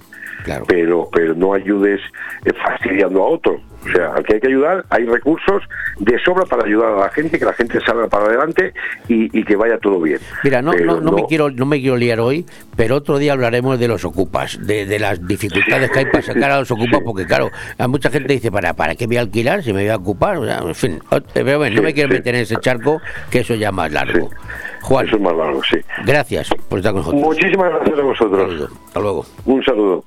Pero, 0.67 1.09
pero 1.11 1.33
no 1.33 1.53
ayudes 1.53 2.01
eh, 2.45 2.51
fastidiando 2.53 3.23
a 3.23 3.27
otro. 3.27 3.61
O 3.85 3.91
sea, 3.91 4.13
al 4.15 4.23
que 4.23 4.35
hay 4.35 4.39
que 4.39 4.47
ayudar, 4.47 4.85
hay 4.89 5.05
recursos 5.05 5.61
de 5.99 6.17
sobra 6.23 6.45
para 6.45 6.63
ayudar 6.65 6.93
a 6.93 6.99
la 7.01 7.09
gente, 7.09 7.37
que 7.37 7.45
la 7.45 7.53
gente 7.53 7.79
salga 7.81 8.07
para 8.07 8.25
adelante 8.25 8.73
y, 9.07 9.37
y 9.37 9.43
que 9.43 9.55
vaya 9.55 9.77
todo 9.77 9.99
bien. 9.99 10.19
Mira, 10.43 10.61
no, 10.61 10.73
no, 10.73 11.01
no 11.01 11.11
me 11.11 11.25
quiero 11.25 11.51
no 11.51 11.65
me 11.65 11.79
quiero 11.81 11.97
liar 11.97 12.19
hoy, 12.19 12.45
pero 12.75 12.95
otro 12.95 13.17
día 13.17 13.33
hablaremos 13.33 13.79
de 13.79 13.87
los 13.87 14.05
ocupas, 14.05 14.57
de, 14.65 14.85
de 14.85 14.99
las 14.99 15.25
dificultades 15.27 15.91
que 15.91 15.99
hay 15.99 16.05
para 16.05 16.21
sacar 16.21 16.51
a 16.51 16.59
los 16.59 16.71
ocupas, 16.71 17.01
porque 17.03 17.25
claro, 17.25 17.49
hay 17.77 17.87
mucha 17.87 18.09
gente 18.09 18.33
dice, 18.33 18.51
¿para, 18.51 18.73
¿para 18.73 18.95
qué 18.95 19.05
voy 19.05 19.17
a 19.17 19.21
alquilar 19.21 19.63
si 19.63 19.73
me 19.73 19.81
voy 19.81 19.89
a 19.89 19.97
ocupar? 19.97 20.37
O 20.37 20.45
sea, 20.45 20.59
en 20.59 20.75
fin, 20.75 20.99
pero 21.33 21.57
bueno, 21.57 21.75
no 21.75 21.81
me 21.81 21.93
quiero 21.93 22.09
meter 22.09 22.35
en 22.35 22.41
ese 22.41 22.55
charco, 22.57 23.01
que 23.29 23.39
eso 23.39 23.55
ya 23.55 23.67
es 23.69 23.73
más 23.73 23.91
largo. 23.91 24.29
Juan, 24.81 25.07
Eso 25.07 25.15
es 25.15 25.21
más 25.21 25.35
largo, 25.35 25.61
sí. 25.63 25.77
gracias 26.05 26.49
por 26.69 26.79
estar 26.79 26.91
con 26.93 27.01
nosotros. 27.01 27.21
Muchísimas 27.21 27.69
gracias 27.71 27.99
a 27.99 28.01
vosotros. 28.01 28.69
Hasta 28.87 28.99
luego. 28.99 29.25
Un 29.45 29.63
saludo. 29.63 30.03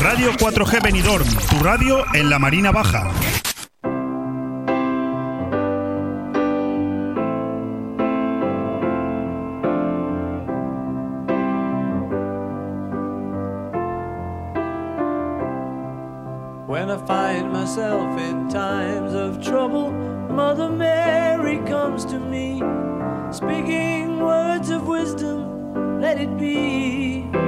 Radio 0.00 0.30
4G 0.32 0.80
Benidorm, 0.80 1.26
tu 1.48 1.58
radio 1.60 2.04
en 2.14 2.28
la 2.30 2.38
Marina 2.38 2.70
Baja. 2.70 3.10
When 16.68 16.90
I 16.90 16.96
find 17.06 17.52
myself 17.52 18.16
in 18.20 18.48
times 18.48 19.14
of 19.14 19.40
trouble, 19.42 19.90
Mother 20.30 20.70
Mary 20.70 21.58
comes 21.66 22.04
to 22.04 22.20
me, 22.20 22.62
speaking 23.32 24.20
words 24.20 24.70
of 24.70 24.86
wisdom, 24.86 26.00
let 26.00 26.20
it 26.20 26.38
be. 26.38 27.47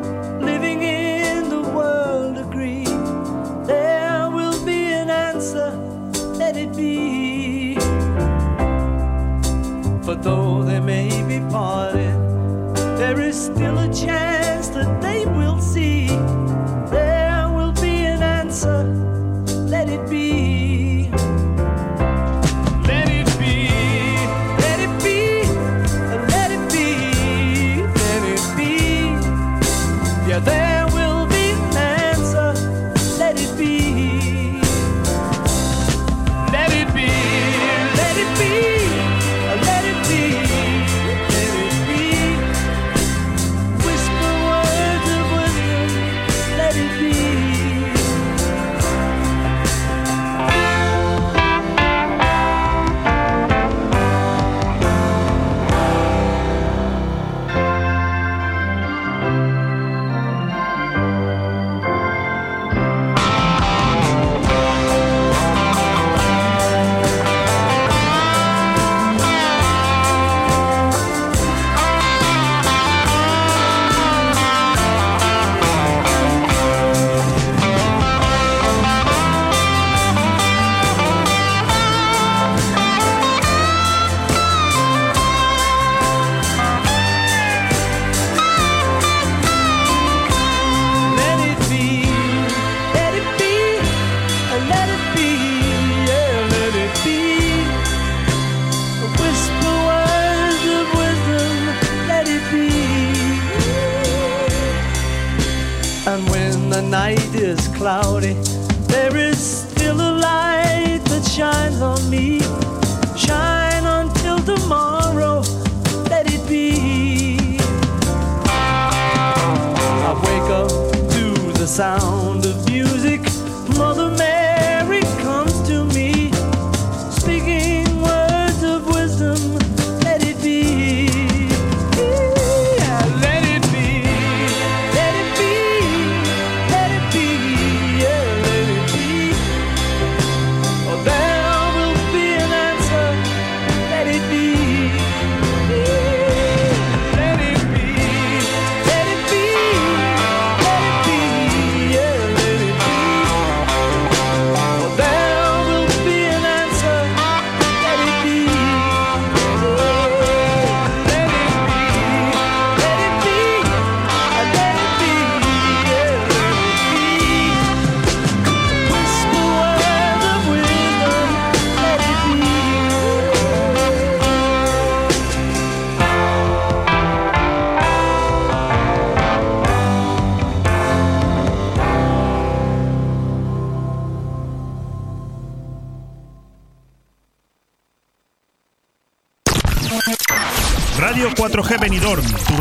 For 10.11 10.17
though 10.17 10.61
they 10.63 10.81
may 10.81 11.07
be 11.25 11.39
parted, 11.49 12.17
there 12.97 13.21
is 13.21 13.45
still 13.45 13.77
a 13.77 13.87
chance 13.93 14.67
that 14.67 15.01
they 15.01 15.25
will 15.25 15.50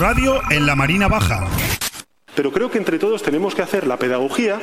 radio 0.00 0.40
en 0.50 0.64
la 0.64 0.74
Marina 0.74 1.08
Baja. 1.08 1.46
Pero 2.34 2.50
creo 2.50 2.70
que 2.70 2.78
entre 2.78 2.98
todos 2.98 3.22
tenemos 3.22 3.54
que 3.54 3.60
hacer 3.60 3.86
la 3.86 3.98
pedagogía 3.98 4.58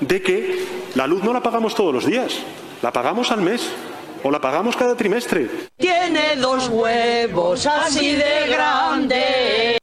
de 0.00 0.20
que 0.20 0.66
la 0.96 1.06
luz 1.06 1.22
no 1.22 1.32
la 1.32 1.42
pagamos 1.44 1.76
todos 1.76 1.94
los 1.94 2.04
días, 2.04 2.40
la 2.82 2.92
pagamos 2.92 3.30
al 3.30 3.40
mes 3.40 3.70
o 4.24 4.32
la 4.32 4.40
pagamos 4.40 4.76
cada 4.76 4.96
trimestre. 4.96 5.48
Tiene 5.78 6.34
dos 6.36 6.68
huevos 6.68 7.66
así 7.66 8.16
de 8.16 8.48
grandes. 8.48 9.78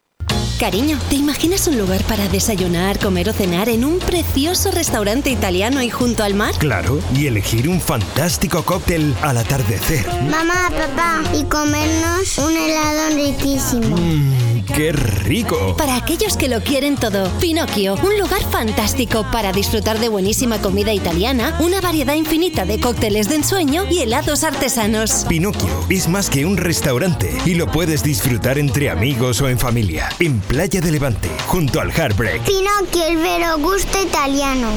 Cariño, 0.59 0.97
¿te 1.07 1.15
imaginas 1.15 1.67
un 1.67 1.77
lugar 1.77 2.01
para 2.05 2.27
desayunar, 2.29 2.97
comer 2.97 3.29
o 3.29 3.33
cenar 3.33 3.69
en 3.69 3.85
un 3.85 3.99
precioso 3.99 4.71
restaurante 4.71 5.29
italiano 5.29 5.83
y 5.83 5.91
junto 5.91 6.23
al 6.23 6.33
mar? 6.33 6.55
Claro, 6.57 6.99
y 7.15 7.27
elegir 7.27 7.69
un 7.69 7.79
fantástico 7.79 8.63
cóctel 8.65 9.15
al 9.21 9.37
atardecer. 9.37 10.07
Mamá, 10.23 10.71
papá, 10.71 11.21
y 11.31 11.43
comernos 11.43 12.39
un 12.39 12.57
helado 12.57 13.15
riquísimo. 13.15 13.95
Mmm, 13.95 14.46
¡Qué 14.75 14.91
rico! 14.91 15.75
Para 15.77 15.95
aquellos 15.95 16.37
que 16.37 16.49
lo 16.49 16.61
quieren 16.61 16.95
todo, 16.95 17.29
Pinocchio, 17.39 17.95
un 17.95 18.19
lugar 18.19 18.41
fantástico 18.51 19.25
para 19.31 19.51
disfrutar 19.51 19.99
de 19.99 20.09
buenísima 20.09 20.59
comida 20.59 20.93
italiana, 20.93 21.57
una 21.59 21.81
variedad 21.81 22.15
infinita 22.15 22.65
de 22.65 22.79
cócteles 22.79 23.29
de 23.29 23.35
ensueño 23.35 23.85
y 23.89 23.99
helados 23.99 24.43
artesanos. 24.43 25.25
Pinocchio 25.27 25.85
es 25.89 26.07
más 26.07 26.29
que 26.29 26.45
un 26.45 26.57
restaurante 26.57 27.35
y 27.45 27.55
lo 27.55 27.67
puedes 27.71 28.03
disfrutar 28.03 28.57
entre 28.57 28.89
amigos 28.89 29.41
o 29.41 29.49
en 29.49 29.57
familia. 29.57 30.09
En 30.19 30.39
Playa 30.39 30.81
de 30.81 30.91
Levante, 30.91 31.29
junto 31.47 31.79
al 31.79 31.91
Heartbreak. 31.91 32.43
Pinocchio, 32.43 33.05
el 33.07 33.17
vero 33.17 33.57
gusto 33.59 34.01
italiano. 34.01 34.69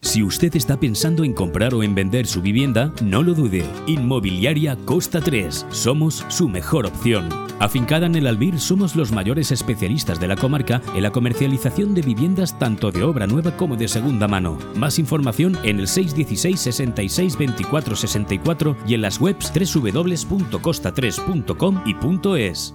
Si 0.00 0.22
usted 0.22 0.54
está 0.56 0.80
pensando 0.80 1.22
en 1.22 1.32
comprar 1.32 1.74
o 1.74 1.84
en 1.84 1.94
vender 1.94 2.26
su 2.26 2.42
vivienda, 2.42 2.92
no 3.02 3.22
lo 3.22 3.34
dude. 3.34 3.64
Inmobiliaria 3.86 4.76
Costa 4.84 5.20
3. 5.20 5.66
Somos 5.70 6.26
su 6.28 6.48
mejor 6.48 6.86
opción. 6.86 7.28
Afincada 7.62 8.06
en 8.06 8.14
el 8.16 8.26
Albir, 8.26 8.58
somos 8.58 8.96
los 8.96 9.12
mayores 9.12 9.52
especialistas 9.52 10.18
de 10.18 10.26
la 10.26 10.34
comarca 10.34 10.82
en 10.96 11.04
la 11.04 11.12
comercialización 11.12 11.94
de 11.94 12.02
viviendas 12.02 12.58
tanto 12.58 12.90
de 12.90 13.04
obra 13.04 13.28
nueva 13.28 13.56
como 13.56 13.76
de 13.76 13.86
segunda 13.86 14.26
mano. 14.26 14.58
Más 14.74 14.98
información 14.98 15.56
en 15.62 15.78
el 15.78 15.86
616 15.86 16.58
66 16.58 17.38
24 17.38 17.94
64 17.94 18.76
y 18.84 18.94
en 18.94 19.02
las 19.02 19.20
webs 19.20 19.52
www.costa3.com 19.54 21.82
y 21.86 21.94
.es. 22.36 22.74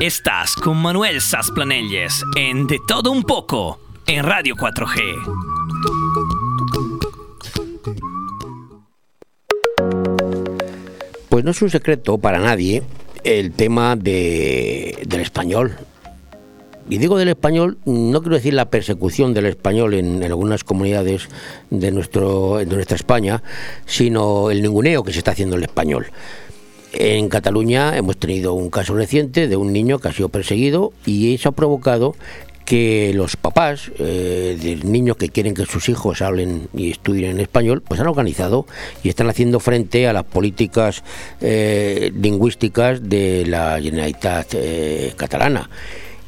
Estás 0.00 0.54
con 0.54 0.76
Manuel 0.76 1.20
Sasplanelles 1.20 2.22
en 2.36 2.68
De 2.68 2.78
Todo 2.86 3.10
Un 3.10 3.24
Poco 3.24 3.80
en 4.06 4.22
Radio 4.22 4.54
4G. 4.54 5.00
Pues 11.28 11.44
no 11.44 11.50
es 11.50 11.62
un 11.62 11.70
secreto 11.70 12.18
para 12.18 12.38
nadie 12.38 12.84
el 13.24 13.50
tema 13.52 13.96
de, 13.96 15.02
del 15.06 15.20
español. 15.20 15.76
Y 16.88 16.98
digo 16.98 17.18
del 17.18 17.28
español, 17.28 17.78
no 17.84 18.20
quiero 18.20 18.36
decir 18.36 18.54
la 18.54 18.70
persecución 18.70 19.34
del 19.34 19.46
español 19.46 19.94
en, 19.94 20.22
en 20.22 20.30
algunas 20.30 20.62
comunidades 20.62 21.28
de, 21.70 21.90
nuestro, 21.90 22.58
de 22.58 22.66
nuestra 22.66 22.96
España, 22.96 23.42
sino 23.84 24.50
el 24.52 24.62
ninguneo 24.62 25.02
que 25.02 25.12
se 25.12 25.18
está 25.18 25.32
haciendo 25.32 25.56
el 25.56 25.64
español. 25.64 26.06
En 26.92 27.28
Cataluña 27.28 27.96
hemos 27.96 28.16
tenido 28.16 28.54
un 28.54 28.70
caso 28.70 28.94
reciente 28.94 29.46
de 29.46 29.56
un 29.56 29.72
niño 29.72 29.98
que 29.98 30.08
ha 30.08 30.12
sido 30.12 30.30
perseguido 30.30 30.92
y 31.04 31.34
eso 31.34 31.50
ha 31.50 31.52
provocado 31.52 32.14
que 32.64 33.12
los 33.14 33.36
papás 33.36 33.90
eh, 33.98 34.58
de 34.60 34.76
niños 34.76 35.16
que 35.16 35.30
quieren 35.30 35.54
que 35.54 35.64
sus 35.64 35.88
hijos 35.88 36.20
hablen 36.20 36.68
y 36.74 36.90
estudien 36.90 37.30
en 37.30 37.40
español, 37.40 37.82
pues 37.86 37.98
han 37.98 38.06
organizado 38.08 38.66
y 39.02 39.08
están 39.08 39.30
haciendo 39.30 39.58
frente 39.58 40.06
a 40.06 40.12
las 40.12 40.24
políticas 40.24 41.02
eh, 41.40 42.12
lingüísticas 42.14 43.08
de 43.08 43.46
la 43.46 43.80
Generalitat 43.80 44.48
eh, 44.52 45.14
catalana. 45.16 45.70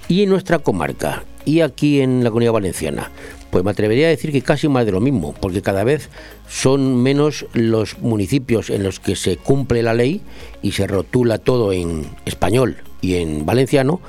Y 0.09 0.23
en 0.23 0.31
nuestra 0.31 0.61
comarca, 0.61 1.25
y 1.45 1.61
aquí 1.61 2.01
en 2.01 2.25
la 2.25 2.31
Comunidad 2.31 2.53
Valenciana, 2.53 3.11
pues 3.51 3.65
me 3.65 3.71
atrevería 3.71 4.07
a 4.07 4.11
decir 4.11 4.33
que 4.33 4.43
casi 4.43 4.69
más 4.69 4.87
de 4.87 4.93
lo 4.93 5.01
mismo, 5.01 5.35
porque 5.41 5.63
cada 5.63 5.85
vez 5.85 6.09
son 6.49 7.03
menos 7.03 7.47
los 7.53 7.99
municipios 7.99 8.71
en 8.71 8.83
los 8.83 9.01
que 9.01 9.17
se 9.17 9.37
cumple 9.37 9.83
la 9.83 9.95
ley 9.95 10.21
y 10.63 10.73
se 10.73 10.87
rotula 10.87 11.39
todo 11.39 11.73
en 11.73 12.07
español 12.25 12.79
y 13.01 13.17
en 13.17 13.47
valenciano, 13.47 14.01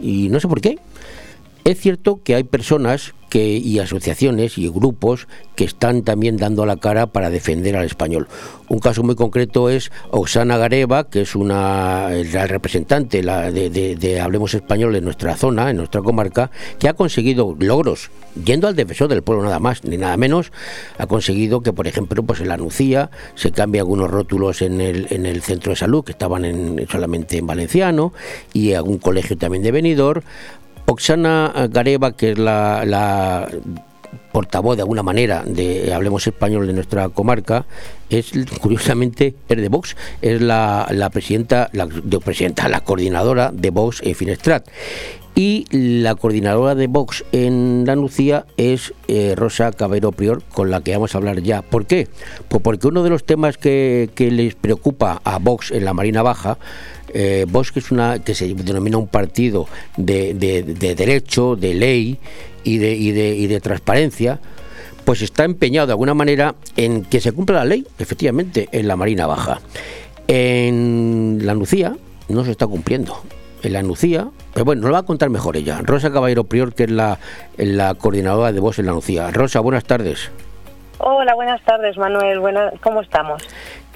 y 0.00 0.28
no 0.28 0.40
sé 0.40 0.48
por 0.48 0.60
qué. 0.60 0.78
Es 1.66 1.80
cierto 1.80 2.20
que 2.22 2.36
hay 2.36 2.44
personas 2.44 3.12
y 3.36 3.78
asociaciones 3.78 4.58
y 4.58 4.68
grupos 4.68 5.28
que 5.54 5.64
están 5.64 6.02
también 6.02 6.36
dando 6.36 6.66
la 6.66 6.76
cara 6.76 7.06
para 7.06 7.30
defender 7.30 7.76
al 7.76 7.84
español. 7.84 8.28
Un 8.68 8.78
caso 8.78 9.02
muy 9.02 9.14
concreto 9.14 9.70
es 9.70 9.92
Oxana 10.10 10.56
Gareva, 10.58 11.08
que 11.08 11.22
es 11.22 11.34
una 11.34 12.10
la 12.32 12.46
representante 12.46 13.22
de, 13.22 14.20
Hablemos 14.20 14.54
Español 14.54 14.96
en 14.96 15.04
nuestra 15.04 15.36
zona, 15.36 15.70
en 15.70 15.76
nuestra 15.76 16.02
comarca, 16.02 16.50
que 16.78 16.88
ha 16.88 16.94
conseguido 16.94 17.56
logros, 17.58 18.10
yendo 18.44 18.68
al 18.68 18.76
defensor 18.76 19.08
del 19.08 19.22
pueblo 19.22 19.44
nada 19.44 19.60
más 19.60 19.84
ni 19.84 19.96
nada 19.96 20.16
menos, 20.16 20.52
ha 20.98 21.06
conseguido 21.06 21.60
que, 21.60 21.72
por 21.72 21.86
ejemplo, 21.86 22.22
pues 22.22 22.40
en 22.40 22.48
la 22.48 22.56
Nucía 22.56 23.10
se 23.34 23.52
cambien 23.52 23.82
algunos 23.82 24.10
rótulos 24.10 24.62
en 24.62 24.80
el, 24.80 25.06
en 25.10 25.26
el 25.26 25.42
centro 25.42 25.70
de 25.70 25.76
salud 25.76 26.04
que 26.04 26.12
estaban 26.12 26.44
en, 26.44 26.86
solamente 26.90 27.38
en 27.38 27.46
valenciano 27.46 28.12
y 28.52 28.72
algún 28.72 28.98
colegio 28.98 29.36
también 29.36 29.62
de 29.62 29.72
Benidorm 29.72 30.22
Oxana 30.86 31.52
Gareva, 31.70 32.12
que 32.16 32.32
es 32.32 32.38
la, 32.38 32.84
la, 32.84 33.48
portavoz 34.32 34.76
de 34.76 34.82
alguna 34.82 35.02
manera 35.02 35.44
de 35.46 35.94
Hablemos 35.94 36.26
Español 36.26 36.66
de 36.66 36.74
nuestra 36.74 37.08
comarca, 37.08 37.64
es 38.10 38.32
curiosamente 38.60 39.34
es 39.48 39.56
de 39.56 39.68
Vox, 39.68 39.96
es 40.20 40.42
la, 40.42 40.86
presidenta, 41.10 41.70
la, 41.72 41.88
la 42.68 42.80
coordinadora 42.80 43.50
de 43.52 43.70
Vox 43.70 44.02
en 44.02 44.14
Finestrat. 44.14 44.68
Y 45.34 45.66
la 45.70 46.14
coordinadora 46.14 46.74
de 46.74 46.86
Vox 46.86 47.24
en 47.32 47.84
la 47.86 47.94
Nucía 47.94 48.46
es 48.56 48.94
eh, 49.06 49.34
Rosa 49.36 49.70
Cabero 49.72 50.12
Prior, 50.12 50.42
con 50.42 50.70
la 50.70 50.82
que 50.82 50.92
vamos 50.92 51.14
a 51.14 51.18
hablar 51.18 51.42
ya. 51.42 51.60
¿Por 51.60 51.84
qué? 51.84 52.08
Pues 52.48 52.62
porque 52.62 52.86
uno 52.86 53.02
de 53.02 53.10
los 53.10 53.24
temas 53.24 53.58
que, 53.58 54.08
que 54.14 54.30
les 54.30 54.54
preocupa 54.54 55.20
a 55.24 55.38
Vox 55.38 55.72
en 55.72 55.84
la 55.84 55.92
Marina 55.92 56.22
Baja 56.22 56.56
eh, 57.18 57.46
que 57.72 57.78
es 57.78 57.90
una 57.90 58.18
que 58.18 58.34
se 58.34 58.52
denomina 58.52 58.98
un 58.98 59.08
partido 59.08 59.66
de, 59.96 60.34
de, 60.34 60.62
de 60.62 60.94
derecho, 60.94 61.56
de 61.56 61.72
ley 61.72 62.18
y 62.62 62.76
de, 62.76 62.94
y 62.94 63.12
de, 63.12 63.34
y 63.34 63.46
de 63.46 63.60
transparencia, 63.60 64.38
pues 65.06 65.22
está 65.22 65.44
empeñado 65.44 65.86
de 65.86 65.92
alguna 65.94 66.12
manera 66.12 66.54
en 66.76 67.04
que 67.04 67.20
se 67.20 67.32
cumpla 67.32 67.60
la 67.60 67.64
ley, 67.64 67.86
efectivamente, 67.98 68.68
en 68.72 68.86
la 68.86 68.96
Marina 68.96 69.26
Baja. 69.26 69.60
En 70.28 71.38
la 71.42 71.54
Nucía 71.54 71.96
no 72.28 72.44
se 72.44 72.50
está 72.50 72.66
cumpliendo. 72.66 73.22
En 73.62 73.72
la 73.72 73.82
Nucía, 73.82 74.28
pero 74.52 74.66
bueno, 74.66 74.82
nos 74.82 74.88
lo 74.90 74.94
va 74.94 75.00
a 75.00 75.04
contar 75.04 75.30
mejor 75.30 75.56
ella. 75.56 75.80
Rosa 75.82 76.12
Caballero 76.12 76.44
Prior, 76.44 76.74
que 76.74 76.84
es 76.84 76.90
la, 76.90 77.18
la 77.56 77.94
coordinadora 77.94 78.52
de 78.52 78.60
Vox 78.60 78.78
en 78.78 78.86
la 78.86 78.92
Nucía. 78.92 79.30
Rosa, 79.30 79.60
buenas 79.60 79.84
tardes. 79.84 80.30
Hola, 80.98 81.34
buenas 81.34 81.62
tardes, 81.64 81.96
Manuel. 81.96 82.40
Buena, 82.40 82.72
¿Cómo 82.82 83.00
estamos? 83.00 83.42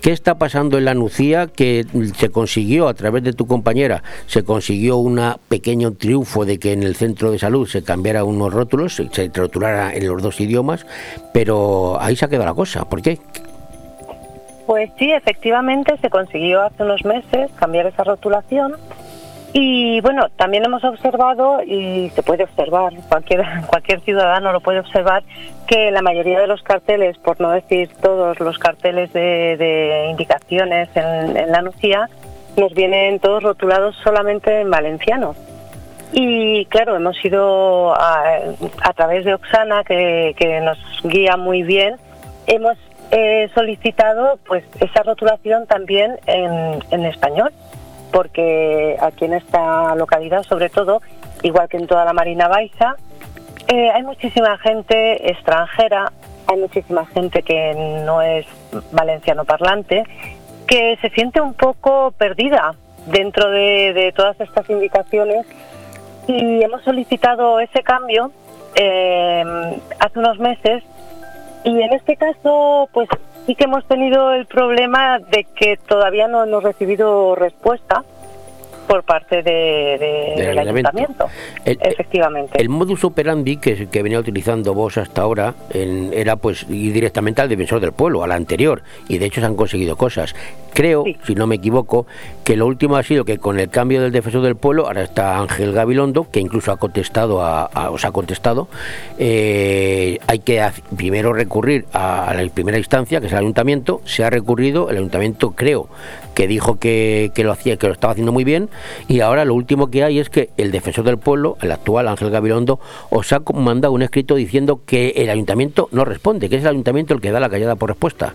¿Qué 0.01 0.13
está 0.13 0.37
pasando 0.37 0.79
en 0.79 0.87
la 0.87 0.95
Nucía 0.95 1.47
que 1.47 1.85
se 2.17 2.31
consiguió 2.31 2.89
a 2.89 2.95
través 2.95 3.23
de 3.23 3.35
tu 3.35 3.47
compañera? 3.47 4.03
Se 4.27 4.45
consiguió 4.45 4.97
un 4.97 5.21
pequeño 5.49 5.93
triunfo 5.93 6.47
de 6.47 6.59
que 6.59 6.73
en 6.73 6.83
el 6.83 6.97
centro 6.97 7.31
de 7.31 7.39
salud 7.39 7.69
se 7.69 7.85
cambiara 7.85 8.25
unos 8.25 8.53
rótulos, 8.53 8.95
se, 8.95 9.11
se 9.11 9.31
rotulara 9.35 9.95
en 9.95 10.07
los 10.07 10.23
dos 10.23 10.41
idiomas, 10.41 10.87
pero 11.35 12.01
ahí 12.01 12.17
se 12.17 12.25
ha 12.25 12.29
quedado 12.29 12.47
la 12.47 12.55
cosa. 12.55 12.87
¿Por 12.87 13.03
qué? 13.03 13.19
Pues 14.67 14.91
sí, 14.99 15.13
efectivamente 15.13 15.95
se 16.01 16.09
consiguió 16.09 16.63
hace 16.63 16.83
unos 16.83 17.05
meses 17.05 17.51
cambiar 17.57 17.87
esa 17.87 18.05
rotulación 18.05 18.77
Y 19.53 20.01
bueno, 20.01 20.29
también 20.37 20.65
hemos 20.65 20.85
observado, 20.85 21.63
y 21.63 22.11
se 22.11 22.23
puede 22.23 22.45
observar, 22.45 22.93
cualquier, 23.09 23.45
cualquier 23.67 24.01
ciudadano 24.01 24.53
lo 24.53 24.61
puede 24.61 24.81
observar, 24.81 25.25
que 25.67 25.91
la 25.91 26.03
mayoría 26.03 26.41
de 26.41 26.47
los 26.47 26.63
carteles, 26.63 27.19
por 27.19 27.41
no 27.41 27.51
decir 27.51 27.91
todos 28.01 28.39
los 28.39 28.59
carteles 28.59 29.13
de, 29.13 30.07
indicaciones 30.11 30.89
en, 30.95 31.37
en 31.37 31.51
la 31.51 31.63
Nucía, 31.63 32.09
nos 32.57 32.73
vienen 32.75 33.19
todos 33.19 33.43
rotulados 33.43 33.97
solamente 34.05 34.61
en 34.61 34.71
valenciano. 34.71 35.35
Y 36.13 36.65
claro, 36.67 36.97
hemos 36.97 37.25
ido 37.25 37.95
a, 37.95 38.23
a 38.83 38.93
través 38.95 39.25
de 39.25 39.35
Oxana, 39.35 39.85
que, 39.85 40.35
que 40.37 40.61
nos 40.61 40.79
guía 41.05 41.37
muy 41.37 41.63
bien, 41.63 41.97
hemos 42.47 42.77
eh, 43.13 43.49
solicitado 43.55 44.39
pues 44.47 44.65
esa 44.81 45.03
rotulación 45.03 45.67
también 45.67 46.19
en, 46.27 46.83
en 46.91 47.05
español, 47.07 47.53
porque 48.12 48.97
aquí 49.01 49.24
en 49.24 49.35
esta 49.35 49.95
localidad, 49.95 50.43
sobre 50.43 50.69
todo, 50.69 51.01
igual 51.43 51.69
que 51.69 51.77
en 51.77 51.87
toda 51.87 52.05
la 52.05 52.12
Marina 52.12 52.49
Baixa, 52.49 52.97
eh, 53.69 53.91
hay 53.91 54.03
muchísima 54.03 54.59
gente 54.59 55.31
extranjera, 55.31 56.12
hay 56.47 56.57
muchísima 56.59 57.07
gente 57.07 57.43
que 57.43 58.03
no 58.05 58.20
es 58.23 58.47
valenciano 58.93 59.45
parlante, 59.45 60.05
que 60.66 60.99
se 61.01 61.11
siente 61.11 61.41
un 61.41 61.55
poco 61.55 62.12
perdida 62.12 62.74
dentro 63.07 63.51
de, 63.51 63.93
de 63.93 64.12
todas 64.12 64.41
estas 64.41 64.69
indicaciones. 64.70 65.47
Y 66.27 66.62
hemos 66.62 66.82
solicitado 66.82 67.61
ese 67.61 67.82
cambio 67.82 68.31
eh, 68.74 69.45
hace 69.99 70.19
unos 70.19 70.39
meses 70.39 70.82
y 71.65 71.81
en 71.81 71.93
este 71.93 72.16
caso 72.16 72.89
pues 72.93 73.09
sí 73.47 73.55
que 73.55 73.65
hemos 73.65 73.85
tenido 73.87 74.32
el 74.32 74.47
problema 74.47 75.19
de 75.19 75.45
que 75.45 75.77
todavía 75.77 76.28
no 76.28 76.45
hemos 76.45 76.62
recibido 76.62 77.35
respuesta 77.35 78.05
por 78.91 79.05
parte 79.05 79.37
de, 79.45 79.51
de- 79.53 80.35
Del 80.37 80.57
del 80.57 80.59
ayuntamiento. 80.59 81.27
Efectivamente. 81.65 82.61
El 82.61 82.69
modus 82.69 83.05
operandi 83.05 83.57
que, 83.59 83.87
que 83.87 84.03
venía 84.03 84.19
utilizando 84.19 84.75
vos 84.75 84.99
hasta 84.99 85.23
ahora 85.23 85.55
en- 85.73 86.11
era 86.12 86.35
pues 86.35 86.67
ir 86.69 86.93
directamente 86.93 87.41
al 87.41 87.49
defensor 87.49 87.79
del 87.81 87.93
pueblo, 87.93 88.25
al 88.25 88.33
anterior, 88.33 88.83
y 89.07 89.19
de 89.19 89.27
hecho 89.27 89.41
se 89.41 89.47
han 89.47 89.55
conseguido 89.55 89.95
cosas. 89.97 90.35
Creo, 90.75 91.05
si 91.25 91.35
no 91.37 91.47
me 91.47 91.57
equivoco, 91.57 92.07
que 92.45 92.57
lo 92.57 92.67
último 92.67 92.97
ha 92.97 93.03
sido 93.05 93.25
que 93.25 93.39
con 93.39 93.61
el 93.61 93.69
cambio 93.71 94.03
del 94.03 94.11
defensor 94.12 94.43
del 94.43 94.57
pueblo, 94.57 94.87
ahora 94.87 95.03
está 95.03 95.39
Ángel 95.39 95.73
Gabilondo, 95.73 96.29
que 96.31 96.41
incluso 96.41 96.73
ha 96.73 96.77
contestado, 96.77 97.43
a, 97.43 97.65
a- 97.67 97.91
os 97.91 98.05
ha 98.05 98.11
contestado, 98.11 98.67
eh, 99.19 100.19
hay 100.27 100.39
que 100.41 100.65
primero 100.97 101.33
recurrir 101.33 101.85
a, 101.93 102.25
a 102.29 102.35
la 102.35 102.49
primera 102.51 102.79
instancia, 102.79 103.21
que 103.21 103.27
es 103.27 103.33
el 103.33 103.39
ayuntamiento, 103.39 104.01
se 104.05 104.25
ha 104.25 104.31
recurrido, 104.31 104.91
el 104.91 104.97
ayuntamiento 104.97 105.53
creo 105.53 105.89
que 106.35 106.47
dijo 106.47 106.78
que, 106.78 107.31
que 107.35 107.44
lo 107.44 107.52
hacía, 107.52 107.77
que 107.77 107.86
lo 107.86 107.93
estaba 107.93 108.12
haciendo 108.12 108.32
muy 108.32 108.44
bien, 108.44 108.69
y 109.09 109.20
ahora 109.20 109.44
lo 109.44 109.55
último 109.55 109.90
que 109.90 110.05
hay 110.05 110.19
es 110.19 110.31
que 110.31 110.51
el 110.57 110.70
defensor 110.70 111.05
del 111.05 111.19
pueblo, 111.19 111.57
el 111.62 111.73
actual 111.73 112.09
Ángel 112.09 112.31
Gabilondo, 112.31 112.81
os 113.11 113.32
ha 113.32 113.40
mandado 113.55 113.93
un 113.93 114.02
escrito 114.02 114.35
diciendo 114.35 114.81
que 114.86 115.11
el 115.16 115.31
ayuntamiento 115.31 115.89
no 115.93 116.05
responde, 116.05 116.48
que 116.48 116.57
es 116.57 116.62
el 116.62 116.69
ayuntamiento 116.69 117.15
el 117.15 117.20
que 117.20 117.31
da 117.31 117.40
la 117.40 117.48
callada 117.48 117.77
por 117.77 117.90
respuesta. 117.90 118.35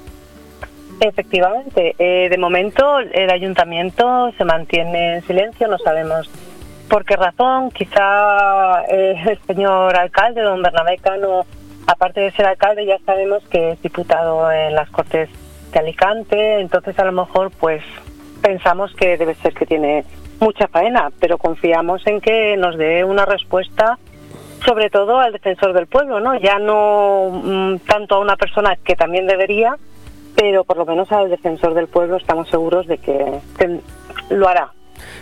Efectivamente, 0.99 1.93
eh, 1.99 2.29
de 2.29 2.37
momento 2.37 2.99
el 2.99 3.29
ayuntamiento 3.29 4.31
se 4.37 4.45
mantiene 4.45 5.15
en 5.15 5.21
silencio, 5.23 5.67
no 5.67 5.77
sabemos 5.77 6.29
por 6.89 7.03
qué 7.03 7.17
razón. 7.17 7.69
Quizá 7.71 8.83
eh, 8.85 9.15
el 9.27 9.39
señor 9.45 9.97
alcalde, 9.97 10.41
don 10.41 10.61
Bernabé 10.61 10.97
Cano, 10.97 11.45
aparte 11.85 12.21
de 12.21 12.31
ser 12.31 12.45
alcalde, 12.45 12.85
ya 12.85 12.97
sabemos 13.05 13.43
que 13.49 13.71
es 13.71 13.81
diputado 13.81 14.49
en 14.51 14.73
las 14.73 14.89
Cortes 14.89 15.29
de 15.75 15.79
Alicante, 15.81 16.59
entonces 16.61 16.97
a 16.99 17.03
lo 17.03 17.11
mejor 17.11 17.51
pues 17.51 17.83
pensamos 18.41 18.93
que 18.95 19.17
debe 19.17 19.35
ser 19.35 19.53
que 19.53 19.65
tiene 19.65 20.05
mucha 20.39 20.67
faena, 20.67 21.11
pero 21.19 21.37
confiamos 21.37 22.05
en 22.07 22.21
que 22.21 22.55
nos 22.55 22.77
dé 22.77 23.03
una 23.03 23.25
respuesta 23.25 23.99
sobre 24.65 24.89
todo 24.89 25.19
al 25.19 25.33
defensor 25.33 25.73
del 25.73 25.87
pueblo, 25.87 26.19
¿no? 26.21 26.39
Ya 26.39 26.59
no 26.59 27.41
mm, 27.43 27.79
tanto 27.87 28.15
a 28.15 28.19
una 28.19 28.37
persona 28.37 28.77
que 28.77 28.95
también 28.95 29.27
debería, 29.27 29.75
pero 30.35 30.63
por 30.63 30.77
lo 30.77 30.85
menos 30.85 31.11
al 31.11 31.29
defensor 31.29 31.73
del 31.73 31.87
pueblo 31.87 32.15
estamos 32.15 32.49
seguros 32.49 32.87
de 32.87 32.97
que, 32.97 33.39
que 33.59 33.79
lo 34.29 34.47
hará. 34.47 34.71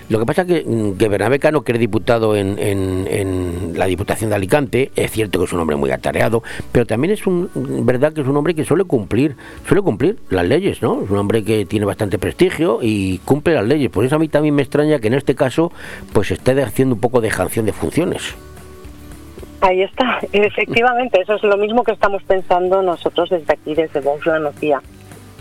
Lo 0.10 0.20
que 0.20 0.26
pasa 0.26 0.42
es 0.44 0.48
que, 0.48 0.64
mm, 0.66 0.98
que 0.98 1.08
Bernabé 1.08 1.40
Cano, 1.40 1.62
que 1.62 1.74
diputado 1.74 2.36
en, 2.36 2.58
en- 2.60 3.74
la 3.78 3.86
Diputación 3.86 4.30
de 4.30 4.36
Alicante, 4.36 4.92
es 4.96 5.12
cierto 5.12 5.40
que 5.40 5.46
es 5.46 5.54
un 5.54 5.60
hombre 5.60 5.76
muy 5.76 5.90
atareado, 5.92 6.44
pero 6.72 6.86
también 6.86 7.14
es 7.14 7.26
un 7.26 7.50
verdad 7.86 8.14
que 8.14 8.22
es 8.22 8.28
un 8.28 8.38
hombre 8.38 8.54
que 8.54 8.64
suele 8.66 8.84
cumplir, 8.84 9.36
suele 9.68 9.82
cumplir 9.82 10.18
las 10.30 10.46
leyes, 10.46 10.82
¿no? 10.82 11.02
Es 11.04 11.10
un 11.10 11.18
hombre 11.18 11.44
que 11.44 11.66
tiene 11.66 11.86
bastante 11.86 12.20
prestigio 12.20 12.80
y 12.82 13.18
cumple 13.20 13.56
las 13.56 13.66
leyes. 13.66 13.90
Por 13.90 14.06
eso 14.06 14.16
a 14.16 14.20
mí 14.20 14.28
también 14.28 14.54
me 14.56 14.62
extraña 14.62 15.00
que 15.00 15.08
en 15.08 15.16
este 15.16 15.36
caso, 15.36 15.72
pues 16.14 16.32
esté 16.32 16.62
haciendo 16.62 16.96
un 16.96 17.02
poco 17.02 17.20
de 17.22 17.30
janción 17.32 17.66
de 17.66 17.74
funciones. 17.74 18.36
Ahí 19.62 19.82
está, 19.82 20.20
efectivamente, 20.34 21.22
eso 21.22 21.36
es 21.36 21.44
lo 21.44 21.58
mismo 21.58 21.84
que 21.84 21.92
estamos 21.94 22.22
pensando 22.24 22.82
nosotros 22.82 23.30
desde 23.30 23.54
aquí, 23.54 23.74
desde 23.74 24.02
Vox 24.02 24.26
La. 24.26 24.82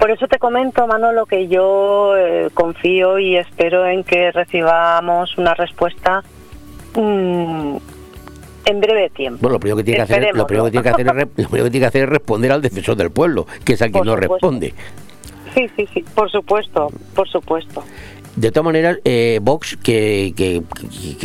Por 0.02 0.10
eso 0.10 0.26
te 0.26 0.40
comento, 0.40 0.84
Manolo, 0.88 1.26
que 1.26 1.46
yo 1.46 2.16
eh, 2.16 2.50
confío 2.52 3.20
y 3.20 3.36
espero 3.36 3.86
en 3.86 4.02
que 4.02 4.32
recibamos 4.32 5.38
una 5.38 5.54
respuesta 5.54 6.24
mm, 6.96 7.76
en 8.64 8.80
breve 8.80 9.10
tiempo. 9.10 9.38
Bueno, 9.42 9.52
lo 9.54 9.60
primero 9.60 9.76
que 9.76 9.84
tiene 9.84 9.98
que 9.98 10.02
hacer, 10.02 10.34
lo 10.34 10.44
primero 10.44 10.64
que 10.64 10.70
tiene 10.72 10.82
que 10.82 10.88
hacer, 10.88 11.06
es, 11.06 11.12
re- 11.14 11.20
lo 11.22 11.28
primero 11.48 11.64
que 11.66 11.70
tiene 11.70 11.84
que 11.84 11.86
hacer 11.86 12.02
es 12.02 12.08
responder 12.08 12.50
al 12.50 12.60
defensor 12.60 12.96
del 12.96 13.12
pueblo, 13.12 13.46
que 13.64 13.74
es 13.74 13.82
a 13.82 13.84
quien 13.84 13.92
Por 13.92 14.06
no 14.06 14.12
supuesto. 14.14 14.34
responde. 14.34 14.74
Sí, 15.54 15.70
sí, 15.76 15.88
sí, 15.94 16.04
por 16.16 16.28
supuesto, 16.32 16.90
por 17.14 17.28
supuesto. 17.28 17.84
De 18.36 18.50
todas 18.50 18.64
maneras, 18.64 18.98
eh, 19.04 19.40
Vox, 19.42 19.76
que, 19.82 20.32
que, 20.34 20.62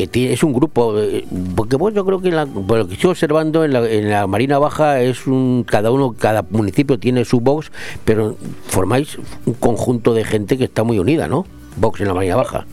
que- 0.09 0.33
es 0.33 0.43
un 0.43 0.51
grupo, 0.51 0.99
eh, 0.99 1.23
porque 1.55 1.77
vos 1.77 1.93
yo 1.93 2.05
creo 2.05 2.19
que 2.21 2.31
la- 2.31 2.45
por 2.45 2.79
lo 2.79 2.87
que 2.87 2.95
estoy 2.95 3.11
observando 3.11 3.63
en 3.63 3.71
la, 3.71 3.89
en 3.89 4.09
la 4.09 4.27
Marina 4.27 4.59
Baja 4.59 4.99
es 4.99 5.25
un, 5.25 5.63
cada 5.65 5.89
uno, 5.89 6.13
cada 6.19 6.43
municipio 6.49 6.99
tiene 6.99 7.23
su 7.23 7.39
Vox, 7.39 7.71
pero 8.03 8.35
formáis 8.67 9.17
un 9.45 9.53
conjunto 9.53 10.13
de 10.13 10.25
gente 10.25 10.57
que 10.57 10.65
está 10.65 10.83
muy 10.83 10.99
unida, 10.99 11.29
¿no? 11.29 11.45
Vox 11.77 12.01
en 12.01 12.09
la 12.09 12.13
Marina 12.13 12.35
Baja. 12.35 12.65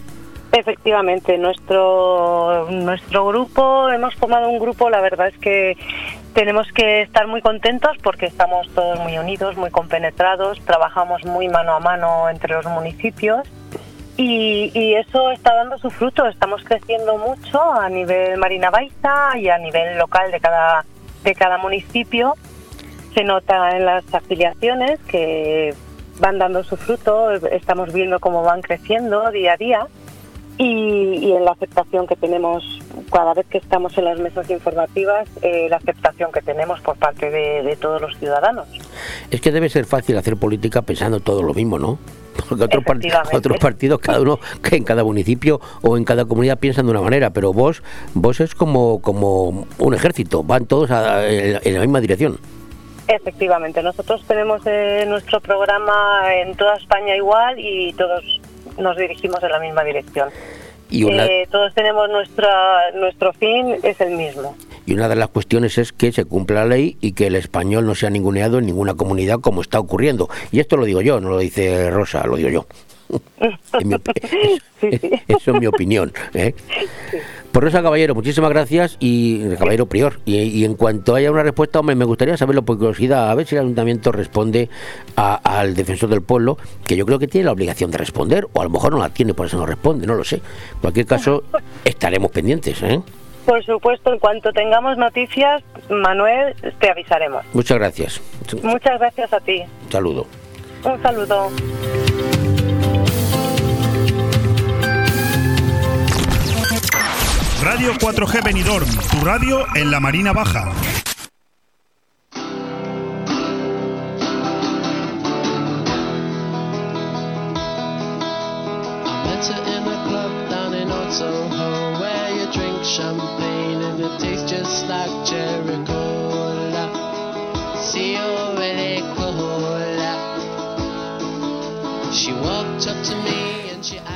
Efectivamente, 0.50 1.38
nuestro 1.38 2.68
nuestro 2.70 3.26
grupo, 3.28 3.88
hemos 3.90 4.14
formado 4.16 4.48
un 4.48 4.58
grupo, 4.58 4.90
la 4.90 5.00
verdad 5.00 5.28
es 5.28 5.38
que 5.38 5.76
tenemos 6.32 6.66
que 6.74 7.02
estar 7.02 7.28
muy 7.28 7.40
contentos 7.40 7.92
porque 8.02 8.26
estamos 8.26 8.68
todos 8.74 8.98
muy 8.98 9.16
unidos, 9.16 9.56
muy 9.56 9.70
compenetrados, 9.70 10.58
trabajamos 10.64 11.24
muy 11.24 11.48
mano 11.48 11.74
a 11.74 11.80
mano 11.80 12.28
entre 12.28 12.54
los 12.54 12.66
municipios 12.66 13.40
y, 14.16 14.70
y 14.74 14.94
eso 14.94 15.30
está 15.30 15.54
dando 15.54 15.78
su 15.78 15.90
fruto, 15.90 16.26
estamos 16.26 16.62
creciendo 16.64 17.18
mucho 17.18 17.60
a 17.60 17.88
nivel 17.88 18.38
Marina 18.38 18.70
Baixa 18.70 19.36
y 19.36 19.48
a 19.48 19.58
nivel 19.58 19.98
local 19.98 20.30
de 20.30 20.40
cada, 20.40 20.84
de 21.22 21.34
cada 21.34 21.58
municipio. 21.58 22.34
Se 23.14 23.24
nota 23.24 23.76
en 23.76 23.86
las 23.86 24.12
afiliaciones 24.12 25.00
que 25.08 25.74
van 26.18 26.38
dando 26.38 26.62
su 26.64 26.76
fruto, 26.76 27.32
estamos 27.32 27.92
viendo 27.92 28.20
cómo 28.20 28.42
van 28.42 28.62
creciendo 28.62 29.30
día 29.30 29.54
a 29.54 29.56
día 29.56 29.86
y, 30.58 30.64
y 31.26 31.32
en 31.32 31.44
la 31.44 31.52
aceptación 31.52 32.06
que 32.06 32.16
tenemos 32.16 32.62
cada 33.12 33.34
vez 33.34 33.46
que 33.46 33.58
estamos 33.58 33.96
en 33.98 34.04
las 34.04 34.18
mesas 34.20 34.48
informativas, 34.50 35.28
eh, 35.42 35.66
la 35.68 35.76
aceptación 35.76 36.30
que 36.32 36.40
tenemos 36.42 36.80
por 36.80 36.96
parte 36.96 37.30
de, 37.30 37.62
de 37.62 37.76
todos 37.76 38.00
los 38.00 38.16
ciudadanos. 38.18 38.66
Es 39.30 39.40
que 39.40 39.50
debe 39.50 39.68
ser 39.68 39.84
fácil 39.84 40.16
hacer 40.16 40.36
política 40.36 40.82
pensando 40.82 41.20
todo 41.20 41.42
lo 41.42 41.54
mismo, 41.54 41.78
¿no? 41.78 41.98
Porque 42.48 42.64
otros, 42.64 42.84
par- 42.84 42.96
Efectivamente. 42.96 43.36
otros 43.36 43.58
partidos, 43.58 44.00
cada 44.00 44.20
uno 44.20 44.38
que 44.62 44.76
en 44.76 44.84
cada 44.84 45.04
municipio 45.04 45.60
o 45.82 45.96
en 45.96 46.04
cada 46.04 46.24
comunidad 46.24 46.58
piensan 46.58 46.86
de 46.86 46.90
una 46.92 47.00
manera, 47.00 47.30
pero 47.30 47.52
vos, 47.52 47.82
vos 48.14 48.40
es 48.40 48.54
como, 48.54 49.00
como 49.02 49.66
un 49.78 49.94
ejército, 49.94 50.42
van 50.42 50.66
todos 50.66 50.90
a- 50.90 51.26
en, 51.28 51.60
en 51.62 51.74
la 51.74 51.80
misma 51.80 52.00
dirección. 52.00 52.38
Efectivamente, 53.06 53.82
nosotros 53.82 54.24
tenemos 54.26 54.62
eh, 54.66 55.04
nuestro 55.06 55.40
programa 55.40 56.34
en 56.40 56.54
toda 56.56 56.74
España 56.76 57.14
igual 57.14 57.56
y 57.58 57.92
todos 57.92 58.40
nos 58.78 58.96
dirigimos 58.96 59.42
en 59.42 59.50
la 59.50 59.58
misma 59.60 59.84
dirección. 59.84 60.28
Y 60.90 61.04
una, 61.04 61.24
Eh, 61.26 61.48
todos 61.50 61.74
tenemos 61.74 62.08
nuestra, 62.10 62.90
nuestro 62.94 63.32
fin, 63.32 63.76
es 63.82 64.00
el 64.00 64.16
mismo. 64.16 64.54
y 64.86 64.92
una 64.94 65.08
de 65.08 65.16
las 65.16 65.28
cuestiones 65.28 65.78
es 65.78 65.92
que 65.92 66.12
se 66.12 66.24
cumpla 66.26 66.60
la 66.60 66.66
ley 66.76 66.96
y 67.00 67.12
que 67.12 67.26
el 67.28 67.36
español 67.36 67.86
no 67.86 67.94
sea 67.94 68.10
ninguneado 68.10 68.58
en 68.58 68.66
ninguna 68.66 68.94
comunidad 68.94 69.40
como 69.40 69.62
está 69.62 69.80
ocurriendo. 69.80 70.28
Y 70.52 70.60
esto 70.60 70.76
lo 70.76 70.84
digo 70.84 71.00
yo, 71.00 71.20
no 71.20 71.30
lo 71.30 71.38
dice 71.38 71.90
Rosa, 71.90 72.26
lo 72.26 72.36
digo 72.36 72.50
yo. 72.50 72.66
Es 73.78 73.84
mi 73.84 73.94
op- 73.94 74.08
Eso 75.28 75.50
es 75.54 75.60
mi 75.60 75.66
opinión. 75.66 76.12
¿eh? 76.34 76.54
Por 77.52 77.62
Rosa 77.64 77.82
Caballero, 77.82 78.14
muchísimas 78.14 78.50
gracias 78.50 78.96
y 79.00 79.48
Caballero 79.56 79.86
Prior. 79.86 80.18
Y, 80.24 80.36
y 80.38 80.64
en 80.64 80.74
cuanto 80.74 81.14
haya 81.14 81.30
una 81.30 81.42
respuesta, 81.42 81.78
hombre, 81.80 81.94
me 81.94 82.04
gustaría 82.04 82.36
saberlo 82.36 82.62
por 82.62 82.78
curiosidad, 82.78 83.30
a 83.30 83.34
ver 83.34 83.46
si 83.46 83.54
el 83.54 83.62
ayuntamiento 83.62 84.10
responde 84.12 84.68
a- 85.16 85.36
al 85.36 85.74
defensor 85.74 86.08
del 86.10 86.22
pueblo, 86.22 86.58
que 86.86 86.96
yo 86.96 87.06
creo 87.06 87.18
que 87.18 87.28
tiene 87.28 87.44
la 87.46 87.52
obligación 87.52 87.90
de 87.90 87.98
responder, 87.98 88.46
o 88.52 88.60
a 88.60 88.64
lo 88.64 88.70
mejor 88.70 88.92
no 88.92 88.98
la 88.98 89.08
tiene, 89.10 89.34
por 89.34 89.46
eso 89.46 89.56
no 89.56 89.66
responde, 89.66 90.06
no 90.06 90.14
lo 90.14 90.24
sé. 90.24 90.36
En 90.36 90.80
cualquier 90.80 91.06
caso, 91.06 91.44
estaremos 91.84 92.30
pendientes. 92.32 92.82
¿eh? 92.82 93.00
Por 93.46 93.64
supuesto, 93.64 94.12
en 94.12 94.18
cuanto 94.18 94.52
tengamos 94.52 94.96
noticias, 94.96 95.62
Manuel, 95.90 96.54
te 96.80 96.90
avisaremos. 96.90 97.44
Muchas 97.52 97.78
gracias. 97.78 98.20
Muchas 98.62 98.98
gracias 98.98 99.32
a 99.32 99.40
ti. 99.40 99.62
Un 99.86 99.92
saludo. 99.92 100.26
Un 100.84 101.02
saludo. 101.02 101.50
Radio 107.64 107.94
4G 107.94 108.42
Benidorm, 108.44 108.86
tu 109.10 109.24
radio 109.24 109.64
en 109.74 109.90
la 109.90 109.98
Marina 109.98 110.34
Baja. 110.34 110.70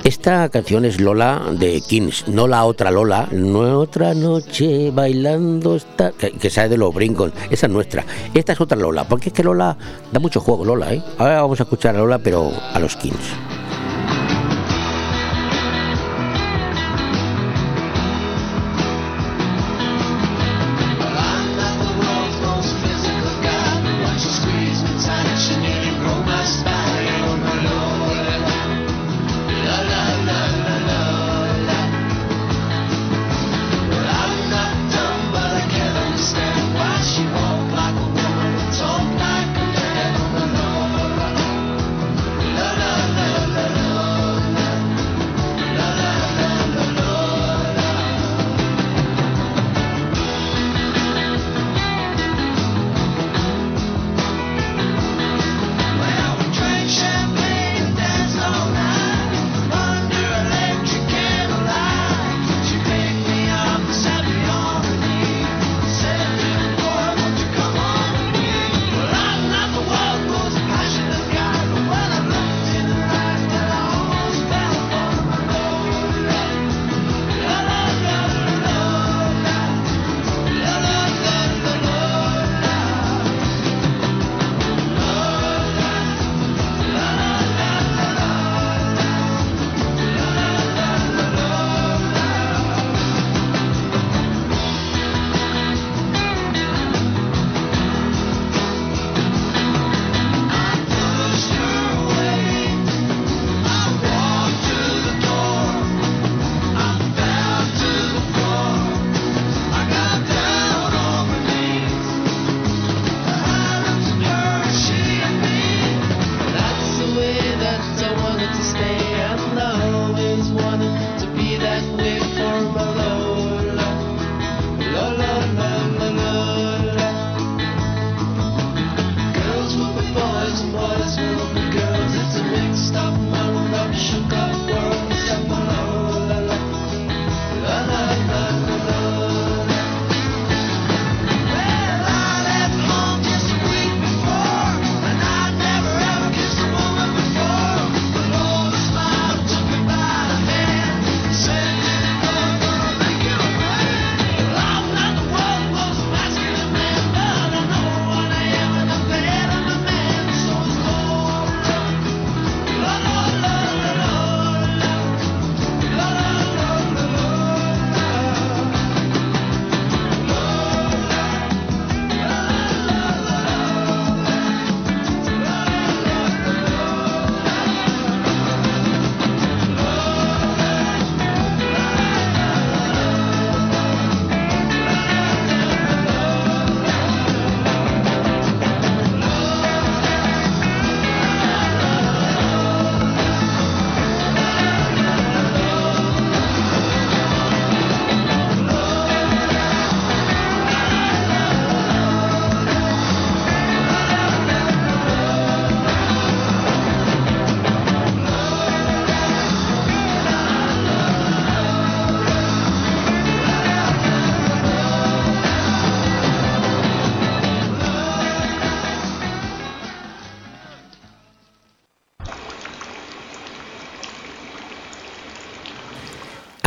Esta 0.05 0.49
canción 0.49 0.85
es 0.85 1.01
Lola 1.01 1.43
de 1.53 1.81
Kings, 1.81 2.29
no 2.29 2.47
la 2.47 2.65
otra 2.65 2.91
Lola, 2.91 3.29
no 3.33 3.79
otra 3.81 4.15
noche 4.15 4.91
bailando 4.91 5.77
está, 5.77 6.13
que, 6.13 6.33
que 6.33 6.51
sale 6.51 6.71
de 6.71 6.79
los 6.79 6.95
brincos, 6.95 7.33
esa 7.51 7.67
es 7.67 7.73
nuestra. 7.73 8.05
Esta 8.35 8.53
es 8.53 8.61
otra 8.61 8.79
Lola, 8.79 9.07
porque 9.09 9.29
es 9.29 9.35
que 9.35 9.43
Lola 9.43 9.77
da 10.13 10.21
mucho 10.21 10.41
juego, 10.41 10.65
Lola, 10.65 10.95
¿eh? 10.95 11.03
Ahora 11.19 11.43
vamos 11.43 11.61
a 11.61 11.65
escuchar 11.65 11.95
a 11.97 11.99
Lola, 11.99 12.19
pero 12.19 12.51
a 12.73 12.79
los 12.79 12.97
Kings. 12.97 13.48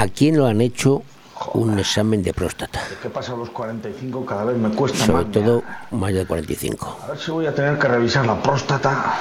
¿A 0.02 0.08
quién 0.08 0.36
lo 0.36 0.48
han 0.48 0.62
hecho 0.62 1.04
un 1.54 1.78
examen 1.78 2.24
de 2.24 2.34
próstata? 2.34 2.82
¿Qué 3.04 3.10
pasa 3.12 3.34
a 3.34 3.36
los 3.36 3.52
45? 3.52 4.26
Cada 4.26 4.46
vez 4.46 4.58
me 4.58 4.70
cuesta 4.70 5.06
Sobre 5.06 5.26
más. 5.26 5.32
todo 5.32 5.64
más 5.92 6.12
de 6.12 6.26
45. 6.26 6.98
A 7.04 7.08
ver 7.10 7.20
si 7.20 7.30
voy 7.30 7.46
a 7.46 7.54
tener 7.54 7.78
que 7.78 7.88
revisar 7.88 8.26
la 8.26 8.42
próstata. 8.42 9.20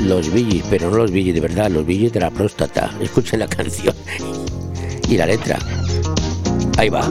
Los 0.00 0.32
billis, 0.32 0.64
pero 0.68 0.90
no 0.90 0.96
los 0.96 1.12
billis 1.12 1.34
de 1.34 1.40
verdad, 1.40 1.70
los 1.70 1.86
billis 1.86 2.12
de 2.12 2.18
la 2.18 2.32
próstata. 2.32 2.90
Escuchen 3.00 3.38
la 3.38 3.46
canción 3.46 3.94
y 5.08 5.16
la 5.16 5.26
letra. 5.26 5.60
Ahí 6.78 6.88
va. 6.88 7.02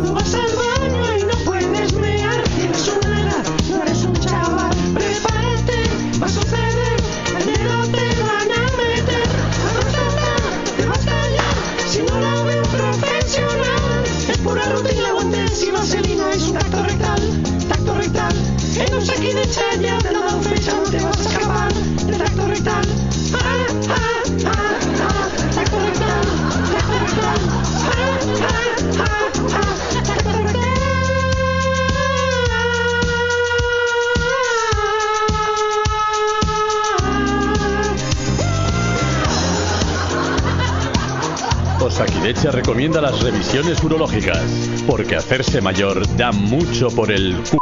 Recomienda 42.78 43.02
las 43.02 43.24
revisiones 43.24 43.84
urológicas, 43.84 44.40
porque 44.86 45.16
hacerse 45.16 45.62
mayor 45.62 46.06
da 46.16 46.32
mucho 46.32 46.92
por 46.92 47.12
el 47.12 47.36
cu. 47.50 47.58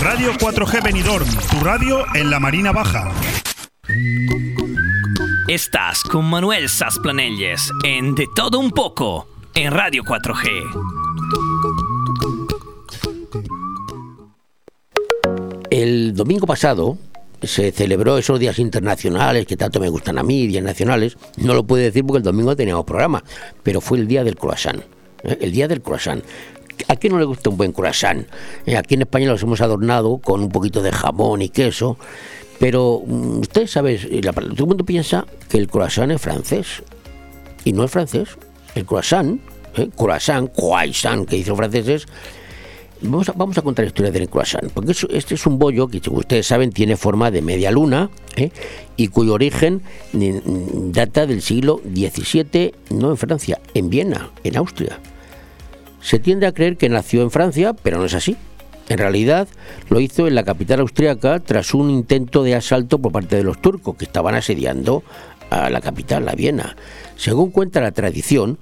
Radio 0.00 0.32
4G 0.34 0.84
Benidorm, 0.84 1.26
tu 1.50 1.64
radio 1.64 2.04
en 2.14 2.30
la 2.30 2.38
Marina 2.38 2.70
Baja. 2.70 3.10
Estás 5.48 6.04
con 6.04 6.24
Manuel 6.26 6.68
Sasplanelles 6.68 7.72
en 7.82 8.14
De 8.14 8.28
Todo 8.36 8.60
Un 8.60 8.70
Poco 8.70 9.26
en 9.56 9.72
Radio 9.72 10.04
4G. 10.04 10.46
El 15.70 16.14
domingo 16.14 16.46
pasado 16.46 16.96
se 17.46 17.72
celebró 17.72 18.18
esos 18.18 18.38
días 18.40 18.58
internacionales 18.58 19.46
que 19.46 19.56
tanto 19.56 19.80
me 19.80 19.88
gustan 19.88 20.18
a 20.18 20.22
mí, 20.22 20.46
días 20.46 20.62
nacionales. 20.64 21.16
No 21.36 21.54
lo 21.54 21.64
puedo 21.64 21.82
decir 21.82 22.04
porque 22.04 22.18
el 22.18 22.24
domingo 22.24 22.54
teníamos 22.56 22.84
programa, 22.84 23.22
pero 23.62 23.80
fue 23.80 23.98
el 23.98 24.06
día 24.08 24.24
del 24.24 24.36
croissant. 24.36 24.80
¿eh? 25.22 25.38
El 25.40 25.52
día 25.52 25.68
del 25.68 25.82
croissant. 25.82 26.22
¿A 26.88 26.96
quién 26.96 27.12
no 27.14 27.18
le 27.18 27.24
gusta 27.24 27.48
un 27.50 27.56
buen 27.56 27.72
croissant? 27.72 28.26
Eh, 28.66 28.76
Aquí 28.76 28.94
en 28.94 29.02
España 29.02 29.28
los 29.28 29.42
hemos 29.42 29.60
adornado 29.60 30.18
con 30.18 30.42
un 30.42 30.50
poquito 30.50 30.82
de 30.82 30.92
jamón 30.92 31.40
y 31.42 31.48
queso, 31.48 31.96
pero 32.60 33.02
mm, 33.06 33.38
usted 33.40 33.66
sabe, 33.66 33.98
la- 34.22 34.32
todo 34.32 34.54
el 34.64 34.66
mundo 34.66 34.84
piensa 34.84 35.26
que 35.48 35.56
el 35.58 35.68
croissant 35.68 36.10
es 36.12 36.20
francés. 36.20 36.82
Y 37.64 37.72
no 37.72 37.82
es 37.84 37.90
francés. 37.90 38.28
El 38.74 38.84
croissant, 38.84 39.40
¿eh? 39.76 39.88
croissant, 39.96 40.48
croissant, 40.54 41.26
que 41.26 41.36
dicen 41.36 41.50
los 41.50 41.56
franceses, 41.58 42.06
Vamos 43.02 43.28
a, 43.58 43.62
contar 43.62 43.84
la 43.84 43.88
historia 43.88 44.10
del 44.10 44.28
croissant, 44.28 44.70
porque 44.72 44.92
es- 44.92 45.06
este 45.10 45.34
es 45.34 45.46
un 45.46 45.58
bollo 45.58 45.86
que, 45.88 46.00
como 46.00 46.18
ustedes 46.18 46.46
saben, 46.46 46.72
tiene 46.72 46.96
forma 46.96 47.30
de 47.30 47.42
media 47.42 47.70
luna 47.70 48.08
¿eh? 48.36 48.50
y 48.96 49.08
cuyo 49.08 49.34
origen 49.34 49.82
mm, 50.12 50.92
data 50.92 51.26
del 51.26 51.42
siglo 51.42 51.80
XVII, 51.84 52.72
no 52.90 53.10
en 53.10 53.16
Francia, 53.18 53.60
en 53.74 53.90
Viena, 53.90 54.30
en 54.44 54.56
Austria. 54.56 54.98
Se 56.00 56.18
tiende 56.18 56.46
a 56.46 56.52
creer 56.52 56.76
que 56.76 56.88
nació 56.88 57.22
en 57.22 57.30
Francia, 57.30 57.74
pero 57.74 57.98
no 57.98 58.04
es 58.06 58.14
así. 58.14 58.36
En 58.88 58.98
realidad 58.98 59.48
lo 59.90 60.00
hizo 60.00 60.26
en 60.26 60.34
la 60.34 60.44
capital 60.44 60.80
austriaca 60.80 61.40
tras 61.40 61.74
un 61.74 61.90
intento 61.90 62.44
de 62.44 62.54
asalto 62.54 62.98
por 62.98 63.12
parte 63.12 63.36
de 63.36 63.42
los 63.42 63.60
turcos 63.60 63.96
que 63.96 64.04
estaban 64.04 64.34
asediando 64.36 65.02
a 65.50 65.68
la 65.70 65.80
capital, 65.80 66.28
a 66.28 66.34
Viena. 66.34 66.76
Según 67.16 67.50
cuenta 67.50 67.80
la 67.80 67.90
tradición, 67.90 68.58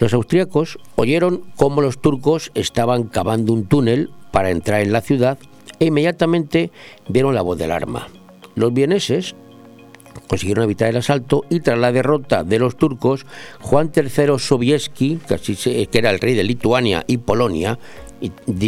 los 0.00 0.14
austríacos 0.14 0.78
oyeron 0.96 1.42
cómo 1.56 1.82
los 1.82 2.00
turcos 2.00 2.50
estaban 2.54 3.04
cavando 3.04 3.52
un 3.52 3.66
túnel 3.66 4.10
para 4.32 4.50
entrar 4.50 4.80
en 4.80 4.92
la 4.92 5.02
ciudad 5.02 5.38
e 5.78 5.86
inmediatamente 5.86 6.70
dieron 7.08 7.34
la 7.34 7.42
voz 7.42 7.58
del 7.58 7.70
arma. 7.70 8.08
Los 8.54 8.72
vieneses 8.72 9.36
consiguieron 10.26 10.64
evitar 10.64 10.88
el 10.88 10.96
asalto 10.96 11.44
y 11.50 11.60
tras 11.60 11.78
la 11.78 11.92
derrota 11.92 12.44
de 12.44 12.58
los 12.58 12.76
turcos, 12.76 13.26
Juan 13.60 13.92
III 13.94 14.38
Sobieski, 14.38 15.18
que, 15.18 15.98
era 15.98 16.10
el 16.10 16.18
rey 16.18 16.34
de 16.34 16.44
Lituania 16.44 17.04
y 17.06 17.18
Polonia, 17.18 17.78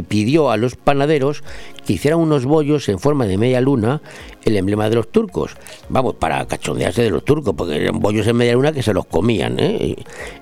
pidió 0.09 0.51
a 0.51 0.57
los 0.57 0.77
panaderos 0.77 1.43
que 1.87 1.95
hicieran 1.95 2.21
unos 2.21 2.45
bollos 2.45 2.89
en 2.89 2.99
forma 2.99 3.27
de 3.27 3.39
media 3.39 3.61
luna, 3.61 4.03
el 4.45 4.57
emblema 4.57 4.89
de 4.89 4.97
los 4.97 5.11
turcos. 5.11 5.57
Vamos, 5.89 6.15
para 6.17 6.47
cachondearse 6.47 7.03
de 7.03 7.11
los 7.11 7.25
turcos, 7.25 7.55
porque 7.57 7.77
eran 7.77 8.01
bollos 8.01 8.27
en 8.27 8.37
media 8.37 8.55
luna 8.55 8.73
que 8.73 8.83
se 8.83 8.93
los 8.93 9.07
comían. 9.07 9.59
¿eh? 9.59 9.97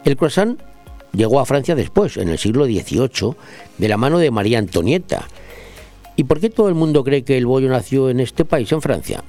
El 0.05 0.17
croissant 0.17 0.61
llegó 1.13 1.41
a 1.41 1.47
Francia 1.47 1.75
después, 1.75 2.17
en 2.17 2.29
el 2.29 2.39
siglo 2.39 2.65
XVIII, 2.65 3.35
de 3.79 3.89
la 3.89 3.97
mano 3.97 4.19
de 4.19 4.31
María 4.31 4.59
Antonieta. 4.59 5.29
¿Y 6.17 6.25
por 6.25 6.41
qué 6.41 6.51
todo 6.51 6.69
el 6.69 6.75
mundo 6.75 7.05
cree 7.05 7.23
que 7.23 7.39
el 7.39 7.47
bollo 7.47 7.69
nació 7.69 8.11
en 8.11 8.21
este 8.21 8.45
país, 8.45 8.71
en 8.73 8.83
Francia? 8.83 9.25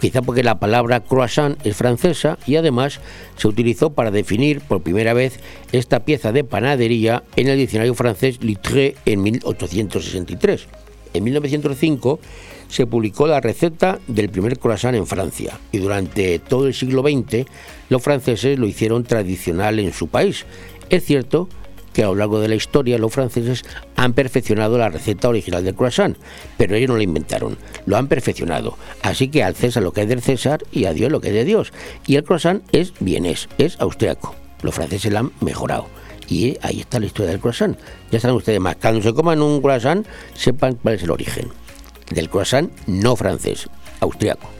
Quizá 0.00 0.22
porque 0.22 0.42
la 0.42 0.58
palabra 0.58 1.00
croissant 1.00 1.58
es 1.64 1.76
francesa 1.76 2.38
y 2.46 2.56
además 2.56 3.00
se 3.36 3.48
utilizó 3.48 3.90
para 3.90 4.10
definir 4.10 4.60
por 4.60 4.82
primera 4.82 5.12
vez 5.12 5.40
esta 5.72 6.00
pieza 6.00 6.32
de 6.32 6.44
panadería 6.44 7.22
en 7.36 7.48
el 7.48 7.58
diccionario 7.58 7.94
francés 7.94 8.42
Littré 8.42 8.96
en 9.04 9.22
1863. 9.22 10.68
En 11.12 11.24
1905 11.24 12.20
se 12.68 12.86
publicó 12.86 13.26
la 13.26 13.40
receta 13.40 13.98
del 14.06 14.30
primer 14.30 14.58
croissant 14.58 14.96
en 14.96 15.06
Francia 15.06 15.58
y 15.72 15.78
durante 15.78 16.38
todo 16.38 16.66
el 16.66 16.74
siglo 16.74 17.02
XX 17.02 17.46
los 17.88 18.02
franceses 18.02 18.58
lo 18.58 18.66
hicieron 18.66 19.04
tradicional 19.04 19.80
en 19.80 19.92
su 19.92 20.08
país. 20.08 20.46
Es 20.90 21.04
cierto 21.04 21.48
que 21.92 22.02
a 22.02 22.06
lo 22.06 22.14
largo 22.14 22.40
de 22.40 22.48
la 22.48 22.54
historia 22.54 22.98
los 22.98 23.12
franceses 23.12 23.64
han 23.96 24.12
perfeccionado 24.12 24.78
la 24.78 24.88
receta 24.88 25.28
original 25.28 25.64
del 25.64 25.74
croissant, 25.74 26.16
pero 26.56 26.74
ellos 26.74 26.90
no 26.90 26.96
la 26.96 27.02
inventaron, 27.02 27.58
lo 27.86 27.96
han 27.96 28.08
perfeccionado. 28.08 28.76
Así 29.02 29.28
que 29.28 29.42
al 29.42 29.54
César 29.54 29.82
lo 29.82 29.92
que 29.92 30.02
es 30.02 30.08
del 30.08 30.22
César 30.22 30.64
y 30.72 30.84
a 30.84 30.92
Dios 30.92 31.10
lo 31.10 31.20
que 31.20 31.28
es 31.28 31.34
de 31.34 31.44
Dios. 31.44 31.72
Y 32.06 32.16
el 32.16 32.24
croissant 32.24 32.62
es 32.72 32.92
vienés, 33.00 33.48
es 33.58 33.80
austriaco. 33.80 34.34
Los 34.62 34.74
franceses 34.74 35.12
lo 35.12 35.18
han 35.18 35.32
mejorado. 35.40 35.86
Y 36.28 36.56
ahí 36.62 36.80
está 36.80 37.00
la 37.00 37.06
historia 37.06 37.32
del 37.32 37.40
croissant. 37.40 37.78
Ya 38.12 38.20
saben 38.20 38.36
ustedes 38.36 38.60
más, 38.60 38.76
cuando 38.76 39.02
se 39.02 39.12
coman 39.12 39.42
un 39.42 39.60
croissant, 39.60 40.06
sepan 40.34 40.74
cuál 40.74 40.94
es 40.94 41.02
el 41.02 41.10
origen. 41.10 41.48
Del 42.12 42.28
croissant 42.28 42.70
no 42.86 43.16
francés, 43.16 43.68
austriaco. 44.00 44.59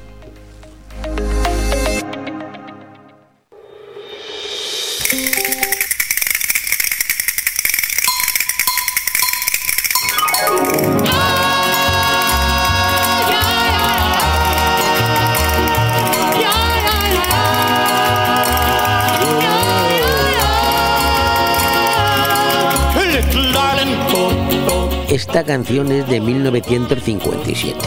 Esta 25.40 25.54
canción 25.54 25.88
de 25.88 26.20
1957. 26.20 27.78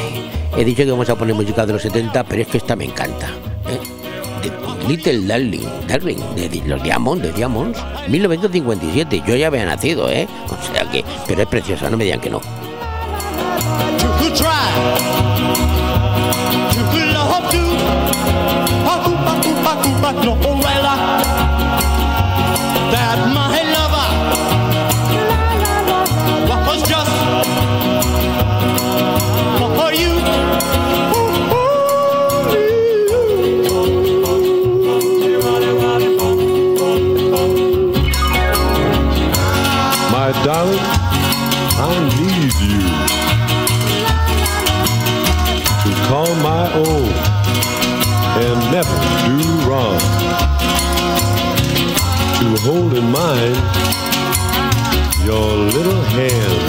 He 0.57 0.65
dicho 0.65 0.83
que 0.85 0.89
vamos 0.89 1.07
a 1.07 1.15
poner 1.15 1.35
música 1.35 1.67
de 1.67 1.73
los 1.73 1.83
70, 1.83 2.23
pero 2.23 2.41
es 2.41 2.47
que 2.47 2.57
esta 2.57 2.75
me 2.75 2.85
encanta. 2.85 3.27
¿eh? 3.67 4.49
Little 4.87 5.27
Darling, 5.27 5.67
Darling, 5.87 6.17
de 6.35 6.63
los 6.65 6.81
Diamonds, 6.81 7.21
de 7.21 7.31
Diamonds, 7.31 7.77
1957. 8.07 9.21
Yo 9.27 9.35
ya 9.35 9.47
había 9.47 9.65
nacido, 9.65 10.09
¿eh? 10.09 10.27
O 10.49 10.73
sea 10.73 10.89
que, 10.89 11.05
pero 11.27 11.43
es 11.43 11.47
preciosa, 11.47 11.91
no 11.91 11.97
me 11.97 12.05
digan 12.05 12.21
que 12.21 12.31
no. 12.31 12.41
Hold 52.63 52.93
in 52.93 53.11
mind 53.11 53.57
your 55.25 55.51
little 55.75 56.01
hand. 56.15 56.63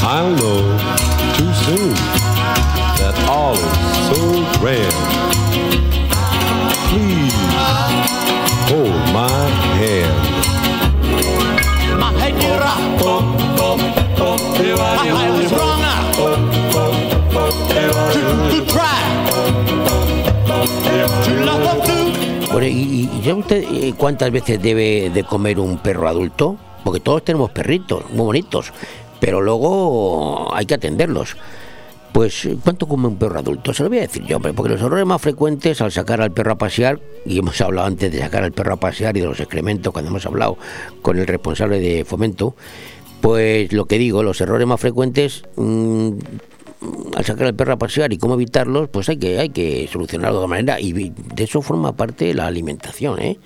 I'll 0.00 0.30
know 0.30 0.62
too 1.36 1.52
soon 1.66 1.94
that 2.96 3.14
all 3.28 3.52
is 3.52 3.70
so 4.08 4.20
grand. 4.58 4.96
Please 6.88 7.36
hold 8.70 8.96
my 9.12 9.44
hand. 9.76 10.16
My 12.00 12.10
head 12.18 12.42
you 12.42 12.54
rock. 12.64 12.80
I 15.08 15.30
was 15.30 15.52
wrong 15.52 15.80
now. 15.80 16.00
To, 18.12 18.20
to 18.50 18.58
try. 18.72 18.98
To 21.24 21.32
love 21.44 21.62
her 21.66 21.80
to. 21.80 21.85
Bueno, 22.56 22.68
¿y, 22.68 23.06
y 23.22 23.22
eh, 23.50 23.94
cuántas 23.98 24.30
veces 24.30 24.62
debe 24.62 25.10
de 25.10 25.24
comer 25.24 25.60
un 25.60 25.76
perro 25.76 26.08
adulto? 26.08 26.56
Porque 26.84 27.00
todos 27.00 27.22
tenemos 27.22 27.50
perritos, 27.50 28.10
muy 28.12 28.24
bonitos, 28.24 28.72
pero 29.20 29.42
luego 29.42 30.54
hay 30.54 30.64
que 30.64 30.72
atenderlos. 30.72 31.36
Pues, 32.14 32.48
¿cuánto 32.64 32.88
come 32.88 33.08
un 33.08 33.18
perro 33.18 33.40
adulto? 33.40 33.74
Se 33.74 33.82
lo 33.82 33.90
voy 33.90 33.98
a 33.98 34.02
decir 34.02 34.24
yo, 34.24 34.36
hombre, 34.36 34.54
porque 34.54 34.72
los 34.72 34.80
errores 34.80 35.04
más 35.04 35.20
frecuentes 35.20 35.82
al 35.82 35.92
sacar 35.92 36.22
al 36.22 36.32
perro 36.32 36.52
a 36.52 36.56
pasear, 36.56 36.98
y 37.26 37.38
hemos 37.40 37.60
hablado 37.60 37.88
antes 37.88 38.10
de 38.10 38.20
sacar 38.20 38.42
al 38.42 38.52
perro 38.52 38.72
a 38.72 38.80
pasear 38.80 39.14
y 39.18 39.20
de 39.20 39.26
los 39.26 39.38
excrementos 39.38 39.92
cuando 39.92 40.08
hemos 40.10 40.24
hablado 40.24 40.56
con 41.02 41.18
el 41.18 41.26
responsable 41.26 41.78
de 41.78 42.06
fomento, 42.06 42.56
pues 43.20 43.70
lo 43.74 43.84
que 43.84 43.98
digo, 43.98 44.22
los 44.22 44.40
errores 44.40 44.66
más 44.66 44.80
frecuentes, 44.80 45.42
mm, 45.56 46.12
al 47.14 47.24
sacar 47.24 47.46
al 47.46 47.54
perro 47.54 47.74
a 47.74 47.78
pasear 47.78 48.12
y 48.12 48.18
cómo 48.18 48.34
evitarlos, 48.34 48.88
pues 48.88 49.08
hay 49.08 49.16
que, 49.16 49.38
hay 49.38 49.50
que 49.50 49.88
solucionarlo 49.90 50.40
de 50.40 50.46
manera. 50.46 50.80
Y 50.80 50.92
de 50.92 51.44
eso 51.44 51.62
forma 51.62 51.96
parte 51.96 52.34
la 52.34 52.46
alimentación. 52.46 53.20
¿eh? 53.20 53.38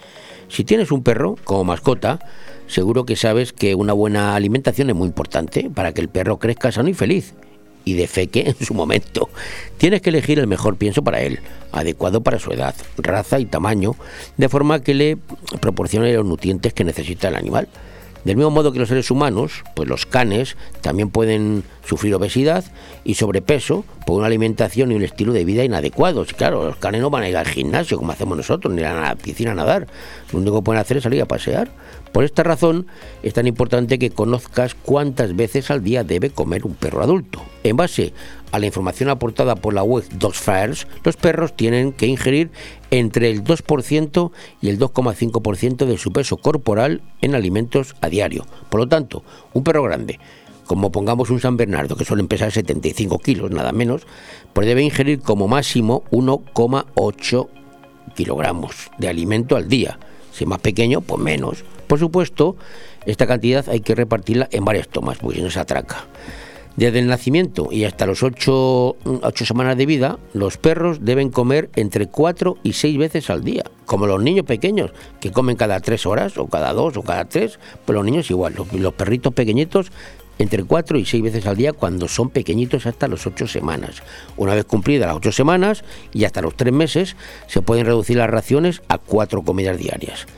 Si 0.48 0.64
tienes 0.64 0.90
un 0.90 1.02
perro 1.02 1.36
como 1.44 1.64
mascota, 1.64 2.18
seguro 2.66 3.04
que 3.04 3.16
sabes 3.16 3.52
que 3.52 3.74
una 3.74 3.92
buena 3.92 4.34
alimentación 4.34 4.90
es 4.90 4.96
muy 4.96 5.06
importante 5.06 5.70
para 5.74 5.92
que 5.92 6.00
el 6.00 6.08
perro 6.08 6.38
crezca 6.38 6.72
sano 6.72 6.88
y 6.88 6.94
feliz 6.94 7.34
y 7.84 7.94
de 7.94 8.06
feque 8.06 8.44
en 8.46 8.66
su 8.66 8.74
momento. 8.74 9.28
Tienes 9.78 10.02
que 10.02 10.10
elegir 10.10 10.38
el 10.38 10.46
mejor 10.46 10.76
pienso 10.76 11.02
para 11.02 11.20
él, 11.20 11.40
adecuado 11.72 12.22
para 12.22 12.38
su 12.38 12.50
edad, 12.52 12.74
raza 12.98 13.38
y 13.38 13.46
tamaño, 13.46 13.94
de 14.36 14.48
forma 14.48 14.80
que 14.80 14.94
le 14.94 15.18
proporcione 15.60 16.12
los 16.12 16.24
nutrientes 16.24 16.72
que 16.72 16.84
necesita 16.84 17.28
el 17.28 17.36
animal. 17.36 17.68
Del 18.24 18.36
mismo 18.36 18.50
modo 18.50 18.72
que 18.72 18.78
los 18.78 18.88
seres 18.88 19.10
humanos, 19.10 19.64
pues 19.74 19.88
los 19.88 20.06
canes 20.06 20.56
también 20.82 21.10
pueden 21.10 21.64
sufrir 21.84 22.14
obesidad 22.14 22.64
y 23.02 23.14
sobrepeso 23.14 23.84
por 24.06 24.18
una 24.18 24.26
alimentación 24.26 24.92
y 24.92 24.94
un 24.94 25.02
estilo 25.02 25.32
de 25.32 25.44
vida 25.44 25.64
inadecuados. 25.64 26.32
Claro, 26.34 26.64
los 26.64 26.76
canes 26.76 27.00
no 27.00 27.10
van 27.10 27.22
a 27.22 27.28
ir 27.28 27.36
al 27.36 27.46
gimnasio 27.46 27.96
como 27.96 28.12
hacemos 28.12 28.36
nosotros, 28.36 28.72
ni 28.74 28.82
a 28.82 28.92
la 28.92 29.14
piscina 29.16 29.52
a 29.52 29.54
nadar. 29.54 29.86
Lo 30.32 30.38
único 30.38 30.56
que 30.56 30.64
pueden 30.64 30.80
hacer 30.80 30.98
es 30.98 31.02
salir 31.02 31.22
a 31.22 31.26
pasear. 31.26 31.70
Por 32.12 32.24
esta 32.24 32.42
razón 32.42 32.86
es 33.22 33.34
tan 33.34 33.46
importante 33.46 33.98
que 33.98 34.10
conozcas 34.10 34.74
cuántas 34.74 35.36
veces 35.36 35.70
al 35.70 35.84
día 35.84 36.02
debe 36.02 36.30
comer 36.30 36.66
un 36.66 36.74
perro 36.74 37.02
adulto. 37.02 37.40
En 37.62 37.76
base 37.76 38.12
a 38.50 38.58
la 38.58 38.66
información 38.66 39.10
aportada 39.10 39.54
por 39.54 39.74
la 39.74 39.84
web 39.84 40.04
Dogs 40.12 40.40
Fires, 40.40 40.86
los 41.04 41.16
perros 41.16 41.54
tienen 41.54 41.92
que 41.92 42.06
ingerir 42.06 42.50
entre 42.90 43.30
el 43.30 43.44
2% 43.44 44.32
y 44.60 44.68
el 44.70 44.78
2,5% 44.78 45.86
de 45.86 45.98
su 45.98 46.12
peso 46.12 46.36
corporal 46.36 47.02
en 47.20 47.34
alimentos 47.34 47.94
a 48.00 48.08
diario. 48.08 48.44
Por 48.70 48.80
lo 48.80 48.88
tanto, 48.88 49.22
un 49.52 49.62
perro 49.62 49.84
grande, 49.84 50.18
como 50.66 50.90
pongamos 50.90 51.30
un 51.30 51.40
San 51.40 51.56
Bernardo, 51.56 51.96
que 51.96 52.04
suele 52.04 52.24
pesar 52.24 52.50
75 52.50 53.18
kilos, 53.18 53.50
nada 53.52 53.72
menos, 53.72 54.02
pues 54.52 54.66
debe 54.66 54.82
ingerir 54.82 55.20
como 55.20 55.46
máximo 55.46 56.02
1,8 56.10 57.48
kilogramos 58.14 58.90
de 58.98 59.08
alimento 59.08 59.56
al 59.56 59.68
día. 59.68 59.98
Si 60.32 60.44
es 60.44 60.48
más 60.48 60.60
pequeño, 60.60 61.00
pues 61.00 61.22
menos. 61.22 61.64
Por 61.90 61.98
supuesto, 61.98 62.54
esta 63.04 63.26
cantidad 63.26 63.68
hay 63.68 63.80
que 63.80 63.96
repartirla 63.96 64.48
en 64.52 64.64
varias 64.64 64.86
tomas, 64.86 65.18
porque 65.18 65.38
si 65.38 65.42
no 65.42 65.50
se 65.50 65.58
atraca. 65.58 66.06
Desde 66.76 67.00
el 67.00 67.08
nacimiento 67.08 67.66
y 67.72 67.82
hasta 67.82 68.06
los 68.06 68.22
8, 68.22 68.96
semanas 69.34 69.76
de 69.76 69.86
vida, 69.86 70.20
los 70.32 70.56
perros 70.56 70.98
deben 71.04 71.30
comer 71.30 71.68
entre 71.74 72.06
4 72.06 72.58
y 72.62 72.74
6 72.74 72.96
veces 72.96 73.28
al 73.28 73.42
día, 73.42 73.64
como 73.86 74.06
los 74.06 74.22
niños 74.22 74.46
pequeños, 74.46 74.92
que 75.18 75.32
comen 75.32 75.56
cada 75.56 75.80
3 75.80 76.06
horas, 76.06 76.38
o 76.38 76.46
cada 76.46 76.72
2, 76.74 76.96
o 76.96 77.02
cada 77.02 77.24
3, 77.24 77.58
pues 77.84 77.96
los 77.96 78.04
niños 78.04 78.30
igual, 78.30 78.54
los, 78.56 78.72
los 78.72 78.94
perritos 78.94 79.34
pequeñitos 79.34 79.90
entre 80.38 80.62
4 80.62 80.96
y 80.96 81.04
6 81.04 81.24
veces 81.24 81.46
al 81.48 81.56
día 81.56 81.72
cuando 81.72 82.06
son 82.06 82.30
pequeñitos 82.30 82.86
hasta 82.86 83.08
los 83.08 83.26
8 83.26 83.48
semanas. 83.48 84.00
Una 84.36 84.54
vez 84.54 84.64
cumplidas 84.64 85.08
las 85.08 85.16
8 85.16 85.32
semanas 85.32 85.82
y 86.12 86.22
hasta 86.22 86.40
los 86.40 86.54
3 86.54 86.72
meses, 86.72 87.16
se 87.48 87.62
pueden 87.62 87.84
reducir 87.84 88.18
las 88.18 88.30
raciones 88.30 88.80
a 88.86 88.98
4 88.98 89.42
comidas 89.42 89.76
diarias. 89.76 90.28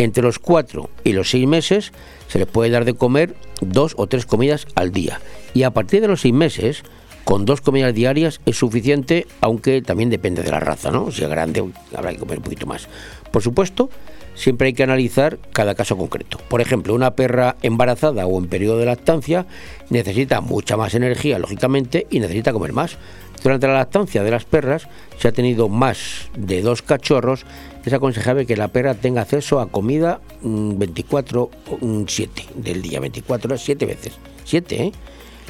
Entre 0.00 0.22
los 0.22 0.38
4 0.38 0.88
y 1.04 1.12
los 1.12 1.28
6 1.28 1.46
meses 1.46 1.92
se 2.26 2.38
les 2.38 2.48
puede 2.48 2.70
dar 2.70 2.86
de 2.86 2.94
comer 2.94 3.34
2 3.60 3.96
o 3.98 4.06
3 4.06 4.24
comidas 4.24 4.66
al 4.74 4.92
día. 4.92 5.20
Y 5.52 5.64
a 5.64 5.72
partir 5.72 6.00
de 6.00 6.08
los 6.08 6.22
6 6.22 6.32
meses, 6.32 6.84
con 7.24 7.44
dos 7.44 7.60
comidas 7.60 7.92
diarias 7.92 8.40
es 8.46 8.56
suficiente, 8.56 9.26
aunque 9.42 9.82
también 9.82 10.08
depende 10.08 10.42
de 10.42 10.50
la 10.50 10.58
raza, 10.58 10.90
¿no? 10.90 11.10
Si 11.10 11.22
es 11.22 11.28
grande, 11.28 11.62
habrá 11.94 12.12
que 12.12 12.18
comer 12.18 12.38
un 12.38 12.44
poquito 12.44 12.64
más. 12.64 12.88
Por 13.30 13.42
supuesto, 13.42 13.90
siempre 14.34 14.68
hay 14.68 14.72
que 14.72 14.84
analizar 14.84 15.38
cada 15.52 15.74
caso 15.74 15.98
concreto. 15.98 16.38
Por 16.48 16.62
ejemplo, 16.62 16.94
una 16.94 17.14
perra 17.14 17.56
embarazada 17.60 18.26
o 18.26 18.38
en 18.38 18.48
periodo 18.48 18.78
de 18.78 18.86
lactancia 18.86 19.44
necesita 19.90 20.40
mucha 20.40 20.78
más 20.78 20.94
energía, 20.94 21.38
lógicamente, 21.38 22.06
y 22.08 22.20
necesita 22.20 22.54
comer 22.54 22.72
más. 22.72 22.96
Durante 23.42 23.66
la 23.66 23.74
lactancia 23.74 24.22
de 24.22 24.30
las 24.30 24.44
perras, 24.44 24.88
si 25.18 25.28
ha 25.28 25.32
tenido 25.32 25.68
más 25.68 26.30
de 26.36 26.62
dos 26.62 26.80
cachorros, 26.82 27.44
es 27.84 27.92
aconsejable 27.92 28.46
que 28.46 28.56
la 28.56 28.68
perra 28.68 28.94
tenga 28.94 29.22
acceso 29.22 29.60
a 29.60 29.70
comida 29.70 30.20
24-7 30.42 31.48
mm, 31.80 32.62
del 32.62 32.82
día, 32.82 33.00
24 33.00 33.48
horas, 33.48 33.62
7 33.62 33.86
veces. 33.86 34.14
7, 34.44 34.82
¿eh? 34.82 34.92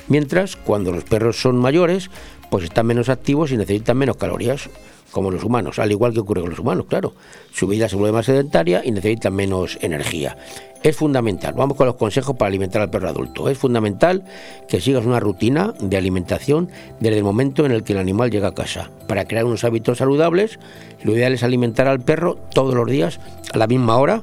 Mientras, 0.09 0.57
cuando 0.57 0.93
los 0.93 1.05
perros 1.05 1.40
son 1.40 1.57
mayores, 1.57 2.11
pues 2.51 2.65
están 2.65 2.86
menos 2.86 3.09
activos 3.09 3.52
y 3.52 3.57
necesitan 3.57 3.97
menos 3.97 4.16
calorías, 4.16 4.69
como 5.11 5.31
los 5.31 5.44
humanos, 5.44 5.78
al 5.78 5.90
igual 5.90 6.12
que 6.12 6.20
ocurre 6.20 6.40
con 6.40 6.51
los 6.51 6.59
humanos, 6.59 6.86
claro. 6.89 7.15
Su 7.52 7.66
vida 7.66 7.89
se 7.89 7.97
vuelve 7.97 8.12
más 8.12 8.27
sedentaria 8.27 8.82
y 8.85 8.90
necesitan 8.90 9.35
menos 9.35 9.78
energía. 9.81 10.36
Es 10.82 10.97
fundamental, 10.97 11.52
vamos 11.55 11.77
con 11.77 11.86
los 11.86 11.97
consejos 11.97 12.36
para 12.36 12.48
alimentar 12.48 12.81
al 12.81 12.89
perro 12.89 13.11
adulto. 13.11 13.51
Es 13.51 13.59
fundamental 13.59 14.24
que 14.66 14.81
sigas 14.81 15.05
una 15.05 15.20
rutina 15.20 15.74
de 15.78 15.98
alimentación 15.98 16.70
desde 17.01 17.19
el 17.19 17.24
momento 17.24 17.66
en 17.66 17.73
el 17.73 17.85
que 17.85 17.93
el 17.93 17.98
animal 17.98 18.31
llega 18.31 18.48
a 18.48 18.55
casa. 18.55 18.90
Para 19.07 19.27
crear 19.27 19.44
unos 19.44 19.62
hábitos 19.65 19.98
saludables, 19.98 20.59
lo 21.02 21.12
ideal 21.12 21.35
es 21.35 21.43
alimentar 21.43 21.86
al 21.86 22.01
perro 22.01 22.39
todos 22.55 22.74
los 22.74 22.86
días 22.86 23.20
a 23.52 23.59
la 23.59 23.66
misma 23.66 23.98
hora 23.98 24.23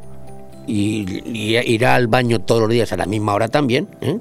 y, 0.65 1.05
irá 1.31 1.93
al 1.93 2.07
baño 2.07 2.39
todos 2.39 2.61
los 2.61 2.71
días 2.71 2.91
a 2.91 2.97
la 2.97 3.05
misma 3.05 3.35
hora 3.35 3.49
también. 3.49 3.87
¿eh? 4.01 4.17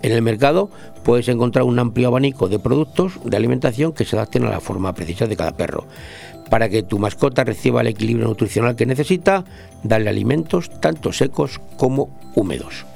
En 0.00 0.12
el 0.12 0.22
mercado 0.22 0.70
puedes 1.02 1.28
encontrar 1.28 1.64
un 1.64 1.78
amplio 1.78 2.08
abanico 2.08 2.48
de 2.48 2.58
productos 2.58 3.12
de 3.22 3.36
alimentación 3.36 3.92
que 3.92 4.04
se 4.04 4.16
adapten 4.16 4.44
a 4.44 4.50
la 4.50 4.60
forma 4.60 4.94
precisa 4.94 5.26
de 5.26 5.36
cada 5.36 5.52
perro. 5.52 5.84
Para 6.50 6.68
que 6.68 6.82
tu 6.82 6.98
mascota 6.98 7.44
reciba 7.44 7.80
el 7.80 7.88
equilibrio 7.88 8.28
nutricional 8.28 8.76
que 8.76 8.86
necesita, 8.86 9.44
dale 9.82 10.08
alimentos 10.08 10.70
tanto 10.80 11.12
secos 11.12 11.60
como 11.76 12.08
húmedos. 12.34 12.86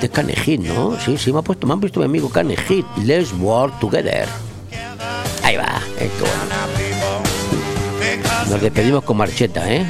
Es 0.00 0.10
Canejit, 0.10 0.62
¿no? 0.62 0.98
Sí, 0.98 1.18
sí, 1.18 1.32
me 1.32 1.40
ha 1.40 1.42
puesto, 1.42 1.66
me 1.66 1.74
han 1.74 1.80
puesto 1.80 2.00
mi 2.00 2.06
amigo 2.06 2.30
Canejit. 2.30 2.86
Let's 3.04 3.32
work 3.38 3.78
together. 3.80 4.26
Ahí 5.42 5.56
va, 5.56 5.80
esto. 5.98 6.24
Nos 8.48 8.60
despedimos 8.62 9.04
con 9.04 9.18
marcheta, 9.18 9.70
¿eh? 9.70 9.84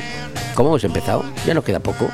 ¿Cómo 0.55 0.71
hemos 0.71 0.85
empezado? 0.85 1.25
Ya 1.47 1.55
nos 1.55 1.65
queda 1.65 1.79
poco. 1.79 2.09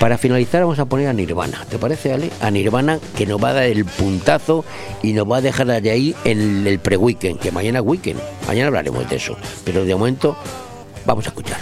Para 0.00 0.18
finalizar 0.18 0.62
vamos 0.62 0.78
a 0.78 0.86
poner 0.86 1.06
a 1.06 1.12
Nirvana, 1.12 1.64
¿te 1.68 1.78
parece, 1.78 2.12
Ale? 2.12 2.30
A 2.40 2.50
Nirvana 2.50 2.98
que 3.16 3.26
nos 3.26 3.42
va 3.42 3.50
a 3.50 3.52
dar 3.52 3.64
el 3.64 3.84
puntazo 3.84 4.64
y 5.02 5.12
nos 5.12 5.30
va 5.30 5.36
a 5.36 5.40
dejar 5.40 5.66
de 5.80 5.90
ahí 5.90 6.16
en 6.24 6.66
el 6.66 6.80
pre-weekend, 6.80 7.38
que 7.38 7.52
mañana 7.52 7.78
es 7.78 7.84
weekend. 7.84 8.20
Mañana 8.48 8.68
hablaremos 8.68 9.08
de 9.08 9.16
eso. 9.16 9.36
Pero 9.64 9.84
de 9.84 9.94
momento 9.94 10.36
vamos 11.04 11.26
a 11.26 11.28
escuchar. 11.28 11.58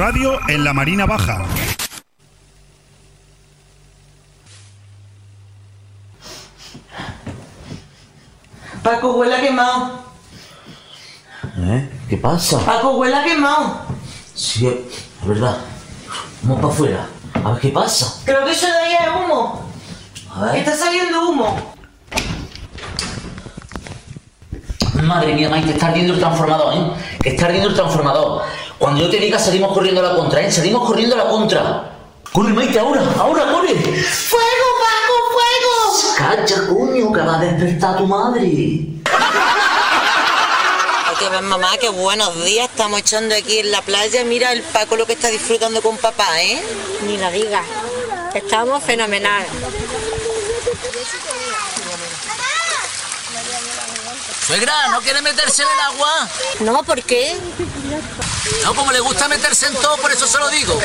Radio 0.00 0.40
en 0.48 0.64
la 0.64 0.72
Marina 0.72 1.04
Baja. 1.04 1.44
Paco, 8.82 9.16
huele 9.16 9.34
a 9.34 9.40
quemado. 9.42 10.00
¿Eh? 11.58 11.90
¿Qué 12.08 12.16
pasa? 12.16 12.64
Paco, 12.64 12.92
huele 12.92 13.14
a 13.14 13.24
quemado. 13.24 13.82
Sí, 14.34 14.68
es 14.68 15.28
verdad. 15.28 15.58
Vamos 16.44 16.62
para 16.62 16.72
afuera. 16.72 17.06
A 17.44 17.50
ver 17.50 17.60
qué 17.60 17.68
pasa. 17.68 18.22
Creo 18.24 18.42
que 18.46 18.52
eso 18.52 18.68
de 18.68 18.72
ahí 18.72 18.94
es 18.94 19.08
humo. 19.14 19.70
A 20.34 20.44
ver. 20.46 20.56
Está 20.56 20.78
saliendo 20.78 21.28
humo. 21.28 21.74
Madre 25.02 25.34
mía, 25.34 25.50
Maite, 25.50 25.72
está 25.72 25.88
ardiendo 25.88 26.14
el 26.14 26.20
transformador, 26.20 26.72
¿eh? 26.74 26.90
Que 27.22 27.30
está 27.30 27.46
ardiendo 27.46 27.68
el 27.68 27.74
transformador. 27.74 28.42
Cuando 28.80 29.02
yo 29.02 29.10
te 29.10 29.18
diga 29.18 29.38
salimos 29.38 29.74
corriendo 29.74 30.00
a 30.00 30.04
la 30.04 30.16
contra, 30.16 30.40
¿eh? 30.40 30.50
Salimos 30.50 30.86
corriendo 30.86 31.14
a 31.14 31.18
la 31.18 31.28
contra. 31.28 31.98
Corre, 32.32 32.54
Maite, 32.54 32.78
ahora, 32.78 33.02
ahora, 33.18 33.52
corre. 33.52 33.74
¡Fuego, 33.74 34.66
Paco, 34.80 35.16
fuego! 35.34 36.16
Cacha, 36.16 36.66
coño, 36.66 37.12
que 37.12 37.20
va 37.20 37.36
a 37.36 37.40
despertar 37.40 37.98
tu 37.98 38.06
madre. 38.06 38.40
Que 41.18 41.28
mamá, 41.42 41.76
qué 41.78 41.90
buenos 41.90 42.42
días 42.42 42.70
estamos 42.70 43.00
echando 43.00 43.34
aquí 43.34 43.58
en 43.58 43.70
la 43.70 43.82
playa. 43.82 44.24
Mira 44.24 44.50
el 44.52 44.62
Paco 44.62 44.96
lo 44.96 45.04
que 45.04 45.12
está 45.12 45.28
disfrutando 45.28 45.82
con 45.82 45.98
papá, 45.98 46.40
¿eh? 46.40 46.62
Ni 47.06 47.18
lo 47.18 47.30
digas. 47.30 47.66
Estamos 48.32 48.82
fenomenal. 48.82 49.44
Suegra, 54.46 54.88
¿no 54.88 55.02
quiere 55.02 55.20
meterse 55.20 55.64
en 55.64 55.68
el 55.68 55.80
agua? 55.80 56.28
No, 56.60 56.82
¿por 56.82 57.02
qué? 57.02 57.36
No, 58.64 58.74
como 58.74 58.92
le 58.92 59.00
gusta 59.00 59.28
meterse 59.28 59.66
en 59.66 59.74
todo, 59.74 59.96
por 59.98 60.10
eso 60.10 60.26
se 60.26 60.38
lo 60.38 60.48
digo. 60.48 60.78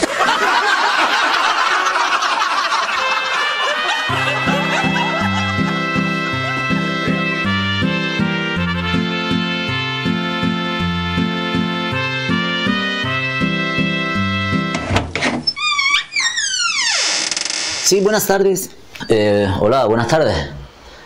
Sí, 17.83 18.01
buenas 18.01 18.25
tardes. 18.25 18.71
Eh, 19.09 19.47
hola, 19.59 19.85
buenas 19.85 20.07
tardes. 20.07 20.49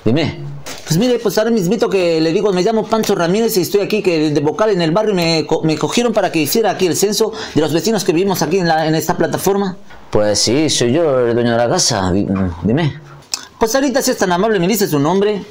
Dime. 0.06 0.49
Pues 0.90 0.98
mire, 0.98 1.20
pues 1.20 1.38
ahora 1.38 1.52
mismito 1.52 1.88
que 1.88 2.20
le 2.20 2.32
digo, 2.34 2.52
me 2.52 2.64
llamo 2.64 2.84
Pancho 2.84 3.14
Ramírez 3.14 3.56
y 3.58 3.62
estoy 3.62 3.82
aquí 3.82 4.02
que 4.02 4.32
de 4.32 4.40
vocal 4.42 4.72
en 4.72 4.82
el 4.82 4.90
barrio 4.90 5.14
me, 5.14 5.46
me 5.62 5.78
cogieron 5.78 6.14
para 6.14 6.32
que 6.32 6.40
hiciera 6.40 6.72
aquí 6.72 6.88
el 6.88 6.96
censo 6.96 7.32
de 7.54 7.62
los 7.62 7.72
vecinos 7.72 8.04
que 8.04 8.12
vivimos 8.12 8.42
aquí 8.42 8.58
en, 8.58 8.68
la- 8.68 8.88
en 8.88 8.96
esta 8.96 9.16
plataforma. 9.16 9.78
Pues 10.10 10.40
sí, 10.40 10.68
soy 10.68 10.94
yo 10.94 11.28
el 11.28 11.36
dueño 11.36 11.52
de 11.52 11.58
la 11.60 11.70
casa. 11.70 12.12
Di- 12.12 12.26
Dime. 12.64 13.00
Pues 13.60 13.76
ahorita 13.76 14.02
si 14.02 14.10
es 14.10 14.18
tan 14.18 14.32
amable, 14.32 14.60
¿me 14.60 14.68
dice 14.68 14.88
su 14.88 14.98
nombre? 14.98 15.44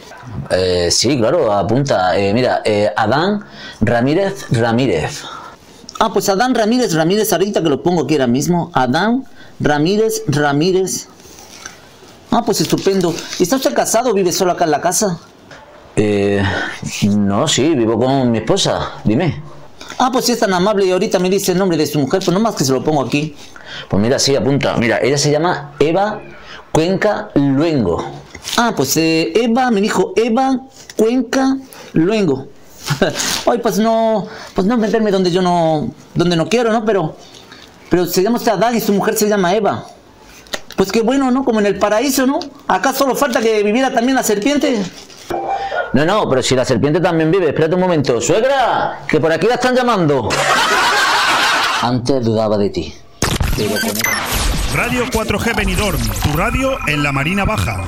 Eh, 0.51 0.89
sí, 0.91 1.17
claro, 1.17 1.53
apunta. 1.53 2.19
Eh, 2.19 2.35
mira, 2.35 2.63
eh, 2.65 2.91
Adán 2.97 3.45
Ramírez 3.81 4.45
Ramírez. 4.51 5.23
Ah, 6.01 6.11
pues 6.13 6.29
Adán 6.31 6.53
Ramírez 6.53 6.95
Ramírez, 6.95 7.33
ahorita 7.33 7.63
que 7.63 7.69
lo 7.69 7.81
pongo 7.81 8.03
aquí 8.03 8.15
ahora 8.15 8.27
mismo. 8.27 8.73
Adán 8.75 9.25
Ramírez 9.61 10.25
Ramírez. 10.27 11.07
Ah, 12.33 12.43
pues 12.45 12.61
estupendo. 12.61 13.15
¿Y 13.39 13.45
está 13.45 13.55
usted 13.55 13.73
casado 13.73 14.11
o 14.11 14.15
vive 14.15 14.33
solo 14.33 14.51
acá 14.51 14.65
en 14.65 14.73
la 14.73 14.81
casa? 14.81 15.21
Eh, 16.01 16.41
no, 17.17 17.49
sí, 17.49 17.75
vivo 17.75 17.99
con 17.99 18.31
mi 18.31 18.39
esposa. 18.39 18.93
Dime. 19.03 19.43
Ah, 19.99 20.11
pues 20.13 20.27
si 20.27 20.33
es 20.33 20.39
tan 20.39 20.55
amable 20.55 20.87
y 20.87 20.93
ahorita 20.93 21.19
me 21.19 21.29
dice 21.29 21.53
el 21.53 21.59
nombre 21.59 21.77
de 21.77 21.89
su 21.89 21.99
mujer, 21.99 22.23
pues 22.25 22.33
nomás 22.33 22.55
que 22.55 22.65
se 22.65 22.73
lo 22.73 22.85
pongo 22.85 23.03
aquí. 23.03 23.35
Pues 23.89 24.01
mira, 24.01 24.17
sí, 24.21 24.37
apunta. 24.37 24.77
Mira, 24.77 25.01
ella 25.03 25.19
se 25.19 25.33
llama 25.33 25.75
Eva 25.81 26.23
Cuenca 26.71 27.31
Luengo. 27.35 28.05
Ah, 28.57 28.75
pues 28.77 28.97
eh, 28.97 29.33
Eva, 29.35 29.73
me 29.73 29.81
dijo 29.81 30.13
Eva 30.15 30.61
Cuenca 30.95 31.57
Luengo. 31.95 32.47
Ay, 33.47 33.59
pues 33.59 33.81
no, 33.81 34.29
pues 34.55 34.69
no 34.69 34.77
meterme 34.77 35.11
donde 35.11 35.33
yo 35.33 35.43
no, 35.43 35.93
donde 36.15 36.37
no 36.37 36.49
quiero, 36.49 36.73
¿no? 36.73 36.85
Pero, 36.85 37.17
pero 37.91 38.07
se 38.07 38.23
llama 38.23 38.37
usted 38.37 38.53
Adán 38.53 38.77
y 38.77 38.81
su 38.81 38.93
mujer 38.93 39.17
se 39.17 39.29
llama 39.29 39.53
Eva. 39.53 39.85
Pues 40.77 40.93
qué 40.93 41.03
bueno, 41.03 41.33
¿no? 41.33 41.45
Como 41.45 41.59
en 41.59 41.67
el 41.67 41.77
paraíso, 41.77 42.25
¿no? 42.25 42.39
Acá 42.69 42.93
solo 42.93 43.17
falta 43.17 43.41
que 43.41 43.65
viviera 43.65 43.93
también 43.93 44.15
la 44.15 44.23
serpiente. 44.23 44.81
No, 45.93 46.05
no, 46.05 46.29
pero 46.29 46.43
si 46.43 46.55
la 46.55 46.65
serpiente 46.65 47.01
también 47.01 47.31
vive, 47.31 47.49
espérate 47.49 47.75
un 47.75 47.81
momento. 47.81 48.21
Suegra, 48.21 49.01
que 49.09 49.21
por 49.21 49.33
aquí 49.33 49.47
la 49.47 49.55
están 49.55 49.75
llamando. 49.75 50.29
Antes 51.83 52.25
dudaba 52.25 52.59
de 52.59 52.71
ti. 52.71 52.95
Radio 54.75 55.07
4G 55.07 55.57
Benidorm, 55.57 56.01
tu 56.23 56.37
radio 56.37 56.77
en 56.87 57.03
la 57.03 57.13
Marina 57.13 57.45
Baja. 57.45 57.83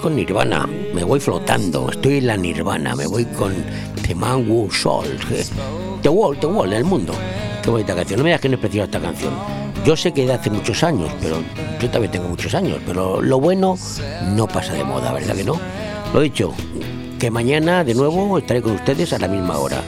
Con 0.00 0.16
Nirvana, 0.16 0.66
me 0.94 1.04
voy 1.04 1.20
flotando, 1.20 1.90
estoy 1.90 2.18
en 2.18 2.26
la 2.26 2.36
Nirvana, 2.36 2.96
me 2.96 3.06
voy 3.06 3.24
con 3.26 3.54
The 4.02 4.14
Man 4.14 4.50
Who 4.50 4.70
Sold, 4.70 5.20
The 6.02 6.08
Wall, 6.08 6.38
The 6.38 6.46
Wall, 6.46 6.72
el 6.72 6.84
mundo. 6.84 7.12
Qué 7.62 7.70
bonita 7.70 7.94
canción, 7.94 8.18
no 8.18 8.24
me 8.24 8.30
digas 8.30 8.40
que 8.40 8.48
no 8.48 8.54
es 8.54 8.60
preciosa 8.60 8.84
esta 8.86 9.00
canción. 9.00 9.32
Yo 9.84 9.96
sé 9.96 10.12
que 10.12 10.26
de 10.26 10.32
hace 10.32 10.50
muchos 10.50 10.82
años, 10.82 11.10
pero 11.20 11.36
yo 11.80 11.90
también 11.90 12.10
tengo 12.10 12.28
muchos 12.28 12.54
años, 12.54 12.78
pero 12.86 13.20
lo 13.20 13.40
bueno 13.40 13.76
no 14.34 14.46
pasa 14.48 14.72
de 14.72 14.84
moda, 14.84 15.12
¿verdad 15.12 15.34
que 15.34 15.44
no? 15.44 15.60
Lo 16.14 16.20
dicho, 16.20 16.52
que 17.18 17.30
mañana 17.30 17.84
de 17.84 17.94
nuevo 17.94 18.38
estaré 18.38 18.62
con 18.62 18.72
ustedes 18.72 19.12
a 19.12 19.18
la 19.18 19.28
misma 19.28 19.58
hora. 19.58 19.82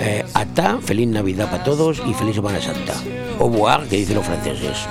Eh, 0.00 0.24
hasta, 0.34 0.78
feliz 0.78 1.08
Navidad 1.08 1.50
para 1.50 1.64
todos 1.64 2.00
y 2.06 2.14
feliz 2.14 2.36
Semana 2.36 2.60
Santa. 2.60 2.94
Au 3.40 3.50
revoir, 3.50 3.88
que 3.88 3.96
dicen 3.96 4.14
los 4.14 4.24
franceses. 4.24 4.86